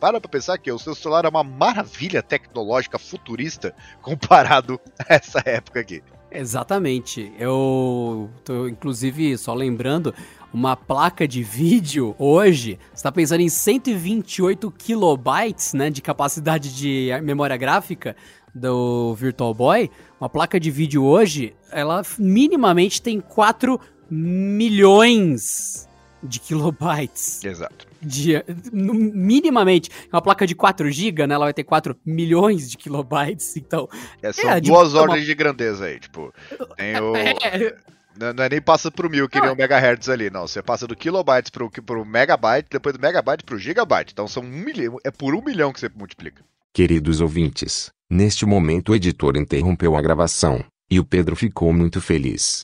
Para 0.00 0.18
pra 0.18 0.30
pensar 0.30 0.56
que 0.56 0.72
o 0.72 0.78
seu 0.78 0.94
celular 0.94 1.26
é 1.26 1.28
uma 1.28 1.44
maravilha 1.44 2.22
tecnológica 2.22 2.98
futurista 2.98 3.74
comparado 4.00 4.80
a 4.98 5.14
essa 5.14 5.42
época 5.44 5.80
aqui. 5.80 6.02
Exatamente. 6.30 7.32
Eu 7.38 8.30
tô, 8.44 8.68
inclusive, 8.68 9.36
só 9.38 9.54
lembrando, 9.54 10.14
uma 10.52 10.76
placa 10.76 11.26
de 11.26 11.42
vídeo 11.42 12.14
hoje, 12.18 12.78
você 12.94 13.02
tá 13.02 13.12
pensando 13.12 13.40
em 13.40 13.48
128 13.48 14.70
kilobytes, 14.70 15.74
né, 15.74 15.90
de 15.90 16.00
capacidade 16.00 16.74
de 16.74 17.10
memória 17.22 17.56
gráfica 17.56 18.14
do 18.54 19.14
Virtual 19.14 19.54
Boy. 19.54 19.90
Uma 20.20 20.28
placa 20.28 20.58
de 20.58 20.70
vídeo 20.70 21.04
hoje, 21.04 21.54
ela 21.70 22.02
minimamente 22.18 23.00
tem 23.00 23.20
4 23.20 23.80
milhões 24.10 25.88
de 26.22 26.40
kilobytes. 26.40 27.44
Exato. 27.44 27.87
De, 28.00 28.42
no- 28.72 28.94
minimamente, 28.94 29.90
uma 30.12 30.20
placa 30.22 30.46
de 30.46 30.54
4 30.54 30.90
GB, 30.90 31.26
né, 31.26 31.34
ela 31.34 31.46
vai 31.46 31.54
ter 31.54 31.64
4 31.64 31.96
milhões 32.04 32.70
de 32.70 32.76
kilobytes, 32.76 33.56
então... 33.56 33.88
É, 34.22 34.32
são 34.32 34.50
É, 34.50 34.60
de- 34.60 34.70
duas 34.70 34.92
uma- 34.92 35.02
ordens 35.02 35.24
de 35.26 35.34
grandeza 35.34 35.86
aí, 35.86 35.98
tipo. 36.00 36.32
Tem 36.76 36.96
o. 37.00 37.12
É, 37.44 37.76
Não, 38.18 38.32
não 38.32 38.42
é 38.44 38.48
nem 38.48 38.60
passa 38.60 38.90
pro 38.90 39.08
mil, 39.08 39.28
que 39.28 39.38
nem 39.38 39.46
Não, 39.46 39.54
o 39.54 39.56
megahertz 39.56 40.08
ali, 40.08 40.28
não. 40.28 40.46
Você 40.48 40.60
passa 40.60 40.88
do 40.88 40.96
kilobytes 40.96 41.50
pro, 41.50 41.70
pro 41.70 42.04
megabyte, 42.04 42.66
depois 42.68 42.92
do 42.96 43.00
megabyte 43.00 43.44
pro 43.44 43.56
gigabyte. 43.58 44.12
Então 44.12 44.26
são 44.26 44.42
um 44.42 44.48
milhão. 44.48 44.96
É 45.04 45.10
por 45.12 45.36
um 45.36 45.40
milhão 45.44 45.72
que 45.72 45.78
você 45.78 45.88
multiplica. 45.94 46.42
Queridos 46.72 47.20
ouvintes, 47.20 47.90
neste 48.10 48.44
momento 48.44 48.90
o 48.90 48.94
editor 48.96 49.36
interrompeu 49.36 49.94
a 49.96 50.02
gravação, 50.02 50.64
e 50.90 50.98
o 50.98 51.04
Pedro 51.04 51.36
ficou 51.36 51.72
muito 51.72 52.00
feliz. 52.00 52.62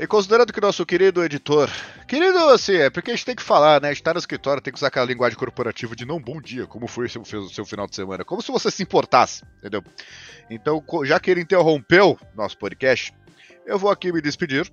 E 0.00 0.06
considerando 0.06 0.50
que 0.50 0.62
nosso 0.62 0.86
querido 0.86 1.22
editor. 1.22 1.68
Querido, 2.08 2.38
assim, 2.48 2.72
é 2.76 2.88
porque 2.88 3.10
a 3.10 3.14
gente 3.14 3.26
tem 3.26 3.36
que 3.36 3.42
falar, 3.42 3.82
né? 3.82 3.88
A 3.88 3.92
gente 3.92 4.02
tá 4.02 4.14
no 4.14 4.18
escritório, 4.18 4.62
tem 4.62 4.72
que 4.72 4.78
usar 4.78 4.86
aquela 4.86 5.04
linguagem 5.04 5.38
corporativa 5.38 5.94
de 5.94 6.06
não 6.06 6.18
bom 6.18 6.40
dia, 6.40 6.66
como 6.66 6.86
foi 6.86 7.06
seu, 7.06 7.20
o 7.20 7.50
seu 7.50 7.66
final 7.66 7.86
de 7.86 7.94
semana. 7.94 8.24
Como 8.24 8.40
se 8.40 8.50
você 8.50 8.70
se 8.70 8.82
importasse, 8.82 9.44
entendeu? 9.58 9.84
Então, 10.48 10.82
já 11.04 11.20
que 11.20 11.30
ele 11.30 11.42
interrompeu 11.42 12.18
nosso 12.34 12.56
podcast, 12.56 13.12
eu 13.66 13.78
vou 13.78 13.90
aqui 13.90 14.10
me 14.10 14.22
despedir. 14.22 14.72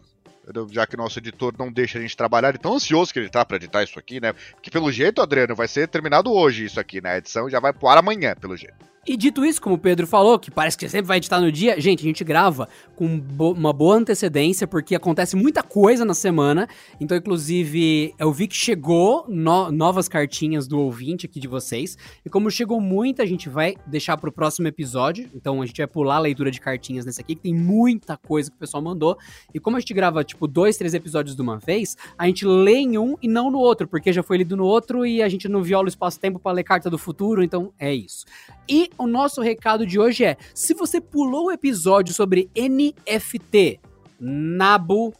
Já 0.71 0.87
que 0.87 0.95
nosso 0.95 1.19
editor 1.19 1.53
não 1.59 1.69
deixa 1.69 1.99
a 1.99 2.01
gente 2.01 2.15
trabalhar, 2.15 2.47
ele 2.47 2.57
tão 2.57 2.75
ansioso 2.75 3.11
que 3.11 3.19
ele 3.19 3.27
tá 3.27 3.43
pra 3.43 3.57
editar 3.57 3.83
isso 3.83 3.99
aqui, 3.99 4.21
né? 4.21 4.31
Porque 4.31 4.71
pelo 4.71 4.89
jeito, 4.89 5.21
Adriano, 5.21 5.53
vai 5.53 5.67
ser 5.67 5.89
terminado 5.89 6.31
hoje 6.31 6.63
isso 6.63 6.79
aqui, 6.79 7.01
né? 7.01 7.11
A 7.11 7.17
edição 7.17 7.49
já 7.49 7.59
vai 7.59 7.73
pro 7.73 7.89
ar 7.89 7.97
amanhã, 7.97 8.33
pelo 8.33 8.55
jeito. 8.55 8.77
E 9.07 9.15
dito 9.15 9.45
isso, 9.45 9.61
como 9.61 9.75
o 9.75 9.77
Pedro 9.77 10.05
falou, 10.05 10.38
que 10.38 10.51
parece 10.51 10.77
que 10.77 10.89
sempre 10.89 11.07
vai 11.07 11.15
editar 11.17 11.39
no 11.39 11.49
dia, 11.49 11.79
gente, 11.79 12.01
a 12.01 12.03
gente 12.03 12.23
grava 12.25 12.67
com 12.93 13.17
bo- 13.17 13.53
uma 13.53 13.71
boa 13.71 13.95
antecedência, 13.95 14.67
porque 14.67 14.93
acontece 14.95 15.34
muita 15.34 15.63
coisa 15.63 16.03
na 16.03 16.13
semana. 16.13 16.67
Então, 16.99 17.15
inclusive, 17.15 18.13
eu 18.19 18.34
vi 18.34 18.47
que 18.49 18.55
chegou 18.55 19.23
no- 19.29 19.71
novas 19.71 20.09
cartinhas 20.09 20.67
do 20.67 20.77
ouvinte 20.79 21.25
aqui 21.25 21.39
de 21.39 21.47
vocês. 21.47 21.97
E 22.25 22.29
como 22.29 22.51
chegou 22.51 22.81
muita, 22.81 23.23
a 23.23 23.25
gente 23.25 23.47
vai 23.47 23.75
deixar 23.85 24.17
pro 24.17 24.29
próximo 24.29 24.67
episódio. 24.67 25.29
Então, 25.34 25.61
a 25.61 25.65
gente 25.65 25.77
vai 25.77 25.88
pular 25.88 26.17
a 26.17 26.19
leitura 26.19 26.51
de 26.51 26.59
cartinhas 26.59 27.05
nesse 27.05 27.21
aqui, 27.21 27.34
que 27.35 27.41
tem 27.43 27.53
muita 27.55 28.17
coisa 28.17 28.51
que 28.51 28.57
o 28.57 28.59
pessoal 28.59 28.84
mandou. 28.84 29.17
E 29.53 29.59
como 29.59 29.77
a 29.77 29.79
gente 29.79 29.93
grava, 29.93 30.21
tipo, 30.21 30.47
dois, 30.47 30.75
três 30.75 30.93
episódios 30.93 31.34
de 31.34 31.41
uma 31.41 31.57
vez, 31.57 31.95
a 32.17 32.25
gente 32.27 32.45
lê 32.45 32.75
em 32.79 32.97
um 32.97 33.15
e 33.21 33.27
não 33.29 33.49
no 33.49 33.59
outro, 33.59 33.88
porque 33.88 34.11
já 34.11 34.21
foi 34.21 34.39
lido 34.39 34.57
no 34.57 34.65
outro 34.65 35.05
e 35.05 35.23
a 35.23 35.29
gente 35.29 35.47
não 35.47 35.63
viola 35.63 35.85
o 35.85 35.88
espaço-tempo 35.88 36.39
pra 36.39 36.51
ler 36.51 36.63
carta 36.65 36.89
do 36.89 36.97
futuro. 36.97 37.41
Então, 37.41 37.71
é 37.79 37.93
isso. 37.95 38.25
E 38.67 38.89
o 38.97 39.07
nosso 39.07 39.41
recado 39.41 39.85
de 39.85 39.99
hoje 39.99 40.25
é: 40.25 40.37
se 40.53 40.73
você 40.73 40.99
pulou 40.99 41.47
o 41.47 41.51
episódio 41.51 42.13
sobre 42.13 42.49
NFT, 42.55 43.79
nabo, 44.19 45.13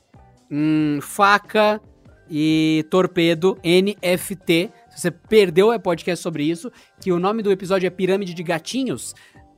hum, 0.49 0.99
faca 1.01 1.81
e 2.29 2.85
torpedo, 2.89 3.57
NFT, 3.63 4.71
se 4.89 5.01
você 5.01 5.11
perdeu 5.11 5.69
o 5.69 5.79
podcast 5.79 6.21
sobre 6.21 6.43
isso, 6.43 6.71
que 6.99 7.11
o 7.11 7.19
nome 7.19 7.43
do 7.43 7.51
episódio 7.51 7.87
é 7.87 7.89
Pirâmide 7.89 8.33
de 8.33 8.43
Gatinhos, 8.43 9.13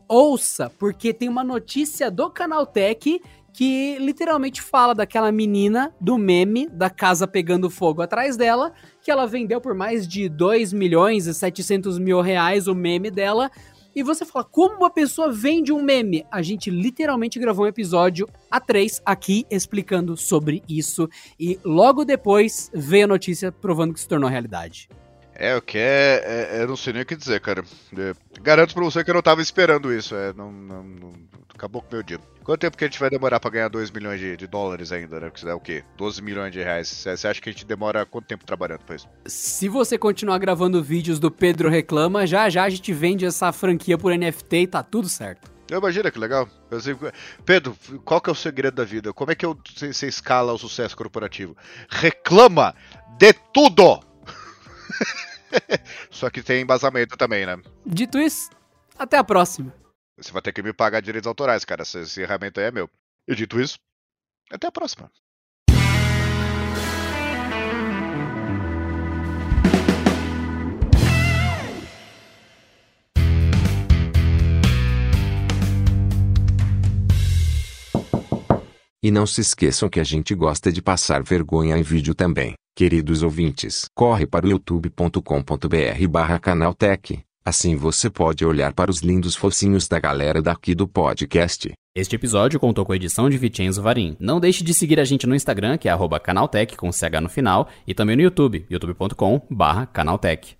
ouça, 0.08 0.72
porque 0.78 1.14
tem 1.14 1.30
uma 1.30 1.44
notícia 1.44 2.12
do 2.12 2.30
Canaltech 2.30 3.22
que 3.54 3.98
literalmente 4.00 4.62
fala 4.62 4.94
daquela 4.94 5.32
menina 5.32 5.94
do 6.00 6.18
meme 6.18 6.68
da 6.70 6.90
casa 6.90 7.28
pegando 7.28 7.70
fogo 7.70 8.02
atrás 8.02 8.38
dela, 8.38 8.72
que 9.02 9.12
ela 9.12 9.26
vendeu 9.26 9.60
por 9.60 9.74
mais 9.74 10.08
de 10.08 10.30
2 10.30 10.72
milhões 10.72 11.28
e 11.28 11.34
700 11.34 11.98
mil 12.00 12.22
reais 12.22 12.68
o 12.68 12.76
meme 12.76 13.10
dela. 13.10 13.52
E 14.00 14.04
você 14.04 14.26
fala, 14.26 14.46
como 14.46 14.78
uma 14.78 14.90
pessoa 14.90 15.30
vende 15.30 15.74
um 15.74 15.84
meme? 15.84 16.26
A 16.32 16.42
gente 16.42 16.70
literalmente 16.70 17.38
gravou 17.38 17.66
um 17.66 17.68
episódio 17.68 18.30
a 18.50 18.58
três 18.58 19.02
aqui 19.06 19.46
explicando 19.52 20.16
sobre 20.16 20.64
isso. 20.70 21.10
E 21.38 21.60
logo 21.66 22.06
depois 22.06 22.72
veio 22.74 23.04
a 23.04 23.08
notícia 23.10 23.52
provando 23.52 23.94
que 23.94 24.00
se 24.00 24.08
tornou 24.08 24.30
realidade. 24.30 24.88
É, 25.42 25.56
o 25.56 25.62
que 25.62 25.78
é, 25.78 26.50
é- 26.52 26.62
Eu 26.62 26.68
não 26.68 26.76
sei 26.76 26.92
nem 26.92 27.02
o 27.02 27.06
que 27.06 27.16
dizer, 27.16 27.40
cara. 27.40 27.64
É, 27.98 28.14
garanto 28.42 28.74
pra 28.74 28.84
você 28.84 29.04
que 29.06 29.10
eu 29.10 29.14
não 29.16 29.22
tava 29.22 29.42
esperando 29.42 29.94
isso. 29.94 30.14
É, 30.14 30.34
não, 30.34 30.52
não- 30.52 30.84
não- 30.84 31.14
acabou 31.56 31.82
com 31.82 31.88
o 31.88 31.94
meu 31.94 32.04
dia. 32.04 32.20
Quanto 32.44 32.60
tempo 32.62 32.76
que 32.76 32.84
a 32.84 32.88
gente 32.88 33.00
vai 33.00 33.10
demorar 33.10 33.40
pra 33.40 33.50
ganhar 33.52 33.68
2 33.70 33.90
milhões 33.90 34.20
de, 34.20 34.36
de 34.36 34.48
dólares 34.48 34.92
ainda, 34.92 35.20
né? 35.20 35.30
Que 35.30 35.48
é 35.48 35.54
o 35.54 35.60
quê? 35.60 35.84
12 35.96 36.22
milhões 36.22 36.52
de 36.52 36.60
reais. 36.62 36.88
Você 36.90 37.16
você 37.16 37.28
acha 37.28 37.40
que 37.42 37.48
a 37.50 37.52
gente 37.54 37.66
demora 37.66 38.06
quanto 38.06 38.26
tempo 38.28 38.44
trabalhando 38.46 38.82
pra 38.82 38.96
isso? 38.98 39.08
Se 39.28 39.70
você 39.70 39.98
continuar 39.98 40.40
gravando 40.40 40.84
vídeos 40.84 41.20
do 41.20 41.32
Pedro 41.32 41.70
Reclama, 41.70 42.28
já 42.28 42.50
já 42.50 42.64
a 42.66 42.70
gente 42.70 42.92
vende 42.92 43.26
essa 43.26 43.52
franquia 43.54 43.98
por 43.98 44.12
NFT 44.12 44.58
e 44.58 44.68
tá 44.68 44.84
tudo 44.84 45.08
certo. 45.08 45.50
Imagina 45.72 46.10
que 46.12 46.18
legal. 46.20 46.50
Pedro, 47.46 47.78
qual 48.04 48.20
que 48.20 48.30
é 48.30 48.34
o 48.34 48.36
segredo 48.36 48.76
da 48.76 48.84
vida? 48.84 49.14
Como 49.14 49.32
é 49.32 49.36
que 49.36 49.46
você 49.46 50.08
escala 50.08 50.52
o 50.52 50.58
sucesso 50.58 50.98
corporativo? 50.98 51.56
Reclama 51.88 52.74
de 53.18 53.32
tudo! 53.54 54.00
Só 56.10 56.30
que 56.30 56.42
tem 56.42 56.62
embasamento 56.62 57.18
também, 57.18 57.46
né? 57.46 57.58
Dito 57.86 58.18
isso, 58.20 58.50
até 58.98 59.18
a 59.18 59.24
próxima. 59.24 59.74
Você 60.18 60.32
vai 60.32 60.42
ter 60.42 60.52
que 60.52 60.62
me 60.62 60.74
pagar 60.74 61.02
direitos 61.02 61.28
autorais, 61.28 61.64
cara. 61.64 61.84
Esse, 61.84 62.00
esse 62.00 62.16
ferramenta 62.16 62.60
aí 62.60 62.68
é 62.68 62.72
meu. 62.72 62.90
E 63.28 63.36
dito 63.36 63.60
isso, 63.60 63.80
até 64.52 64.68
a 64.68 64.72
próxima. 64.72 65.10
E 79.02 79.12
não 79.12 79.26
se 79.26 79.40
esqueçam 79.40 79.88
que 79.88 80.00
a 80.00 80.04
gente 80.04 80.36
gosta 80.36 80.74
de 80.74 80.82
passar 80.82 81.24
vergonha 81.24 81.78
em 81.78 81.82
vídeo 81.82 82.14
também, 82.14 82.54
queridos 82.80 83.24
ouvintes. 83.24 83.90
Corre 83.94 84.26
para 84.26 84.46
o 84.46 84.50
youtube.com.br 84.52 86.08
barra 86.10 86.40
canaltech, 86.40 87.20
assim 87.44 87.76
você 87.76 88.10
pode 88.10 88.46
olhar 88.46 88.72
para 88.72 88.90
os 88.90 89.00
lindos 89.00 89.36
focinhos 89.36 89.86
da 89.86 90.00
galera 90.00 90.42
daqui 90.42 90.74
do 90.74 90.88
podcast. 90.88 91.74
Este 91.94 92.16
episódio 92.16 92.58
contou 92.58 92.86
com 92.86 92.94
a 92.94 92.96
edição 92.96 93.30
de 93.30 93.38
Vicenzo 93.38 93.82
Varim. 93.82 94.16
Não 94.18 94.40
deixe 94.40 94.64
de 94.64 94.74
seguir 94.74 94.98
a 94.98 95.04
gente 95.04 95.28
no 95.28 95.36
Instagram, 95.36 95.78
que 95.78 95.90
é 95.90 96.20
canaltech 96.24 96.78
com 96.78 96.90
CH 96.90 97.20
no 97.22 97.28
final, 97.28 97.68
e 97.86 97.94
também 97.94 98.16
no 98.16 98.22
YouTube, 98.22 98.66
youtube.com 98.70 99.42
barra 99.50 99.86
canaltech. 99.86 100.59